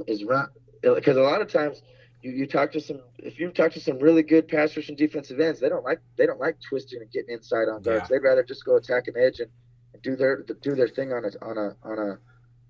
is 0.07 0.25
right 0.25 0.49
because 0.83 1.17
a 1.17 1.23
lot 1.23 1.41
of 1.41 1.51
times 1.51 1.83
you, 2.23 2.33
you 2.33 2.47
talk 2.47 2.73
to 2.73 2.81
some 2.81 3.01
if 3.19 3.39
you 3.39 3.51
talk 3.51 3.73
to 3.73 3.81
some 3.81 3.99
really 3.99 4.23
good 4.23 4.49
pass 4.49 4.77
and 4.77 4.97
defensive 4.97 5.39
ends 5.39 5.61
they 5.61 5.69
don't 5.69 5.85
like 5.85 6.01
they 6.17 6.27
don't 6.27 6.41
like 6.41 6.57
twisting 6.61 7.01
and 7.01 7.11
getting 7.13 7.35
inside 7.35 7.69
on 7.69 7.83
guards 7.83 8.03
yeah. 8.03 8.07
they'd 8.11 8.25
rather 8.25 8.43
just 8.43 8.65
go 8.65 8.77
attack 8.77 9.07
an 9.07 9.15
edge 9.17 9.39
and, 9.39 9.51
and, 9.93 10.03
do 10.03 10.17
their 10.17 10.43
do 10.63 10.75
their 10.75 10.89
thing 10.89 11.13
on 11.13 11.25
a 11.25 11.45
on 11.45 11.57
a 11.57 11.77
on 11.85 11.99
a 11.99 12.19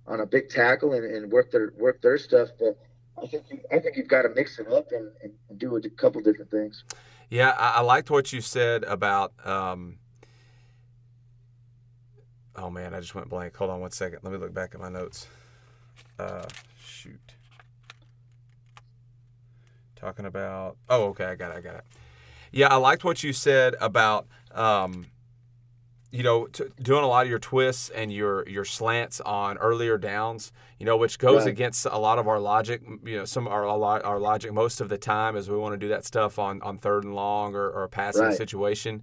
on 0.06 0.20
a 0.20 0.26
big 0.26 0.48
tackle 0.50 0.92
and, 0.92 1.04
and 1.04 1.32
work 1.32 1.50
their 1.50 1.72
work 1.78 2.02
their 2.02 2.18
stuff 2.18 2.50
but 2.58 2.78
I 3.22 3.26
think 3.26 3.44
you, 3.50 3.60
I 3.72 3.78
think 3.78 3.96
you've 3.96 4.08
got 4.08 4.22
to 4.22 4.28
mix 4.30 4.58
it 4.58 4.70
up 4.70 4.88
and, 4.92 5.10
and 5.22 5.58
do 5.58 5.76
a 5.76 5.90
couple 5.90 6.20
different 6.20 6.50
things. 6.50 6.84
Yeah, 7.28 7.50
I, 7.50 7.78
I 7.78 7.80
liked 7.80 8.10
what 8.10 8.32
you 8.32 8.40
said 8.40 8.84
about 8.84 9.32
um, 9.44 9.98
Oh 12.58 12.70
man, 12.70 12.94
I 12.94 13.00
just 13.00 13.14
went 13.14 13.28
blank. 13.28 13.54
Hold 13.56 13.70
on 13.70 13.80
one 13.80 13.90
second. 13.90 14.20
Let 14.22 14.32
me 14.32 14.38
look 14.38 14.54
back 14.54 14.74
at 14.74 14.80
my 14.80 14.88
notes. 14.88 15.28
Uh, 16.18 16.46
shoot. 16.82 17.20
Talking 19.94 20.24
about. 20.24 20.76
Oh, 20.88 21.08
okay. 21.08 21.26
I 21.26 21.34
got 21.34 21.52
it. 21.52 21.58
I 21.58 21.60
got 21.60 21.74
it. 21.76 21.84
Yeah, 22.52 22.68
I 22.72 22.76
liked 22.76 23.04
what 23.04 23.22
you 23.22 23.34
said 23.34 23.74
about, 23.80 24.26
um, 24.52 25.06
you 26.16 26.22
know, 26.22 26.46
t- 26.46 26.64
doing 26.80 27.04
a 27.04 27.06
lot 27.06 27.24
of 27.24 27.30
your 27.30 27.38
twists 27.38 27.90
and 27.90 28.12
your 28.12 28.48
your 28.48 28.64
slants 28.64 29.20
on 29.20 29.58
earlier 29.58 29.98
downs. 29.98 30.52
You 30.78 30.86
know, 30.86 30.96
which 30.96 31.18
goes 31.18 31.40
right. 31.40 31.48
against 31.48 31.86
a 31.86 31.98
lot 31.98 32.18
of 32.18 32.26
our 32.26 32.40
logic. 32.40 32.82
You 33.04 33.18
know, 33.18 33.24
some 33.24 33.46
our 33.46 33.66
our 33.66 34.18
logic 34.18 34.52
most 34.52 34.80
of 34.80 34.88
the 34.88 34.98
time 34.98 35.36
is 35.36 35.50
we 35.50 35.56
want 35.56 35.74
to 35.74 35.78
do 35.78 35.88
that 35.88 36.04
stuff 36.04 36.38
on 36.38 36.62
on 36.62 36.78
third 36.78 37.04
and 37.04 37.14
long 37.14 37.54
or, 37.54 37.68
or 37.68 37.84
a 37.84 37.88
passing 37.88 38.22
right. 38.22 38.36
situation. 38.36 39.02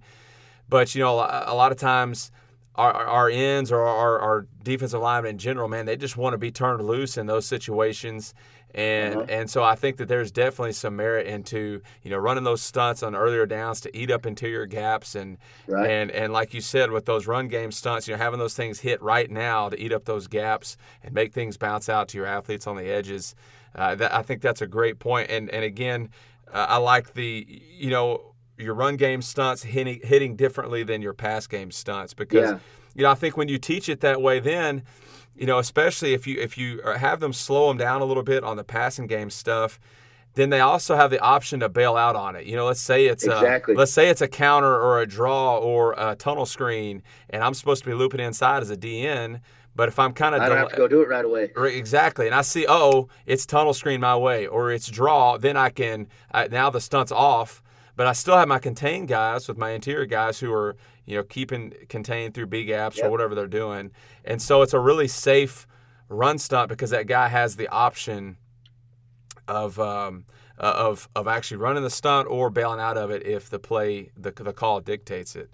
But 0.68 0.94
you 0.94 1.02
know, 1.02 1.14
a 1.14 1.54
lot 1.54 1.70
of 1.70 1.78
times 1.78 2.32
our, 2.74 2.92
our 2.92 3.28
ends 3.28 3.70
or 3.70 3.82
our, 3.82 4.18
our 4.18 4.46
defensive 4.62 5.00
linemen 5.00 5.32
in 5.32 5.38
general, 5.38 5.68
man, 5.68 5.86
they 5.86 5.96
just 5.96 6.16
want 6.16 6.34
to 6.34 6.38
be 6.38 6.50
turned 6.50 6.84
loose 6.84 7.16
in 7.16 7.26
those 7.26 7.46
situations. 7.46 8.34
And 8.74 9.14
Uh-huh. 9.14 9.26
and 9.28 9.48
so 9.50 9.62
I 9.62 9.76
think 9.76 9.98
that 9.98 10.08
there's 10.08 10.32
definitely 10.32 10.72
some 10.72 10.96
merit 10.96 11.26
into 11.26 11.80
you 12.02 12.10
know 12.10 12.16
running 12.18 12.44
those 12.44 12.60
stunts 12.60 13.02
on 13.02 13.14
earlier 13.14 13.46
downs 13.46 13.80
to 13.82 13.96
eat 13.96 14.10
up 14.10 14.26
interior 14.26 14.66
gaps 14.66 15.14
and 15.14 15.38
Right. 15.68 15.88
and 15.90 16.10
and 16.10 16.32
like 16.32 16.52
you 16.54 16.60
said 16.60 16.90
with 16.90 17.04
those 17.06 17.26
run 17.26 17.48
game 17.48 17.70
stunts, 17.70 18.08
you 18.08 18.14
know 18.14 18.18
having 18.18 18.38
those 18.40 18.54
things 18.54 18.80
hit 18.80 19.00
right 19.00 19.30
now 19.30 19.68
to 19.68 19.80
eat 19.80 19.92
up 19.92 20.04
those 20.06 20.26
gaps 20.26 20.76
and 21.02 21.14
make 21.14 21.32
things 21.32 21.56
bounce 21.56 21.88
out 21.88 22.08
to 22.08 22.18
your 22.18 22.26
athletes 22.26 22.66
on 22.66 22.76
the 22.76 22.90
edges. 22.90 23.34
Uh, 23.76 23.94
that, 23.94 24.12
I 24.14 24.22
think 24.22 24.40
that's 24.42 24.62
a 24.62 24.66
great 24.66 24.98
point. 24.98 25.30
And 25.30 25.48
and 25.50 25.64
again, 25.64 26.10
uh, 26.52 26.66
I 26.68 26.76
like 26.78 27.14
the 27.14 27.46
you 27.78 27.90
know 27.90 28.34
your 28.58 28.74
run 28.74 28.96
game 28.96 29.22
stunts 29.22 29.62
hitting 29.62 30.00
hitting 30.02 30.36
differently 30.36 30.82
than 30.82 31.00
your 31.02 31.12
pass 31.14 31.46
game 31.46 31.70
stunts 31.70 32.14
because 32.14 32.50
Yeah. 32.50 32.58
you 32.94 33.02
know 33.04 33.10
I 33.10 33.14
think 33.14 33.36
when 33.36 33.48
you 33.48 33.58
teach 33.58 33.88
it 33.88 34.00
that 34.00 34.20
way, 34.22 34.40
then 34.40 34.82
you 35.36 35.46
know 35.46 35.58
especially 35.58 36.14
if 36.14 36.26
you 36.26 36.40
if 36.40 36.56
you 36.58 36.80
have 36.82 37.20
them 37.20 37.32
slow 37.32 37.68
them 37.68 37.78
down 37.78 38.00
a 38.00 38.04
little 38.04 38.22
bit 38.22 38.44
on 38.44 38.56
the 38.56 38.64
passing 38.64 39.06
game 39.06 39.30
stuff. 39.30 39.78
Then 40.36 40.50
they 40.50 40.58
also 40.58 40.96
have 40.96 41.12
the 41.12 41.20
option 41.20 41.60
to 41.60 41.68
bail 41.68 41.96
out 41.96 42.16
on 42.16 42.34
it. 42.34 42.44
You 42.44 42.56
know, 42.56 42.66
let's 42.66 42.80
say 42.80 43.06
it's 43.06 43.22
Exactly. 43.22 43.74
a 43.74 43.78
let's 43.78 43.92
say 43.92 44.08
it's 44.08 44.20
a 44.20 44.26
counter 44.26 44.74
or 44.74 45.00
a 45.00 45.06
draw 45.06 45.58
or 45.58 45.94
a 45.96 46.16
tunnel 46.16 46.44
screen, 46.44 47.04
and 47.30 47.40
I'm 47.44 47.54
supposed 47.54 47.84
to 47.84 47.88
be 47.90 47.94
looping 47.94 48.18
inside 48.18 48.60
as 48.62 48.68
a 48.70 48.76
DN. 48.76 49.40
But 49.76 49.88
if 49.88 49.98
I'm 49.98 50.12
kind 50.12 50.34
of 50.34 50.40
I 50.40 50.48
don't 50.48 50.58
have 50.58 50.70
to 50.70 50.76
go 50.76 50.88
do 50.88 51.02
it 51.02 51.08
right 51.08 51.24
away. 51.24 51.52
Right, 51.54 51.74
Exactly, 51.74 52.26
and 52.26 52.34
I 52.34 52.42
see, 52.42 52.66
oh, 52.68 53.08
it's 53.26 53.46
tunnel 53.46 53.74
screen 53.74 54.00
my 54.00 54.16
way, 54.16 54.46
or 54.48 54.72
it's 54.72 54.88
draw. 54.88 55.36
Then 55.36 55.56
I 55.56 55.70
can 55.70 56.08
I, 56.32 56.48
now 56.48 56.68
the 56.68 56.80
stunt's 56.80 57.12
off, 57.12 57.62
but 57.96 58.06
I 58.06 58.12
still 58.12 58.36
have 58.36 58.48
my 58.48 58.58
contained 58.58 59.08
guys 59.08 59.48
with 59.48 59.56
my 59.56 59.70
interior 59.70 60.06
guys 60.06 60.38
who 60.38 60.52
are 60.52 60.76
you 61.04 61.16
know 61.16 61.22
keeping 61.22 61.72
contained 61.88 62.34
through 62.34 62.46
B 62.46 62.64
gaps 62.64 62.98
or 63.00 63.10
whatever 63.10 63.34
they're 63.34 63.46
doing, 63.46 63.90
and 64.24 64.40
so 64.40 64.62
it's 64.62 64.74
a 64.74 64.80
really 64.80 65.08
safe 65.08 65.66
run 66.08 66.38
stunt 66.38 66.68
because 66.68 66.90
that 66.90 67.06
guy 67.06 67.28
has 67.28 67.56
the 67.56 67.68
option 67.68 68.36
of 69.48 69.78
um, 69.78 70.24
uh, 70.58 70.74
of 70.76 71.08
of 71.14 71.28
actually 71.28 71.58
running 71.58 71.82
the 71.82 71.90
stunt 71.90 72.28
or 72.28 72.50
bailing 72.50 72.80
out 72.80 72.96
of 72.96 73.10
it 73.10 73.26
if 73.26 73.50
the 73.50 73.58
play 73.58 74.10
the 74.16 74.30
the 74.30 74.52
call 74.52 74.80
dictates 74.80 75.36
it. 75.36 75.50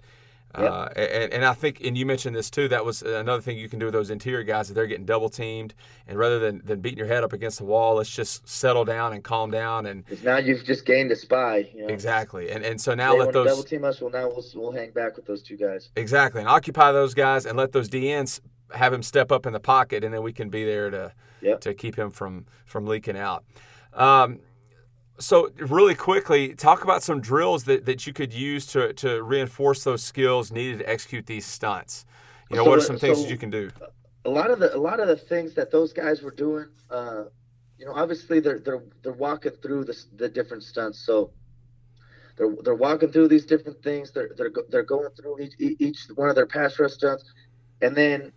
Uh, 0.53 0.89
and, 0.95 1.33
and 1.33 1.45
I 1.45 1.53
think, 1.53 1.81
and 1.81 1.97
you 1.97 2.05
mentioned 2.05 2.35
this 2.35 2.49
too. 2.49 2.67
That 2.67 2.83
was 2.83 3.01
another 3.01 3.41
thing 3.41 3.57
you 3.57 3.69
can 3.69 3.79
do 3.79 3.85
with 3.85 3.93
those 3.93 4.09
interior 4.09 4.43
guys 4.43 4.69
if 4.69 4.75
they're 4.75 4.87
getting 4.87 5.05
double 5.05 5.29
teamed, 5.29 5.73
and 6.07 6.17
rather 6.17 6.39
than, 6.39 6.61
than 6.65 6.81
beating 6.81 6.97
your 6.97 7.07
head 7.07 7.23
up 7.23 7.33
against 7.33 7.57
the 7.59 7.65
wall, 7.65 7.95
let's 7.95 8.09
just 8.09 8.47
settle 8.47 8.85
down 8.85 9.13
and 9.13 9.23
calm 9.23 9.51
down. 9.51 9.85
And 9.85 10.03
now 10.23 10.37
you've 10.37 10.65
just 10.65 10.85
gained 10.85 11.11
a 11.11 11.15
spy. 11.15 11.69
You 11.73 11.87
know? 11.87 11.93
exactly, 11.93 12.51
and 12.51 12.65
and 12.65 12.79
so 12.79 12.93
now 12.93 13.13
They 13.13 13.19
let 13.19 13.33
those 13.33 13.47
double 13.47 13.63
team 13.63 13.83
us. 13.83 14.01
Well, 14.01 14.11
now 14.11 14.27
we'll, 14.27 14.43
we'll 14.55 14.71
hang 14.71 14.91
back 14.91 15.15
with 15.15 15.25
those 15.25 15.41
two 15.41 15.57
guys. 15.57 15.89
exactly 15.95 16.41
and 16.41 16.49
occupy 16.49 16.91
those 16.91 17.13
guys 17.13 17.45
and 17.45 17.57
let 17.57 17.71
those 17.71 17.89
DNs 17.89 18.41
have 18.73 18.93
him 18.93 19.03
step 19.03 19.31
up 19.31 19.45
in 19.45 19.53
the 19.53 19.59
pocket, 19.59 20.03
and 20.03 20.13
then 20.13 20.23
we 20.23 20.33
can 20.33 20.49
be 20.49 20.63
there 20.63 20.89
to 20.89 21.13
Yep. 21.41 21.61
to 21.61 21.73
keep 21.73 21.95
him 21.97 22.11
from 22.11 22.45
from 22.65 22.85
leaking 22.85 23.17
out. 23.17 23.43
Um, 23.93 24.39
so 25.19 25.51
really 25.59 25.95
quickly, 25.95 26.55
talk 26.55 26.83
about 26.83 27.03
some 27.03 27.21
drills 27.21 27.65
that, 27.65 27.85
that 27.85 28.07
you 28.07 28.13
could 28.13 28.33
use 28.33 28.65
to, 28.67 28.93
to 28.93 29.21
reinforce 29.21 29.83
those 29.83 30.01
skills 30.03 30.51
needed 30.51 30.79
to 30.79 30.89
execute 30.89 31.25
these 31.25 31.45
stunts. 31.45 32.05
You 32.49 32.57
know, 32.57 32.63
So 32.63 32.69
what 32.69 32.79
are 32.79 32.81
some 32.81 32.97
things 32.97 33.17
so- 33.17 33.23
that 33.23 33.29
you 33.29 33.37
can 33.37 33.49
do? 33.49 33.69
a 34.23 34.29
lot 34.29 34.51
of 34.51 34.59
the 34.59 34.75
a 34.75 34.77
lot 34.77 34.99
of 34.99 35.07
the 35.07 35.15
things 35.15 35.55
that 35.55 35.71
those 35.71 35.93
guys 35.93 36.21
were 36.21 36.29
doing, 36.29 36.67
uh, 36.91 37.23
you 37.79 37.87
know, 37.87 37.93
obviously 37.93 38.39
they're 38.39 38.59
they're 38.59 38.83
they're 39.01 39.13
walking 39.13 39.51
through 39.63 39.83
the 39.83 39.97
the 40.15 40.29
different 40.29 40.61
stunts. 40.61 40.99
So 40.99 41.31
they're 42.37 42.55
they're 42.63 42.75
walking 42.75 43.11
through 43.11 43.29
these 43.29 43.47
different 43.47 43.81
things. 43.81 44.11
They're 44.11 44.29
they're 44.37 44.51
they're 44.69 44.83
going 44.83 45.09
through 45.19 45.39
each 45.39 45.53
each 45.59 46.05
one 46.13 46.29
of 46.29 46.35
their 46.35 46.45
pass 46.45 46.77
rush 46.77 46.91
stunts, 46.91 47.23
and 47.81 47.95
then 47.95 48.31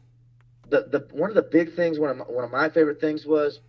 the 0.70 0.86
the 0.90 1.06
one 1.12 1.28
of 1.28 1.36
the 1.36 1.42
big 1.42 1.74
things 1.74 1.98
one 1.98 2.08
of 2.08 2.16
my, 2.16 2.24
one 2.24 2.44
of 2.44 2.50
my 2.50 2.70
favorite 2.70 2.98
things 3.00 3.26
was. 3.26 3.60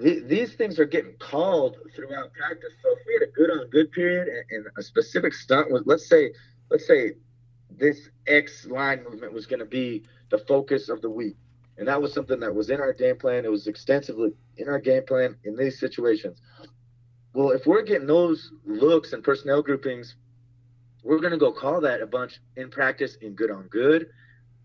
The- 0.00 0.20
These 0.20 0.54
things 0.54 0.78
are 0.78 0.84
getting 0.84 1.14
called 1.18 1.76
throughout 1.94 2.32
practice. 2.32 2.72
So 2.82 2.92
if 2.92 2.98
we 3.06 3.14
had 3.14 3.22
a 3.22 3.32
good 3.32 3.50
on 3.50 3.68
good 3.70 3.90
period 3.92 4.28
and, 4.28 4.44
and 4.50 4.66
a 4.76 4.82
specific 4.82 5.34
stunt 5.34 5.70
was, 5.70 5.82
let's 5.86 6.08
say, 6.08 6.32
let's 6.70 6.86
say 6.86 7.14
this 7.70 8.08
X 8.26 8.66
line 8.66 9.04
movement 9.04 9.32
was 9.32 9.46
going 9.46 9.60
to 9.60 9.66
be 9.66 10.04
the 10.30 10.38
focus 10.38 10.88
of 10.88 11.02
the 11.02 11.10
week. 11.10 11.36
And 11.76 11.86
that 11.86 12.00
was 12.02 12.12
something 12.12 12.40
that 12.40 12.54
was 12.54 12.70
in 12.70 12.80
our 12.80 12.92
game 12.92 13.16
plan. 13.16 13.44
It 13.44 13.50
was 13.50 13.66
extensively 13.66 14.32
in 14.56 14.68
our 14.68 14.80
game 14.80 15.04
plan 15.06 15.36
in 15.44 15.56
these 15.56 15.78
situations. 15.78 16.40
Well, 17.34 17.50
if 17.50 17.66
we're 17.66 17.82
getting 17.82 18.06
those 18.06 18.50
looks 18.66 19.12
and 19.12 19.22
personnel 19.22 19.62
groupings, 19.62 20.16
we're 21.04 21.20
going 21.20 21.32
to 21.32 21.38
go 21.38 21.52
call 21.52 21.80
that 21.82 22.00
a 22.02 22.06
bunch 22.06 22.40
in 22.56 22.70
practice 22.70 23.16
in 23.16 23.34
good 23.34 23.50
on 23.50 23.68
good, 23.68 24.08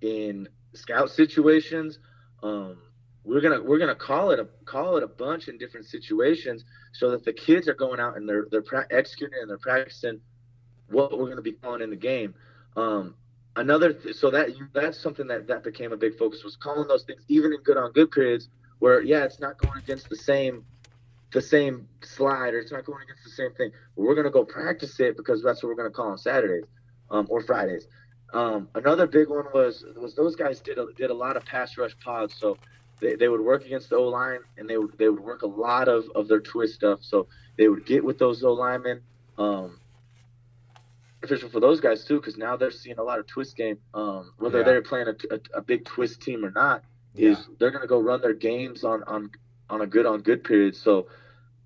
in 0.01 0.49
scout 0.73 1.11
situations. 1.11 1.99
Um, 2.41 2.77
we're 3.25 3.41
gonna 3.41 3.61
we're 3.61 3.79
gonna 3.79 3.95
call 3.95 4.31
it 4.31 4.39
a 4.39 4.47
call 4.65 4.97
it 4.97 5.03
a 5.03 5.07
bunch 5.07 5.47
in 5.47 5.57
different 5.57 5.85
situations 5.85 6.65
so 6.91 7.11
that 7.11 7.23
the 7.23 7.33
kids 7.33 7.67
are 7.67 7.73
going 7.73 7.99
out 7.99 8.17
and 8.17 8.27
they're 8.27 8.47
they're 8.51 8.61
pra- 8.61 8.87
executing 8.91 9.39
and 9.41 9.49
they're 9.49 9.57
practicing 9.57 10.19
what 10.89 11.17
we're 11.17 11.25
to 11.35 11.41
be 11.41 11.53
calling 11.53 11.81
in 11.81 11.89
the 11.89 11.95
game. 11.95 12.33
Um, 12.75 13.15
another 13.55 13.93
th- 13.93 14.15
so 14.15 14.31
that 14.31 14.49
that's 14.73 14.99
something 14.99 15.27
that 15.27 15.47
that 15.47 15.63
became 15.63 15.91
a 15.91 15.97
big 15.97 16.17
focus 16.17 16.43
was 16.43 16.55
calling 16.55 16.87
those 16.87 17.03
things 17.03 17.21
even 17.27 17.53
in 17.53 17.59
good 17.61 17.77
on 17.77 17.91
good 17.91 18.11
periods 18.11 18.49
where 18.79 19.01
yeah 19.01 19.23
it's 19.23 19.39
not 19.39 19.57
going 19.57 19.77
against 19.77 20.09
the 20.09 20.15
same 20.15 20.65
the 21.31 21.41
same 21.41 21.87
slide 22.01 22.53
or 22.53 22.59
it's 22.59 22.71
not 22.71 22.85
going 22.85 23.01
against 23.03 23.23
the 23.23 23.29
same 23.29 23.53
thing 23.53 23.71
we're 23.95 24.15
to 24.25 24.31
go 24.31 24.43
practice 24.43 24.99
it 24.99 25.17
because 25.17 25.43
that's 25.43 25.63
what 25.63 25.69
we're 25.69 25.75
to 25.89 25.95
call 25.95 26.09
on 26.09 26.17
saturdays 26.17 26.65
um, 27.11 27.27
or 27.29 27.41
fridays 27.41 27.87
um, 28.33 28.67
another 28.73 29.05
big 29.05 29.29
one 29.29 29.45
was 29.53 29.85
was 29.97 30.15
those 30.15 30.35
guys 30.35 30.59
did 30.59 30.79
a, 30.79 30.87
did 30.95 31.11
a 31.11 31.13
lot 31.13 31.37
of 31.37 31.45
pass 31.45 31.77
rush 31.77 31.95
pods 32.03 32.35
so 32.35 32.57
they, 33.03 33.15
they 33.15 33.27
would 33.27 33.41
work 33.41 33.65
against 33.65 33.89
the 33.89 33.97
O 33.97 34.07
line 34.07 34.39
and 34.57 34.67
they 34.69 34.77
would 34.77 34.97
they 34.97 35.09
would 35.09 35.19
work 35.19 35.41
a 35.43 35.47
lot 35.47 35.87
of, 35.87 36.05
of 36.15 36.27
their 36.27 36.39
twist 36.39 36.73
stuff 36.75 36.99
so 37.01 37.27
they 37.57 37.67
would 37.67 37.85
get 37.85 38.03
with 38.03 38.17
those 38.17 38.43
O 38.43 38.53
linemen 38.53 39.01
um, 39.37 39.79
beneficial 41.21 41.49
for 41.49 41.59
those 41.59 41.79
guys 41.79 42.03
too, 42.05 42.15
because 42.19 42.37
now 42.37 42.55
they're 42.55 42.71
seeing 42.71 42.97
a 42.97 43.03
lot 43.03 43.19
of 43.19 43.27
twist 43.27 43.55
game. 43.55 43.77
Um, 43.93 44.33
whether 44.37 44.59
Yeah. 44.59 44.63
they're 44.65 44.81
playing 44.81 45.07
a, 45.07 45.15
a, 45.35 45.39
a 45.55 45.61
big 45.61 45.85
twist 45.85 46.21
team 46.21 46.43
or 46.45 46.51
not, 46.51 46.83
is 47.15 47.47
they're 47.59 47.71
going 47.71 47.81
to 47.81 47.87
go 47.87 47.99
run 47.99 48.21
their 48.21 48.33
games 48.33 48.83
on 48.83 49.03
on 49.03 49.29
on 49.69 49.81
a 49.81 49.87
good 49.87 50.05
on 50.05 50.21
good 50.21 50.43
period. 50.43 50.75
So 50.75 51.07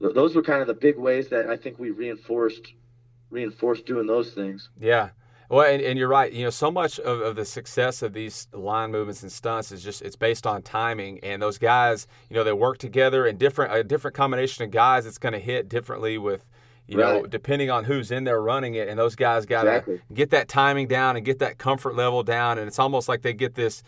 th- 0.01 0.13
those 0.13 0.35
were 0.35 0.41
kind 0.43 0.61
of 0.61 0.67
the 0.67 0.73
big 0.73 0.97
ways 0.97 1.29
that 1.29 1.49
I 1.49 1.55
think 1.57 1.79
we 1.79 1.91
reinforced 1.91 2.73
reinforced 3.29 3.85
doing 3.85 4.07
those 4.07 4.31
things. 4.33 4.69
Yeah. 4.79 5.09
Well, 5.49 5.65
and, 5.65 5.81
and 5.81 5.97
you're 5.97 6.09
right. 6.09 6.31
You 6.31 6.43
know, 6.43 6.49
so 6.49 6.69
much 6.69 6.99
of, 6.99 7.21
of 7.21 7.35
the 7.37 7.45
success 7.45 8.01
of 8.01 8.11
these 8.13 8.47
line 8.51 8.91
movements 8.91 9.23
and 9.23 9.31
stunts 9.31 9.71
is 9.71 9.81
just 9.81 10.01
it's 10.01 10.17
based 10.17 10.45
on 10.45 10.61
timing. 10.61 11.19
And 11.23 11.41
those 11.41 11.57
guys, 11.57 12.05
you 12.29 12.35
know, 12.35 12.43
they 12.43 12.51
work 12.53 12.79
together 12.79 13.25
and 13.25 13.39
different 13.39 13.73
a 13.73 13.83
different 13.83 14.15
combination 14.15 14.65
of 14.65 14.71
guys. 14.71 15.05
It's 15.05 15.17
going 15.17 15.33
to 15.33 15.39
hit 15.39 15.69
differently 15.69 16.17
with, 16.17 16.45
you 16.87 16.97
know, 16.97 17.25
depending 17.25 17.69
on 17.69 17.85
who's 17.85 18.11
in 18.11 18.25
there 18.25 18.41
running 18.41 18.75
it. 18.75 18.89
And 18.89 18.99
those 18.99 19.15
guys 19.15 19.45
got 19.45 19.63
to 19.63 19.69
Exactly. 19.69 20.01
get 20.13 20.31
that 20.31 20.49
timing 20.49 20.87
down 20.87 21.15
and 21.15 21.25
get 21.25 21.39
that 21.39 21.57
comfort 21.57 21.95
level 21.95 22.23
down. 22.23 22.57
And 22.57 22.67
it's 22.67 22.79
almost 22.79 23.07
like 23.07 23.21
they 23.21 23.33
get 23.33 23.55
this, 23.55 23.83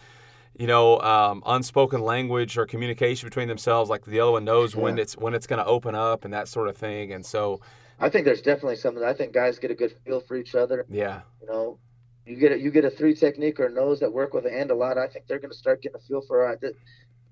you 0.58 0.68
know, 0.68 1.00
um, 1.02 1.44
unspoken 1.46 2.00
language 2.02 2.58
or 2.58 2.66
communication 2.66 3.28
between 3.28 3.50
themselves. 3.50 3.90
Like 3.90 4.06
the 4.06 4.22
other 4.22 4.32
one 4.32 4.46
knows 4.46 4.78
when 4.78 4.98
it's 4.98 5.18
when 5.18 5.34
it's 5.34 5.48
going 5.48 5.60
to 5.60 5.66
open 5.66 5.94
up 5.94 6.24
and 6.24 6.34
that 6.34 6.48
sort 6.48 6.70
of 6.70 6.78
thing. 6.78 7.12
And 7.12 7.26
so, 7.26 7.60
I 8.00 8.10
think 8.10 8.26
there's 8.26 8.42
definitely 8.42 8.78
something. 8.78 9.04
I 9.04 9.14
think 9.14 9.34
guys 9.34 9.60
get 9.60 9.72
a 9.72 9.76
good 9.76 9.94
feel 10.06 10.22
for 10.22 10.36
each 10.38 10.56
other. 10.56 10.86
yeah, 10.90 11.22
You 11.42 11.48
know, 11.48 11.80
you 12.26 12.36
get 12.38 12.52
a, 12.54 12.58
you 12.60 12.72
get 12.72 12.86
a 12.86 12.90
three 12.90 13.14
technique 13.16 13.60
or 13.60 13.66
a 13.66 13.72
nose 13.72 14.00
that 14.00 14.12
work 14.14 14.34
with 14.34 14.46
a 14.46 14.50
hand 14.50 14.72
a 14.72 14.76
lot. 14.76 14.98
I 14.98 15.08
think 15.08 15.28
they're 15.28 15.40
going 15.40 15.52
to 15.52 15.58
start 15.58 15.82
getting 15.82 15.98
a 15.98 16.08
feel 16.08 16.22
for. 16.22 16.58
This, 16.62 16.74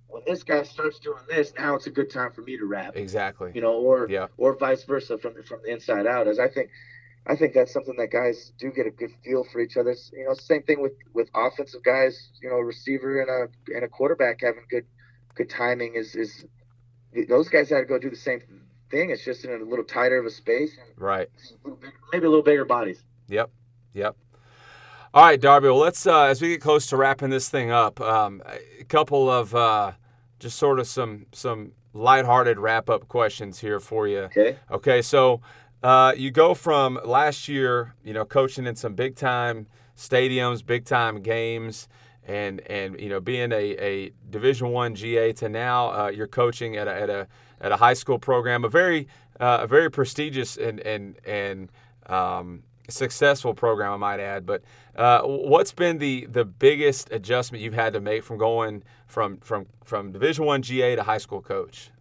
when 0.07 0.23
this 0.25 0.43
guy 0.43 0.63
starts 0.63 0.99
doing 0.99 1.19
this, 1.29 1.53
now 1.57 1.75
it's 1.75 1.87
a 1.87 1.91
good 1.91 2.09
time 2.09 2.31
for 2.33 2.41
me 2.41 2.57
to 2.57 2.65
wrap. 2.65 2.95
exactly. 2.95 3.51
you 3.53 3.61
know, 3.61 3.73
or 3.73 4.07
Yeah. 4.09 4.27
or 4.37 4.57
vice 4.57 4.83
versa 4.83 5.17
from 5.17 5.41
from 5.43 5.59
the 5.63 5.71
inside 5.71 6.05
out. 6.07 6.27
As 6.27 6.39
I 6.39 6.47
think, 6.49 6.69
I 7.25 7.35
think 7.35 7.53
that's 7.53 7.71
something 7.73 7.95
that 7.97 8.11
guys 8.11 8.53
do 8.57 8.71
get 8.71 8.87
a 8.87 8.91
good 8.91 9.11
feel 9.23 9.43
for 9.43 9.59
each 9.59 9.75
other. 9.77 9.95
You 10.13 10.25
know, 10.25 10.33
same 10.33 10.63
thing 10.63 10.81
with 10.81 10.93
with 11.13 11.29
offensive 11.35 11.83
guys. 11.83 12.31
You 12.41 12.49
know, 12.49 12.57
receiver 12.57 13.21
and 13.21 13.29
a 13.29 13.75
and 13.75 13.83
a 13.83 13.87
quarterback 13.89 14.41
having 14.41 14.63
good 14.69 14.85
good 15.35 15.49
timing 15.49 15.95
is 15.95 16.15
is 16.15 16.45
those 17.29 17.49
guys 17.49 17.69
had 17.69 17.79
to 17.79 17.85
go 17.85 17.97
do 17.99 18.09
the 18.09 18.15
same 18.15 18.41
thing. 18.89 19.09
It's 19.09 19.23
just 19.23 19.45
in 19.45 19.51
a 19.61 19.63
little 19.63 19.85
tighter 19.85 20.17
of 20.17 20.25
a 20.25 20.31
space 20.31 20.71
Right. 20.97 21.29
a 21.65 21.69
bigger, 21.69 21.93
maybe 22.13 22.25
a 22.25 22.29
little 22.29 22.43
bigger 22.43 22.65
bodies. 22.65 23.03
Yep. 23.27 23.49
Yep. 23.93 24.15
All 25.13 25.23
right, 25.23 25.39
Darby. 25.39 25.67
Well, 25.67 25.77
let's 25.77 26.05
uh, 26.05 26.23
as 26.23 26.41
we 26.41 26.49
get 26.49 26.61
close 26.61 26.85
to 26.87 26.97
wrapping 26.97 27.29
this 27.29 27.49
thing 27.49 27.71
up, 27.71 27.99
um, 28.01 28.41
a 28.79 28.83
couple 28.83 29.29
of 29.29 29.55
uh, 29.55 29.93
just 30.39 30.57
sort 30.57 30.79
of 30.79 30.87
some 30.87 31.25
some 31.31 31.71
lighthearted 31.93 32.59
wrap 32.59 32.89
up 32.89 33.07
questions 33.07 33.59
here 33.59 33.79
for 33.79 34.07
you. 34.07 34.19
Okay. 34.19 34.57
Okay, 34.69 35.01
so 35.01 35.41
uh, 35.81 36.13
you 36.15 36.29
go 36.29 36.53
from 36.53 36.99
last 37.03 37.47
year, 37.47 37.95
you 38.03 38.13
know, 38.13 38.25
coaching 38.25 38.67
in 38.67 38.75
some 38.75 38.93
big 38.93 39.15
time 39.15 39.67
stadiums, 39.95 40.63
big 40.63 40.85
time 40.85 41.21
games, 41.21 41.87
and 42.27 42.59
and 42.67 42.99
you 42.99 43.09
know 43.09 43.19
being 43.19 43.51
a, 43.51 43.55
a 43.83 44.11
Division 44.29 44.69
One 44.69 44.93
GA 44.93 45.33
to 45.33 45.49
now 45.49 45.87
uh, 45.89 46.07
you're 46.09 46.27
coaching 46.27 46.75
at 46.77 46.87
a, 46.87 46.93
at 46.93 47.09
a 47.09 47.27
at 47.61 47.71
a 47.71 47.77
high 47.77 47.93
school 47.93 48.19
program, 48.19 48.63
a 48.63 48.69
very 48.69 49.07
uh, 49.39 49.59
a 49.61 49.67
very 49.67 49.89
prestigious 49.89 50.57
and 50.57 50.79
and 50.79 51.17
and 51.25 51.71
um, 52.07 52.63
successful 52.89 53.53
program, 53.53 53.91
I 53.93 53.97
might 53.97 54.19
add. 54.19 54.45
But 54.45 54.63
uh, 54.95 55.21
what's 55.23 55.71
been 55.71 55.97
the 55.97 56.25
the 56.25 56.45
biggest 56.45 57.11
adjustment 57.11 57.63
you've 57.63 57.73
had 57.73 57.93
to 57.93 57.99
make 57.99 58.23
from 58.23 58.37
going 58.37 58.83
from 59.07 59.37
from 59.37 59.67
from 59.83 60.11
Division 60.11 60.45
One 60.45 60.61
GA 60.61 60.95
to 60.95 61.03
high 61.03 61.17
school 61.17 61.41
coach? 61.41 61.91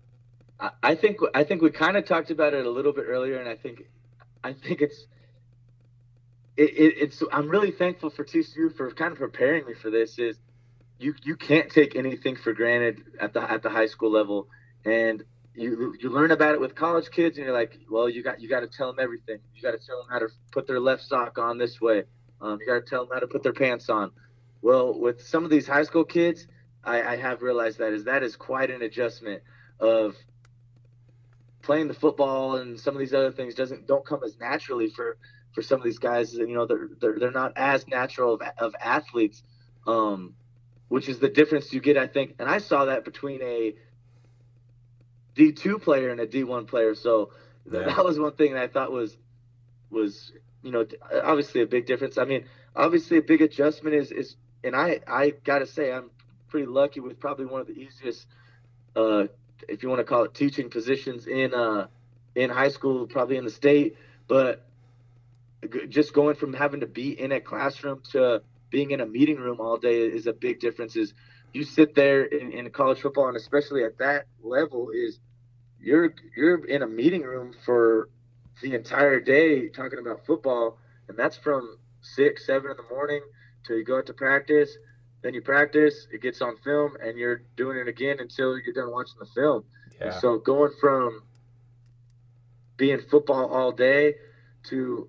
I 0.82 0.94
think 0.94 1.18
I 1.34 1.44
think 1.44 1.60
we 1.60 1.70
kind 1.70 1.96
of 1.96 2.06
talked 2.06 2.30
about 2.30 2.54
it 2.54 2.64
a 2.64 2.70
little 2.70 2.92
bit 2.92 3.04
earlier, 3.06 3.38
and 3.38 3.48
I 3.48 3.56
think 3.56 3.88
I 4.42 4.54
think 4.54 4.80
it's 4.80 5.06
it, 6.56 6.70
it, 6.70 6.94
it's 6.98 7.22
I'm 7.30 7.48
really 7.48 7.70
thankful 7.70 8.10
for 8.10 8.24
TCU 8.24 8.74
for 8.74 8.90
kind 8.92 9.12
of 9.12 9.18
preparing 9.18 9.66
me 9.66 9.74
for 9.74 9.90
this. 9.90 10.18
Is 10.18 10.38
you 10.98 11.14
you 11.22 11.36
can't 11.36 11.70
take 11.70 11.94
anything 11.94 12.36
for 12.36 12.54
granted 12.54 13.02
at 13.20 13.34
the 13.34 13.42
at 13.42 13.62
the 13.62 13.68
high 13.68 13.86
school 13.86 14.10
level, 14.10 14.48
and 14.84 15.24
you 15.56 15.94
you 15.98 16.10
learn 16.10 16.30
about 16.30 16.54
it 16.54 16.60
with 16.60 16.74
college 16.74 17.10
kids, 17.10 17.38
and 17.38 17.46
you're 17.46 17.54
like, 17.54 17.78
well, 17.90 18.08
you 18.08 18.22
got 18.22 18.40
you 18.40 18.48
got 18.48 18.60
to 18.60 18.68
tell 18.68 18.92
them 18.92 19.02
everything. 19.02 19.38
You 19.54 19.62
got 19.62 19.72
to 19.72 19.84
tell 19.84 19.98
them 19.98 20.06
how 20.10 20.18
to 20.18 20.28
put 20.52 20.66
their 20.66 20.80
left 20.80 21.02
sock 21.02 21.38
on 21.38 21.58
this 21.58 21.80
way. 21.80 22.04
Um, 22.40 22.58
you 22.60 22.66
got 22.66 22.84
to 22.84 22.88
tell 22.88 23.06
them 23.06 23.14
how 23.14 23.20
to 23.20 23.26
put 23.26 23.42
their 23.42 23.52
pants 23.52 23.88
on. 23.88 24.10
Well, 24.62 24.98
with 24.98 25.22
some 25.26 25.44
of 25.44 25.50
these 25.50 25.66
high 25.66 25.84
school 25.84 26.04
kids, 26.04 26.46
I, 26.84 27.02
I 27.02 27.16
have 27.16 27.42
realized 27.42 27.78
that 27.78 27.92
is 27.92 28.04
that 28.04 28.22
is 28.22 28.36
quite 28.36 28.70
an 28.70 28.82
adjustment 28.82 29.42
of 29.80 30.16
playing 31.62 31.88
the 31.88 31.94
football 31.94 32.56
and 32.56 32.78
some 32.78 32.94
of 32.94 33.00
these 33.00 33.12
other 33.12 33.32
things 33.32 33.54
doesn't 33.54 33.86
don't 33.88 34.06
come 34.06 34.22
as 34.24 34.38
naturally 34.38 34.88
for 34.88 35.18
for 35.52 35.62
some 35.62 35.78
of 35.78 35.84
these 35.84 35.98
guys. 35.98 36.34
You 36.34 36.46
know, 36.48 36.66
they're 36.66 36.88
they're, 37.00 37.18
they're 37.18 37.30
not 37.30 37.54
as 37.56 37.88
natural 37.88 38.34
of, 38.34 38.42
of 38.58 38.74
athletes, 38.80 39.42
um, 39.86 40.34
which 40.88 41.08
is 41.08 41.18
the 41.18 41.28
difference 41.28 41.72
you 41.72 41.80
get, 41.80 41.96
I 41.96 42.06
think. 42.06 42.34
And 42.38 42.48
I 42.48 42.58
saw 42.58 42.84
that 42.84 43.04
between 43.04 43.42
a 43.42 43.74
D2 45.36 45.82
player 45.82 46.10
and 46.10 46.20
a 46.20 46.26
D1 46.26 46.66
player. 46.66 46.94
So 46.94 47.30
yeah. 47.70 47.84
that 47.84 48.04
was 48.04 48.18
one 48.18 48.32
thing 48.32 48.54
that 48.54 48.62
I 48.62 48.68
thought 48.68 48.92
was 48.92 49.16
was 49.90 50.32
you 50.62 50.72
know 50.72 50.86
obviously 51.22 51.62
a 51.62 51.66
big 51.66 51.86
difference. 51.86 52.18
I 52.18 52.24
mean, 52.24 52.44
obviously 52.74 53.18
a 53.18 53.22
big 53.22 53.42
adjustment 53.42 53.94
is 53.94 54.10
is 54.10 54.36
and 54.64 54.74
I 54.74 55.00
I 55.06 55.30
got 55.30 55.58
to 55.58 55.66
say 55.66 55.92
I'm 55.92 56.10
pretty 56.48 56.66
lucky 56.66 57.00
with 57.00 57.18
probably 57.20 57.46
one 57.46 57.60
of 57.60 57.66
the 57.66 57.74
easiest 57.74 58.26
uh 58.94 59.26
if 59.68 59.82
you 59.82 59.88
want 59.88 59.98
to 59.98 60.04
call 60.04 60.24
it 60.24 60.34
teaching 60.34 60.70
positions 60.70 61.26
in 61.26 61.54
uh 61.54 61.86
in 62.34 62.50
high 62.50 62.68
school 62.68 63.06
probably 63.06 63.36
in 63.36 63.44
the 63.44 63.50
state, 63.50 63.96
but 64.28 64.64
just 65.88 66.12
going 66.12 66.36
from 66.36 66.52
having 66.52 66.80
to 66.80 66.86
be 66.86 67.18
in 67.18 67.32
a 67.32 67.40
classroom 67.40 68.02
to 68.12 68.42
being 68.70 68.90
in 68.90 69.00
a 69.00 69.06
meeting 69.06 69.36
room 69.36 69.60
all 69.60 69.76
day 69.76 70.00
is 70.00 70.26
a 70.26 70.32
big 70.32 70.60
difference 70.60 70.96
is 70.96 71.14
you 71.52 71.64
sit 71.64 71.94
there 71.94 72.24
in, 72.24 72.52
in 72.52 72.68
college 72.70 73.00
football 73.00 73.28
and 73.28 73.36
especially 73.36 73.84
at 73.84 73.96
that 73.98 74.26
level 74.42 74.90
is 74.90 75.18
you're 75.86 76.12
you're 76.36 76.64
in 76.64 76.82
a 76.82 76.86
meeting 76.86 77.22
room 77.22 77.54
for 77.64 78.08
the 78.60 78.74
entire 78.74 79.20
day 79.20 79.68
talking 79.68 80.00
about 80.00 80.26
football, 80.26 80.78
and 81.08 81.16
that's 81.16 81.36
from 81.36 81.78
six, 82.00 82.44
seven 82.44 82.72
in 82.72 82.76
the 82.76 82.94
morning 82.94 83.20
till 83.64 83.76
you 83.76 83.84
go 83.84 83.98
out 83.98 84.06
to 84.06 84.12
practice. 84.12 84.76
Then 85.22 85.32
you 85.32 85.42
practice, 85.42 86.08
it 86.12 86.22
gets 86.22 86.42
on 86.42 86.56
film, 86.64 86.96
and 87.00 87.16
you're 87.16 87.42
doing 87.56 87.78
it 87.78 87.86
again 87.86 88.16
until 88.18 88.58
you're 88.58 88.74
done 88.74 88.90
watching 88.90 89.18
the 89.20 89.26
film. 89.26 89.64
Yeah. 89.98 90.06
And 90.06 90.14
so 90.14 90.38
going 90.38 90.72
from 90.80 91.22
being 92.76 93.00
football 93.08 93.46
all 93.46 93.70
day 93.70 94.16
to 94.64 95.08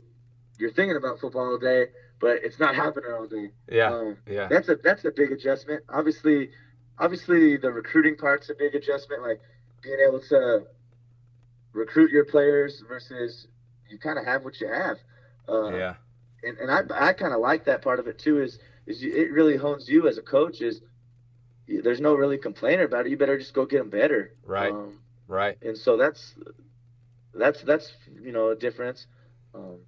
you're 0.59 0.71
thinking 0.71 0.95
about 0.95 1.19
football 1.19 1.53
all 1.53 1.57
day, 1.57 1.87
but 2.19 2.37
it's 2.43 2.59
not 2.59 2.75
happening 2.75 3.11
all 3.11 3.25
day. 3.25 3.49
Yeah, 3.71 3.93
um, 3.93 4.17
yeah. 4.29 4.47
That's 4.47 4.69
a 4.69 4.75
that's 4.75 5.03
a 5.05 5.11
big 5.11 5.31
adjustment. 5.31 5.83
Obviously, 5.89 6.51
obviously 6.99 7.57
the 7.57 7.71
recruiting 7.71 8.15
part's 8.15 8.51
a 8.51 8.53
big 8.53 8.75
adjustment. 8.75 9.23
Like 9.23 9.41
being 9.81 9.99
able 10.07 10.19
to 10.19 10.65
recruit 11.73 12.11
your 12.11 12.25
players 12.25 12.83
versus 12.87 13.47
you 13.89 13.97
kind 13.97 14.17
of 14.17 14.25
have 14.25 14.43
what 14.43 14.59
you 14.59 14.67
have. 14.67 14.97
Uh, 15.47 15.71
yeah. 15.75 15.93
And, 16.43 16.57
and 16.57 16.71
I, 16.71 17.09
I 17.09 17.13
kind 17.13 17.33
of 17.33 17.39
like 17.39 17.65
that 17.65 17.81
part 17.81 17.99
of 17.99 18.07
it 18.07 18.19
too. 18.19 18.41
Is 18.41 18.59
is 18.85 19.01
you, 19.01 19.13
it 19.15 19.31
really 19.31 19.57
hones 19.57 19.87
you 19.87 20.07
as 20.07 20.17
a 20.17 20.21
coach. 20.21 20.61
Is 20.61 20.81
there's 21.67 22.01
no 22.01 22.13
really 22.15 22.37
complainer 22.37 22.83
about 22.83 23.05
it. 23.05 23.09
You 23.09 23.17
better 23.17 23.37
just 23.37 23.53
go 23.53 23.65
get 23.65 23.79
them 23.79 23.89
better. 23.89 24.33
Right. 24.45 24.71
Um, 24.71 24.99
right. 25.27 25.57
And 25.61 25.77
so 25.77 25.97
that's 25.97 26.35
that's 27.33 27.61
that's 27.61 27.93
you 28.21 28.31
know 28.31 28.49
a 28.49 28.55
difference. 28.55 29.07
Um, 29.53 29.79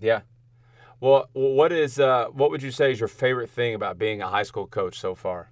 yeah. 0.00 0.20
Well, 1.00 1.28
what 1.32 1.72
is 1.72 1.98
uh, 1.98 2.26
what 2.26 2.50
would 2.50 2.62
you 2.62 2.70
say 2.70 2.92
is 2.92 3.00
your 3.00 3.08
favorite 3.08 3.50
thing 3.50 3.74
about 3.74 3.98
being 3.98 4.22
a 4.22 4.28
high 4.28 4.44
school 4.44 4.66
coach 4.66 4.98
so 4.98 5.14
far? 5.14 5.50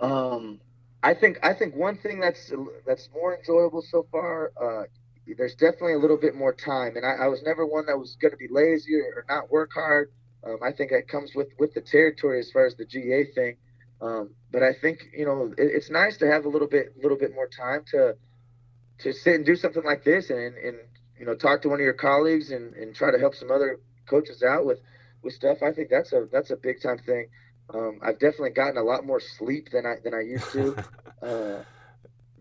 Um, 0.00 0.60
I 1.02 1.14
think 1.14 1.38
I 1.42 1.54
think 1.54 1.74
one 1.74 1.98
thing 1.98 2.20
that's 2.20 2.52
that's 2.86 3.08
more 3.12 3.36
enjoyable 3.36 3.82
so 3.82 4.06
far. 4.10 4.52
Uh, 4.60 4.84
there's 5.36 5.54
definitely 5.54 5.94
a 5.94 5.98
little 5.98 6.16
bit 6.16 6.34
more 6.34 6.52
time, 6.52 6.96
and 6.96 7.04
I, 7.04 7.24
I 7.24 7.28
was 7.28 7.42
never 7.42 7.66
one 7.66 7.86
that 7.86 7.98
was 7.98 8.16
going 8.20 8.30
to 8.30 8.36
be 8.36 8.48
lazy 8.48 8.94
or, 8.94 9.04
or, 9.16 9.24
not 9.28 9.50
work 9.50 9.70
hard. 9.74 10.12
Um, 10.44 10.58
I 10.62 10.70
think 10.70 10.92
it 10.92 11.08
comes 11.08 11.32
with 11.34 11.48
with 11.58 11.74
the 11.74 11.80
territory 11.80 12.38
as 12.38 12.50
far 12.50 12.66
as 12.66 12.76
the 12.76 12.84
GA 12.84 13.24
thing. 13.34 13.56
Um, 14.00 14.30
but 14.52 14.62
I 14.62 14.72
think 14.72 15.00
you 15.16 15.26
know 15.26 15.52
it, 15.58 15.70
it's 15.74 15.90
nice 15.90 16.16
to 16.18 16.26
have 16.26 16.44
a 16.44 16.48
little 16.48 16.68
bit 16.68 16.94
little 17.02 17.18
bit 17.18 17.34
more 17.34 17.48
time 17.48 17.84
to 17.92 18.16
to 19.00 19.12
sit 19.12 19.34
and 19.34 19.44
do 19.44 19.56
something 19.56 19.84
like 19.84 20.04
this 20.04 20.30
and 20.30 20.56
and 20.56 20.76
you 21.18 21.26
know 21.26 21.34
talk 21.34 21.62
to 21.62 21.68
one 21.68 21.80
of 21.80 21.84
your 21.84 21.94
colleagues 21.94 22.50
and, 22.50 22.74
and 22.74 22.94
try 22.94 23.10
to 23.10 23.18
help 23.18 23.34
some 23.34 23.50
other 23.50 23.80
coaches 24.08 24.42
out 24.42 24.64
with 24.64 24.80
with 25.22 25.34
stuff. 25.34 25.58
I 25.62 25.72
think 25.72 25.88
that's 25.90 26.12
a 26.12 26.26
that's 26.30 26.50
a 26.50 26.56
big 26.56 26.80
time 26.80 26.98
thing. 26.98 27.28
Um, 27.72 27.98
I've 28.02 28.18
definitely 28.18 28.50
gotten 28.50 28.76
a 28.76 28.82
lot 28.82 29.04
more 29.04 29.20
sleep 29.20 29.70
than 29.70 29.86
I 29.86 29.96
than 30.02 30.14
I 30.14 30.20
used 30.20 30.50
to. 30.52 30.76
uh, 31.22 31.62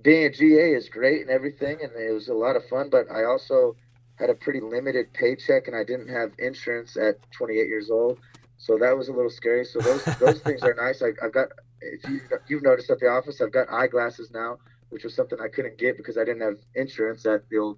being 0.02 0.26
a 0.26 0.30
GA 0.30 0.74
is 0.74 0.88
great 0.90 1.22
and 1.22 1.30
everything, 1.30 1.80
and 1.82 1.92
it 1.96 2.12
was 2.12 2.28
a 2.28 2.34
lot 2.34 2.56
of 2.56 2.68
fun. 2.68 2.90
But 2.90 3.10
I 3.12 3.26
also 3.26 3.76
had 4.16 4.30
a 4.30 4.36
pretty 4.36 4.62
limited 4.62 5.12
paycheck, 5.14 5.68
and 5.68 5.76
I 5.76 5.84
didn't 5.84 6.10
have 6.10 6.32
insurance 6.38 6.96
at 6.96 7.16
28 7.32 7.68
years 7.68 7.90
old, 7.90 8.20
so 8.58 8.78
that 8.78 8.96
was 8.96 9.10
a 9.10 9.14
little 9.14 9.32
scary. 9.32 9.66
So 9.66 9.80
those 9.80 10.04
those 10.20 10.40
things 10.42 10.62
are 10.62 10.76
nice. 10.76 11.02
I, 11.02 11.12
have 11.22 11.34
got 11.34 11.50
if 11.82 12.08
you 12.10 12.22
you've 12.48 12.64
noticed 12.64 12.90
at 12.92 13.00
the 13.00 13.08
office, 13.08 13.42
I've 13.42 13.52
got 13.52 13.70
eyeglasses 13.72 14.32
now, 14.32 14.60
which 14.90 15.04
was 15.04 15.16
something 15.16 15.40
I 15.42 15.48
couldn't 15.48 15.78
get 15.78 15.98
because 15.98 16.18
I 16.18 16.24
didn't 16.24 16.42
have 16.42 16.58
insurance 16.76 17.26
at 17.26 17.50
the 17.50 17.58
old 17.58 17.78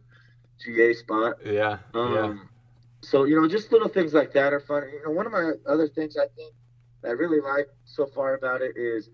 GA 0.63 0.93
spot. 0.93 1.35
Yeah. 1.45 1.77
Um, 1.93 2.13
yeah. 2.13 2.35
So 3.01 3.23
you 3.23 3.39
know, 3.39 3.47
just 3.47 3.71
little 3.71 3.87
things 3.89 4.13
like 4.13 4.33
that 4.33 4.53
are 4.53 4.59
fun. 4.59 4.83
You 4.91 5.01
know, 5.05 5.11
one 5.11 5.25
of 5.25 5.31
my 5.31 5.51
other 5.65 5.87
things 5.87 6.17
I 6.17 6.27
think 6.35 6.53
I 7.05 7.09
really 7.11 7.41
like 7.41 7.67
so 7.85 8.05
far 8.05 8.33
about 8.35 8.61
it 8.61 8.75
is 8.75 9.09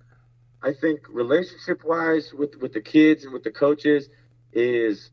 I 0.61 0.73
think 0.73 1.01
relationship 1.09 1.84
wise 1.84 2.34
with, 2.34 2.55
with 2.61 2.73
the 2.73 2.81
kids 2.81 3.25
and 3.25 3.34
with 3.34 3.43
the 3.43 3.51
coaches 3.51 4.09
is 4.53 5.11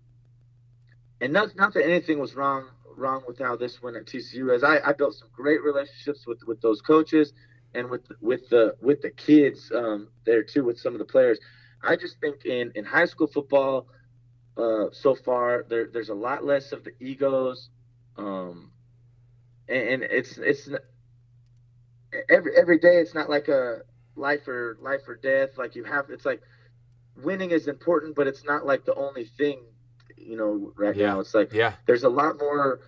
and 1.20 1.32
not 1.32 1.56
not 1.56 1.74
that 1.74 1.84
anything 1.84 2.18
was 2.18 2.34
wrong 2.34 2.68
wrong 2.96 3.22
with 3.26 3.38
how 3.38 3.56
this 3.56 3.82
went 3.82 3.96
at 3.96 4.06
TCU 4.06 4.54
as 4.54 4.62
I, 4.62 4.78
I 4.84 4.92
built 4.92 5.14
some 5.14 5.28
great 5.32 5.62
relationships 5.62 6.26
with 6.26 6.42
with 6.46 6.60
those 6.60 6.80
coaches 6.80 7.32
and 7.74 7.90
with 7.90 8.02
with 8.20 8.48
the 8.50 8.76
with 8.80 9.00
the 9.02 9.10
kids 9.10 9.70
um, 9.74 10.08
there 10.24 10.42
too 10.42 10.64
with 10.64 10.78
some 10.78 10.92
of 10.92 10.98
the 10.98 11.04
players. 11.04 11.38
I 11.82 11.96
just 11.96 12.20
think 12.20 12.44
in 12.44 12.72
in 12.74 12.84
high 12.84 13.06
school 13.06 13.26
football 13.26 13.88
uh, 14.56 14.86
so 14.92 15.14
far 15.14 15.64
there 15.68 15.88
there's 15.92 16.10
a 16.10 16.14
lot 16.14 16.44
less 16.44 16.72
of 16.72 16.84
the 16.84 16.92
egos 17.00 17.70
um, 18.16 18.70
and, 19.68 19.88
and 19.88 20.02
it's 20.04 20.38
it's 20.38 20.68
every 22.28 22.56
every 22.56 22.78
day 22.78 22.96
it's 22.96 23.14
not 23.14 23.28
like 23.30 23.48
a 23.48 23.82
life 24.16 24.46
or 24.48 24.78
life 24.80 25.02
or 25.08 25.16
death. 25.16 25.58
Like 25.58 25.74
you 25.74 25.84
have, 25.84 26.10
it's 26.10 26.24
like 26.24 26.42
winning 27.16 27.50
is 27.50 27.68
important, 27.68 28.14
but 28.16 28.26
it's 28.26 28.44
not 28.44 28.66
like 28.66 28.84
the 28.84 28.94
only 28.94 29.24
thing. 29.24 29.60
You 30.16 30.36
know, 30.36 30.72
right 30.76 30.94
yeah. 30.94 31.06
now 31.06 31.20
it's 31.20 31.34
like 31.34 31.52
yeah, 31.52 31.74
there's 31.86 32.04
a 32.04 32.08
lot 32.08 32.38
more 32.38 32.80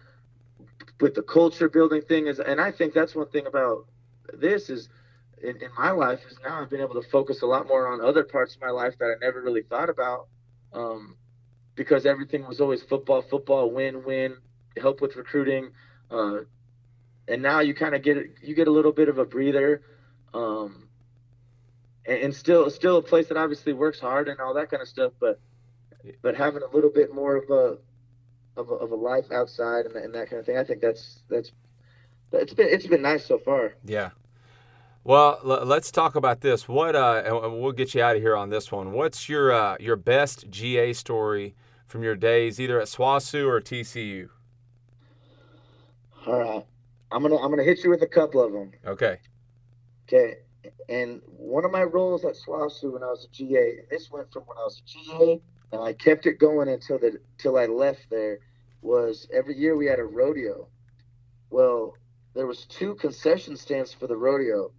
with 1.00 1.14
the 1.14 1.22
culture 1.22 1.68
building 1.68 2.02
thing 2.02 2.26
is, 2.26 2.38
and 2.38 2.60
I 2.60 2.70
think 2.70 2.92
that's 2.94 3.14
one 3.14 3.28
thing 3.28 3.46
about 3.46 3.86
this 4.34 4.70
is 4.70 4.88
in, 5.42 5.56
in 5.56 5.70
my 5.76 5.90
life 5.90 6.20
is 6.30 6.38
now 6.44 6.60
I've 6.60 6.70
been 6.70 6.80
able 6.80 7.00
to 7.00 7.08
focus 7.08 7.42
a 7.42 7.46
lot 7.46 7.66
more 7.66 7.88
on 7.88 8.00
other 8.00 8.22
parts 8.22 8.54
of 8.54 8.60
my 8.60 8.70
life 8.70 8.94
that 8.98 9.06
I 9.06 9.24
never 9.24 9.40
really 9.40 9.62
thought 9.62 9.88
about. 9.88 10.28
Um, 10.72 11.16
because 11.74 12.06
everything 12.06 12.46
was 12.46 12.60
always 12.60 12.82
football, 12.82 13.22
football, 13.22 13.70
win, 13.70 14.04
win, 14.04 14.36
help 14.80 15.00
with 15.00 15.16
recruiting, 15.16 15.70
uh, 16.10 16.40
and 17.28 17.42
now 17.42 17.60
you 17.60 17.74
kind 17.74 17.94
of 17.94 18.02
get 18.02 18.16
you 18.42 18.54
get 18.54 18.68
a 18.68 18.70
little 18.70 18.92
bit 18.92 19.08
of 19.08 19.18
a 19.18 19.24
breather, 19.24 19.82
um, 20.34 20.88
and, 22.06 22.18
and, 22.18 22.34
still 22.34 22.68
still 22.70 22.96
a 22.98 23.02
place 23.02 23.28
that 23.28 23.36
obviously 23.36 23.72
works 23.72 24.00
hard 24.00 24.28
and 24.28 24.40
all 24.40 24.54
that 24.54 24.70
kind 24.70 24.82
of 24.82 24.88
stuff, 24.88 25.12
but 25.20 25.40
but 26.20 26.36
having 26.36 26.62
a 26.62 26.74
little 26.74 26.90
bit 26.90 27.14
more 27.14 27.36
of 27.36 27.50
a 27.50 27.78
of 28.60 28.70
a, 28.70 28.74
of 28.74 28.90
a 28.90 28.96
life 28.96 29.30
outside 29.32 29.86
and, 29.86 29.96
and 29.96 30.14
that 30.14 30.28
kind 30.28 30.40
of 30.40 30.46
thing, 30.46 30.58
I 30.58 30.64
think 30.64 30.80
that's 30.80 31.20
that's 31.28 31.52
it's 32.32 32.54
been 32.54 32.68
it's 32.68 32.86
been 32.86 33.02
nice 33.02 33.24
so 33.24 33.38
far. 33.38 33.74
Yeah. 33.84 34.10
Well, 35.04 35.40
l- 35.44 35.66
let's 35.66 35.90
talk 35.90 36.14
about 36.14 36.40
this. 36.40 36.68
What 36.68 36.94
uh, 36.94 37.22
and 37.24 37.60
we'll 37.60 37.72
get 37.72 37.94
you 37.94 38.02
out 38.02 38.16
of 38.16 38.22
here 38.22 38.36
on 38.36 38.50
this 38.50 38.70
one. 38.70 38.92
What's 38.92 39.28
your 39.28 39.52
uh, 39.52 39.76
your 39.80 39.96
best 39.96 40.50
GA 40.50 40.92
story 40.92 41.54
from 41.86 42.02
your 42.02 42.16
days, 42.16 42.60
either 42.60 42.80
at 42.80 42.88
SWOSU 42.88 43.46
or 43.46 43.60
TCU? 43.60 44.28
All 46.26 46.38
right. 46.38 46.66
I'm 47.12 47.22
gonna 47.22 47.36
I'm 47.36 47.50
gonna 47.50 47.64
hit 47.64 47.84
you 47.84 47.90
with 47.90 48.02
a 48.02 48.06
couple 48.06 48.42
of 48.42 48.52
them. 48.52 48.72
Okay. 48.86 49.18
Okay. 50.08 50.36
And 50.88 51.20
one 51.26 51.64
of 51.64 51.72
my 51.72 51.82
roles 51.82 52.24
at 52.24 52.34
SWOSU 52.36 52.92
when 52.92 53.02
I 53.02 53.06
was 53.06 53.26
a 53.30 53.34
GA, 53.34 53.78
and 53.78 53.88
this 53.90 54.10
went 54.10 54.32
from 54.32 54.44
when 54.44 54.56
I 54.58 54.62
was 54.62 54.80
a 54.80 54.88
GA, 54.88 55.40
and 55.72 55.82
I 55.82 55.92
kept 55.92 56.26
it 56.26 56.38
going 56.38 56.68
until 56.68 56.98
the 56.98 57.18
until 57.36 57.56
I 57.58 57.66
left 57.66 58.06
there, 58.10 58.38
was 58.80 59.28
every 59.32 59.56
year 59.58 59.76
we 59.76 59.86
had 59.86 59.98
a 59.98 60.04
rodeo. 60.04 60.68
well, 61.50 61.94
there 62.34 62.46
was 62.46 62.64
two 62.66 62.94
concession 62.94 63.56
stands 63.56 63.92
for 63.92 64.06
the 64.06 64.16
rodeo, 64.16 64.72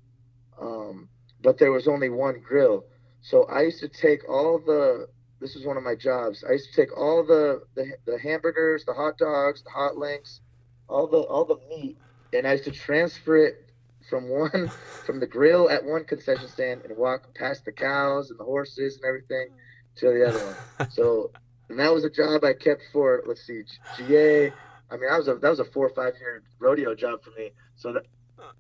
um, 0.59 1.07
but 1.41 1.57
there 1.59 1.71
was 1.71 1.87
only 1.87 2.09
one 2.09 2.41
grill. 2.41 2.85
So 3.21 3.43
I 3.45 3.61
used 3.61 3.79
to 3.81 3.87
take 3.87 4.27
all 4.29 4.59
the. 4.59 5.07
This 5.39 5.55
was 5.55 5.65
one 5.65 5.77
of 5.77 5.83
my 5.83 5.95
jobs. 5.95 6.43
I 6.47 6.53
used 6.53 6.73
to 6.73 6.81
take 6.81 6.97
all 6.97 7.23
the, 7.23 7.63
the 7.75 7.91
the 8.05 8.17
hamburgers, 8.17 8.85
the 8.85 8.93
hot 8.93 9.17
dogs, 9.17 9.63
the 9.63 9.69
hot 9.69 9.97
links, 9.97 10.41
all 10.87 11.07
the 11.07 11.19
all 11.19 11.45
the 11.45 11.57
meat, 11.69 11.97
and 12.33 12.47
I 12.47 12.53
used 12.53 12.65
to 12.65 12.71
transfer 12.71 13.37
it 13.37 13.69
from 14.09 14.29
one 14.29 14.69
from 15.05 15.19
the 15.19 15.27
grill 15.27 15.69
at 15.69 15.83
one 15.83 16.05
concession 16.05 16.47
stand 16.47 16.81
and 16.85 16.97
walk 16.97 17.33
past 17.35 17.65
the 17.65 17.71
cows 17.71 18.29
and 18.29 18.39
the 18.39 18.43
horses 18.43 18.97
and 18.97 19.05
everything 19.05 19.49
to 19.97 20.07
the 20.07 20.27
other 20.27 20.39
one. 20.39 20.89
So 20.91 21.31
and 21.69 21.79
that 21.79 21.93
was 21.93 22.03
a 22.03 22.09
job 22.09 22.43
I 22.43 22.53
kept 22.53 22.81
for 22.91 23.23
let's 23.25 23.45
see 23.45 23.63
GA. 23.97 24.51
I 24.91 24.97
mean, 24.97 25.09
that 25.09 25.17
was 25.17 25.27
a 25.27 25.35
that 25.35 25.49
was 25.49 25.59
a 25.59 25.65
four 25.65 25.87
or 25.87 25.93
five 25.93 26.13
year 26.19 26.43
rodeo 26.59 26.93
job 26.93 27.23
for 27.23 27.31
me. 27.31 27.51
So 27.75 27.93
that 27.93 28.03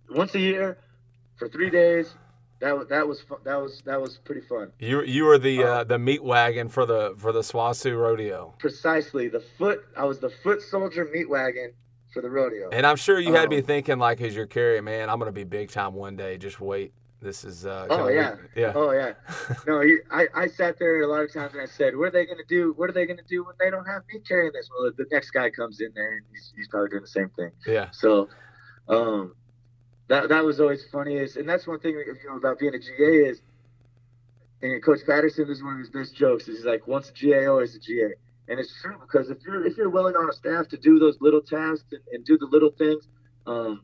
once 0.09 0.33
a 0.35 0.39
year 0.39 0.77
for 1.35 1.47
three 1.49 1.69
days, 1.69 2.15
that 2.59 2.77
was 2.77 2.87
that 2.87 3.07
was 3.07 3.21
fun. 3.21 3.39
that 3.43 3.61
was 3.61 3.81
that 3.85 4.01
was 4.01 4.17
pretty 4.17 4.41
fun. 4.41 4.71
You 4.79 5.03
you 5.03 5.25
were 5.25 5.37
the 5.37 5.63
uh, 5.63 5.83
the 5.83 5.99
meat 5.99 6.23
wagon 6.23 6.69
for 6.69 6.85
the 6.85 7.13
for 7.17 7.31
the 7.31 7.41
SWOSU 7.41 7.99
rodeo. 7.99 8.55
Precisely, 8.57 9.27
the 9.27 9.43
foot. 9.57 9.83
I 9.97 10.05
was 10.05 10.19
the 10.19 10.29
foot 10.29 10.61
soldier 10.61 11.05
meat 11.13 11.29
wagon 11.29 11.73
for 12.13 12.21
the 12.21 12.29
rodeo. 12.29 12.69
And 12.71 12.85
I'm 12.85 12.95
sure 12.95 13.19
you 13.19 13.33
had 13.33 13.45
um, 13.45 13.49
me 13.49 13.61
thinking 13.61 13.99
like, 13.99 14.21
as 14.21 14.35
you're 14.35 14.45
carrying, 14.45 14.83
man, 14.83 15.09
I'm 15.09 15.19
gonna 15.19 15.31
be 15.31 15.43
big 15.43 15.69
time 15.71 15.93
one 15.93 16.15
day. 16.15 16.37
Just 16.37 16.61
wait. 16.61 16.93
This 17.21 17.45
is. 17.45 17.65
Uh, 17.65 17.87
oh 17.89 18.09
yeah. 18.09 18.35
Yeah. 18.55 18.73
Oh 18.75 18.91
yeah. 18.91 19.13
no, 19.67 19.79
he, 19.79 19.97
I 20.11 20.27
I 20.35 20.47
sat 20.47 20.77
there 20.77 21.01
a 21.01 21.07
lot 21.07 21.21
of 21.23 21.33
times 21.33 21.53
and 21.53 21.61
I 21.61 21.65
said, 21.65 21.95
what 21.95 22.09
are 22.09 22.11
they 22.11 22.25
gonna 22.25 22.43
do? 22.47 22.73
What 22.75 22.89
are 22.89 22.93
they 22.93 23.05
gonna 23.05 23.21
do 23.27 23.45
when 23.45 23.55
they 23.59 23.69
don't 23.69 23.85
have 23.85 24.03
me 24.13 24.19
carrying 24.19 24.51
this? 24.53 24.69
Well, 24.69 24.91
the 24.95 25.05
next 25.09 25.31
guy 25.31 25.49
comes 25.49 25.79
in 25.79 25.91
there 25.95 26.17
and 26.17 26.21
he's, 26.31 26.53
he's 26.55 26.67
probably 26.67 26.89
doing 26.89 27.01
the 27.01 27.07
same 27.07 27.29
thing. 27.29 27.51
Yeah. 27.65 27.91
So, 27.91 28.27
um, 28.89 29.35
that 30.09 30.27
that 30.29 30.43
was 30.43 30.59
always 30.59 30.83
funny 30.91 31.15
is, 31.15 31.37
and 31.37 31.47
that's 31.47 31.65
one 31.65 31.79
thing 31.79 31.93
you 31.93 32.29
know 32.29 32.35
about 32.35 32.59
being 32.59 32.75
a 32.75 32.79
GA 32.79 33.29
is, 33.29 33.41
and 34.61 34.83
Coach 34.83 34.99
Patterson 35.07 35.49
is 35.49 35.63
one 35.63 35.73
of 35.73 35.79
his 35.79 35.89
best 35.89 36.15
jokes. 36.15 36.49
Is 36.49 36.57
he's 36.57 36.65
like, 36.65 36.87
once 36.87 37.09
a 37.09 37.13
GA, 37.13 37.45
always 37.45 37.73
a 37.75 37.79
GA. 37.79 38.13
And 38.47 38.59
it's 38.59 38.73
true 38.81 38.97
because 38.99 39.29
if 39.29 39.37
you're 39.45 39.65
if 39.65 39.77
you're 39.77 39.89
willing 39.89 40.15
on 40.15 40.29
a 40.29 40.33
staff 40.33 40.67
to 40.69 40.77
do 40.77 40.99
those 40.99 41.17
little 41.21 41.41
tasks 41.41 41.85
and, 41.91 42.01
and 42.11 42.25
do 42.25 42.37
the 42.37 42.45
little 42.45 42.71
things, 42.71 43.07
um, 43.47 43.83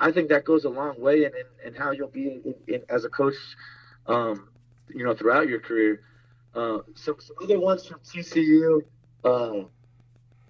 I 0.00 0.12
think 0.12 0.28
that 0.28 0.44
goes 0.44 0.64
a 0.64 0.68
long 0.68 1.00
way 1.00 1.24
in, 1.24 1.32
in, 1.34 1.68
in 1.68 1.74
how 1.74 1.90
you'll 1.90 2.08
be 2.08 2.40
in, 2.44 2.54
in, 2.68 2.82
as 2.88 3.04
a 3.04 3.08
coach, 3.08 3.34
um, 4.06 4.48
you 4.94 5.04
know, 5.04 5.14
throughout 5.14 5.48
your 5.48 5.60
career. 5.60 6.02
Uh, 6.54 6.78
some, 6.94 7.16
some 7.18 7.36
other 7.42 7.58
ones 7.58 7.86
from 7.86 7.98
TCU. 8.00 8.82
Uh, 9.24 9.64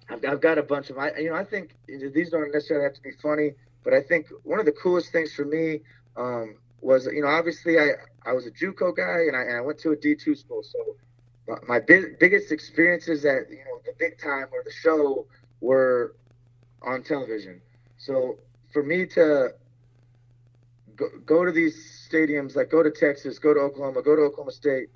I've, 0.09 0.25
I've 0.25 0.41
got 0.41 0.57
a 0.57 0.63
bunch 0.63 0.89
of 0.89 0.97
I 0.97 1.11
you 1.17 1.29
know 1.29 1.35
I 1.35 1.43
think 1.43 1.75
these 1.87 2.29
don't 2.29 2.51
necessarily 2.51 2.85
have 2.85 2.93
to 2.93 3.01
be 3.01 3.11
funny, 3.21 3.53
but 3.83 3.93
I 3.93 4.01
think 4.01 4.27
one 4.43 4.59
of 4.59 4.65
the 4.65 4.71
coolest 4.71 5.11
things 5.11 5.33
for 5.33 5.45
me 5.45 5.81
um, 6.17 6.57
was 6.81 7.07
you 7.07 7.21
know 7.21 7.27
obviously 7.27 7.79
I 7.79 7.93
I 8.25 8.33
was 8.33 8.45
a 8.45 8.51
JUCO 8.51 8.95
guy 8.95 9.25
and 9.27 9.35
I, 9.35 9.41
and 9.41 9.57
I 9.57 9.61
went 9.61 9.79
to 9.79 9.91
a 9.91 9.95
D 9.95 10.15
two 10.15 10.35
school, 10.35 10.63
so 10.63 10.95
my 11.67 11.79
big, 11.79 12.19
biggest 12.19 12.51
experiences 12.51 13.25
at 13.25 13.49
you 13.49 13.63
know 13.65 13.81
the 13.85 13.93
big 13.97 14.17
time 14.19 14.47
or 14.51 14.63
the 14.63 14.71
show 14.71 15.25
were 15.61 16.15
on 16.81 17.03
television. 17.03 17.61
So 17.97 18.37
for 18.71 18.83
me 18.83 19.05
to 19.07 19.49
go, 20.95 21.07
go 21.25 21.45
to 21.45 21.51
these 21.51 22.07
stadiums, 22.11 22.55
like 22.55 22.69
go 22.69 22.83
to 22.83 22.91
Texas, 22.91 23.39
go 23.39 23.53
to 23.53 23.59
Oklahoma, 23.59 24.01
go 24.01 24.15
to 24.15 24.21
Oklahoma 24.23 24.51
State, 24.51 24.89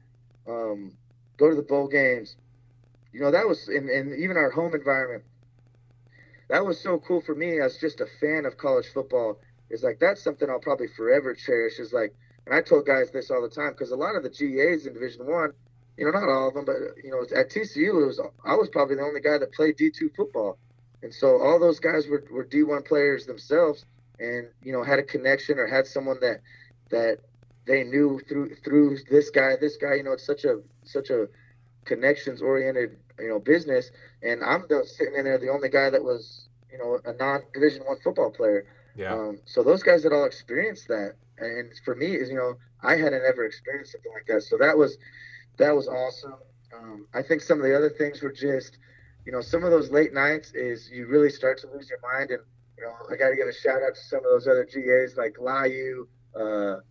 um, 0.47 0.91
go 1.37 1.49
to 1.49 1.55
the 1.55 1.63
bowl 1.63 1.87
games, 1.87 2.35
you 3.13 3.19
know 3.19 3.31
that 3.31 3.47
was 3.47 3.69
in, 3.69 3.89
in 3.89 4.15
even 4.19 4.37
our 4.37 4.49
home 4.49 4.73
environment. 4.73 5.23
That 6.49 6.65
was 6.65 6.79
so 6.79 6.99
cool 6.99 7.21
for 7.21 7.35
me 7.35 7.59
as 7.61 7.77
just 7.77 8.01
a 8.01 8.07
fan 8.19 8.45
of 8.45 8.57
college 8.57 8.87
football. 8.93 9.39
Is 9.69 9.83
like 9.83 9.99
that's 9.99 10.21
something 10.21 10.49
I'll 10.49 10.59
probably 10.59 10.87
forever 10.87 11.33
cherish. 11.33 11.79
Is 11.79 11.93
like, 11.93 12.13
and 12.45 12.53
I 12.53 12.61
told 12.61 12.85
guys 12.85 13.11
this 13.11 13.31
all 13.31 13.41
the 13.41 13.49
time 13.49 13.71
because 13.71 13.91
a 13.91 13.95
lot 13.95 14.15
of 14.15 14.23
the 14.23 14.29
GAs 14.29 14.85
in 14.85 14.93
Division 14.93 15.25
One 15.25 15.53
you 15.97 16.05
know, 16.05 16.11
not 16.11 16.29
all 16.29 16.47
of 16.47 16.53
them, 16.53 16.65
but 16.65 16.75
you 17.03 17.11
know, 17.11 17.21
at 17.37 17.49
TCU, 17.49 18.01
it 18.01 18.05
was 18.05 18.19
I 18.45 18.55
was 18.55 18.69
probably 18.69 18.95
the 18.95 19.03
only 19.03 19.21
guy 19.21 19.37
that 19.37 19.53
played 19.53 19.77
D2 19.77 20.15
football, 20.15 20.57
and 21.03 21.13
so 21.13 21.39
all 21.41 21.59
those 21.59 21.79
guys 21.79 22.07
were, 22.07 22.23
were 22.31 22.45
D1 22.45 22.85
players 22.85 23.25
themselves, 23.25 23.85
and 24.19 24.47
you 24.63 24.71
know, 24.71 24.83
had 24.83 24.99
a 24.99 25.03
connection 25.03 25.59
or 25.59 25.67
had 25.67 25.85
someone 25.85 26.19
that 26.21 26.41
that 26.89 27.19
they 27.65 27.83
knew 27.83 28.19
through 28.27 28.55
through 28.63 28.97
this 29.09 29.29
guy, 29.29 29.55
this 29.59 29.77
guy. 29.77 29.95
You 29.95 30.03
know, 30.03 30.13
it's 30.13 30.25
such 30.25 30.45
a 30.45 30.61
such 30.83 31.09
a 31.09 31.27
connections 31.85 32.41
oriented 32.41 32.97
you 33.19 33.29
know 33.29 33.39
business, 33.39 33.91
and 34.23 34.43
I'm 34.43 34.65
the, 34.69 34.85
sitting 34.85 35.15
in 35.15 35.25
there 35.25 35.37
the 35.37 35.49
only 35.49 35.69
guy 35.69 35.89
that 35.89 36.03
was 36.03 36.47
you 36.71 36.77
know 36.77 36.99
a 37.05 37.13
non 37.13 37.41
Division 37.53 37.83
One 37.83 37.97
football 38.03 38.31
player. 38.31 38.65
Yeah. 38.95 39.13
Um, 39.13 39.39
so 39.45 39.63
those 39.63 39.81
guys 39.83 40.03
had 40.03 40.13
all 40.13 40.25
experienced 40.25 40.87
that, 40.87 41.13
and 41.37 41.71
for 41.85 41.95
me, 41.95 42.15
is 42.15 42.29
you 42.29 42.35
know, 42.35 42.57
I 42.81 42.95
hadn't 42.95 43.23
ever 43.23 43.45
experienced 43.45 43.91
something 43.91 44.11
like 44.11 44.25
that. 44.27 44.43
So 44.43 44.57
that 44.57 44.77
was 44.77 44.97
that 45.57 45.75
was 45.75 45.87
awesome. 45.87 46.35
Um, 46.75 47.07
I 47.13 47.21
think 47.21 47.41
some 47.41 47.59
of 47.59 47.65
the 47.65 47.75
other 47.75 47.89
things 47.89 48.21
were 48.21 48.31
just, 48.31 48.77
you 49.25 49.31
know, 49.31 49.41
some 49.41 49.63
of 49.63 49.71
those 49.71 49.91
late 49.91 50.13
nights 50.13 50.53
is 50.53 50.89
you 50.91 51.07
really 51.07 51.29
start 51.29 51.59
to 51.59 51.67
lose 51.67 51.89
your 51.89 51.99
mind. 52.01 52.31
And, 52.31 52.39
you 52.77 52.83
know, 52.83 52.93
I 53.11 53.15
got 53.15 53.29
to 53.29 53.35
give 53.35 53.47
a 53.47 53.53
shout 53.53 53.81
out 53.83 53.95
to 53.95 54.01
some 54.01 54.19
of 54.19 54.25
those 54.25 54.47
other 54.47 54.65
GAs 54.65 55.15
like 55.15 55.35
Layu. 55.35 56.07
Uh, 56.35 56.81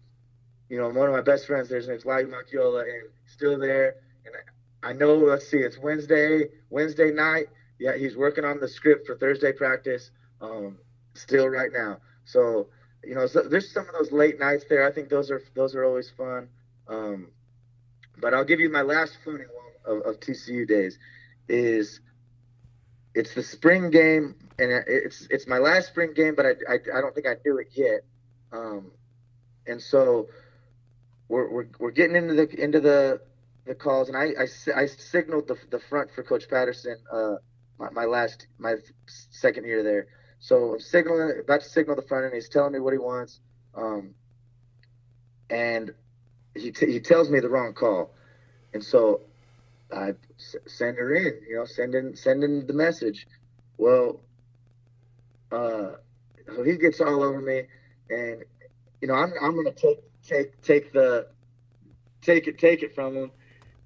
you 0.68 0.78
know, 0.78 0.88
one 0.88 1.08
of 1.08 1.14
my 1.14 1.20
best 1.20 1.46
friends, 1.46 1.68
there's 1.68 1.88
name's 1.88 2.04
Layu 2.04 2.32
Macchiola, 2.32 2.82
and 2.82 3.10
still 3.26 3.58
there. 3.58 3.96
And 4.24 4.34
I 4.82 4.92
know, 4.92 5.16
let's 5.16 5.48
see, 5.48 5.58
it's 5.58 5.78
Wednesday, 5.78 6.44
Wednesday 6.70 7.10
night. 7.10 7.46
Yeah, 7.78 7.96
he's 7.96 8.16
working 8.16 8.44
on 8.44 8.60
the 8.60 8.68
script 8.68 9.06
for 9.06 9.16
Thursday 9.16 9.52
practice 9.52 10.10
um, 10.40 10.78
still 11.14 11.48
right 11.48 11.70
now. 11.72 11.98
So, 12.24 12.68
you 13.04 13.14
know, 13.14 13.26
so 13.26 13.42
there's 13.42 13.72
some 13.72 13.86
of 13.88 13.94
those 13.98 14.12
late 14.12 14.38
nights 14.38 14.64
there. 14.68 14.86
I 14.86 14.92
think 14.92 15.08
those 15.08 15.30
are 15.30 15.42
those 15.54 15.74
are 15.74 15.84
always 15.84 16.10
fun. 16.10 16.48
Um, 16.88 17.28
but 18.22 18.32
I'll 18.32 18.44
give 18.44 18.60
you 18.60 18.70
my 18.70 18.82
last 18.82 19.18
funny 19.24 19.44
one 19.84 19.98
of, 19.98 20.06
of 20.06 20.20
TCU 20.20 20.66
days. 20.66 20.98
Is 21.48 22.00
it's 23.14 23.34
the 23.34 23.42
spring 23.42 23.90
game, 23.90 24.36
and 24.58 24.70
it's 24.86 25.26
it's 25.28 25.46
my 25.46 25.58
last 25.58 25.88
spring 25.88 26.14
game, 26.14 26.34
but 26.34 26.46
I, 26.46 26.50
I, 26.70 26.74
I 26.74 27.00
don't 27.02 27.14
think 27.14 27.26
I 27.26 27.36
knew 27.44 27.58
it 27.58 27.68
yet. 27.72 28.00
Um, 28.52 28.92
and 29.66 29.82
so 29.82 30.28
we're, 31.28 31.50
we're, 31.50 31.66
we're 31.78 31.90
getting 31.90 32.16
into 32.16 32.34
the 32.34 32.62
into 32.62 32.80
the 32.80 33.20
the 33.66 33.74
calls, 33.74 34.08
and 34.08 34.16
I, 34.16 34.30
I, 34.40 34.82
I 34.82 34.86
signaled 34.86 35.48
the, 35.48 35.56
the 35.70 35.78
front 35.78 36.10
for 36.14 36.22
Coach 36.22 36.48
Patterson 36.48 36.96
uh, 37.12 37.36
my, 37.78 37.90
my 37.90 38.04
last 38.04 38.46
my 38.58 38.76
second 39.06 39.64
year 39.64 39.82
there. 39.82 40.06
So 40.38 40.74
I'm 40.74 40.80
signaling 40.80 41.38
about 41.40 41.62
to 41.62 41.68
signal 41.68 41.96
the 41.96 42.02
front, 42.02 42.24
and 42.24 42.34
he's 42.34 42.48
telling 42.48 42.72
me 42.72 42.80
what 42.80 42.92
he 42.92 42.98
wants. 42.98 43.40
Um, 43.74 44.14
and 45.50 45.94
he, 46.54 46.70
t- 46.70 46.92
he 46.92 47.00
tells 47.00 47.30
me 47.30 47.40
the 47.40 47.48
wrong 47.48 47.72
call, 47.72 48.14
and 48.74 48.82
so 48.82 49.22
I 49.92 50.14
s- 50.38 50.56
send 50.66 50.96
her 50.98 51.14
in. 51.14 51.40
You 51.48 51.56
know, 51.56 51.64
send 51.64 51.94
in 51.94 52.16
send 52.16 52.44
in 52.44 52.66
the 52.66 52.72
message. 52.72 53.26
Well, 53.78 54.20
uh, 55.50 55.92
so 56.46 56.62
he 56.62 56.76
gets 56.76 57.00
all 57.00 57.22
over 57.22 57.40
me, 57.40 57.64
and 58.10 58.44
you 59.00 59.08
know 59.08 59.14
I'm 59.14 59.32
I'm 59.40 59.56
gonna 59.56 59.72
take 59.72 60.00
take 60.22 60.60
take 60.62 60.92
the 60.92 61.28
take 62.20 62.46
it 62.46 62.58
take 62.58 62.82
it 62.82 62.94
from 62.94 63.16
him, 63.16 63.30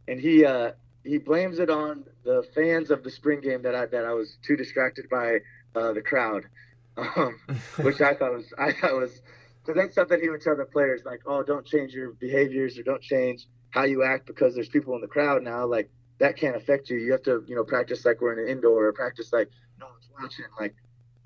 and 0.09 0.21
he 0.21 0.45
uh, 0.45 0.73
he 1.05 1.19
blames 1.19 1.59
it 1.59 1.71
on 1.71 2.05
the 2.25 2.45
fans 2.55 2.91
of 2.91 3.03
the 3.05 3.11
spring 3.11 3.41
game 3.41 3.63
that 3.63 3.75
I 3.75 3.87
that 3.87 4.05
I 4.05 4.13
was 4.13 4.37
too 4.43 4.57
distracted 4.57 5.09
by 5.09 5.39
uh, 5.75 5.93
the 5.93 6.03
crowd, 6.03 6.45
um, 6.97 7.39
which 7.81 8.01
I 8.01 8.15
thought 8.15 8.33
was 8.33 8.53
I 8.59 8.73
thought 8.73 8.95
was 8.95 9.21
because 9.67 9.81
that's 9.81 9.95
something 9.95 10.21
he 10.21 10.29
would 10.29 10.41
tell 10.41 10.57
the 10.57 10.65
players, 10.65 11.03
like, 11.05 11.21
oh, 11.27 11.43
don't 11.43 11.67
change 11.67 11.93
your 11.93 12.13
behaviors 12.13 12.79
or 12.79 12.83
don't 12.83 13.03
change 13.03 13.47
how 13.71 13.85
you 13.85 14.05
act 14.05 14.27
because 14.27 14.55
there's 14.55 14.69
people 14.69 14.95
in 14.95 15.01
the 15.01 15.09
crowd 15.09 15.43
now. 15.43 15.67
Like 15.67 15.91
that 16.19 16.37
can't 16.37 16.57
affect 16.57 16.89
you. 16.89 16.99
You 16.99 17.13
have 17.13 17.23
to, 17.25 17.45
you 17.47 17.57
know, 17.57 17.65
practice 17.65 18.05
like 18.05 18.21
we're 18.21 18.33
in 18.33 18.39
an 18.39 18.49
indoor 18.49 18.87
or 18.87 18.93
practice 18.93 19.33
like 19.33 19.51
no 19.81 19.87
one's 19.87 20.09
watching. 20.21 20.45
Like 20.59 20.75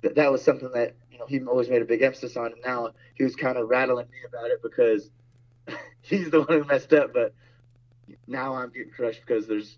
th- 0.01 0.15
that 0.15 0.31
was 0.31 0.43
something 0.43 0.71
that 0.73 0.95
you 1.11 1.19
know 1.19 1.25
he 1.27 1.39
always 1.41 1.69
made 1.69 1.81
a 1.81 1.85
big 1.85 2.01
emphasis 2.01 2.35
on. 2.35 2.47
And 2.47 2.61
now 2.65 2.91
he 3.13 3.23
was 3.23 3.35
kind 3.35 3.57
of 3.57 3.69
rattling 3.69 4.07
me 4.07 4.17
about 4.27 4.49
it 4.49 4.61
because 4.63 5.09
he's 6.01 6.31
the 6.31 6.39
one 6.39 6.61
who 6.61 6.63
messed 6.65 6.93
up. 6.93 7.13
But 7.13 7.33
now 8.27 8.55
I'm 8.55 8.71
getting 8.71 8.91
crushed 8.91 9.21
because 9.25 9.47
there's 9.47 9.77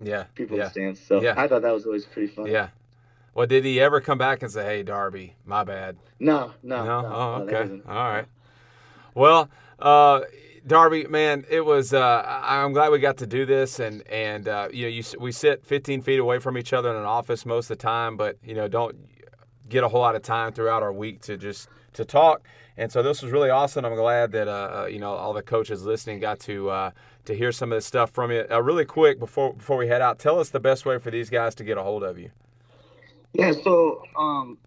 yeah 0.00 0.24
people 0.34 0.56
yeah. 0.56 0.62
in 0.62 0.66
the 0.66 0.70
stands. 0.70 1.00
So 1.00 1.20
yeah. 1.20 1.34
I 1.36 1.48
thought 1.48 1.62
that 1.62 1.74
was 1.74 1.84
always 1.84 2.06
pretty 2.06 2.32
fun. 2.32 2.46
Yeah, 2.46 2.68
well, 3.34 3.46
did 3.46 3.64
he 3.64 3.80
ever 3.80 4.00
come 4.00 4.18
back 4.18 4.42
and 4.42 4.50
say, 4.50 4.64
"Hey, 4.64 4.82
Darby, 4.82 5.36
my 5.44 5.64
bad"? 5.64 5.96
No, 6.18 6.52
no, 6.62 6.84
no. 6.84 7.02
no 7.02 7.08
oh, 7.12 7.32
okay. 7.42 7.64
No, 7.72 7.82
All 7.86 8.12
right. 8.12 8.26
Well, 9.14 9.48
uh, 9.78 10.22
Darby, 10.66 11.06
man, 11.06 11.44
it 11.48 11.64
was. 11.64 11.94
Uh, 11.94 12.22
I'm 12.26 12.72
glad 12.72 12.90
we 12.90 12.98
got 12.98 13.18
to 13.18 13.26
do 13.26 13.46
this, 13.46 13.78
and 13.80 14.06
and 14.08 14.48
uh, 14.48 14.68
you 14.72 14.82
know, 14.82 14.88
you 14.88 15.02
we 15.18 15.32
sit 15.32 15.64
15 15.64 16.02
feet 16.02 16.18
away 16.18 16.38
from 16.38 16.58
each 16.58 16.72
other 16.72 16.90
in 16.90 16.96
an 16.96 17.04
office 17.04 17.46
most 17.46 17.70
of 17.70 17.78
the 17.78 17.82
time, 17.82 18.16
but 18.16 18.36
you 18.44 18.54
know, 18.54 18.68
don't 18.68 18.96
get 19.68 19.84
a 19.84 19.88
whole 19.88 20.00
lot 20.00 20.16
of 20.16 20.22
time 20.22 20.52
throughout 20.52 20.82
our 20.82 20.92
week 20.92 21.22
to 21.22 21.36
just 21.36 21.68
to 21.94 22.04
talk. 22.04 22.46
And 22.76 22.90
so 22.90 23.02
this 23.02 23.22
was 23.22 23.32
really 23.32 23.50
awesome. 23.50 23.84
I'm 23.84 23.94
glad 23.94 24.32
that 24.32 24.48
uh, 24.48 24.82
uh 24.82 24.86
you 24.86 24.98
know 24.98 25.12
all 25.14 25.32
the 25.32 25.42
coaches 25.42 25.84
listening 25.84 26.20
got 26.20 26.40
to 26.40 26.68
uh, 26.70 26.90
to 27.24 27.34
hear 27.34 27.52
some 27.52 27.72
of 27.72 27.76
this 27.76 27.86
stuff 27.86 28.10
from 28.10 28.30
you. 28.30 28.44
Uh, 28.50 28.60
really 28.62 28.84
quick 28.84 29.18
before 29.18 29.54
before 29.54 29.76
we 29.76 29.88
head 29.88 30.02
out, 30.02 30.18
tell 30.18 30.38
us 30.38 30.50
the 30.50 30.60
best 30.60 30.84
way 30.84 30.98
for 30.98 31.10
these 31.10 31.30
guys 31.30 31.54
to 31.54 31.64
get 31.64 31.78
a 31.78 31.82
hold 31.82 32.02
of 32.02 32.18
you. 32.18 32.30
Yeah, 33.32 33.52
so 33.62 34.02
um, 34.16 34.58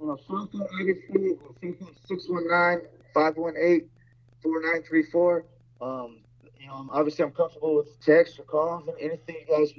uh, 0.00 0.14
phone 0.28 0.46
call 0.48 0.68
obviously, 0.78 1.32
uh, 1.32 2.74
619-518-4934. 3.14 5.42
Um, 5.80 6.18
you 6.60 6.66
know, 6.66 6.88
obviously 6.90 7.24
I'm 7.24 7.32
comfortable 7.32 7.76
with 7.76 7.98
text 8.00 8.38
or 8.38 8.44
calls 8.44 8.86
and 8.88 8.96
anything 9.00 9.36
you 9.48 9.56
guys 9.56 9.72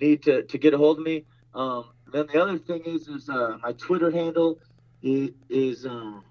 need 0.00 0.22
to, 0.24 0.42
to 0.42 0.58
get 0.58 0.74
a 0.74 0.78
hold 0.78 0.98
of 0.98 1.04
me. 1.04 1.24
Um, 1.54 1.90
then 2.12 2.26
the 2.32 2.42
other 2.42 2.58
thing 2.58 2.82
is, 2.84 3.06
is 3.08 3.28
uh, 3.28 3.58
my 3.62 3.72
Twitter 3.72 4.10
handle 4.10 4.58
is, 5.02 5.30
is 5.48 5.86
um, 5.86 6.24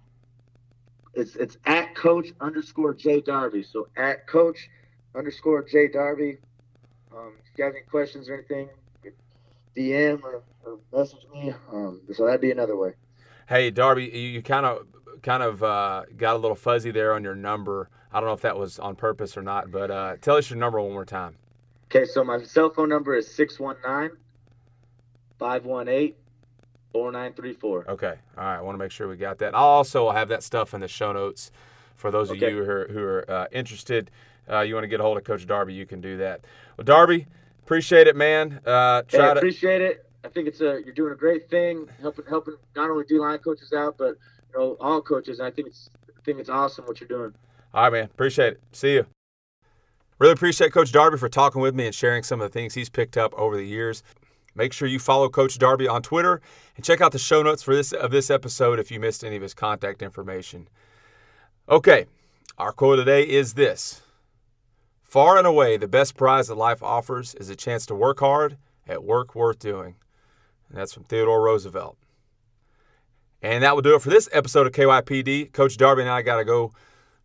it's 1.13 1.35
it's 1.35 1.57
at 1.65 1.93
coach 1.95 2.27
underscore 2.39 2.93
J 2.93 3.19
Darby. 3.21 3.63
So 3.63 3.87
at 3.97 4.27
coach 4.27 4.69
underscore 5.15 5.63
J 5.63 5.87
Darby. 5.89 6.37
Um, 7.15 7.33
if 7.43 7.57
you 7.57 7.65
have 7.65 7.73
any 7.73 7.83
questions 7.83 8.29
or 8.29 8.35
anything, 8.35 8.69
DM 9.75 10.21
or, 10.23 10.43
or 10.65 10.79
message 10.93 11.25
me. 11.33 11.53
Um, 11.71 12.01
so 12.13 12.25
that'd 12.25 12.41
be 12.41 12.51
another 12.51 12.75
way. 12.75 12.93
Hey 13.47 13.69
Darby, 13.69 14.05
you 14.05 14.41
kind 14.41 14.65
of 14.65 14.87
kind 15.21 15.43
of 15.43 15.61
uh, 15.63 16.03
got 16.17 16.35
a 16.35 16.39
little 16.39 16.55
fuzzy 16.55 16.91
there 16.91 17.13
on 17.13 17.23
your 17.23 17.35
number. 17.35 17.89
I 18.11 18.19
don't 18.19 18.27
know 18.27 18.33
if 18.33 18.41
that 18.41 18.57
was 18.57 18.79
on 18.79 18.95
purpose 18.95 19.37
or 19.37 19.41
not, 19.41 19.71
but 19.71 19.91
uh, 19.91 20.15
tell 20.21 20.35
us 20.35 20.49
your 20.49 20.59
number 20.59 20.79
one 20.81 20.91
more 20.91 21.05
time. 21.05 21.35
Okay, 21.93 22.05
so 22.05 22.23
my 22.23 22.41
cell 22.43 22.69
phone 22.69 22.89
number 22.89 23.15
is 23.15 23.33
619 23.33 24.17
518 25.39 26.13
4934. 26.93 27.89
Okay. 27.89 28.07
All 28.37 28.43
right. 28.43 28.57
I 28.57 28.61
want 28.61 28.75
to 28.75 28.79
make 28.79 28.91
sure 28.91 29.07
we 29.07 29.15
got 29.15 29.37
that. 29.39 29.55
I'll 29.55 29.63
also 29.63 30.11
have 30.11 30.27
that 30.29 30.43
stuff 30.43 30.73
in 30.73 30.81
the 30.81 30.87
show 30.87 31.11
notes 31.13 31.51
for 31.95 32.11
those 32.11 32.29
Okay. 32.31 32.45
of 32.47 32.51
you 32.53 32.63
who 32.63 32.71
are, 32.71 32.87
who 32.91 33.03
are 33.03 33.31
uh, 33.31 33.45
interested. 33.51 34.11
Uh, 34.49 34.59
you 34.61 34.73
want 34.73 34.83
to 34.83 34.87
get 34.89 34.99
a 34.99 35.03
hold 35.03 35.17
of 35.17 35.23
Coach 35.23 35.45
Darby, 35.45 35.73
you 35.73 35.85
can 35.85 36.01
do 36.01 36.17
that. 36.17 36.41
Well, 36.77 36.83
Darby, 36.83 37.27
appreciate 37.63 38.07
it, 38.07 38.15
man. 38.15 38.59
Uh, 38.65 39.03
Hey, 39.07 39.19
I 39.19 39.33
to. 39.33 39.39
appreciate 39.39 39.81
it. 39.81 40.05
I 40.23 40.27
think 40.29 40.47
it's 40.47 40.61
a 40.61 40.81
you're 40.85 40.93
doing 40.93 41.13
a 41.13 41.15
great 41.15 41.49
thing, 41.49 41.87
helping 41.99 42.25
helping 42.25 42.55
not 42.75 42.89
only 42.89 43.05
D 43.05 43.17
line 43.17 43.39
coaches 43.39 43.73
out, 43.73 43.97
but 43.97 44.17
you 44.53 44.59
know 44.59 44.77
all 44.79 45.01
coaches. 45.01 45.39
And 45.39 45.47
I 45.47 45.51
think 45.51 45.67
it's 45.69 45.89
I 46.09 46.21
think 46.23 46.39
it's 46.39 46.49
awesome 46.49 46.85
what 46.85 46.99
you're 46.99 47.07
doing. 47.07 47.33
All 47.73 47.83
right, 47.83 47.91
man. 47.93 48.05
Appreciate 48.05 48.53
it. 48.53 48.61
See 48.71 48.93
you. 48.93 49.05
Really 50.19 50.33
appreciate 50.33 50.71
Coach 50.71 50.91
Darby 50.91 51.17
for 51.17 51.29
talking 51.29 51.61
with 51.61 51.73
me 51.73 51.87
and 51.87 51.95
sharing 51.95 52.21
some 52.21 52.39
of 52.41 52.51
the 52.51 52.53
things 52.53 52.75
he's 52.75 52.89
picked 52.89 53.17
up 53.17 53.33
over 53.33 53.57
the 53.57 53.65
years. 53.65 54.03
Make 54.53 54.71
sure 54.73 54.87
you 54.87 54.99
follow 54.99 55.29
Coach 55.29 55.57
Darby 55.57 55.87
on 55.87 56.03
Twitter 56.03 56.41
and 56.75 56.85
check 56.85 57.01
out 57.01 57.11
the 57.11 57.17
show 57.17 57.41
notes 57.41 57.63
for 57.63 57.73
this 57.75 57.91
of 57.91 58.11
this 58.11 58.29
episode 58.29 58.77
if 58.79 58.91
you 58.91 58.99
missed 58.99 59.23
any 59.23 59.35
of 59.37 59.41
his 59.41 59.55
contact 59.55 60.03
information. 60.03 60.67
Okay, 61.67 62.05
our 62.59 62.71
quote 62.71 62.99
today 62.99 63.23
is 63.23 63.53
this: 63.55 64.01
Far 65.11 65.37
and 65.37 65.45
away, 65.45 65.75
the 65.75 65.89
best 65.89 66.15
prize 66.15 66.47
that 66.47 66.55
life 66.55 66.81
offers 66.81 67.35
is 67.35 67.49
a 67.49 67.55
chance 67.57 67.85
to 67.87 67.93
work 67.93 68.21
hard 68.21 68.55
at 68.87 69.03
work 69.03 69.35
worth 69.35 69.59
doing. 69.59 69.95
And 70.69 70.77
that's 70.77 70.93
from 70.93 71.03
Theodore 71.03 71.41
Roosevelt. 71.41 71.97
And 73.41 73.61
that 73.61 73.75
will 73.75 73.81
do 73.81 73.93
it 73.93 74.01
for 74.01 74.09
this 74.09 74.29
episode 74.31 74.67
of 74.67 74.71
KYPD. 74.71 75.51
Coach 75.51 75.75
Darby 75.75 76.03
and 76.03 76.09
I 76.09 76.21
got 76.21 76.37
to 76.37 76.45
go 76.45 76.71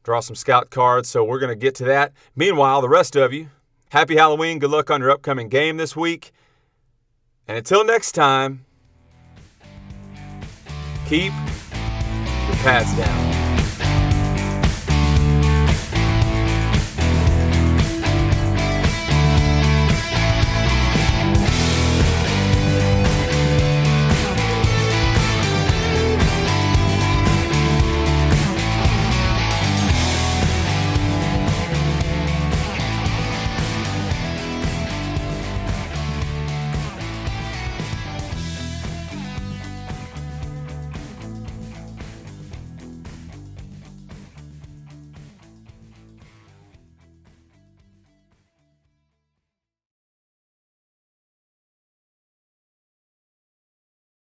draw 0.03 0.19
some 0.19 0.35
scout 0.35 0.71
cards, 0.71 1.09
so 1.09 1.23
we're 1.23 1.39
going 1.39 1.53
to 1.53 1.55
get 1.55 1.77
to 1.77 1.85
that. 1.85 2.13
Meanwhile, 2.35 2.81
the 2.81 2.89
rest 2.89 3.15
of 3.15 3.33
you, 3.33 3.51
happy 3.91 4.17
Halloween. 4.17 4.59
Good 4.59 4.71
luck 4.71 4.91
on 4.91 5.01
your 5.01 5.13
upcoming 5.13 5.49
game 5.49 5.77
this 5.77 5.95
week. 5.95 6.33
And 7.47 7.57
until 7.57 7.85
next 7.85 8.17
time, 8.17 8.65
keep 11.07 11.33
your 12.49 12.57
pads 12.65 12.97
down. 12.97 13.46